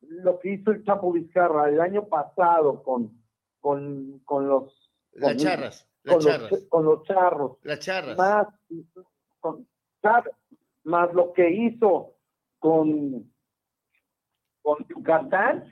lo 0.03 0.39
que 0.39 0.53
hizo 0.55 0.71
el 0.71 0.85
Chapo 0.85 1.11
Vizcarra 1.13 1.69
el 1.69 1.81
año 1.81 2.07
pasado 2.07 2.83
con, 2.83 3.11
con, 3.61 4.21
con 4.25 4.47
los 4.49 4.91
Las 5.13 5.37
charras, 5.37 5.89
con 6.05 6.15
los, 6.15 6.25
charras. 6.27 6.67
con 6.69 6.85
los 6.85 7.03
charros, 7.05 7.59
Las 7.63 7.79
charras. 7.81 8.17
más, 8.19 8.47
con- 9.41 9.67
char- 10.03 10.31
más 10.85 11.13
lo 11.15 11.33
que 11.33 11.51
hizo 11.51 12.15
con, 12.61 13.28
con 14.62 14.87
Yucatán, 14.89 15.65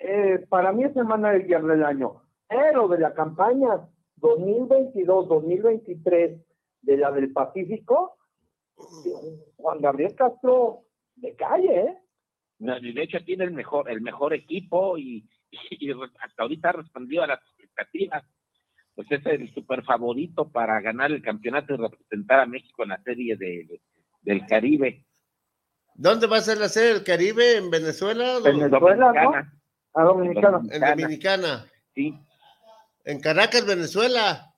eh, 0.00 0.46
para 0.48 0.72
mí 0.72 0.84
es 0.84 0.94
semana 0.94 1.32
del 1.32 1.42
guiar 1.42 1.64
del 1.64 1.84
año. 1.84 2.22
Pero 2.48 2.88
de 2.88 2.98
la 2.98 3.12
campaña 3.12 3.86
2022-2023 4.20 6.42
de 6.82 6.96
la 6.96 7.10
del 7.10 7.32
Pacífico, 7.32 8.16
Juan 9.56 9.80
Gabriel 9.80 10.14
Castro 10.14 10.84
de 11.16 11.34
calle, 11.36 11.80
¿eh? 11.80 11.98
De 12.58 13.02
hecho, 13.02 13.18
tiene 13.24 13.44
el 13.44 13.52
mejor, 13.52 13.90
el 13.90 14.00
mejor 14.00 14.32
equipo 14.32 14.96
y, 14.96 15.28
y 15.50 15.90
hasta 15.90 16.42
ahorita 16.42 16.70
ha 16.70 16.72
respondido 16.72 17.22
a 17.22 17.26
las 17.26 17.40
expectativas. 17.40 18.24
Pues 18.94 19.10
es 19.10 19.26
el 19.26 19.52
super 19.52 19.82
favorito 19.82 20.50
para 20.50 20.80
ganar 20.80 21.10
el 21.10 21.20
campeonato 21.20 21.74
y 21.74 21.78
representar 21.78 22.40
a 22.40 22.46
México 22.46 22.84
en 22.84 22.90
la 22.90 23.02
serie 23.02 23.36
de, 23.36 23.80
del 24.22 24.46
Caribe. 24.46 25.04
¿Dónde 25.94 26.26
va 26.26 26.38
a 26.38 26.42
ser 26.42 26.58
la 26.58 26.68
sede 26.68 26.94
del 26.94 27.04
Caribe? 27.04 27.56
¿En 27.56 27.70
Venezuela? 27.70 28.40
Venezuela, 28.42 29.12
¿no? 29.12 29.32
A 29.94 30.02
Dominicana. 30.04 30.60
En 30.70 30.80
Dominicana. 30.80 31.66
Sí. 31.94 32.18
En 33.04 33.20
Caracas, 33.20 33.64
Venezuela. 33.64 34.52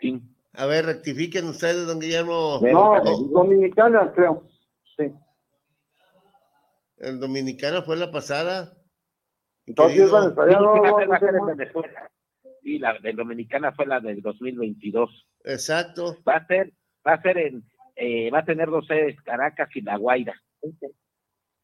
Sí. 0.00 0.20
A 0.52 0.66
ver, 0.66 0.84
rectifiquen 0.84 1.46
ustedes, 1.46 1.86
don 1.86 1.98
Guillermo. 2.00 2.60
No, 2.62 2.92
Oh, 2.92 3.28
Dominicana, 3.32 4.12
creo. 4.14 4.46
Sí. 4.96 5.10
en 6.98 7.20
Dominicana 7.20 7.82
fue 7.82 7.96
la 7.96 8.10
pasada. 8.10 8.76
Entonces, 9.66 10.10
Venezuela. 10.12 12.10
Sí, 12.62 12.78
la 12.78 12.98
de 12.98 13.12
Dominicana 13.12 13.72
fue 13.72 13.86
la 13.86 14.00
del 14.00 14.20
2022. 14.20 15.26
Exacto. 15.44 16.16
Va 16.28 16.36
a 16.36 16.46
ser, 16.46 16.72
va 17.06 17.14
a 17.14 17.22
ser 17.22 17.38
en, 17.38 17.64
eh, 17.96 18.30
va 18.30 18.40
a 18.40 18.44
tener 18.44 18.68
dos 18.70 18.86
sedes, 18.86 19.20
Caracas 19.22 19.68
y 19.74 19.80
La 19.82 19.96
Guaira. 19.96 20.34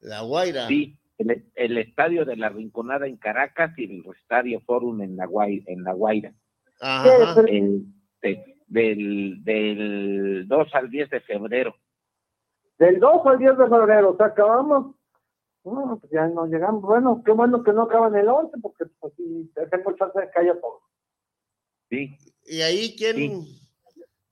La 0.01 0.23
Guaira. 0.23 0.67
Sí, 0.69 0.97
el, 1.19 1.45
el 1.55 1.79
estadio 1.79 2.25
de 2.25 2.37
la 2.37 2.49
Rinconada 2.49 3.07
en 3.07 3.17
Caracas 3.17 3.73
y 3.79 3.85
el 3.85 4.05
estadio 4.17 4.61
Forum 4.61 5.03
en 5.03 5.17
La 5.17 5.27
Guaira. 5.27 5.65
En 5.67 5.83
la 5.85 5.93
Guaira. 5.93 6.33
Ajá. 6.81 7.41
El- 7.47 7.85
de- 8.23 8.57
del, 8.67 9.43
del 9.43 10.45
2 10.47 10.75
al 10.75 10.91
10 10.91 11.11
de 11.11 11.21
febrero. 11.23 11.75
Del 12.79 13.01
2 13.01 13.27
al 13.27 13.39
10 13.39 13.59
de 13.59 13.69
febrero, 13.69 14.11
o 14.13 14.17
sea, 14.17 14.27
acabamos. 14.27 14.95
Bueno, 15.65 15.99
pues 16.01 16.13
ya 16.13 16.27
no 16.29 16.47
llegamos. 16.47 16.81
Bueno, 16.83 17.23
qué 17.25 17.33
bueno 17.33 17.63
que 17.65 17.73
no 17.73 17.83
acaban 17.83 18.15
el 18.15 18.29
11, 18.29 18.57
porque 18.63 18.85
pues 19.01 19.13
sí, 19.17 19.51
tengo 19.71 19.93
chance 19.97 20.19
de 20.21 20.31
que 20.31 20.41
haya 20.41 20.55
todo. 20.61 20.81
Sí. 21.91 22.17
¿Y 22.47 22.61
ahí 22.63 22.95
quién 22.97 23.45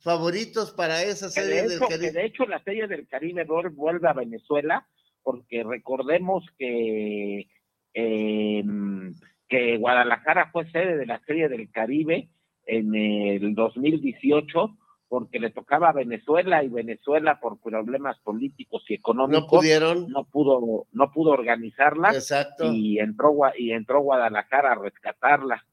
favoritos 0.01 0.73
para 0.73 1.03
esa 1.03 1.29
serie 1.29 1.55
de, 1.57 1.63
del 1.63 1.73
hecho, 1.73 1.87
que 1.89 1.95
Caribe? 1.95 2.13
de 2.13 2.25
hecho 2.27 2.47
la 2.47 2.63
serie 2.63 2.87
del 2.87 3.07
Caribe 3.09 3.47
vuel- 3.47 3.75
vuelve 3.75 4.09
a 4.09 4.13
Venezuela, 4.13 4.87
porque 5.23 5.63
recordemos 5.65 6.45
que, 6.59 7.49
eh, 7.95 8.65
que 9.49 9.77
Guadalajara 9.77 10.51
fue 10.53 10.71
sede 10.71 10.97
de 10.97 11.07
la 11.07 11.21
serie 11.27 11.49
del 11.49 11.71
Caribe 11.71 12.29
en 12.67 12.95
el 12.95 13.55
2018, 13.55 14.77
porque 15.09 15.39
le 15.41 15.51
tocaba 15.51 15.89
a 15.89 15.93
Venezuela 15.95 16.63
y 16.63 16.69
Venezuela 16.69 17.41
por 17.41 17.59
problemas 17.61 18.19
políticos 18.21 18.85
y 18.89 18.95
económicos 18.95 19.43
No 19.43 19.49
pudieron. 19.49 20.09
no 20.11 20.25
pudo 20.27 20.87
no 20.93 21.11
pudo 21.13 21.31
organizarla 21.31 22.11
Exacto. 22.13 22.71
y 22.73 22.99
entró 22.99 23.33
Gua- 23.33 23.55
y 23.57 23.73
entró 23.73 24.01
Guadalajara 24.03 24.73
a 24.73 24.79
rescatarla. 24.83 25.65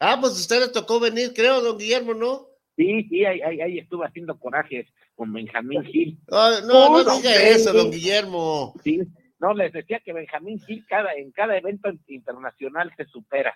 Ah, 0.00 0.16
pues 0.20 0.32
a 0.32 0.36
usted 0.36 0.60
le 0.60 0.68
tocó 0.72 0.98
venir, 0.98 1.32
creo, 1.34 1.60
don 1.60 1.78
Guillermo, 1.78 2.14
¿no? 2.14 2.48
Sí, 2.80 3.06
sí, 3.10 3.24
ahí, 3.26 3.42
ahí, 3.42 3.60
ahí 3.60 3.78
estuvo 3.78 4.04
haciendo 4.04 4.38
corajes 4.38 4.86
con 5.14 5.30
Benjamín 5.34 5.82
Gil. 5.84 6.18
Ah, 6.32 6.60
no, 6.66 6.88
no 6.90 7.04
don 7.04 7.18
diga 7.20 7.30
eso, 7.42 7.74
don. 7.74 7.90
Guillermo. 7.90 8.72
Sí, 8.82 9.00
no, 9.38 9.52
les 9.52 9.70
decía 9.72 10.00
que 10.00 10.14
Benjamín 10.14 10.58
Gil 10.60 10.86
cada, 10.88 11.12
en 11.12 11.30
cada 11.32 11.58
evento 11.58 11.90
internacional 12.06 12.90
se 12.96 13.04
supera. 13.04 13.54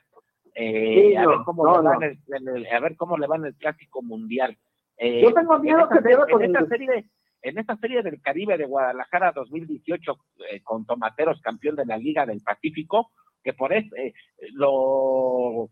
Eh, 0.55 1.09
Sí, 1.11 1.17
a, 1.17 1.23
no, 1.23 1.29
ver 1.31 1.39
cómo 1.47 1.65
no, 1.65 1.73
le 1.81 1.89
va 1.89 1.95
no. 1.95 2.03
en 2.03 2.11
el, 2.11 2.35
en 2.37 2.49
el- 2.57 2.67
a 2.67 2.81
ver 2.81 2.97
cómo 2.97 3.17
le 3.17 3.27
va 3.27 3.37
en 3.37 3.47
el 3.47 3.55
clásico 3.55 4.03
mundial. 4.03 4.59
Eh, 4.99 5.23
Yo 5.23 5.33
tengo 5.33 5.59
miedo 5.59 5.89
que 5.89 6.01
serie- 6.03 6.17
con 6.31 6.43
en 6.45 6.55
esta 6.55 6.67
serie 6.69 7.05
en 7.43 7.59
esta 7.59 7.77
serie 7.79 8.03
del 8.03 8.21
Caribe 8.21 8.57
de 8.59 8.67
Guadalajara 8.67 9.33
2018 9.33 10.17
eh, 10.51 10.61
con 10.63 10.85
Tomateros 10.87 11.41
campeón 11.41 11.77
de 11.77 11.87
la 11.87 11.97
Liga 11.97 12.25
del 12.27 12.41
Pacífico 12.43 13.11
que 13.43 13.53
por 13.55 13.73
eso 13.73 13.95
eh, 13.97 14.13
lo 14.53 15.69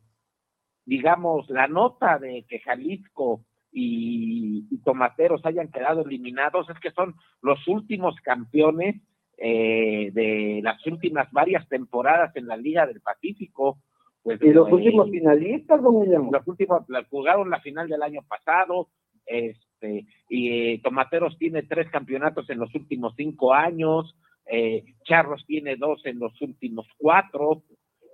digamos 0.85 1.49
la 1.51 1.69
nota 1.69 2.19
de 2.19 2.45
que 2.49 2.61
Jalisco 2.61 3.45
y, 3.73 4.67
y 4.71 4.79
Tomateros 4.83 5.45
hayan 5.47 5.71
quedado 5.71 6.03
eliminados 6.03 6.69
es 6.71 6.79
que 6.81 6.91
son 6.91 7.15
los 7.41 7.67
últimos 7.69 8.17
campeones 8.23 8.97
eh, 9.39 10.11
de 10.13 10.61
las 10.63 10.87
últimas 10.87 11.31
varias 11.33 11.69
temporadas 11.69 12.35
en 12.37 12.47
la 12.47 12.57
Liga 12.57 12.87
del 12.87 13.01
Pacífico. 13.01 13.79
Pues, 14.23 14.41
Y 14.43 14.53
los 14.53 14.69
eh, 14.69 14.75
últimos 14.75 15.11
finalistas, 15.11 15.83
don 15.83 16.03
Guillermo. 16.03 16.31
los 16.33 16.47
últimos 16.47 16.83
jugaron 17.11 17.51
la 17.51 17.61
final 17.61 17.89
del 17.89 18.03
año 18.03 18.21
pasado, 18.29 18.89
este, 19.27 20.07
y 20.29 20.49
eh, 20.49 20.81
Tomateros 20.83 21.37
tiene 21.39 21.63
tres 21.63 21.91
campeonatos 21.91 22.49
en 22.51 22.59
los 22.59 22.75
últimos 22.75 23.15
cinco 23.17 23.53
años, 23.53 24.17
eh, 24.47 24.85
Charros 25.05 25.45
tiene 25.47 25.77
dos 25.77 26.05
en 26.05 26.19
los 26.19 26.41
últimos 26.41 26.87
cuatro, 26.99 27.63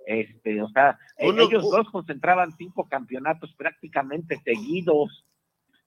este, 0.09 0.61
o 0.61 0.69
sea, 0.69 0.97
eh, 1.17 1.29
Uno- 1.29 1.43
ellos 1.43 1.63
dos 1.69 1.89
concentraban 1.91 2.51
cinco 2.57 2.87
campeonatos 2.89 3.53
prácticamente 3.55 4.37
seguidos 4.43 5.25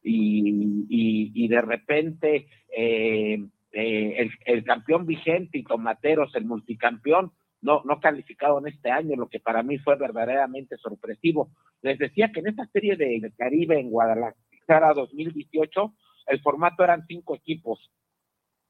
y, 0.03 0.85
y, 0.89 1.32
y 1.35 1.49
de 1.49 1.61
repente 1.61 2.47
eh, 2.77 3.44
eh, 3.73 4.15
el, 4.19 4.31
el 4.44 4.65
campeón 4.65 5.07
vigente 5.07 5.59
y 5.59 5.65
Tomateros, 5.65 6.35
el 6.35 6.44
multicampeón, 6.44 7.32
no, 7.61 7.82
no 7.85 8.01
calificaron 8.01 8.66
este 8.69 8.90
año, 8.90 9.16
lo 9.16 9.28
que 9.28 9.40
para 9.40 9.62
mí 9.62 9.78
fue 9.78 9.97
verdaderamente 9.97 10.77
sorpresivo. 10.77 11.51
Les 11.81 11.99
decía 11.99 12.31
que 12.32 12.40
en 12.40 12.49
esta 12.49 12.66
serie 12.66 12.97
de- 12.97 13.19
del 13.20 13.35
Caribe 13.36 13.78
en 13.78 13.90
Guadalajara 13.90 14.94
2018, 14.94 15.94
el 16.27 16.40
formato 16.43 16.82
eran 16.85 17.07
cinco 17.07 17.35
equipos. 17.36 17.90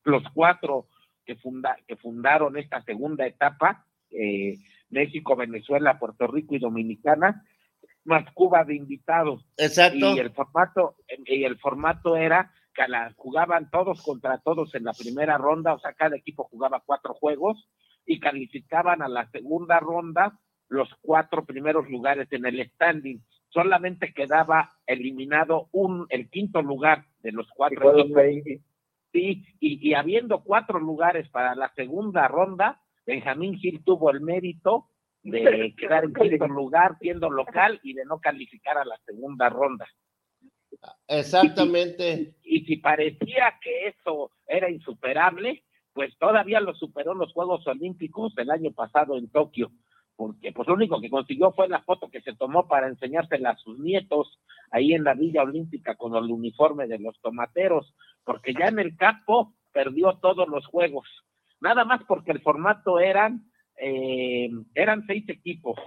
Los 0.04 0.22
cuatro 0.34 0.88
que, 1.24 1.36
funda, 1.36 1.76
que 1.86 1.96
fundaron 1.96 2.56
esta 2.58 2.82
segunda 2.82 3.26
etapa, 3.26 3.86
eh, 4.12 4.58
México, 4.90 5.36
Venezuela, 5.36 5.98
Puerto 5.98 6.26
Rico 6.26 6.54
y 6.54 6.58
Dominicana, 6.58 7.44
más 8.04 8.30
Cuba 8.32 8.64
de 8.64 8.76
invitados. 8.76 9.44
Exacto. 9.56 10.14
Y 10.14 10.18
el 10.18 10.30
formato, 10.32 10.96
y 11.26 11.44
el 11.44 11.58
formato 11.58 12.16
era 12.16 12.52
que 12.74 12.88
la, 12.88 13.12
jugaban 13.16 13.70
todos 13.70 14.02
contra 14.02 14.38
todos 14.38 14.74
en 14.74 14.84
la 14.84 14.92
primera 14.92 15.38
ronda, 15.38 15.74
o 15.74 15.78
sea, 15.78 15.92
cada 15.92 16.16
equipo 16.16 16.44
jugaba 16.44 16.82
cuatro 16.84 17.14
juegos 17.14 17.68
y 18.06 18.18
calificaban 18.18 19.02
a 19.02 19.08
la 19.08 19.30
segunda 19.30 19.78
ronda 19.78 20.38
los 20.68 20.88
cuatro 21.02 21.44
primeros 21.44 21.88
lugares 21.90 22.28
en 22.32 22.46
el 22.46 22.66
standing. 22.70 23.22
Solamente 23.48 24.14
quedaba 24.14 24.70
eliminado 24.86 25.68
un, 25.72 26.06
el 26.08 26.30
quinto 26.30 26.62
lugar 26.62 27.04
de 27.22 27.32
los 27.32 27.46
cuatro 27.54 27.98
equipos. 27.98 28.22
Sí, 29.12 29.44
y, 29.60 29.90
y 29.90 29.92
habiendo 29.92 30.42
cuatro 30.42 30.80
lugares 30.80 31.28
para 31.28 31.54
la 31.54 31.70
segunda 31.74 32.26
ronda, 32.28 32.80
Benjamín 33.06 33.58
Gil 33.58 33.82
tuvo 33.84 34.10
el 34.10 34.20
mérito 34.20 34.88
de 35.22 35.74
quedar 35.78 36.04
en 36.04 36.14
quinto 36.14 36.48
lugar 36.48 36.96
siendo 37.00 37.30
local 37.30 37.80
y 37.82 37.94
de 37.94 38.04
no 38.04 38.20
calificar 38.20 38.78
a 38.78 38.84
la 38.84 38.98
segunda 39.04 39.48
ronda. 39.48 39.86
Exactamente. 41.06 42.34
Y, 42.42 42.58
y 42.58 42.64
si 42.64 42.76
parecía 42.76 43.58
que 43.60 43.88
eso 43.88 44.30
era 44.46 44.70
insuperable, 44.70 45.64
pues 45.92 46.16
todavía 46.18 46.60
lo 46.60 46.74
superó 46.74 47.12
en 47.12 47.18
los 47.18 47.32
Juegos 47.32 47.66
Olímpicos 47.66 48.32
el 48.38 48.50
año 48.50 48.72
pasado 48.72 49.16
en 49.16 49.28
Tokio, 49.28 49.70
porque 50.16 50.52
pues 50.52 50.66
lo 50.68 50.74
único 50.74 51.00
que 51.00 51.10
consiguió 51.10 51.52
fue 51.52 51.68
la 51.68 51.82
foto 51.82 52.10
que 52.10 52.22
se 52.22 52.34
tomó 52.34 52.66
para 52.66 52.88
enseñársela 52.88 53.50
a 53.50 53.56
sus 53.56 53.78
nietos 53.78 54.40
ahí 54.70 54.94
en 54.94 55.04
la 55.04 55.14
Villa 55.14 55.42
Olímpica 55.42 55.94
con 55.96 56.14
el 56.16 56.30
uniforme 56.30 56.86
de 56.86 56.98
los 56.98 57.18
tomateros, 57.20 57.94
porque 58.24 58.54
ya 58.54 58.68
en 58.68 58.78
el 58.78 58.96
campo 58.96 59.54
perdió 59.72 60.18
todos 60.20 60.48
los 60.48 60.66
juegos, 60.66 61.06
nada 61.62 61.84
más 61.84 62.02
porque 62.06 62.32
el 62.32 62.42
formato 62.42 63.00
eran 63.00 63.50
eh, 63.78 64.50
eran 64.74 65.06
seis 65.06 65.28
equipos, 65.28 65.78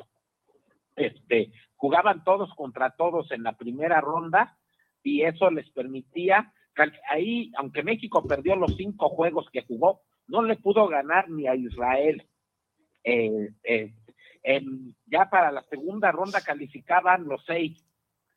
este 0.95 1.51
jugaban 1.75 2.23
todos 2.23 2.53
contra 2.55 2.91
todos 2.91 3.31
en 3.31 3.43
la 3.43 3.53
primera 3.57 4.01
ronda 4.01 4.57
y 5.03 5.21
eso 5.21 5.51
les 5.51 5.69
permitía 5.71 6.51
ahí, 7.09 7.51
aunque 7.57 7.83
México 7.83 8.25
perdió 8.27 8.55
los 8.55 8.75
cinco 8.75 9.09
juegos 9.09 9.47
que 9.51 9.63
jugó, 9.63 10.01
no 10.27 10.41
le 10.41 10.55
pudo 10.55 10.87
ganar 10.87 11.29
ni 11.29 11.47
a 11.47 11.55
Israel. 11.55 12.27
Eh, 13.03 13.49
eh, 13.63 13.93
ya 15.05 15.29
para 15.29 15.51
la 15.51 15.63
segunda 15.63 16.11
ronda 16.11 16.41
calificaban 16.41 17.27
los 17.27 17.43
seis. 17.45 17.83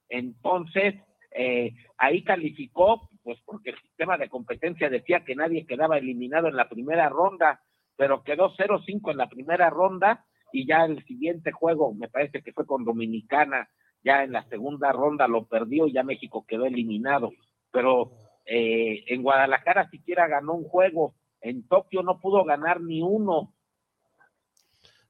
Entonces, 0.09 0.95
eh, 1.33 1.73
ahí 1.97 2.23
calificó, 2.23 3.11
pues 3.29 3.43
porque 3.45 3.69
el 3.69 3.81
sistema 3.83 4.17
de 4.17 4.31
competencia 4.31 4.89
decía 4.89 5.23
que 5.23 5.37
nadie 5.37 5.67
quedaba 5.67 5.99
eliminado 5.99 6.49
en 6.49 6.57
la 6.57 6.67
primera 6.67 7.11
ronda, 7.11 7.61
pero 7.95 8.23
quedó 8.23 8.57
0-5 8.57 9.11
en 9.11 9.19
la 9.19 9.29
primera 9.29 9.69
ronda 9.69 10.25
y 10.51 10.67
ya 10.67 10.87
el 10.87 11.05
siguiente 11.05 11.53
juego, 11.53 11.93
me 11.93 12.09
parece 12.09 12.41
que 12.41 12.55
fue 12.55 12.65
con 12.65 12.87
Dominicana, 12.87 13.69
ya 14.03 14.25
en 14.25 14.33
la 14.33 14.49
segunda 14.49 14.93
ronda 14.93 15.29
lo 15.29 15.45
perdió 15.45 15.87
y 15.87 15.93
ya 15.93 16.05
México 16.05 16.47
quedó 16.49 16.65
eliminado. 16.65 17.33
Pero 17.71 18.13
eh, 18.47 19.05
en 19.09 19.23
Guadalajara 19.23 19.91
siquiera 19.91 20.27
ganó 20.27 20.55
un 20.55 20.65
juego, 20.65 21.15
en 21.43 21.69
Tokio 21.69 22.03
no 22.03 22.21
pudo 22.21 22.45
ganar 22.45 22.81
ni 22.81 23.03
uno. 23.03 23.53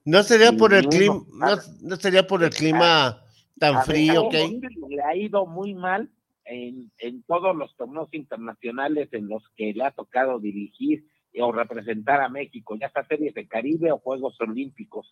No 0.05 0.25
sería 0.25 0.51
por 0.55 0.75
el 0.75 0.89
clima, 0.89 1.23
no, 1.35 1.57
no, 1.83 1.95
sería 1.95 2.27
por 2.27 2.43
el 2.43 2.51
clima 2.51 3.23
tan 3.61 3.77
A 3.77 3.83
frío 3.83 4.29
que 4.29 4.45
Gil 4.45 4.61
Le 4.89 5.03
ha 5.05 5.15
ido 5.15 5.47
muy 5.47 5.73
mal 5.75 6.11
en, 6.49 6.91
en 6.99 7.23
todos 7.23 7.55
los 7.57 7.77
torneos 7.77 8.13
internacionales 8.13 9.09
en 9.13 9.29
los 9.29 9.49
que 9.57 9.73
le 9.73 9.85
ha 9.85 9.91
tocado 9.91 10.39
dirigir 10.39 11.05
o 11.41 11.53
representar 11.53 12.21
a 12.21 12.29
México, 12.29 12.77
ya 12.81 12.91
sea 12.91 13.05
series 13.05 13.35
de 13.35 13.47
Caribe 13.47 13.93
o 13.93 13.99
Juegos 13.99 14.41
Olímpicos. 14.41 15.07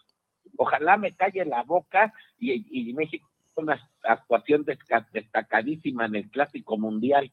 Ojalá 0.57 0.97
me 0.97 1.15
calle 1.15 1.45
la 1.45 1.63
boca 1.63 2.13
y, 2.39 2.91
y 2.91 2.93
México 2.95 3.29
una 3.57 3.81
actuación 4.03 4.65
destacadísima 5.13 6.07
en 6.07 6.17
el 6.17 6.31
Clásico 6.31 6.79
Mundial, 6.79 7.33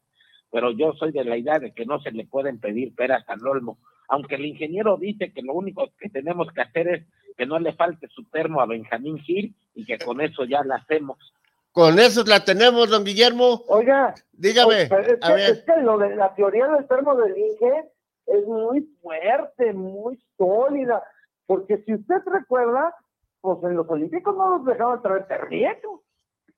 pero 0.51 0.71
yo 0.71 0.93
soy 0.93 1.11
de 1.11 1.25
la 1.25 1.37
idea 1.37 1.59
de 1.59 1.73
que 1.73 1.85
no 1.85 1.99
se 1.99 2.11
le 2.11 2.25
pueden 2.25 2.59
pedir 2.59 2.95
peras 2.95 3.27
al 3.27 3.45
olmo. 3.45 3.77
Aunque 4.07 4.35
el 4.35 4.45
ingeniero 4.45 4.97
dice 4.97 5.31
que 5.33 5.41
lo 5.41 5.53
único 5.53 5.91
que 5.99 6.09
tenemos 6.09 6.47
que 6.51 6.61
hacer 6.61 6.87
es 6.87 7.07
que 7.37 7.45
no 7.45 7.59
le 7.59 7.73
falte 7.73 8.07
su 8.07 8.23
termo 8.25 8.61
a 8.61 8.65
Benjamín 8.65 9.17
Gil 9.19 9.55
y 9.73 9.85
que 9.85 9.97
con 9.97 10.21
eso 10.21 10.45
ya 10.45 10.63
la 10.63 10.75
hacemos. 10.75 11.33
Con 11.73 11.99
eso 11.99 12.23
la 12.23 12.45
tenemos, 12.45 12.89
don 12.89 13.03
Guillermo. 13.03 13.63
Oiga, 13.67 14.13
dígame, 14.31 14.83
es, 14.83 14.91
a 14.91 15.27
que, 15.27 15.33
ver. 15.33 15.49
es 15.49 15.63
que 15.65 15.77
lo 15.81 15.97
de 15.97 16.15
la 16.15 16.33
teoría 16.35 16.67
del 16.67 16.87
termo 16.87 17.15
del 17.15 17.35
Inge 17.37 17.89
es 18.27 18.45
muy 18.45 18.81
fuerte, 19.01 19.73
muy 19.73 20.23
sólida, 20.37 21.03
porque 21.47 21.83
si 21.83 21.95
usted 21.95 22.21
recuerda, 22.27 22.95
pues 23.41 23.57
en 23.63 23.75
los 23.75 23.89
Olímpicos 23.89 24.35
no 24.37 24.57
los 24.57 24.65
dejaban 24.65 25.01
traer 25.01 25.27
terrietos, 25.27 25.99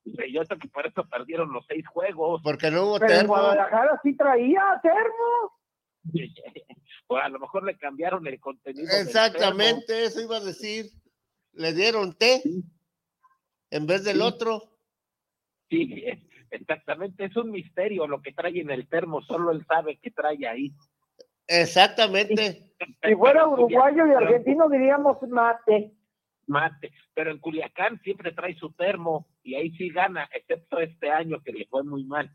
Y 0.03 0.33
Yo 0.33 0.43
creo 0.43 0.59
que 0.59 0.67
por 0.67 0.85
eso 0.85 1.03
perdieron 1.09 1.51
los 1.51 1.65
seis 1.67 1.87
juegos. 1.87 2.41
Porque 2.43 2.69
no 2.69 2.83
hubo 2.83 2.99
pero 2.99 3.11
en 3.13 3.17
termo. 3.21 3.33
Guadalajara 3.33 3.99
sí 4.03 4.15
traía 4.15 4.61
termo. 4.83 5.53
o 7.07 7.15
a 7.17 7.29
lo 7.29 7.39
mejor 7.39 7.63
le 7.63 7.77
cambiaron 7.77 8.27
el 8.27 8.39
contenido. 8.39 8.85
del 8.87 9.07
Exactamente, 9.07 10.03
eso 10.05 10.21
iba 10.21 10.37
a 10.37 10.41
decir. 10.41 10.85
Le 11.53 11.73
dieron 11.73 12.13
té 12.13 12.43
en 13.71 13.87
vez 13.87 14.03
del 14.03 14.17
Sí. 14.17 14.21
otro. 14.21 14.74
Sí, 15.69 16.05
exactamente, 16.51 17.25
es 17.25 17.35
un 17.35 17.51
misterio 17.51 18.07
lo 18.07 18.21
que 18.21 18.31
trae 18.33 18.59
en 18.59 18.69
el 18.71 18.87
termo, 18.87 19.21
solo 19.21 19.51
él 19.51 19.65
sabe 19.67 19.97
qué 20.01 20.11
trae 20.11 20.47
ahí. 20.47 20.71
Exactamente. 21.47 22.71
Si 23.03 23.15
fuera 23.15 23.47
uruguayo 23.47 24.07
y 24.07 24.11
argentino 24.11 24.69
diríamos 24.69 25.17
mate. 25.29 25.91
Mate, 26.47 26.91
pero 27.15 27.31
en 27.31 27.39
Culiacán 27.39 27.99
siempre 28.03 28.31
trae 28.31 28.53
su 28.55 28.71
termo 28.73 29.27
y 29.41 29.55
ahí 29.55 29.71
sí 29.77 29.89
gana, 29.89 30.29
excepto 30.31 30.77
este 30.79 31.09
año 31.09 31.41
que 31.43 31.51
le 31.51 31.65
fue 31.65 31.83
muy 31.83 32.03
mal. 32.03 32.31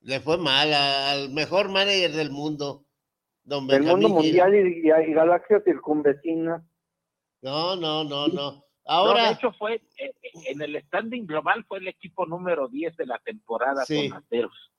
Le 0.00 0.18
fue 0.20 0.38
mal 0.38 0.72
al 0.72 1.28
mejor 1.30 1.68
manager 1.68 2.12
del 2.12 2.30
mundo, 2.30 2.86
don 3.44 3.66
Del 3.66 3.80
Benjamín 3.80 4.08
mundo 4.08 4.22
mundial 4.22 4.54
y, 4.54 4.58
y- 4.88 5.10
y 5.10 5.12
galaxia 5.12 5.60
circunvecina. 5.62 6.66
No, 7.42 7.76
no, 7.76 8.02
no, 8.04 8.28
no. 8.28 8.64
No, 8.90 9.14
de 9.14 9.30
hecho 9.30 9.52
fue, 9.52 9.82
eh, 9.98 10.12
en 10.46 10.62
el 10.62 10.82
standing 10.84 11.26
global 11.26 11.64
fue 11.68 11.78
el 11.78 11.88
equipo 11.88 12.26
número 12.26 12.68
10 12.68 12.96
de 12.96 13.06
la 13.06 13.18
temporada 13.18 13.84
Sí. 13.84 14.08
con 14.08 14.18
Materos. 14.20 14.72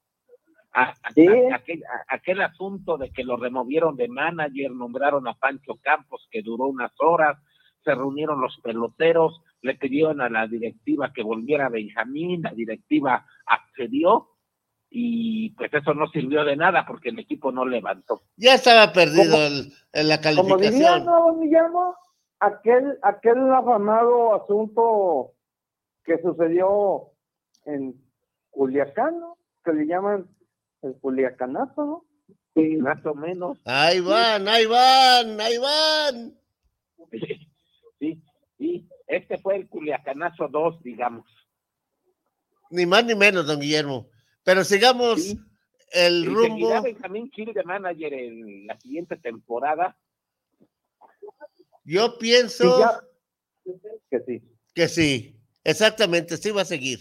A- 0.73 0.93
a- 1.03 1.11
Sí. 1.13 1.27
a- 1.27 1.55
aquel, 1.55 1.83
a- 1.85 2.15
aquel 2.15 2.41
asunto 2.41 2.97
de 2.97 3.11
que 3.11 3.23
lo 3.23 3.37
removieron 3.37 3.95
de 3.95 4.07
manager, 4.07 4.71
nombraron 4.71 5.27
a 5.27 5.33
Pancho 5.33 5.77
Campos, 5.81 6.27
que 6.31 6.41
duró 6.41 6.65
unas 6.65 6.91
horas, 6.99 7.37
se 7.83 7.93
reunieron 7.95 8.39
los 8.41 8.57
peloteros, 8.61 9.41
le 9.61 9.75
pidieron 9.75 10.21
a 10.21 10.29
la 10.29 10.47
directiva 10.47 11.11
que 11.13 11.23
volviera 11.23 11.67
Benjamín, 11.69 12.41
la 12.43 12.51
directiva 12.51 13.25
accedió 13.45 14.27
y 14.89 15.51
pues 15.51 15.73
eso 15.73 15.93
no 15.93 16.07
sirvió 16.07 16.43
de 16.43 16.55
nada 16.57 16.85
porque 16.85 17.09
el 17.09 17.19
equipo 17.19 17.51
no 17.51 17.65
levantó. 17.65 18.21
ya 18.35 18.53
estaba 18.55 18.91
perdido 18.93 19.45
el- 19.47 19.73
en 19.93 20.07
la 20.09 20.19
Como 20.21 20.57
diría, 20.57 20.69
calificación. 20.71 21.05
¿no, 21.05 21.39
Guillermo? 21.39 21.95
Aquel, 22.41 22.97
aquel 23.03 23.53
afamado 23.53 24.33
asunto 24.33 25.33
que 26.03 26.19
sucedió 26.21 27.11
en 27.65 27.95
Culiacán, 28.49 29.19
¿no? 29.19 29.37
Que 29.63 29.73
le 29.73 29.85
llaman 29.85 30.27
el 30.81 30.95
Culiacanazo, 30.99 31.85
¿no? 31.85 32.05
Sí, 32.55 32.77
más 32.77 33.05
o 33.05 33.13
menos. 33.13 33.59
Ahí 33.65 33.99
van, 34.01 34.47
ahí 34.47 34.65
van, 34.65 35.39
ahí 35.39 35.57
van. 35.57 36.35
Sí, 37.99 38.21
sí, 38.57 38.87
este 39.07 39.37
fue 39.37 39.55
el 39.57 39.69
Culiacanazo 39.69 40.47
2, 40.47 40.81
digamos. 40.83 41.25
Ni 42.71 42.85
más 42.85 43.05
ni 43.05 43.15
menos, 43.15 43.45
don 43.45 43.59
Guillermo. 43.59 44.07
Pero 44.43 44.63
sigamos 44.63 45.21
Sí. 45.23 45.39
el 45.93 46.23
¿Y 46.23 46.27
rumbo. 46.27 46.81
Benjamín 46.81 47.29
Gil 47.31 47.53
de 47.53 47.63
manager 47.63 48.13
en 48.13 48.65
la 48.65 48.79
siguiente 48.79 49.15
temporada? 49.17 49.95
Yo 51.91 52.17
pienso 52.17 52.79
ya- 52.79 53.01
que 54.09 54.19
sí. 54.25 54.41
que 54.73 54.87
sí, 54.87 55.41
exactamente, 55.65 56.37
sí 56.37 56.49
va 56.51 56.61
a 56.61 56.65
seguir. 56.65 56.99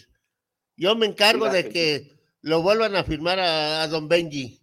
Yo 0.77 0.97
me 0.97 1.07
encargo 1.07 1.47
Sí 1.47 1.53
de 1.53 1.69
que 1.69 2.11
lo 2.43 2.61
vuelvan 2.63 2.97
a 2.97 3.05
firmar 3.05 3.39
a, 3.39 3.83
a 3.83 3.87
don 3.89 4.09
Benji. 4.09 4.61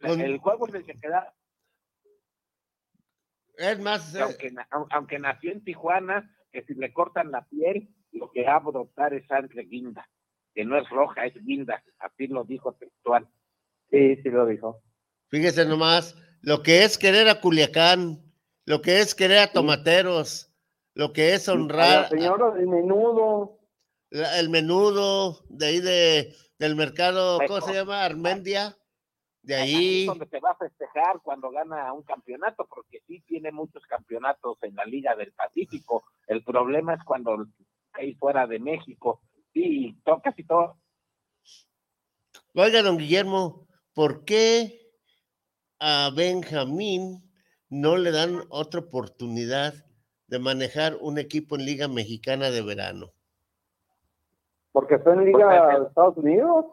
Con- 0.00 0.20
El 0.20 0.38
juego 0.38 0.66
es 0.68 0.74
el 0.74 0.84
que 0.86 0.94
queda, 0.94 1.34
Es 3.56 3.78
más, 3.80 4.14
eh, 4.14 4.20
aunque, 4.22 4.50
na- 4.52 4.68
au- 4.70 4.86
aunque 4.90 5.18
nació 5.18 5.52
en 5.52 5.62
Tijuana, 5.64 6.34
que 6.52 6.62
si 6.64 6.74
le 6.74 6.92
cortan 6.92 7.30
la 7.32 7.44
piel, 7.48 7.88
lo 8.12 8.30
que 8.30 8.44
va 8.44 8.54
a 8.56 8.60
brotar 8.60 9.12
es 9.12 9.26
sangre 9.26 9.64
guinda, 9.64 10.08
que 10.54 10.64
no 10.64 10.78
es 10.78 10.88
roja, 10.88 11.26
es 11.26 11.34
guinda, 11.44 11.82
así 11.98 12.28
lo 12.28 12.44
dijo 12.44 12.72
textual. 12.74 13.28
Sí, 13.90 14.16
sí 14.22 14.30
lo 14.30 14.46
dijo. 14.46 14.82
fíjese 15.28 15.66
nomás, 15.66 16.14
lo 16.40 16.62
que 16.62 16.84
es 16.84 16.96
querer 16.96 17.28
a 17.28 17.40
Culiacán, 17.40 18.22
lo 18.68 18.82
que 18.82 19.00
es 19.00 19.14
querer 19.14 19.38
a 19.38 19.52
Tomateros, 19.52 20.52
lo 20.94 21.12
que 21.14 21.32
es 21.34 21.48
A 21.48 21.54
honrar 21.54 22.08
señora 22.10 22.50
del 22.50 22.66
menudo. 22.66 23.58
la- 24.10 24.38
el 24.38 24.50
menudo 24.50 25.42
de 25.48 25.66
ahí 25.66 25.80
de, 25.80 26.34
del 26.58 26.76
mercado, 26.76 27.38
¿cómo 27.46 27.60
se 27.62 27.72
llama? 27.72 28.04
Armendia, 28.04 28.76
de 29.42 29.54
Ahí 29.54 29.74
ahí. 29.74 30.00
es 30.02 30.06
donde 30.06 30.26
se 30.28 30.40
va 30.40 30.50
a 30.50 30.56
festejar 30.56 31.20
cuando 31.22 31.50
gana 31.50 31.92
un 31.94 32.02
campeonato, 32.02 32.66
porque 32.68 33.00
sí 33.06 33.22
tiene 33.26 33.52
muchos 33.52 33.82
campeonatos 33.86 34.58
en 34.62 34.74
la 34.74 34.84
Liga 34.84 35.16
del 35.16 35.32
Pacífico. 35.32 36.04
El 36.26 36.44
problema 36.44 36.92
es 36.94 37.02
cuando 37.04 37.46
ir 38.00 38.18
fuera 38.18 38.46
de 38.46 38.58
México. 38.58 39.22
Sí, 39.54 39.96
toca 40.04 40.30
casi 40.30 40.44
todo. 40.44 40.78
Oiga, 42.54 42.82
don 42.82 42.98
Guillermo, 42.98 43.66
¿por 43.94 44.24
qué 44.24 44.90
a 45.80 46.10
Benjamín 46.14 47.27
no 47.70 47.96
le 47.96 48.10
dan 48.10 48.42
otra 48.48 48.80
oportunidad 48.80 49.74
de 50.26 50.38
manejar 50.38 50.96
un 51.00 51.18
equipo 51.18 51.56
en 51.56 51.64
Liga 51.64 51.88
Mexicana 51.88 52.50
de 52.50 52.62
verano? 52.62 53.12
Porque 54.72 54.96
está 54.96 55.12
en 55.14 55.24
Liga 55.24 55.78
de 55.78 55.86
Estados 55.86 56.16
Unidos. 56.16 56.66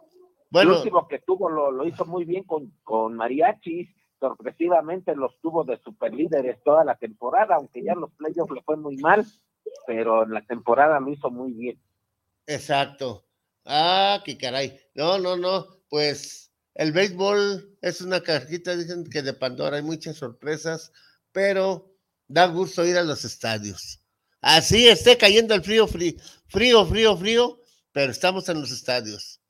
Bueno, 0.49 0.71
el 0.71 0.77
último 0.77 1.07
que 1.07 1.19
tuvo 1.19 1.49
lo, 1.49 1.71
lo 1.71 1.85
hizo 1.85 2.05
muy 2.05 2.23
bien 2.23 2.43
con, 2.43 2.71
con 2.83 3.15
Mariachis, 3.15 3.89
sorpresivamente 4.19 5.15
los 5.15 5.39
tuvo 5.41 5.63
de 5.63 5.77
superlíderes 5.77 6.61
toda 6.63 6.83
la 6.83 6.95
temporada, 6.95 7.55
aunque 7.55 7.83
ya 7.83 7.93
en 7.93 8.01
los 8.01 8.11
playoffs 8.11 8.51
le 8.51 8.61
fue 8.61 8.77
muy 8.77 8.97
mal, 8.97 9.25
pero 9.87 10.23
en 10.23 10.33
la 10.33 10.41
temporada 10.45 10.99
lo 10.99 11.11
hizo 11.11 11.29
muy 11.29 11.51
bien. 11.53 11.79
Exacto. 12.47 13.25
Ah, 13.65 14.21
qué 14.23 14.37
caray. 14.37 14.79
No, 14.93 15.17
no, 15.17 15.35
no. 15.35 15.65
Pues 15.89 16.44
el 16.75 16.91
béisbol 16.91 17.77
es 17.81 18.01
una 18.01 18.21
cajita, 18.21 18.75
dicen 18.75 19.05
que 19.09 19.21
de 19.21 19.33
Pandora 19.33 19.77
hay 19.77 19.83
muchas 19.83 20.17
sorpresas, 20.17 20.91
pero 21.31 21.95
da 22.27 22.47
gusto 22.47 22.85
ir 22.85 22.97
a 22.97 23.03
los 23.03 23.25
estadios. 23.25 24.01
Así 24.41 24.87
esté 24.87 25.17
cayendo 25.17 25.55
el 25.55 25.63
frío, 25.63 25.87
frío, 25.87 26.13
frío, 26.47 26.85
frío, 26.85 27.17
frío, 27.17 27.59
pero 27.91 28.11
estamos 28.11 28.47
en 28.49 28.61
los 28.61 28.71
estadios. 28.71 29.41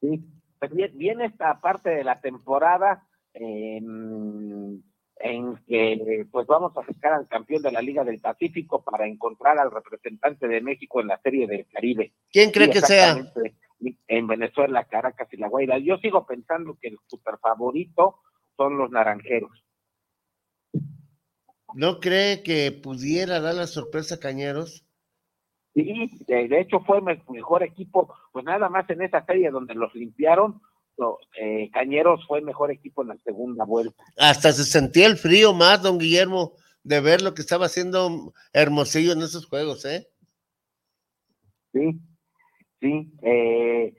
Sí, 0.00 0.24
pues 0.58 0.72
bien, 0.72 0.96
viene 0.96 1.26
esta 1.26 1.60
parte 1.60 1.90
de 1.90 2.04
la 2.04 2.20
temporada 2.20 3.06
en, 3.32 4.82
en 5.16 5.56
que 5.66 6.26
pues 6.30 6.46
vamos 6.46 6.76
a 6.76 6.80
buscar 6.86 7.12
al 7.14 7.28
campeón 7.28 7.62
de 7.62 7.72
la 7.72 7.82
Liga 7.82 8.04
del 8.04 8.20
Pacífico 8.20 8.82
para 8.84 9.06
encontrar 9.06 9.58
al 9.58 9.70
representante 9.70 10.46
de 10.48 10.60
México 10.60 11.00
en 11.00 11.08
la 11.08 11.20
Serie 11.20 11.46
del 11.46 11.66
Caribe. 11.68 12.14
¿Quién 12.30 12.50
cree 12.50 12.68
Sí, 12.68 12.72
que 12.72 12.80
sea? 12.82 13.32
En 14.08 14.26
Venezuela, 14.26 14.84
Caracas 14.84 15.28
y 15.32 15.36
La 15.36 15.48
Guaira. 15.48 15.78
Yo 15.78 15.98
sigo 15.98 16.26
pensando 16.26 16.76
que 16.80 16.88
el 16.88 16.98
super 17.06 17.38
favorito 17.38 18.16
son 18.56 18.76
los 18.76 18.90
naranjeros. 18.90 19.64
¿No 21.74 22.00
cree 22.00 22.42
que 22.42 22.72
pudiera 22.72 23.40
dar 23.40 23.54
la 23.54 23.66
sorpresa 23.66 24.16
a 24.16 24.20
Cañeros? 24.20 24.84
Sí, 25.74 26.10
de, 26.26 26.60
hecho 26.60 26.80
fue 26.80 27.00
me- 27.00 27.22
mejor 27.28 27.62
equipo, 27.62 28.12
pues 28.32 28.44
nada 28.44 28.68
más 28.68 28.88
en 28.90 29.02
esa 29.02 29.24
serie 29.24 29.50
donde 29.50 29.74
los 29.74 29.94
limpiaron, 29.94 30.60
eh, 31.40 31.70
Cañeros 31.72 32.26
fue 32.26 32.40
mejor 32.40 32.72
equipo 32.72 33.02
en 33.02 33.08
la 33.08 33.18
segunda 33.18 33.64
vuelta. 33.64 34.02
Hasta 34.16 34.50
se 34.52 34.64
sentía 34.64 35.06
el 35.06 35.16
frío 35.16 35.52
más, 35.54 35.82
don 35.82 35.98
Guillermo, 35.98 36.54
de 36.82 37.00
ver 37.00 37.22
lo 37.22 37.34
que 37.34 37.42
estaba 37.42 37.66
haciendo 37.66 38.32
Hermosillo 38.52 39.12
en 39.12 39.22
esos 39.22 39.46
juegos, 39.46 39.84
¿eh? 39.84 40.08
Sí, 41.72 42.00
sí. 42.80 43.12
Eh, 43.22 43.94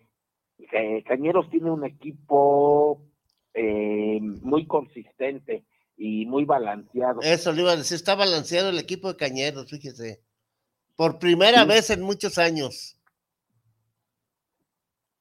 Cañeros 1.06 1.50
tiene 1.50 1.72
un 1.72 1.86
equipo 1.86 3.02
eh, 3.54 4.20
muy 4.22 4.68
consistente 4.68 5.66
y 5.98 6.26
muy 6.26 6.46
balanceado. 6.46 7.22
Eso 7.22 7.52
le 7.52 7.62
iba 7.62 7.72
a 7.72 7.76
decir, 7.78 7.96
está 7.96 8.16
balanceado 8.16 8.70
el 8.70 8.80
equipo 8.80 9.08
de 9.10 9.18
Cañeros, 9.18 9.70
fíjese. 9.70 10.22
Por 10.96 11.18
primera 11.18 11.62
Sí. 11.64 11.68
vez 11.68 11.90
en 11.90 12.02
muchos 12.02 12.38
años. 12.38 13.00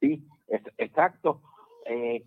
Sí, 0.00 0.24
es- 0.48 0.62
exacto. 0.78 1.42
Eh, 1.86 2.24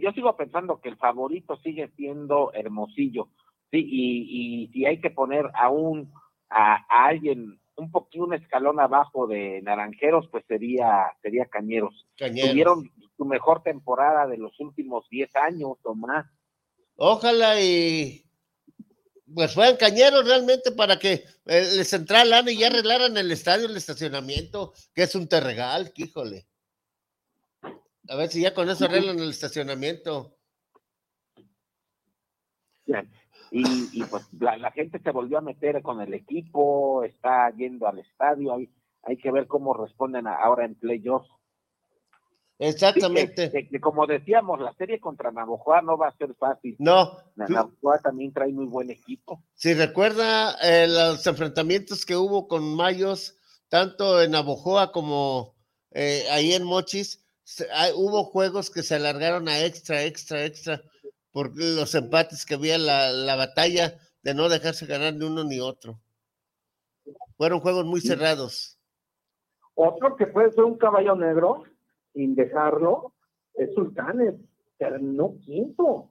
yo 0.00 0.10
sigo 0.12 0.36
pensando 0.36 0.80
que 0.80 0.88
el 0.88 0.96
favorito 0.96 1.56
sigue 1.58 1.88
siendo 1.96 2.52
Hermosillo. 2.54 3.28
Sí, 3.70 3.78
y, 3.88 4.64
y 4.64 4.68
si 4.72 4.86
hay 4.86 5.00
que 5.00 5.10
poner 5.10 5.46
a 5.54 5.70
un 5.70 6.12
a, 6.48 6.84
a 6.88 7.06
alguien 7.06 7.60
un 7.80 7.90
poquito 7.90 8.24
un 8.24 8.34
escalón 8.34 8.78
abajo 8.78 9.26
de 9.26 9.60
Naranjeros, 9.62 10.28
pues 10.30 10.44
sería 10.46 11.06
sería 11.22 11.46
Cañeros. 11.46 12.06
Cañeros. 12.16 12.50
Tuvieron 12.50 12.90
su 13.16 13.24
mejor 13.24 13.62
temporada 13.62 14.26
de 14.26 14.38
los 14.38 14.58
últimos 14.60 15.08
10 15.08 15.34
años 15.36 15.78
o 15.82 15.94
más. 15.94 16.26
Ojalá 16.96 17.60
y 17.60 18.24
pues 19.32 19.54
fueran 19.54 19.76
cañeros 19.76 20.26
realmente 20.26 20.72
para 20.72 20.98
que 20.98 21.24
eh, 21.46 21.68
les 21.76 21.92
entrara 21.92 22.24
lana 22.24 22.50
y 22.50 22.58
ya 22.58 22.66
arreglaran 22.66 23.16
el 23.16 23.30
estadio, 23.30 23.66
el 23.66 23.76
estacionamiento, 23.76 24.72
que 24.92 25.04
es 25.04 25.14
un 25.14 25.28
terregal, 25.28 25.92
que 25.92 26.02
híjole. 26.02 26.46
A 28.08 28.16
ver 28.16 28.28
si 28.28 28.40
ya 28.40 28.52
con 28.52 28.68
eso 28.68 28.86
arreglan 28.86 29.18
el 29.20 29.30
estacionamiento. 29.30 30.36
Y, 33.52 33.64
y 33.92 34.04
pues 34.04 34.26
la, 34.38 34.56
la 34.56 34.70
gente 34.70 35.00
se 35.00 35.10
volvió 35.10 35.38
a 35.38 35.42
meter 35.42 35.82
con 35.82 36.00
el 36.00 36.14
equipo, 36.14 37.02
está 37.04 37.50
yendo 37.56 37.88
al 37.88 37.98
estadio, 37.98 38.54
hay, 38.54 38.70
hay 39.02 39.16
que 39.16 39.32
ver 39.32 39.46
cómo 39.48 39.74
responden 39.74 40.26
ahora 40.28 40.64
en 40.64 40.74
playoffs. 40.76 41.28
Exactamente. 42.58 43.46
Sí, 43.46 43.52
que- 43.52 43.62
que- 43.62 43.68
que 43.70 43.80
como 43.80 44.06
decíamos, 44.06 44.60
la 44.60 44.72
serie 44.74 45.00
contra 45.00 45.30
Navojoa 45.32 45.80
no 45.80 45.96
va 45.96 46.08
a 46.08 46.16
ser 46.16 46.34
fácil. 46.34 46.76
No. 46.78 47.16
Na- 47.34 47.46
Navojoa 47.48 47.98
también 48.00 48.32
trae 48.32 48.52
muy 48.52 48.66
buen 48.66 48.90
equipo. 48.90 49.42
Si 49.54 49.72
recuerda 49.72 50.56
eh, 50.62 50.86
los 50.86 51.26
enfrentamientos 51.26 52.04
que 52.04 52.16
hubo 52.16 52.48
con 52.48 52.74
Mayos, 52.76 53.34
tanto 53.68 54.20
en 54.22 54.34
Abojoa 54.34 54.92
como 54.92 55.54
eh, 55.92 56.24
ahí 56.30 56.52
en 56.52 56.64
Mochis, 56.64 57.24
se- 57.44 57.66
hay- 57.72 57.92
hubo 57.96 58.24
juegos 58.24 58.70
que 58.70 58.82
se 58.82 58.94
alargaron 58.96 59.48
a 59.48 59.64
extra, 59.64 60.04
extra, 60.04 60.44
extra, 60.44 60.82
por 61.32 61.52
los 61.56 61.94
empates 61.94 62.44
que 62.44 62.54
había 62.54 62.78
la, 62.78 63.10
la 63.12 63.36
batalla 63.36 63.98
de 64.22 64.34
no 64.34 64.48
dejarse 64.48 64.86
ganar 64.86 65.14
ni 65.14 65.24
uno 65.26 65.44
ni 65.44 65.60
otro. 65.60 66.00
Fueron 67.36 67.60
juegos 67.60 67.84
muy 67.86 68.00
cerrados. 68.00 68.78
Otro 69.74 70.16
que 70.16 70.26
puede 70.26 70.52
ser 70.52 70.64
un 70.64 70.76
caballo 70.76 71.14
negro, 71.16 71.64
sin 72.12 72.34
dejarlo, 72.34 73.14
es 73.54 73.72
Sultanes. 73.74 74.34
Terminó 74.78 75.36
quinto. 75.44 76.10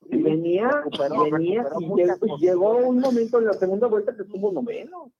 Venía, 0.00 0.68
Recuperó- 0.68 1.30
venía 1.30 1.62
recuperó 1.64 2.16
y 2.38 2.40
llegó 2.40 2.76
un 2.76 3.00
momento 3.00 3.38
en 3.38 3.46
la 3.46 3.52
segunda 3.54 3.88
vuelta 3.88 4.14
que 4.16 4.22
estuvo 4.22 4.52
noveno. 4.52 5.12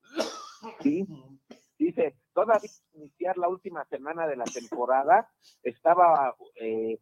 Sí, 0.81 1.07
dice, 1.79 2.17
todavía 2.33 2.71
iniciar 2.95 3.37
la 3.37 3.49
última 3.49 3.85
semana 3.87 4.27
de 4.27 4.37
la 4.37 4.45
temporada, 4.45 5.29
estaba 5.63 6.37
eh, 6.61 6.99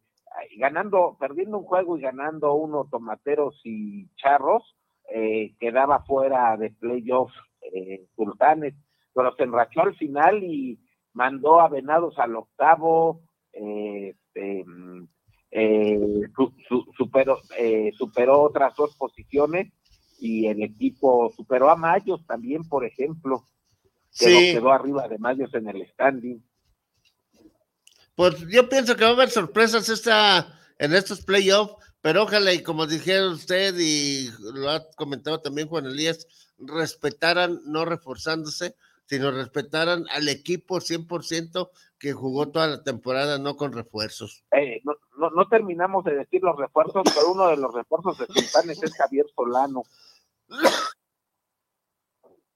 ganando, 0.57 1.17
perdiendo 1.19 1.57
un 1.59 1.63
juego 1.65 1.97
y 1.97 2.01
ganando 2.01 2.53
uno 2.53 2.87
tomateros 2.89 3.59
y 3.63 4.07
charros, 4.15 4.75
eh, 5.13 5.55
quedaba 5.59 6.03
fuera 6.03 6.57
de 6.57 6.71
playoffs 6.71 7.33
eh, 7.73 8.05
sultanes, 8.15 8.75
pero 9.13 9.33
se 9.35 9.43
enrachó 9.43 9.81
al 9.81 9.95
final 9.95 10.43
y 10.43 10.79
mandó 11.13 11.59
a 11.59 11.69
Venados 11.69 12.17
al 12.19 12.35
octavo, 12.35 13.21
eh, 13.53 14.09
este, 14.33 14.65
eh, 15.51 15.99
su- 16.35 16.53
su- 16.67 16.91
superó, 16.97 17.37
eh, 17.57 17.91
superó 17.97 18.41
otras 18.41 18.75
dos 18.75 18.95
posiciones 18.97 19.71
y 20.19 20.47
el 20.47 20.61
equipo 20.63 21.31
superó 21.35 21.69
a 21.69 21.75
Mayos 21.75 22.25
también, 22.25 22.67
por 22.67 22.85
ejemplo, 22.85 23.43
quedó, 24.17 24.39
Sí. 24.39 24.51
quedó 24.53 24.71
arriba 24.71 25.07
de 25.07 25.17
Mayos 25.17 25.53
en 25.53 25.67
el 25.69 25.87
standing. 25.87 26.39
Pues 28.17 28.47
yo 28.47 28.67
pienso 28.67 28.95
que 28.95 29.03
va 29.03 29.11
a 29.11 29.13
haber 29.13 29.29
sorpresas 29.29 29.89
esta, 29.89 30.59
en 30.79 30.95
estos 30.95 31.23
playoffs, 31.23 31.75
pero 32.01 32.23
ojalá 32.23 32.51
y 32.51 32.63
como 32.63 32.87
dijeron 32.87 33.33
usted 33.33 33.75
y 33.77 34.29
lo 34.55 34.71
ha 34.71 34.89
comentado 34.95 35.39
también 35.39 35.67
Juan 35.67 35.85
Elías, 35.85 36.25
respetaran, 36.57 37.59
no 37.65 37.85
reforzándose, 37.85 38.75
sino 39.05 39.29
respetaran 39.29 40.05
al 40.09 40.29
equipo 40.29 40.77
100% 40.77 41.69
que 41.99 42.13
jugó 42.13 42.49
toda 42.49 42.65
la 42.65 42.83
temporada, 42.83 43.37
no 43.37 43.55
con 43.55 43.71
refuerzos. 43.71 44.43
Eh, 44.49 44.81
no, 44.83 44.93
no, 45.19 45.29
no 45.29 45.47
terminamos 45.47 46.03
de 46.03 46.15
decir 46.15 46.41
los 46.41 46.57
refuerzos, 46.57 47.03
pero 47.13 47.31
uno 47.31 47.49
de 47.49 47.57
los 47.57 47.71
refuerzos 47.71 48.17
de 48.17 48.25
Sultanes 48.25 48.81
es 48.81 48.97
Javier 48.97 49.27
Solano. 49.35 49.83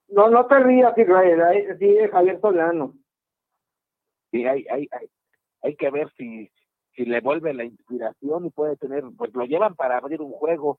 No, 0.08 0.28
no 0.28 0.44
te 0.48 0.58
rías, 0.58 0.98
Israel. 0.98 1.40
ahí 1.40 1.66
Sí, 1.78 1.86
es 1.86 2.10
Javier 2.10 2.40
Solano. 2.40 2.94
Sí, 4.32 4.44
hay, 4.44 4.66
hay, 4.68 4.88
hay, 4.90 5.08
hay 5.62 5.76
que 5.76 5.90
ver 5.90 6.10
si, 6.16 6.50
si 6.94 7.04
le 7.04 7.20
vuelve 7.20 7.54
la 7.54 7.64
inspiración 7.64 8.46
y 8.46 8.50
puede 8.50 8.76
tener, 8.76 9.04
pues 9.16 9.32
lo 9.34 9.44
llevan 9.44 9.74
para 9.74 9.98
abrir 9.98 10.20
un 10.20 10.32
juego. 10.32 10.78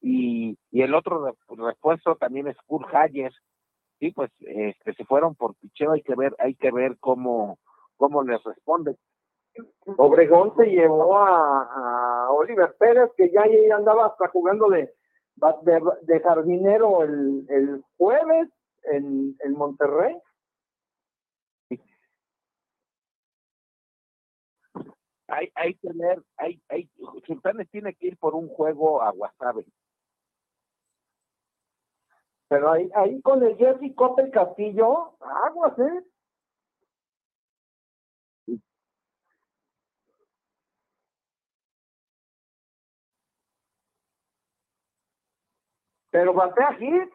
Y, 0.00 0.56
y 0.70 0.82
el 0.82 0.94
otro 0.94 1.24
re- 1.26 1.34
refuerzo 1.48 2.16
también 2.16 2.48
es 2.48 2.56
Kurt 2.66 2.92
Hayes. 2.94 3.34
Sí, 3.98 4.12
pues 4.12 4.30
este, 4.40 4.94
se 4.94 5.04
fueron 5.04 5.34
por 5.34 5.54
picheo, 5.56 5.92
hay 5.92 6.02
que 6.02 6.14
ver, 6.14 6.34
hay 6.38 6.54
que 6.54 6.70
ver 6.72 6.96
cómo, 7.00 7.58
cómo 7.98 8.22
les 8.22 8.42
responde. 8.44 8.96
Obregón 9.98 10.54
se 10.56 10.66
llevó 10.66 11.18
a, 11.18 11.64
a 12.26 12.30
Oliver 12.30 12.74
Pérez, 12.78 13.10
que 13.16 13.30
ya 13.30 13.42
ahí 13.42 13.70
andaba 13.70 14.06
hasta 14.06 14.28
jugando 14.28 14.68
de, 14.70 14.90
de, 15.62 15.82
de 16.02 16.20
jardinero 16.20 17.02
el, 17.02 17.44
el 17.50 17.84
jueves 17.98 18.48
en, 18.84 19.36
en 19.40 19.52
Monterrey. 19.52 20.16
Hay, 25.30 25.50
hay 25.54 25.74
que 25.74 25.88
ver, 25.94 26.22
hay, 26.36 26.60
hay, 26.68 26.90
Sultanes 27.24 27.70
tiene 27.70 27.94
que 27.94 28.08
ir 28.08 28.18
por 28.18 28.34
un 28.34 28.48
juego 28.48 29.00
a 29.00 29.10
Guasave. 29.12 29.64
Pero 32.48 32.72
ahí, 32.72 32.90
ahí 32.96 33.22
con 33.22 33.40
el 33.44 33.56
Jeffrey 33.56 33.94
Coppel 33.94 34.32
Castillo, 34.32 35.16
aguas, 35.20 35.78
¿eh? 35.78 36.04
Pero 46.10 46.34
batea 46.34 46.74
hit. 46.74 47.08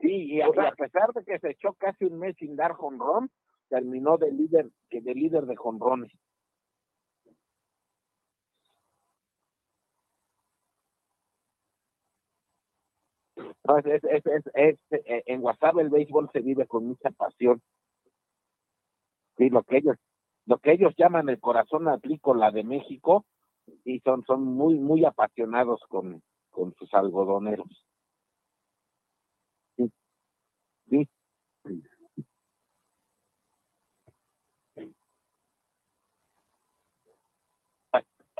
Sí, 0.00 0.34
y 0.34 0.40
a, 0.42 0.48
a 0.48 0.72
pesar 0.72 1.14
de 1.14 1.24
que 1.24 1.38
se 1.38 1.52
echó 1.52 1.72
casi 1.72 2.04
un 2.04 2.18
mes 2.18 2.36
sin 2.36 2.56
dar 2.56 2.72
jonrón, 2.72 3.30
terminó 3.70 4.18
de 4.18 4.30
líder, 4.30 4.68
que 4.90 5.00
de 5.00 5.14
líder 5.14 5.46
de 5.46 5.56
jonrones. 5.56 6.12
No, 13.66 13.78
es- 13.78 14.04
es- 14.04 14.26
es- 14.54 14.78
eh, 14.90 15.22
en 15.26 15.42
WhatsApp 15.42 15.78
el 15.78 15.88
béisbol 15.90 16.28
se 16.32 16.40
vive 16.40 16.66
con 16.66 16.86
mucha 16.86 17.10
pasión. 17.10 17.62
Sí, 19.36 19.50
lo 19.50 19.62
que 19.62 19.78
ellos, 19.78 19.96
lo 20.46 20.58
que 20.58 20.72
ellos 20.72 20.92
llaman 20.96 21.28
el 21.28 21.40
corazón 21.40 21.88
agrícola 21.88 22.50
de 22.50 22.62
México, 22.64 23.24
y 23.84 24.00
son, 24.00 24.24
son 24.26 24.44
muy, 24.44 24.74
muy 24.78 25.04
apasionados 25.04 25.80
con, 25.88 26.22
con 26.50 26.74
sus 26.74 26.92
algodoneros. 26.94 27.86
Sí. 30.90 31.08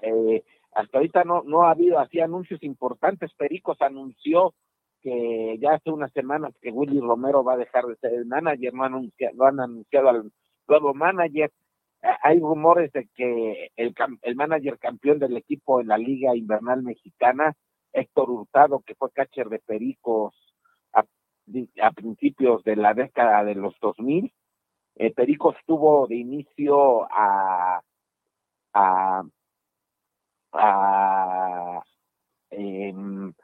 Eh, 0.02 0.44
hasta 0.72 0.98
ahorita 0.98 1.24
no, 1.24 1.42
no 1.44 1.62
ha 1.62 1.70
habido 1.70 1.98
así 1.98 2.20
anuncios 2.20 2.62
importantes. 2.62 3.32
Pericos 3.34 3.80
anunció 3.80 4.54
que 5.04 5.58
ya 5.60 5.74
hace 5.74 5.90
unas 5.90 6.10
semanas 6.12 6.54
que 6.62 6.70
Willy 6.70 6.98
Romero 6.98 7.44
va 7.44 7.52
a 7.52 7.58
dejar 7.58 7.84
de 7.84 7.96
ser 7.96 8.14
el 8.14 8.24
manager, 8.24 8.72
no, 8.72 8.84
anuncia, 8.84 9.30
no 9.34 9.44
han 9.44 9.60
anunciado 9.60 10.08
al 10.08 10.32
nuevo 10.66 10.94
manager. 10.94 11.52
Hay 12.22 12.40
rumores 12.40 12.90
de 12.92 13.06
que 13.14 13.70
el, 13.76 13.94
el 14.22 14.34
manager 14.34 14.78
campeón 14.78 15.18
del 15.18 15.36
equipo 15.36 15.80
en 15.80 15.88
la 15.88 15.98
Liga 15.98 16.34
Invernal 16.34 16.82
Mexicana, 16.82 17.54
Héctor 17.92 18.30
Hurtado, 18.30 18.80
que 18.80 18.94
fue 18.94 19.12
catcher 19.12 19.50
de 19.50 19.58
Pericos 19.58 20.34
a, 20.94 21.90
principios 21.90 22.64
de 22.64 22.76
la 22.76 22.94
década 22.94 23.44
de 23.44 23.54
los 23.54 23.78
2000, 23.80 24.32
eh, 24.96 25.12
Pericos 25.12 25.56
tuvo 25.66 26.06
de 26.06 26.16
inicio 26.16 27.04
a, 27.12 27.82
a, 28.72 29.22
a 30.52 31.82
em, 32.50 33.34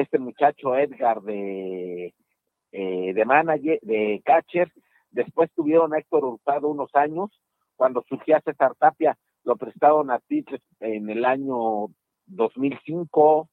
este 0.00 0.18
muchacho 0.18 0.76
Edgar 0.76 1.22
de, 1.22 2.14
eh, 2.72 3.12
de 3.14 3.24
manager, 3.24 3.78
de 3.82 4.22
catcher, 4.24 4.72
después 5.10 5.50
tuvieron 5.54 5.94
a 5.94 5.98
Héctor 5.98 6.24
Hurtado 6.24 6.68
unos 6.68 6.94
años, 6.94 7.30
cuando 7.76 8.02
surgía 8.08 8.40
César 8.40 8.74
Tapia, 8.78 9.16
lo 9.44 9.56
prestaron 9.56 10.10
a 10.10 10.18
Tigres 10.20 10.60
en 10.80 11.08
el 11.08 11.24
año 11.24 11.88
2005 12.26 13.48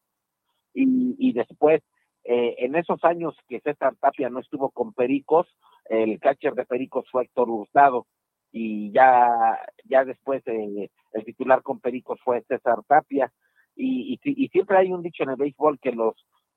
y, 0.74 1.16
y 1.18 1.34
después, 1.34 1.82
eh, 2.24 2.56
en 2.60 2.76
esos 2.76 3.04
años 3.04 3.36
que 3.48 3.62
César 3.62 3.96
Tapia 4.00 4.30
no 4.30 4.40
estuvo 4.40 4.70
con 4.72 4.94
Pericos, 4.94 5.48
el 5.86 6.20
catcher 6.20 6.54
de 6.54 6.66
Pericos 6.66 7.06
fue 7.12 7.24
Héctor 7.24 7.50
Hurtado. 7.50 8.08
Y 8.52 8.92
ya, 8.92 9.60
ya 9.84 10.06
después 10.06 10.42
eh, 10.48 10.90
el 11.12 11.26
titular 11.26 11.62
con 11.62 11.80
Pericos 11.80 12.20
fue 12.24 12.42
César 12.48 12.80
Tapia. 12.88 13.32
Y, 13.76 14.14
y, 14.24 14.46
y 14.46 14.48
siempre 14.50 14.78
hay 14.78 14.92
un 14.92 15.02
dicho 15.02 15.24
en 15.24 15.32
el 15.32 15.36
béisbol 15.36 15.80
que 15.80 15.92
los 15.92 16.16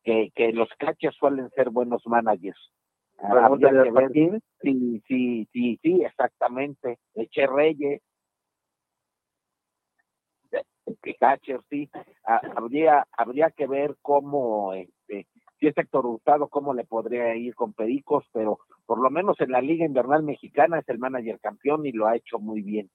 que, 0.08 0.32
que 0.34 0.52
los 0.52 0.70
catchers 0.78 1.14
suelen 1.16 1.50
ser 1.50 1.68
buenos 1.68 2.02
managers. 2.06 2.58
Habría 3.18 3.82
que 3.82 3.90
ver-. 3.90 4.40
Sí, 4.62 5.02
sí, 5.06 5.46
sí, 5.52 5.78
sí, 5.82 6.02
exactamente. 6.02 6.98
Eche 7.14 7.46
Reyes, 7.46 8.00
que 11.02 11.14
catcher, 11.16 11.60
sí. 11.68 11.90
Habría, 12.24 13.06
habría 13.12 13.50
que 13.50 13.66
ver 13.66 13.96
cómo, 14.00 14.72
este, 14.72 15.26
si 15.60 15.66
es 15.66 15.76
Héctor 15.76 16.06
Hurtado, 16.06 16.48
cómo 16.48 16.72
le 16.72 16.84
podría 16.84 17.34
ir 17.36 17.54
con 17.54 17.74
Pericos, 17.74 18.24
pero 18.32 18.60
por 18.86 18.98
lo 19.00 19.10
menos 19.10 19.38
en 19.40 19.52
la 19.52 19.60
Liga 19.60 19.84
Invernal 19.84 20.22
Mexicana 20.22 20.78
es 20.78 20.88
el 20.88 20.98
manager 20.98 21.38
campeón 21.40 21.84
y 21.84 21.92
lo 21.92 22.06
ha 22.06 22.16
hecho 22.16 22.38
muy 22.38 22.62
bien. 22.62 22.88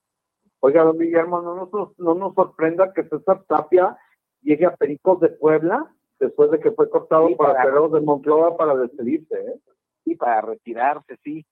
Oiga, 0.62 0.84
don 0.84 0.98
Guillermo, 0.98 1.42
no 1.42 1.70
nos, 1.72 2.00
no 2.00 2.16
nos 2.16 2.34
sorprenda 2.34 2.92
que 2.92 3.04
César 3.04 3.44
Tapia 3.48 3.98
llegue 4.42 4.66
a 4.66 4.76
Pericos 4.76 5.20
de 5.20 5.30
Puebla 5.30 5.94
después 6.24 6.52
de 6.52 6.60
que 6.60 6.72
fue 6.72 6.90
cortado 6.90 7.28
Sí, 7.28 7.36
para 7.36 7.54
para- 7.54 7.64
Perros 7.66 7.92
de 7.94 8.02
Monclova 8.02 8.58
para 8.58 8.76
despedirse, 8.76 9.36
¿eh? 9.36 9.60
Y 10.06 10.16
para 10.16 10.42
retirarse, 10.42 11.18
sí. 11.24 11.46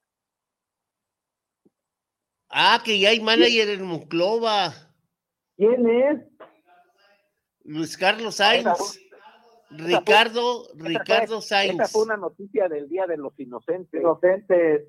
Ah, 2.49 2.81
que 2.83 2.99
ya 2.99 3.09
hay 3.09 3.19
manager 3.21 3.69
en 3.69 3.83
Monclova. 3.85 4.73
¿Quién 5.55 5.87
es? 5.89 6.21
Luis 7.63 7.97
Carlos 7.97 8.35
Sainz. 8.35 8.99
Ricardo, 9.69 10.63
Ricardo 10.75 11.37
Esa 11.37 11.47
Sainz. 11.47 11.91
fue 11.91 12.03
una 12.03 12.17
noticia 12.17 12.67
del 12.67 12.89
Día 12.89 13.07
de 13.07 13.15
los 13.15 13.39
Inocentes. 13.39 14.01
Inocentes. 14.01 14.85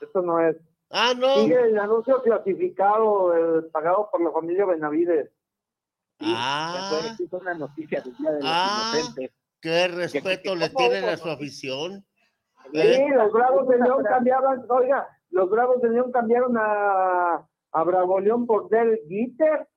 Eso 0.00 0.22
no 0.22 0.40
es. 0.40 0.56
Ah, 0.90 1.14
no. 1.16 1.36
Sigue 1.44 1.60
el 1.60 1.78
anuncio 1.78 2.20
clasificado 2.22 3.58
eh, 3.60 3.62
pagado 3.72 4.08
por 4.10 4.20
la 4.22 4.32
familia 4.32 4.66
Benavides. 4.66 5.30
Ah, 6.20 6.88
Fue- 6.90 7.16
sí, 7.16 7.26
fue 7.28 7.40
una 7.40 7.54
noticia 7.54 8.00
del 8.00 8.16
Día 8.16 8.30
de 8.30 8.40
los 8.40 8.50
Ah. 8.50 8.92
Inocentes. 8.94 9.30
qué 9.60 9.88
respeto 9.88 10.52
que- 10.52 10.56
le 10.58 10.72
¿cómo 10.72 10.88
tienen 10.88 11.08
a 11.10 11.16
su 11.16 11.28
afición. 11.28 12.04
Sí, 12.72 12.78
¿Eh? 12.80 13.08
los 13.14 13.32
Bravos 13.32 13.68
de 13.68 13.78
León 13.78 14.04
cambiaban, 14.04 14.64
oiga, 14.68 15.06
los 15.30 15.48
Bravos 15.50 15.80
de 15.82 15.90
León 15.90 16.10
cambiaron 16.12 16.56
a, 16.58 17.46
a 17.72 17.84
Bravo 17.84 18.18
León 18.20 18.46
por 18.46 18.68
Del 18.68 18.98
Gitter. 19.08 19.68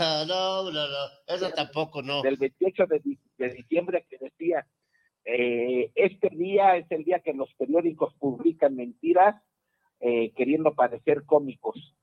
Ah, 0.00 0.24
no, 0.26 0.64
no, 0.64 0.88
no. 0.88 0.96
Eso 1.26 1.50
tampoco, 1.50 2.02
no. 2.02 2.22
del 2.22 2.36
28 2.36 2.86
de, 2.86 3.00
de 3.38 3.48
diciembre 3.50 4.04
que 4.08 4.18
decía, 4.18 4.66
eh, 5.24 5.92
este 5.94 6.28
día 6.30 6.76
es 6.76 6.90
el 6.90 7.04
día 7.04 7.20
que 7.20 7.32
los 7.32 7.52
periódicos 7.54 8.12
publican 8.14 8.74
mentiras 8.74 9.40
eh, 10.00 10.32
queriendo 10.34 10.74
parecer 10.74 11.24
cómicos 11.24 11.94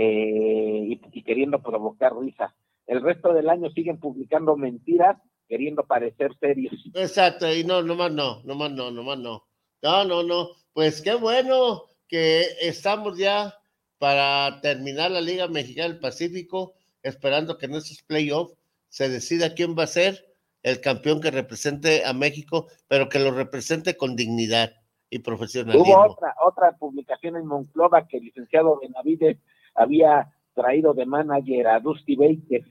eh, 0.00 0.84
y, 0.90 1.00
y 1.12 1.22
queriendo 1.24 1.60
provocar 1.60 2.16
risa. 2.16 2.54
El 2.86 3.02
resto 3.02 3.32
del 3.32 3.48
año 3.48 3.68
siguen 3.70 3.98
publicando 3.98 4.56
mentiras 4.56 5.16
queriendo 5.48 5.84
parecer 5.84 6.30
serios. 6.38 6.72
Exacto, 6.94 7.52
y 7.52 7.64
no, 7.64 7.82
nomás 7.82 8.12
no, 8.12 8.40
nomás 8.44 8.70
no, 8.70 8.92
nomás 8.92 9.18
no. 9.18 9.44
No, 9.82 10.04
no, 10.04 10.22
no. 10.22 10.50
Pues 10.72 11.02
qué 11.02 11.14
bueno 11.14 11.82
que 12.06 12.42
estamos 12.60 13.18
ya 13.18 13.54
para 13.98 14.60
terminar 14.60 15.10
la 15.10 15.20
Liga 15.20 15.48
Mexicana 15.48 15.88
del 15.88 15.98
Pacífico, 15.98 16.74
esperando 17.02 17.58
que 17.58 17.66
en 17.66 17.74
estos 17.74 18.00
playoffs 18.02 18.54
se 18.88 19.08
decida 19.08 19.54
quién 19.54 19.76
va 19.76 19.82
a 19.82 19.88
ser 19.88 20.32
el 20.62 20.80
campeón 20.80 21.20
que 21.20 21.32
represente 21.32 22.04
a 22.04 22.12
México, 22.12 22.68
pero 22.86 23.08
que 23.08 23.18
lo 23.18 23.32
represente 23.32 23.96
con 23.96 24.14
dignidad 24.14 24.74
y 25.10 25.18
profesionalismo. 25.20 25.82
Hubo 25.82 26.12
otra, 26.12 26.34
otra 26.46 26.76
publicación 26.78 27.36
en 27.36 27.46
Monclova 27.46 28.06
que 28.06 28.18
el 28.18 28.24
licenciado 28.26 28.78
Benavides 28.80 29.38
había 29.78 30.32
traído 30.54 30.92
de 30.94 31.06
manager 31.06 31.66
a 31.68 31.80
Dusty 31.80 32.16
Baker. 32.16 32.64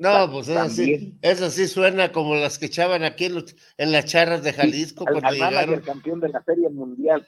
No, 0.00 0.30
pues 0.30 0.46
eso 0.48 0.68
sí, 0.70 1.18
eso 1.22 1.50
sí 1.50 1.66
suena 1.66 2.12
como 2.12 2.36
las 2.36 2.58
que 2.58 2.66
echaban 2.66 3.02
aquí 3.02 3.24
en, 3.24 3.34
los- 3.34 3.56
en 3.76 3.90
las 3.90 4.04
charras 4.04 4.44
de 4.44 4.52
Jalisco 4.52 5.04
al, 5.04 5.12
cuando 5.14 5.28
al 5.28 5.38
manager 5.38 5.66
llegaron. 5.68 5.84
campeón 5.84 6.20
de 6.20 6.28
la 6.28 6.42
Serie 6.44 6.68
Mundial. 6.68 7.26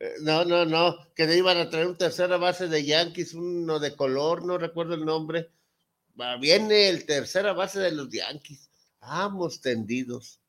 Eh, 0.00 0.10
No, 0.20 0.44
no, 0.44 0.66
no, 0.66 0.98
que 1.14 1.26
le 1.26 1.38
iban 1.38 1.56
a 1.56 1.70
traer 1.70 1.86
un 1.86 1.96
tercera 1.96 2.36
base 2.36 2.68
de 2.68 2.84
Yankees, 2.84 3.32
uno 3.32 3.78
de 3.78 3.96
color, 3.96 4.44
no 4.44 4.58
recuerdo 4.58 4.94
el 4.94 5.06
nombre. 5.06 5.50
Va, 6.20 6.36
viene 6.36 6.90
el 6.90 7.06
tercera 7.06 7.54
base 7.54 7.80
de 7.80 7.92
los 7.92 8.10
Yankees. 8.10 8.68
Vamos 9.00 9.62
tendidos. 9.62 10.42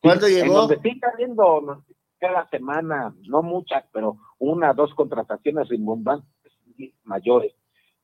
¿Cuándo 0.00 0.28
En 0.28 0.34
llegó? 0.34 0.54
donde 0.54 0.78
sí 0.82 0.90
está 0.90 1.12
viendo 1.18 1.84
cada 2.20 2.48
semana, 2.50 3.14
no 3.28 3.42
muchas, 3.42 3.84
pero 3.92 4.18
una, 4.38 4.74
dos 4.74 4.94
contrataciones 4.94 5.68
rimbombantes 5.68 6.52
mayores. 7.04 7.54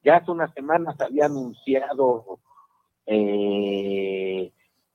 Ya 0.02 0.16
hace 0.16 0.30
unas 0.30 0.52
semanas 0.54 1.00
había 1.00 1.26
anunciado 1.26 2.40
eh, 3.04 4.52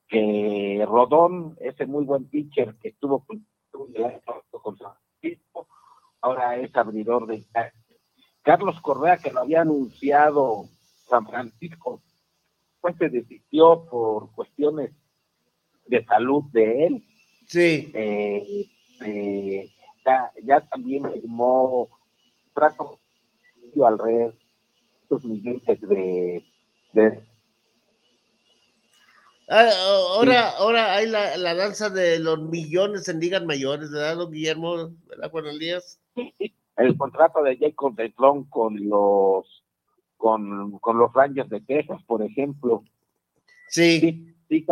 que 0.08 0.86
Rodón, 0.88 1.56
ese 1.62 1.86
muy 1.86 2.04
buen 2.04 2.26
pitcher 2.26 2.76
que 2.82 2.90
estuvo 2.90 3.24
con, 3.26 3.46
San 4.78 4.94
Francisco, 5.22 5.68
ahora 6.22 6.58
es 6.58 6.76
abridor 6.76 7.28
de 7.28 7.46
Carlos 8.42 8.80
Correa, 8.82 9.18
que 9.18 9.32
lo 9.32 9.42
había 9.42 9.62
anunciado 9.62 10.66
San 11.08 11.26
Francisco, 11.28 12.02
pues 12.80 12.96
se 12.98 13.10
desistió 13.10 13.86
por 13.90 14.32
cuestiones 14.34 14.92
de 15.86 16.04
salud 16.06 16.44
de 16.52 16.86
él. 16.88 17.06
Sí. 17.48 17.92
Eh, 17.94 18.68
eh, 19.06 19.70
ya, 20.06 20.32
ya 20.44 20.62
también 20.62 21.12
firmó 21.12 21.90
trato 22.54 23.00
alrededor 23.86 24.36
de 25.10 25.28
millones 25.28 25.82
de, 25.82 26.44
de 26.94 27.24
Ah, 29.54 29.70
ahora, 30.16 30.50
ahora 30.52 30.94
hay 30.94 31.08
la, 31.08 31.36
la 31.36 31.54
danza 31.54 31.90
de 31.90 32.20
los 32.20 32.40
millones 32.42 33.10
en 33.10 33.20
ligas 33.20 33.44
mayores, 33.44 33.92
¿verdad, 33.92 34.16
don 34.16 34.32
Guillermo? 34.32 34.92
¿Verdad, 35.08 35.30
Juan 35.30 35.48
Elías? 35.48 36.00
el 36.78 36.98
contrato 36.98 37.44
de 37.44 37.58
Jacob 37.58 37.96
de 37.96 38.14
con 38.50 38.90
los 38.90 39.64
con, 40.16 40.80
con 40.80 40.98
los 40.98 41.12
Rangers 41.14 41.50
de 41.50 41.60
Texas, 41.60 42.02
por 42.08 42.24
ejemplo. 42.24 42.84
Sí. 43.68 44.00
Sí, 44.00 44.36
sí, 44.48 44.66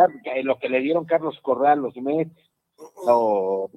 lo 0.44 0.58
que 0.58 0.70
le 0.70 0.80
dieron 0.80 1.04
Carlos 1.04 1.38
Corral, 1.42 1.80
los 1.80 1.94
Mets, 1.96 2.50
o, 2.76 3.70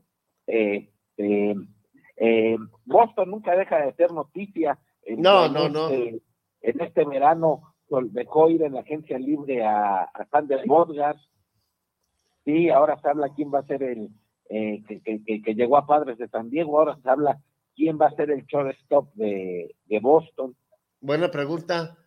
eh, 0.48 0.90
eh, 1.18 2.58
Boston 2.86 3.32
nunca 3.32 3.56
deja 3.56 3.78
de 3.86 3.94
ser 3.94 4.12
noticia. 4.12 4.78
En- 5.04 5.22
No, 5.22 5.48
no, 5.50 5.70
no. 5.70 5.90
este- 5.90 6.22
En 6.62 6.80
este 6.82 7.04
verano 7.06 7.76
dejó 8.12 8.50
ir 8.50 8.64
en 8.64 8.74
la 8.74 8.80
agencia 8.82 9.20
libre 9.20 9.66
a, 9.66 10.04
a 10.04 10.26
Sander 10.32 10.66
Bodgar. 10.66 11.18
Sí, 12.46 12.70
ahora 12.70 12.98
se 13.02 13.10
habla 13.10 13.34
quién 13.36 13.54
va 13.54 13.60
a 13.60 13.68
ser 13.68 13.84
el 13.84 14.10
eh, 14.50 14.84
que, 14.88 15.02
que- 15.42 15.56
llegó 15.56 15.78
a 15.78 15.86
Padres 15.88 16.18
de 16.18 16.28
San 16.28 16.50
Diego, 16.50 16.78
ahora 16.80 16.98
se 17.02 17.10
habla 17.10 17.42
quién 17.76 17.98
va 18.00 18.08
a 18.08 18.16
ser 18.16 18.30
el 18.32 18.46
shortstop 18.46 19.14
de, 19.16 19.76
de 19.86 20.00
Boston. 20.00 20.56
Buena 21.02 21.32
pregunta. 21.32 21.98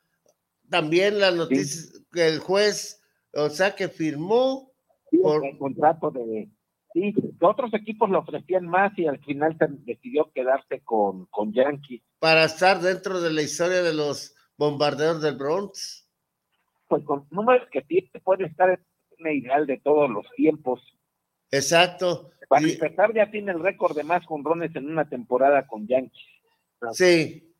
También 0.70 1.18
la 1.18 1.30
noticia 1.30 1.90
que 2.12 2.26
el 2.28 2.38
juez, 2.38 3.02
o 3.34 3.48
sea, 3.50 3.74
que 3.74 3.88
firmó 3.88 4.70
Sí, 5.10 5.18
por, 5.18 5.44
el 5.44 5.56
contrato 5.58 6.10
de 6.10 6.48
sí, 6.96 7.14
otros 7.40 7.72
equipos 7.74 8.08
le 8.10 8.16
ofrecían 8.16 8.66
más 8.66 8.98
y 8.98 9.06
al 9.06 9.18
final 9.18 9.56
se 9.58 9.66
decidió 9.84 10.30
quedarse 10.32 10.80
con, 10.80 11.26
con 11.26 11.52
Yankees. 11.52 12.02
para 12.18 12.44
estar 12.44 12.80
dentro 12.80 13.20
de 13.20 13.32
la 13.32 13.42
historia 13.42 13.82
de 13.82 13.92
los 13.92 14.34
bombarderos 14.56 15.20
del 15.20 15.36
Bronx. 15.36 16.08
Pues 16.88 17.04
con 17.04 17.26
números 17.30 17.68
que 17.70 17.82
tiene 17.82 18.08
puede 18.24 18.46
estar 18.46 18.70
en 18.70 18.78
la 19.18 19.32
ideal 19.32 19.66
de 19.66 19.78
todos 19.78 20.08
los 20.08 20.26
tiempos. 20.36 20.80
Exacto. 21.50 22.30
Para 22.48 22.66
empezar 22.66 23.12
ya 23.14 23.30
tiene 23.30 23.52
el 23.52 23.60
récord 23.60 23.94
de 23.94 24.04
más 24.04 24.24
jonrones 24.24 24.74
en 24.74 24.90
una 24.90 25.08
temporada 25.08 25.66
con 25.66 25.86
Yankees. 25.86 26.24
Sí, 26.92 27.52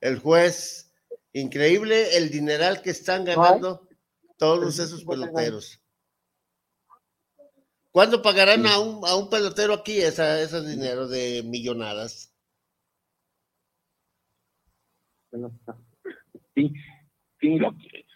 el 0.00 0.18
juez, 0.18 0.92
increíble 1.32 2.16
el 2.16 2.30
dineral 2.30 2.82
que 2.82 2.90
están 2.90 3.24
ganando 3.24 3.88
todos 4.36 4.78
esos 4.78 5.04
peloteros. 5.04 5.80
¿Cuándo 7.90 8.22
pagarán 8.22 8.66
a 8.66 8.78
un, 8.78 9.04
a 9.06 9.16
un 9.16 9.28
pelotero 9.30 9.74
aquí 9.74 9.98
esa, 10.00 10.40
ese 10.40 10.60
dinero 10.64 11.08
de 11.08 11.42
millonadas? 11.44 12.34
Sí, 16.54 16.72
sí, 17.40 17.58
lo 17.58 17.74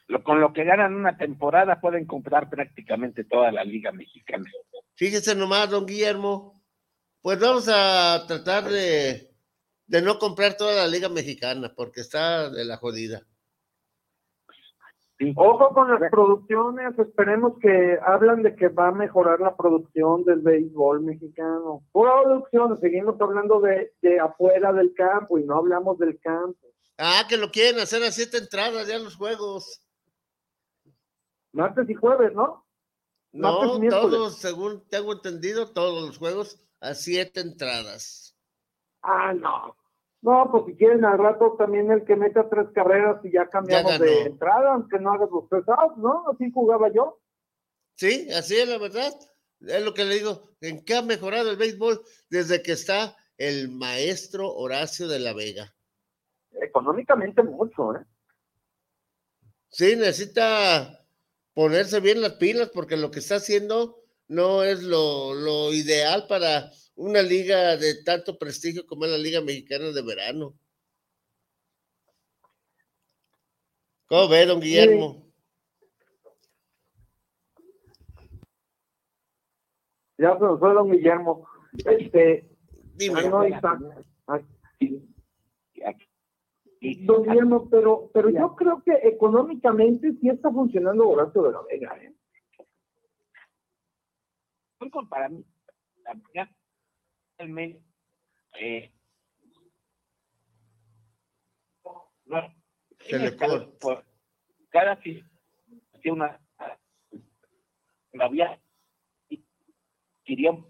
lo- 0.08 0.22
con 0.24 0.40
lo 0.40 0.52
que 0.52 0.64
ganan 0.64 0.94
una 0.94 1.16
temporada 1.16 1.80
pueden 1.80 2.04
comprar 2.06 2.50
prácticamente 2.50 3.24
toda 3.24 3.50
la 3.50 3.64
liga 3.64 3.92
mexicana. 3.92 4.44
Fíjese 4.94 5.34
nomás, 5.34 5.70
don 5.70 5.86
Guillermo, 5.86 6.62
pues 7.22 7.38
vamos 7.40 7.66
a 7.72 8.24
tratar 8.26 8.64
de, 8.64 9.30
de 9.86 10.02
no 10.02 10.18
comprar 10.18 10.54
toda 10.56 10.74
la 10.74 10.86
liga 10.86 11.08
mexicana 11.08 11.72
porque 11.74 12.02
está 12.02 12.50
de 12.50 12.64
la 12.66 12.76
jodida. 12.76 13.26
Ojo 15.36 15.68
con 15.74 15.88
las 15.90 16.10
producciones, 16.10 16.98
esperemos 16.98 17.54
que 17.60 17.98
hablan 18.04 18.42
de 18.42 18.56
que 18.56 18.68
va 18.68 18.88
a 18.88 18.92
mejorar 18.92 19.40
la 19.40 19.56
producción 19.56 20.24
del 20.24 20.40
béisbol 20.40 21.02
mexicano. 21.02 21.82
Producción, 21.92 22.80
seguimos 22.80 23.20
hablando 23.20 23.60
de, 23.60 23.92
de 24.02 24.18
afuera 24.18 24.72
del 24.72 24.94
campo 24.94 25.38
y 25.38 25.44
no 25.44 25.56
hablamos 25.56 25.98
del 25.98 26.18
campo. 26.20 26.68
Ah, 26.98 27.24
que 27.28 27.36
lo 27.36 27.50
quieren 27.50 27.80
hacer 27.80 28.02
a 28.02 28.10
siete 28.10 28.38
entradas 28.38 28.86
ya 28.86 28.98
los 28.98 29.16
juegos. 29.16 29.80
Martes 31.52 31.88
y 31.88 31.94
jueves, 31.94 32.32
¿no? 32.32 32.66
Martes 33.32 33.78
No, 33.80 33.90
todos, 33.90 34.38
según 34.38 34.86
tengo 34.88 35.12
entendido, 35.12 35.70
todos 35.72 36.06
los 36.06 36.18
juegos 36.18 36.58
a 36.80 36.94
siete 36.94 37.40
entradas. 37.40 38.36
Ah, 39.02 39.32
no. 39.34 39.76
No, 40.22 40.48
pues 40.52 40.66
si 40.66 40.76
quieren 40.76 41.04
al 41.04 41.18
rato 41.18 41.56
también 41.58 41.90
el 41.90 42.04
que 42.04 42.14
meta 42.14 42.48
tres 42.48 42.68
carreras 42.72 43.20
y 43.24 43.32
ya 43.32 43.48
cambiamos 43.48 43.98
de 43.98 44.22
entrada, 44.22 44.74
aunque 44.74 45.00
no 45.00 45.12
hagas 45.12 45.28
los 45.30 45.48
tres 45.48 45.64
outs, 45.66 45.98
¿no? 45.98 46.24
Así 46.30 46.50
jugaba 46.52 46.92
yo. 46.92 47.20
Sí, 47.96 48.28
así 48.30 48.56
es 48.56 48.68
la 48.68 48.78
verdad. 48.78 49.12
Es 49.60 49.84
lo 49.84 49.92
que 49.92 50.04
le 50.04 50.14
digo. 50.14 50.54
¿En 50.60 50.84
qué 50.84 50.94
ha 50.94 51.02
mejorado 51.02 51.50
el 51.50 51.56
béisbol 51.56 52.02
desde 52.30 52.62
que 52.62 52.72
está 52.72 53.16
el 53.36 53.68
maestro 53.68 54.54
Horacio 54.54 55.08
de 55.08 55.18
la 55.18 55.32
Vega? 55.32 55.74
Económicamente 56.52 57.42
mucho, 57.42 57.96
¿eh? 57.96 58.04
Sí, 59.70 59.96
necesita 59.96 61.04
ponerse 61.52 61.98
bien 61.98 62.20
las 62.20 62.34
pilas 62.34 62.70
porque 62.72 62.96
lo 62.96 63.10
que 63.10 63.18
está 63.18 63.36
haciendo 63.36 64.01
no 64.32 64.62
es 64.62 64.82
lo, 64.82 65.34
lo 65.34 65.72
ideal 65.74 66.26
para 66.26 66.70
una 66.94 67.20
liga 67.20 67.76
de 67.76 68.02
tanto 68.02 68.38
prestigio 68.38 68.86
como 68.86 69.04
es 69.04 69.10
la 69.10 69.18
Liga 69.18 69.42
Mexicana 69.42 69.90
de 69.90 70.02
Verano. 70.02 70.54
¿Cómo 74.06 74.28
ve, 74.28 74.46
don 74.46 74.60
Guillermo? 74.60 75.26
Ya 80.16 80.34
se 80.34 80.44
nos 80.44 80.59
fue 80.59 80.72
don 80.72 80.90
Guillermo. 80.90 81.46
Este, 81.84 82.48
Dime. 82.94 83.28
no, 83.28 83.40
ahí 83.40 83.52
está. 83.52 83.78
Don 87.04 87.22
Guillermo, 87.22 87.68
pero, 87.70 88.10
pero 88.14 88.30
yo 88.30 88.56
creo 88.56 88.82
que 88.82 88.92
económicamente 89.02 90.12
sí 90.20 90.28
está 90.28 90.50
funcionando 90.50 91.09
Horacio 91.09 91.42
de 91.42 91.52
la 91.52 91.62
Vega, 91.70 91.96
¿eh? 92.02 92.14
Fútbol 94.82 95.09
para 95.09 95.28
mí, 95.28 95.44
la 96.04 96.14
verdad, 96.14 96.50
realmente, 97.38 97.84
eh, 98.59 98.92
no, 102.24 102.54
Se 102.98 103.18
le 103.18 103.36
cada, 103.36 103.70
por- 103.78 104.04
cada 104.70 104.92
hacía 105.94 106.12
una 106.12 106.40
la 108.12 108.24
había 108.24 108.60
quería 110.24 110.50
un 110.50 110.66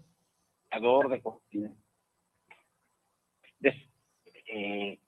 jugador 0.71 1.09
de 1.09 1.21
continente 1.21 1.81
de, 3.59 3.89
eh, 4.47 4.99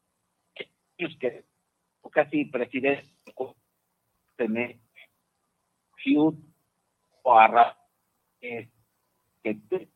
que 0.56 0.72
casi 2.12 2.46
presidente 2.46 3.14
tener 4.36 4.80
o 7.24 7.34
Arra 7.38 7.78
eh, 8.42 8.70
que 9.54 9.88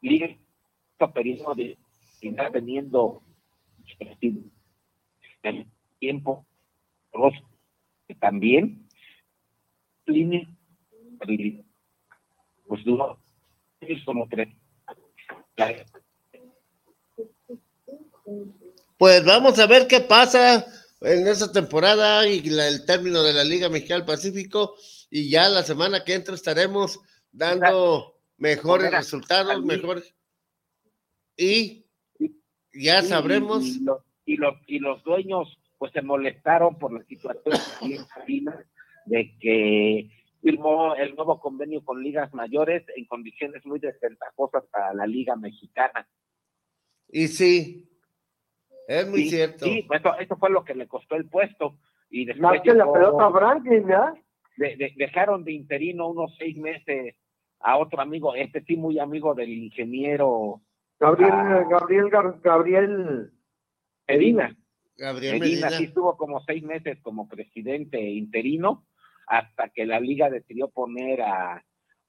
liga 0.00 0.36
periodo 1.14 1.54
de 1.54 1.78
estar 2.20 2.50
teniendo 2.52 3.22
el 5.42 5.66
tiempo 5.98 6.44
también 8.18 8.86
línea 10.06 10.48
pues 12.66 12.84
duró 12.84 13.18
es 13.80 14.04
como 14.04 14.28
tres. 14.28 14.48
Pues 18.98 19.24
vamos 19.24 19.58
a 19.58 19.66
ver 19.66 19.86
qué 19.86 20.00
pasa 20.00 20.66
en 21.00 21.26
esta 21.26 21.50
temporada 21.50 22.26
y 22.26 22.42
la- 22.42 22.68
el 22.68 22.84
término 22.84 23.22
de 23.22 23.32
la 23.32 23.44
Liga 23.44 23.68
Mexicana 23.68 23.98
del 24.00 24.06
Pacífico. 24.06 24.76
Y 25.10 25.30
ya 25.30 25.48
la 25.48 25.62
semana 25.62 26.04
que 26.04 26.14
entra 26.14 26.34
estaremos 26.34 27.00
dando 27.32 28.19
mejores 28.40 28.90
resultados, 28.90 29.64
mejores. 29.64 30.14
Y 31.36 31.86
ya 32.72 33.02
Sí, 33.02 33.08
sabremos. 33.08 33.64
Y, 33.64 33.76
y 33.76 33.84
los, 33.84 34.02
y, 34.26 34.36
los, 34.36 34.54
y 34.66 34.78
los 34.80 35.04
dueños 35.04 35.56
pues 35.78 35.92
se 35.92 36.02
molestaron 36.02 36.78
por 36.78 36.92
la 36.92 37.02
situación 37.04 37.54
de 39.06 39.34
que 39.40 40.10
firmó 40.42 40.94
el 40.94 41.14
nuevo 41.14 41.40
convenio 41.40 41.82
con 41.84 42.02
ligas 42.02 42.32
mayores 42.34 42.84
en 42.96 43.06
condiciones 43.06 43.64
muy 43.64 43.78
desventajosas 43.78 44.64
para 44.70 44.92
la 44.94 45.06
liga 45.06 45.36
mexicana. 45.36 46.06
Y 47.08 47.28
sí, 47.28 47.88
es 48.88 49.06
muy 49.08 49.22
Sí, 49.24 49.30
cierto. 49.30 49.64
Sí, 49.64 49.86
eso, 49.90 50.18
eso 50.18 50.36
fue 50.36 50.50
lo 50.50 50.64
que 50.64 50.74
le 50.74 50.86
costó 50.86 51.16
el 51.16 51.28
puesto. 51.28 51.78
Y 52.10 52.24
después 52.26 52.42
Más 52.42 52.60
que 52.62 52.74
la 52.74 52.90
pelota 52.92 53.30
Franklin, 53.30 53.88
¿ya? 53.88 54.14
de- 54.56 54.76
de- 54.76 54.92
dejaron 54.96 55.44
de 55.44 55.52
interino 55.52 56.08
unos 56.08 56.34
seis 56.38 56.56
meses 56.58 57.14
a 57.60 57.76
otro 57.78 58.00
amigo, 58.00 58.34
este 58.34 58.62
sí 58.64 58.76
muy 58.76 58.98
amigo 58.98 59.34
del 59.34 59.50
ingeniero 59.50 60.60
Gabriel, 60.98 61.32
Ah. 61.32 61.64
Gabriel, 61.70 62.10
Gar- 62.10 62.40
Gabriel 62.42 63.30
Medina. 64.08 64.56
Gabriel 64.96 65.38
Medina, 65.40 65.66
Medina. 65.66 65.70
sí 65.78 65.84
estuvo 65.84 66.16
como 66.16 66.40
seis 66.44 66.62
meses 66.62 66.98
como 67.02 67.26
presidente 67.28 67.98
interino 68.00 68.86
hasta 69.26 69.68
que 69.70 69.86
la 69.86 69.98
liga 70.00 70.28
decidió 70.28 70.68
poner 70.68 71.22
a, 71.22 71.64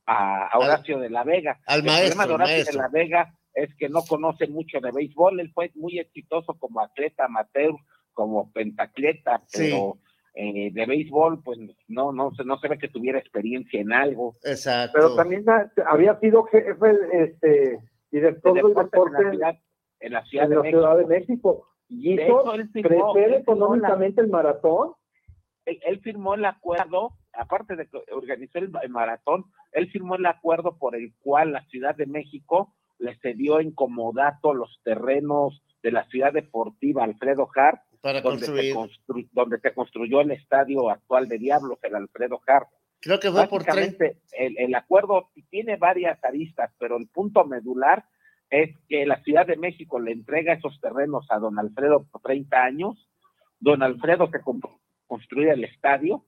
a, 0.06 0.48
a 0.48 0.58
Horacio 0.58 1.00
de 1.00 1.10
la 1.10 1.24
Vega. 1.24 1.60
al 1.68 1.80
el 1.82 1.86
maestro, 1.86 2.18
problema 2.18 2.26
de 2.28 2.34
Horacio 2.34 2.56
maestro. 2.56 2.74
de 2.74 2.82
la 2.82 2.90
Vega 2.90 3.38
es 3.54 3.76
que 3.76 3.90
no 3.90 4.02
conoce 4.04 4.48
mucho 4.48 4.80
de 4.82 4.92
béisbol. 4.92 5.40
Él 5.40 5.52
fue 5.54 5.72
muy 5.76 6.00
exitoso 6.00 6.54
como 6.58 6.82
atleta 6.82 7.26
amateur, 7.26 7.74
como 8.14 8.52
pentatleta, 8.52 9.42
Sí. 9.48 9.72
Eh, 10.34 10.72
de 10.72 10.86
béisbol, 10.86 11.44
pues 11.44 11.60
no, 11.88 12.12
no, 12.14 12.32
se- 12.36 12.46
no 12.46 12.58
se 12.60 12.68
ve 12.70 12.78
que 12.78 12.88
tuviera 12.88 13.20
experiencia 13.20 13.82
en 13.82 13.92
algo. 13.92 14.34
Exacto. 14.44 14.94
Pero 14.96 15.16
también 15.16 15.44
ha- 15.50 15.72
había 15.88 16.18
sido 16.20 16.44
jefe, 16.46 16.76
este, 17.12 17.80
director 18.12 18.54
del 18.54 18.64
Deportes 18.68 18.92
deporte 18.92 19.18
en 19.22 19.24
la 19.24 19.32
ciudad, 19.32 19.56
en 20.00 20.14
la 20.14 20.26
Ciudad 20.26 20.44
en 20.46 20.50
de 20.50 20.56
la 20.56 20.62
México. 20.64 20.80
Ciudad 20.80 20.98
de 20.98 21.06
México. 21.06 21.68
Y 21.90 22.16
De 22.16 22.26
hizo 22.26 22.44
crecer 22.72 23.30
la- 23.32 23.38
económicamente 23.38 24.22
el 24.22 24.30
maratón. 24.30 24.94
él, 25.66 25.80
él 25.86 26.00
firmó 26.02 26.34
el 26.36 26.46
acuerdo, 26.46 27.12
aparte 27.34 27.76
de 27.76 27.88
que 27.88 27.98
organizó 28.14 28.58
el, 28.60 28.72
el 28.82 28.90
maratón, 28.90 29.46
él 29.74 29.90
firmó 29.92 30.16
el 30.16 30.26
acuerdo 30.26 30.78
por 30.78 30.96
el 30.96 31.14
cual 31.22 31.52
la 31.52 31.64
Ciudad 31.66 31.96
de 31.96 32.06
México 32.08 32.74
le 32.98 33.16
cedió 33.20 33.60
en 33.60 33.72
comodato 33.72 34.54
los 34.54 34.80
terrenos 34.84 35.62
de 35.84 35.92
la 35.92 36.06
ciudad 36.06 36.32
deportiva 36.34 37.04
Alfredo 37.04 37.48
Hart, 37.56 37.82
Para 38.02 38.22
donde 38.22 38.46
se, 38.46 38.74
construir. 38.74 38.76
constru- 38.76 39.30
donde 39.32 39.60
se 39.60 39.74
construyó 39.74 40.22
el 40.22 40.32
estadio 40.32 40.90
actual 40.90 41.28
de 41.28 41.38
Diablos, 41.38 41.78
el 41.84 41.96
Alfredo 41.96 42.42
Hart. 42.48 42.68
Creo 43.00 43.20
que 43.20 43.32
fue 43.32 43.48
por. 43.48 43.66
Básicamente, 43.66 44.18
el, 44.32 44.58
el 44.58 44.76
acuerdo 44.76 45.30
tiene 45.50 45.76
varias 45.78 46.24
aristas, 46.24 46.72
pero 46.80 46.98
el 46.98 47.08
punto 47.08 47.46
medular 47.46 48.06
es 48.50 48.78
que 48.90 49.06
la 49.06 49.22
Ciudad 49.24 49.46
de 49.48 49.56
México 49.58 50.00
le 50.00 50.12
entrega 50.12 50.54
esos 50.54 50.80
terrenos 50.82 51.26
a 51.30 51.40
don 51.40 51.58
Alfredo 51.58 52.06
por 52.12 52.22
30 52.22 52.64
años. 52.64 53.08
Don 53.60 53.82
Alfredo 53.84 54.30
se 54.32 54.40
construye 55.08 55.52
el 55.52 55.64
estadio. 55.64 56.26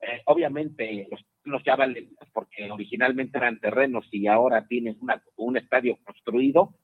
Eh, 0.00 0.20
obviamente, 0.26 1.08
los 1.10 1.20
terrenos 1.42 1.62
ya 1.64 1.76
valen 1.76 2.14
porque 2.32 2.70
originalmente 2.70 3.38
eran 3.38 3.58
terrenos 3.60 4.06
y 4.10 4.26
ahora 4.26 4.66
tienen 4.66 4.96
una- 5.00 5.22
un 5.36 5.56
estadio 5.56 5.98
construido. 6.04 6.74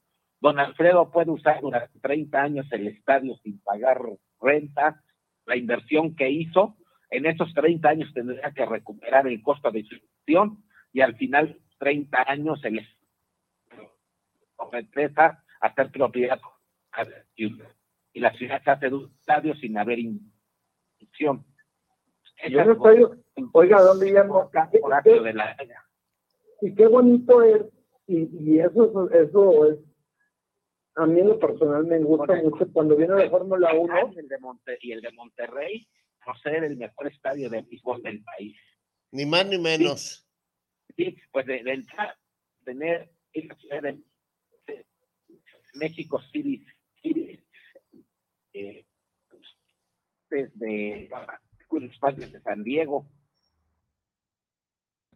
Don 0.41 0.59
Alfredo 0.59 1.11
puede 1.11 1.31
usar 1.31 1.61
durante 1.61 1.99
30 2.01 2.43
años 2.43 2.67
el 2.73 2.89
estadio 2.89 3.37
sin 3.43 3.61
pagar 3.61 4.01
renta. 4.41 5.03
La 5.47 5.57
inversión 5.57 6.15
que 6.17 6.31
hizo 6.31 6.77
en 7.11 7.27
esos 7.27 7.53
30 7.55 7.89
años 7.89 8.13
tendría 8.15 8.53
que 8.53 8.65
recuperar 8.67 9.27
el 9.27 9.43
costo 9.43 9.71
de 9.71 9.83
su 9.85 9.95
inversión 9.97 10.63
y 10.93 11.01
al 11.01 11.17
final 11.17 11.59
30 11.79 12.25
años 12.27 12.61
el 12.65 12.87
empresa 14.73 15.43
a 15.61 15.75
ser 15.75 15.91
propiedad 15.91 16.39
y 18.13 18.21
la 18.21 18.33
ciudad 18.35 18.63
se 18.63 18.71
hace 18.71 18.89
de 18.91 18.95
un 18.95 19.11
estadio 19.19 19.55
sin 19.57 19.77
haber 19.79 19.99
inversión. 19.99 21.45
Oiga, 23.53 23.81
don 23.83 24.01
Guillermo, 24.01 24.51
¿qué- 24.51 24.79
por 24.79 24.93
acto 24.95 25.23
de 25.23 25.33
la 25.35 25.57
y 26.63 26.75
qué 26.75 26.87
bonito 26.87 27.43
es, 27.43 27.63
y, 28.07 28.29
y 28.53 28.59
eso, 28.61 29.09
es- 29.11 29.29
eso 29.29 29.67
es, 29.73 29.79
a 31.03 31.07
mí 31.07 31.21
en 31.21 31.29
lo 31.29 31.39
personal 31.39 31.85
me 31.85 31.99
gusta 31.99 32.35
mucho 32.37 32.71
cuando 32.73 32.97
viene 32.97 33.15
la 33.15 33.31
Fórmula 33.31 33.73
1, 33.75 34.13
y 34.15 34.19
el 34.19 34.29
de 34.29 34.39
Monte- 34.39 34.79
y 34.81 34.93
el 34.93 35.01
de 35.01 35.13
Monterrey 35.13 35.89
por 36.25 36.39
ser 36.41 36.65
el 36.65 36.77
mejor 36.77 37.07
estadio 37.07 37.49
de 37.49 37.63
béisbol 37.63 38.03
del 38.03 38.23
país. 38.23 38.57
Ni 39.13 39.25
más 39.27 39.47
ni 39.47 39.59
menos. 39.59 40.27
Sí, 40.97 41.17
pues 41.33 41.47
de, 41.47 41.63
de 41.63 41.73
entrar, 41.73 42.17
tener 42.65 43.11
de, 43.33 44.03
de 44.67 44.87
México 45.75 46.21
City, 46.33 46.65
City, 47.01 47.43
eh, 48.53 48.85
desde 50.29 51.09
el 51.73 51.85
espacio 51.85 52.29
de 52.29 52.41
San 52.41 52.63
Diego, 52.63 53.07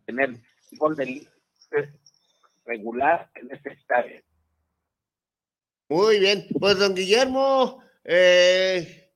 tener 0.07 0.31
gol 0.73 0.97
del 0.97 1.29
regular 2.65 3.31
en 3.35 3.51
ese 3.51 3.71
estadio. 3.71 4.23
Muy 5.89 6.19
bien. 6.19 6.47
Pues 6.59 6.79
don 6.79 6.95
Guillermo, 6.95 7.83
eh, 8.05 9.13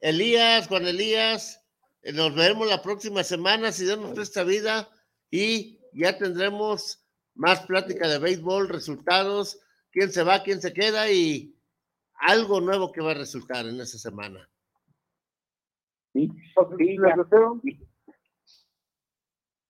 Elías, 0.00 0.68
Juan 0.68 0.86
Elías, 0.86 1.64
eh, 2.02 2.12
nos 2.12 2.34
veremos 2.34 2.68
la 2.68 2.82
próxima 2.82 3.24
semana 3.24 3.72
si 3.72 3.84
Dios 3.84 3.98
nos 3.98 4.12
presta 4.12 4.44
vida 4.44 4.88
y 5.30 5.80
ya 5.92 6.16
tendremos 6.18 7.04
más 7.34 7.66
plática 7.66 8.08
de 8.08 8.18
béisbol, 8.18 8.68
resultados, 8.68 9.60
quién 9.90 10.10
se 10.10 10.22
va, 10.22 10.42
quién 10.42 10.60
se 10.60 10.72
queda 10.72 11.10
y 11.10 11.54
algo 12.14 12.60
nuevo 12.60 12.92
que 12.92 13.00
va 13.00 13.12
a 13.12 13.14
resultar 13.14 13.66
en 13.66 13.80
esa 13.80 13.98
semana. 13.98 14.48
Sí, 16.12 16.30
sí, 16.78 16.96
ya. 16.96 17.16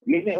Viene, 0.03 0.39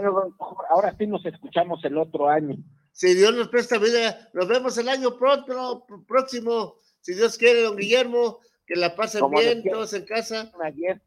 ahora 0.71 0.97
sí 0.97 1.07
nos 1.09 1.27
escuchamos 1.27 1.85
el 1.85 1.99
otro 1.99 2.29
año. 2.29 2.57
Si 2.97 3.13
Dios 3.13 3.35
nos 3.35 3.49
presta 3.49 3.77
vida, 3.77 4.31
nos 4.33 4.49
vemos 4.49 4.79
el 4.79 4.89
año 4.89 5.19
pronto, 5.19 5.85
pr- 5.87 6.07
próximo, 6.07 6.79
si 7.03 7.13
Dios 7.13 7.37
quiere, 7.37 7.61
don 7.61 7.77
Guillermo, 7.77 8.41
que 8.67 8.75
la 8.75 8.97
pasen 8.97 9.21
Como 9.21 9.39
bien, 9.39 9.59
decía- 9.59 9.73
todos 9.73 9.93
en 9.93 10.05
casa. 10.07 10.51
Ayer, 10.65 11.03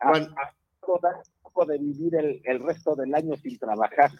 a, 0.00 0.10
a 0.18 0.54
poco 1.40 1.64
de 1.64 1.78
vivir 1.78 2.14
el, 2.16 2.42
el 2.44 2.62
resto 2.62 2.94
del 2.94 3.14
año 3.14 3.34
sin 3.42 3.58
trabajar. 3.58 4.10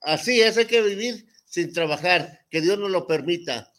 Así 0.00 0.40
es, 0.40 0.56
hay 0.56 0.66
que 0.66 0.82
vivir 0.82 1.24
sin 1.46 1.72
trabajar, 1.72 2.40
que 2.50 2.60
Dios 2.60 2.80
nos 2.80 2.90
lo 2.90 3.06
permita. 3.06 3.70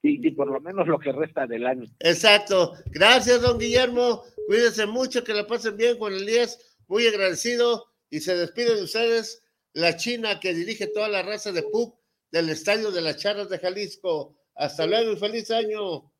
Y, 0.00 0.24
y 0.24 0.30
por 0.30 0.46
lo 0.46 0.60
menos 0.60 0.86
lo 0.86 1.00
que 1.00 1.10
resta 1.10 1.44
del 1.48 1.66
año. 1.66 1.86
Exacto. 1.98 2.74
Gracias, 2.92 3.40
don 3.42 3.58
Guillermo. 3.58 4.22
Cuídense 4.46 4.86
mucho, 4.86 5.24
que 5.24 5.34
la 5.34 5.44
pasen 5.46 5.76
bien, 5.76 5.98
Juan 5.98 6.12
Elías. 6.12 6.76
Muy 6.86 7.06
agradecido. 7.08 7.86
Y 8.10 8.20
se 8.20 8.36
despide 8.36 8.76
de 8.76 8.82
ustedes 8.82 9.42
la 9.74 9.96
China 9.96 10.40
que 10.40 10.54
dirige 10.54 10.86
toda 10.86 11.08
la 11.08 11.22
raza 11.22 11.52
de 11.52 11.62
PUC 11.62 11.98
del 12.30 12.48
Estadio 12.48 12.90
de 12.90 13.00
las 13.00 13.16
Charras 13.18 13.48
de 13.48 13.58
Jalisco. 13.58 14.36
Hasta 14.54 14.86
luego 14.86 15.12
y 15.12 15.16
feliz 15.16 15.50
año. 15.50 16.10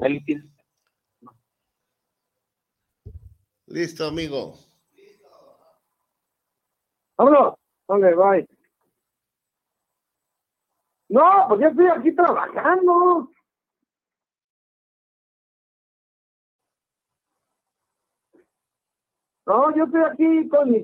Feliz 0.00 0.22
Listo, 3.66 4.06
amigo. 4.06 4.58
vámonos, 7.16 7.54
vale, 7.86 8.14
bye. 8.16 8.48
No, 11.08 11.46
pues 11.48 11.60
yo 11.60 11.68
estoy 11.68 11.86
aquí 11.86 12.12
trabajando. 12.12 13.30
No, 19.46 19.76
yo 19.76 19.84
estoy 19.84 20.02
aquí 20.02 20.48
con 20.48 20.70
mi 20.70 20.78